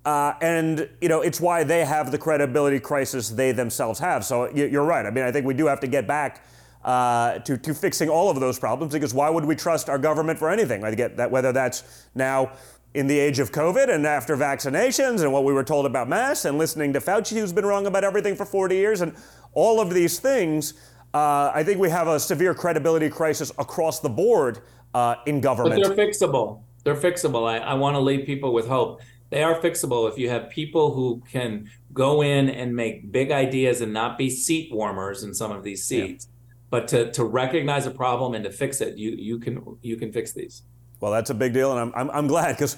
Uh, 0.05 0.33
and 0.41 0.89
you 1.01 1.09
know 1.09 1.19
it's 1.19 1.41
why 1.41 1.63
they 1.63 1.83
have 1.83 2.09
the 2.09 2.17
credibility 2.17 2.79
crisis 2.79 3.29
they 3.29 3.51
themselves 3.51 3.99
have. 3.99 4.23
So 4.23 4.49
you're 4.55 4.85
right. 4.85 5.05
I 5.05 5.11
mean, 5.11 5.25
I 5.25 5.31
think 5.31 5.45
we 5.45 5.53
do 5.53 5.67
have 5.67 5.81
to 5.81 5.87
get 5.87 6.07
back 6.07 6.45
uh, 6.83 7.39
to, 7.39 7.57
to 7.57 7.73
fixing 7.73 8.09
all 8.09 8.29
of 8.29 8.39
those 8.39 8.57
problems 8.57 8.93
because 8.93 9.13
why 9.13 9.29
would 9.29 9.43
we 9.43 9.55
trust 9.55 9.89
our 9.89 9.97
government 9.97 10.39
for 10.39 10.49
anything? 10.49 10.83
I 10.83 10.95
get 10.95 11.17
that 11.17 11.29
whether 11.29 11.51
that's 11.51 12.07
now 12.15 12.53
in 12.93 13.07
the 13.07 13.17
age 13.17 13.39
of 13.39 13.51
COVID 13.51 13.93
and 13.93 14.05
after 14.05 14.35
vaccinations 14.35 15.21
and 15.21 15.31
what 15.31 15.43
we 15.43 15.53
were 15.53 15.63
told 15.63 15.85
about 15.85 16.09
masks 16.09 16.45
and 16.45 16.57
listening 16.57 16.93
to 16.93 16.99
Fauci, 16.99 17.39
who's 17.39 17.53
been 17.53 17.65
wrong 17.65 17.85
about 17.85 18.03
everything 18.03 18.35
for 18.35 18.45
40 18.45 18.75
years, 18.75 19.01
and 19.01 19.13
all 19.53 19.79
of 19.79 19.93
these 19.93 20.19
things, 20.19 20.73
uh, 21.13 21.51
I 21.53 21.63
think 21.63 21.79
we 21.79 21.89
have 21.89 22.07
a 22.07 22.19
severe 22.19 22.53
credibility 22.53 23.09
crisis 23.09 23.51
across 23.59 23.99
the 23.99 24.09
board 24.09 24.59
uh, 24.93 25.15
in 25.27 25.39
government. 25.39 25.83
But 25.83 25.95
they're 25.95 26.07
fixable. 26.07 26.63
They're 26.83 26.95
fixable. 26.95 27.47
I, 27.47 27.59
I 27.59 27.73
want 27.75 27.95
to 27.95 27.99
leave 27.99 28.25
people 28.25 28.53
with 28.53 28.67
hope. 28.67 29.01
They 29.29 29.43
are 29.43 29.59
fixable 29.59 30.11
if 30.11 30.17
you 30.17 30.29
have 30.29 30.49
people 30.49 30.93
who 30.93 31.21
can 31.31 31.69
go 31.93 32.23
in 32.23 32.49
and 32.49 32.75
make 32.75 33.11
big 33.11 33.31
ideas 33.31 33.81
and 33.81 33.93
not 33.93 34.17
be 34.17 34.29
seat 34.29 34.73
warmers 34.73 35.23
in 35.23 35.35
some 35.35 35.51
of 35.51 35.63
these 35.63 35.83
seats. 35.83 36.27
Yeah 36.27 36.35
but 36.69 36.87
to 36.87 37.11
to 37.11 37.23
recognize 37.23 37.85
a 37.85 37.91
problem 37.91 38.33
and 38.33 38.43
to 38.43 38.51
fix 38.51 38.81
it, 38.81 38.97
you 38.97 39.11
you 39.11 39.39
can 39.39 39.77
you 39.81 39.97
can 39.97 40.11
fix 40.11 40.33
these. 40.33 40.63
Well, 40.99 41.13
that's 41.13 41.29
a 41.29 41.33
big 41.33 41.53
deal, 41.53 41.71
and 41.71 41.79
I'm, 41.79 41.93
I'm, 41.95 42.09
I'm 42.11 42.27
glad 42.27 42.57
because 42.57 42.75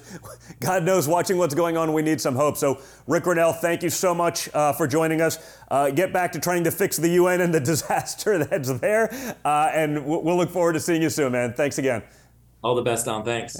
God 0.59 0.83
knows 0.83 1.07
watching 1.07 1.37
what's 1.37 1.55
going 1.55 1.75
on, 1.75 1.91
we 1.91 2.03
need 2.03 2.21
some 2.21 2.35
hope. 2.35 2.55
So, 2.55 2.79
Ric 3.07 3.23
Grenell, 3.23 3.55
thank 3.59 3.81
you 3.81 3.89
so 3.89 4.13
much 4.13 4.47
uh, 4.53 4.73
for 4.73 4.87
joining 4.87 5.21
us. 5.21 5.57
Uh, 5.71 5.89
get 5.89 6.13
back 6.13 6.31
to 6.33 6.39
trying 6.39 6.63
to 6.65 6.71
fix 6.71 6.97
the 6.97 7.09
UN 7.09 7.41
and 7.41 7.53
the 7.53 7.59
disaster 7.71 8.43
that's 8.45 8.71
there, 8.79 9.11
uh, 9.43 9.71
and 9.73 10.05
we'll 10.05 10.37
look 10.37 10.51
forward 10.51 10.73
to 10.73 10.79
seeing 10.79 11.01
you 11.01 11.09
soon, 11.09 11.31
man. 11.31 11.53
Thanks 11.53 11.79
again. 11.79 12.03
All 12.63 12.75
the 12.75 12.83
best, 12.83 13.05
Don. 13.05 13.25
Thanks. 13.25 13.57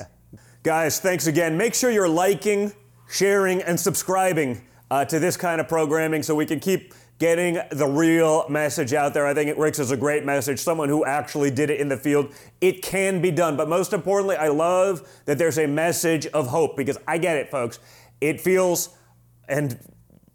Guys, 0.62 1.00
thanks 1.00 1.26
again. 1.26 1.58
Make 1.58 1.74
sure 1.74 1.90
you're 1.90 2.08
liking, 2.08 2.72
sharing, 3.10 3.64
and 3.64 3.80
subscribing 3.80 4.62
uh, 4.92 5.06
to 5.06 5.18
this 5.18 5.38
kind 5.38 5.60
of 5.60 5.68
programming 5.68 6.22
so 6.22 6.36
we 6.36 6.46
can 6.46 6.60
keep 6.60 6.94
getting 7.22 7.60
the 7.70 7.86
real 7.86 8.50
message 8.50 8.96
out 8.96 9.14
there. 9.14 9.28
I 9.28 9.36
think 9.36 9.56
Ric's 9.56 9.78
is 9.78 9.92
a 9.92 9.96
great 9.96 10.26
message, 10.26 10.58
someone 10.58 10.90
who 10.90 11.06
actually 11.06 11.52
did 11.52 11.70
it 11.70 11.80
in 11.80 11.88
the 11.88 11.96
field. 11.96 12.34
It 12.62 12.82
can 12.82 13.22
be 13.22 13.30
done. 13.30 13.56
But 13.56 13.70
most 13.70 13.94
importantly, 13.94 14.38
I 14.38 14.48
love 14.48 15.08
that 15.26 15.38
there's 15.38 15.60
a 15.60 15.68
message 15.68 16.26
of 16.26 16.48
hope 16.48 16.76
because 16.76 16.98
I 17.08 17.20
get 17.20 17.38
it, 17.38 17.52
folks. 17.52 17.78
It 18.22 18.42
feels, 18.42 18.90
and 19.48 19.78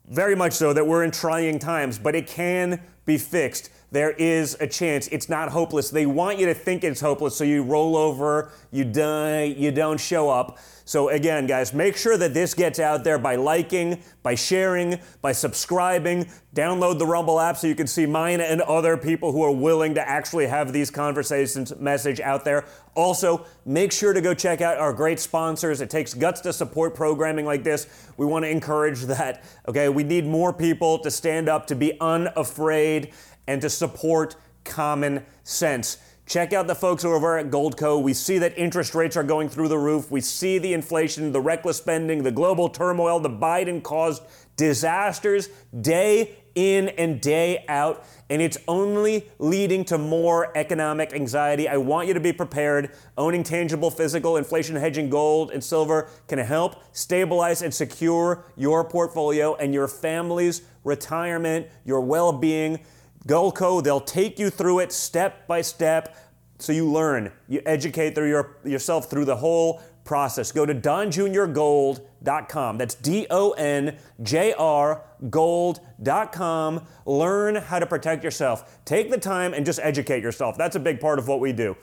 very 0.09 0.37
much 0.37 0.53
so, 0.53 0.73
that 0.73 0.87
we're 0.87 1.03
in 1.03 1.11
trying 1.11 1.59
times, 1.59 1.99
but 1.99 2.15
it 2.15 2.29
can 2.29 2.81
be 3.05 3.19
fixed. 3.19 3.71
There 3.91 4.13
is 4.13 4.57
a 4.61 4.69
chance. 4.69 5.09
It's 5.09 5.29
not 5.29 5.49
hopeless. 5.49 5.91
They 5.91 6.07
want 6.07 6.39
you 6.39 6.47
to 6.47 6.55
think 6.55 6.85
it's 6.85 7.01
hopeless, 7.01 7.35
so 7.35 7.43
you 7.43 7.65
roll 7.65 7.97
over, 7.97 8.53
you 8.71 8.85
die, 8.85 9.43
you 9.43 9.73
don't 9.73 9.99
show 9.99 10.31
up. 10.31 10.59
So, 10.87 11.09
again, 11.09 11.49
guys, 11.49 11.75
make 11.75 11.97
sure 11.97 12.17
that 12.17 12.33
this 12.33 12.55
gets 12.55 12.79
out 12.79 13.03
there 13.03 13.19
by 13.19 13.35
liking, 13.35 14.01
by 14.23 14.37
sharing, 14.37 15.01
by 15.21 15.33
subscribing. 15.33 16.29
Download 16.55 16.97
the 16.97 17.07
Rumble 17.07 17.41
app 17.41 17.57
so 17.57 17.67
you 17.67 17.75
can 17.75 17.89
see 17.89 18.07
mine 18.07 18.41
and 18.41 18.63
other 18.63 18.97
people 18.97 19.33
who 19.33 19.43
are 19.43 19.51
willing 19.51 19.97
to 19.97 20.09
actually 20.09 20.47
have 20.47 20.73
these 20.73 20.89
conversations 20.93 21.75
message 21.81 22.21
out 22.21 22.45
there. 22.45 22.67
Also, 22.95 23.45
make 23.65 23.91
sure 23.91 24.13
to 24.13 24.21
go 24.21 24.33
check 24.33 24.61
out 24.61 24.79
our 24.79 24.93
great 24.93 25.19
sponsors. 25.19 25.81
It 25.81 25.91
takes 25.91 26.15
guts 26.15 26.41
to 26.43 26.53
support 26.53 26.95
programming 26.95 27.47
like 27.47 27.65
this. 27.65 27.89
We 28.17 28.25
want 28.25 28.45
to 28.45 28.49
encourage 28.49 29.01
that. 29.07 29.43
Okay, 29.67 29.89
we 29.89 30.05
need 30.05 30.25
more 30.25 30.53
people 30.53 31.01
to 31.01 31.11
stand 31.11 31.49
up, 31.49 31.67
to 31.67 31.75
be 31.75 32.01
unafraid, 32.01 33.13
and 33.49 33.61
to 33.61 33.69
support 33.69 34.37
common 34.63 35.27
sense. 35.43 35.99
Check 36.27 36.53
out 36.53 36.67
the 36.67 36.75
folks 36.75 37.05
over 37.05 37.39
at 37.39 37.51
Goldco. 37.51 38.03
We 38.03 38.13
see 38.13 38.39
that 38.39 38.59
interest 38.59 38.97
rates 38.97 39.17
are 39.17 39.23
going 39.23 39.49
through 39.49 39.69
the 39.69 39.79
roof. 39.79 40.11
We 40.11 40.21
see 40.21 40.59
the 40.59 40.73
inflation, 40.73 41.31
the 41.31 41.41
reckless 41.41 41.77
spending, 41.77 42.25
the 42.25 42.33
global 42.33 42.69
turmoil, 42.69 43.21
the 43.21 43.31
Biden 43.31 43.81
caused 43.81 44.25
disasters 44.57 45.49
day 45.81 46.37
in 46.57 46.89
and 46.89 47.21
day 47.21 47.65
out, 47.69 48.05
and 48.29 48.43
it's 48.43 48.59
only 48.67 49.29
leading 49.39 49.85
to 49.85 49.99
more 49.99 50.57
economic 50.57 51.13
anxiety. 51.13 51.69
I 51.69 51.77
want 51.77 52.09
you 52.09 52.15
to 52.15 52.21
be 52.21 52.33
prepared. 52.33 52.91
Owning 53.17 53.45
tangible 53.45 53.91
physical 53.91 54.37
inflation 54.37 54.75
hedging 54.75 55.09
gold 55.09 55.53
and 55.53 55.63
silver 55.63 56.09
can 56.27 56.41
help 56.41 56.83
stabilize 56.93 57.63
and 57.63 57.73
secure 57.73 58.47
your 58.57 58.83
portfolio 58.83 59.55
and 59.57 59.73
your 59.73 59.87
family's 59.87 60.63
retirement, 60.83 61.69
your 61.85 62.01
well 62.01 62.33
being. 62.33 62.81
Goldco, 63.27 63.83
they'll 63.83 64.01
take 64.01 64.39
you 64.39 64.51
through 64.51 64.81
it 64.81 64.93
step 64.93 65.47
by 65.47 65.61
step 65.61 66.17
so 66.59 66.73
you 66.73 66.91
learn. 66.91 67.33
You 67.49 67.61
educate 67.67 68.15
through 68.15 68.29
your, 68.29 68.57
yourself 68.65 69.11
through 69.11 69.27
the 69.27 69.37
whole 69.37 69.83
process. 70.05 70.53
Go 70.53 70.65
to 70.65 70.75
donjrgold.com. 70.75 72.79
That's 72.79 72.95
D 72.95 73.27
O 73.31 73.51
N 73.53 73.99
J 74.23 74.55
R 74.55 75.03
gold.com. 75.29 76.87
Learn 77.05 77.57
how 77.57 77.79
to 77.79 77.87
protect 77.87 78.25
yourself. 78.25 78.79
Take 78.85 79.11
the 79.11 79.19
time 79.19 79.53
and 79.53 79.67
just 79.67 79.81
educate 79.83 80.23
yourself. 80.23 80.57
That's 80.57 80.77
a 80.77 80.81
big 80.81 81.01
part 81.01 81.19
of 81.19 81.29
what 81.29 81.41
we 81.41 81.53
do. 81.53 81.77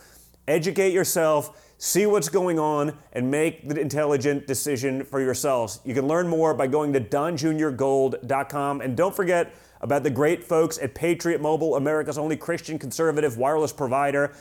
Educate 0.47 0.91
yourself, 0.91 1.73
see 1.77 2.05
what's 2.05 2.27
going 2.27 2.59
on, 2.59 2.97
and 3.13 3.31
make 3.31 3.69
the 3.69 3.79
intelligent 3.79 4.45
decision 4.45 5.05
for 5.05 5.21
yourselves. 5.21 5.79
You 5.85 5.93
can 5.93 6.05
learn 6.05 6.27
more 6.27 6.53
by 6.53 6.67
going 6.67 6.91
to 6.93 6.99
donjrgold.com. 6.99 8.81
And 8.81 8.97
don't 8.97 9.15
forget, 9.15 9.55
about 9.83 10.01
the 10.01 10.09
great 10.09 10.43
folks 10.45 10.79
at 10.79 10.95
Patriot 10.95 11.41
Mobile, 11.41 11.75
America's 11.75 12.17
only 12.17 12.37
Christian 12.37 12.79
conservative 12.79 13.37
wireless 13.37 13.73
provider. 13.73 14.33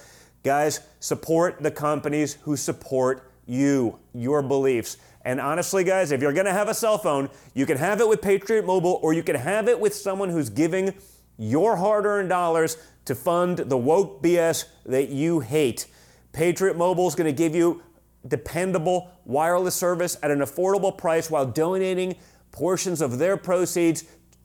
Guys, 0.44 0.81
support 1.01 1.60
the 1.62 1.70
companies 1.70 2.35
who 2.43 2.56
support 2.56 3.28
you, 3.44 3.98
your 4.14 4.40
beliefs. 4.40 4.98
And 5.24 5.40
honestly, 5.40 5.82
guys, 5.82 6.12
if 6.12 6.23
you're 6.23 6.32
going 6.32 6.47
to 6.47 6.52
have 6.52 6.69
a 6.69 6.74
cell 6.74 6.97
phone, 6.97 7.28
you 7.55 7.66
can 7.66 7.77
have 7.77 8.01
it 8.01 8.09
with 8.09 8.23
Patriot 8.23 8.64
Mobile 8.64 9.01
or 9.02 9.12
you 9.12 9.24
can 9.24 9.35
have 9.35 9.69
it 9.69 9.78
with 9.78 9.94
someone 9.94 10.28
who's 10.31 10.48
giving 10.48 10.94
your 11.36 11.77
hard 11.77 12.06
earned 12.06 12.28
dollars 12.28 12.77
to 13.05 13.16
fund 13.16 13.59
the 13.59 13.77
woke 13.77 14.23
BS 14.23 14.66
that 14.86 15.09
you 15.09 15.40
hate. 15.40 15.86
Patriot 16.32 16.77
Mobile 16.77 17.09
is 17.09 17.16
going 17.16 17.27
to 17.27 17.36
give 17.36 17.55
you 17.55 17.82
dependable 18.28 19.10
wireless 19.24 19.74
service 19.74 20.16
at 20.23 20.31
an 20.31 20.39
affordable 20.39 20.97
price 20.97 21.28
while 21.31 21.47
donating 21.47 22.14
portions 22.52 23.01
of 23.01 23.19
their 23.19 23.36
proceeds 23.36 24.05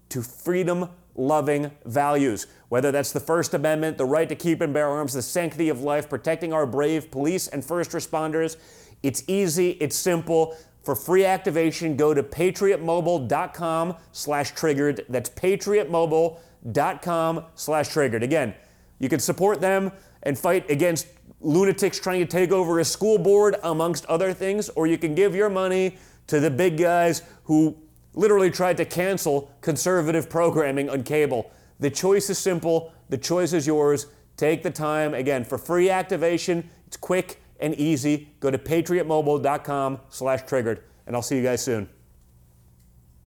to 0.09 0.21
freedom 0.21 0.89
loving 1.15 1.71
values. 1.85 2.47
Whether 2.69 2.91
that's 2.91 3.11
the 3.11 3.19
First 3.19 3.53
Amendment, 3.53 3.97
the 3.97 4.05
right 4.05 4.29
to 4.29 4.35
keep 4.35 4.61
and 4.61 4.73
bear 4.73 4.87
arms, 4.87 5.13
the 5.13 5.21
sanctity 5.21 5.69
of 5.69 5.81
life, 5.81 6.09
protecting 6.09 6.53
our 6.53 6.65
brave 6.65 7.11
police 7.11 7.47
and 7.47 7.65
first 7.65 7.91
responders, 7.91 8.57
it's 9.03 9.23
easy, 9.27 9.71
it's 9.71 9.95
simple. 9.95 10.57
For 10.83 10.95
free 10.95 11.25
activation, 11.25 11.97
go 11.97 12.13
to 12.13 12.23
patriotmobile.com 12.23 13.95
slash 14.11 14.51
triggered. 14.51 15.05
That's 15.09 15.29
patriotmobile.com 15.29 17.45
slash 17.55 17.89
triggered. 17.89 18.23
Again, 18.23 18.53
you 18.99 19.09
can 19.09 19.19
support 19.19 19.59
them 19.59 19.91
and 20.23 20.37
fight 20.37 20.69
against 20.69 21.07
lunatics 21.41 21.99
trying 21.99 22.19
to 22.19 22.25
take 22.25 22.51
over 22.51 22.79
a 22.79 22.85
school 22.85 23.17
board, 23.17 23.55
amongst 23.63 24.05
other 24.05 24.33
things, 24.33 24.69
or 24.69 24.87
you 24.87 24.97
can 24.97 25.13
give 25.13 25.35
your 25.35 25.49
money 25.49 25.97
to 26.27 26.39
the 26.39 26.49
big 26.49 26.77
guys 26.77 27.21
who 27.43 27.77
literally 28.17 28.49
tried 28.49 28.77
to 28.77 28.85
cancel 28.85 29.51
conservative 29.61 30.29
programming 30.29 30.89
on 30.89 31.03
cable. 31.03 31.51
The 31.79 31.91
choice 31.91 32.29
is 32.29 32.37
simple, 32.37 32.91
the 33.09 33.17
choice 33.17 33.53
is 33.53 33.67
yours. 33.67 34.07
Take 34.35 34.63
the 34.63 34.71
time. 34.71 35.13
Again, 35.13 35.43
for 35.43 35.57
free 35.57 35.89
activation, 35.89 36.69
it's 36.85 36.97
quick 36.97 37.41
and 37.59 37.73
easy. 37.75 38.29
Go 38.39 38.51
to 38.51 38.57
patriotmobile.com 38.57 39.99
slash 40.09 40.43
triggered, 40.43 40.83
and 41.05 41.15
I'll 41.15 41.21
see 41.21 41.37
you 41.37 41.43
guys 41.43 41.63
soon. 41.63 41.89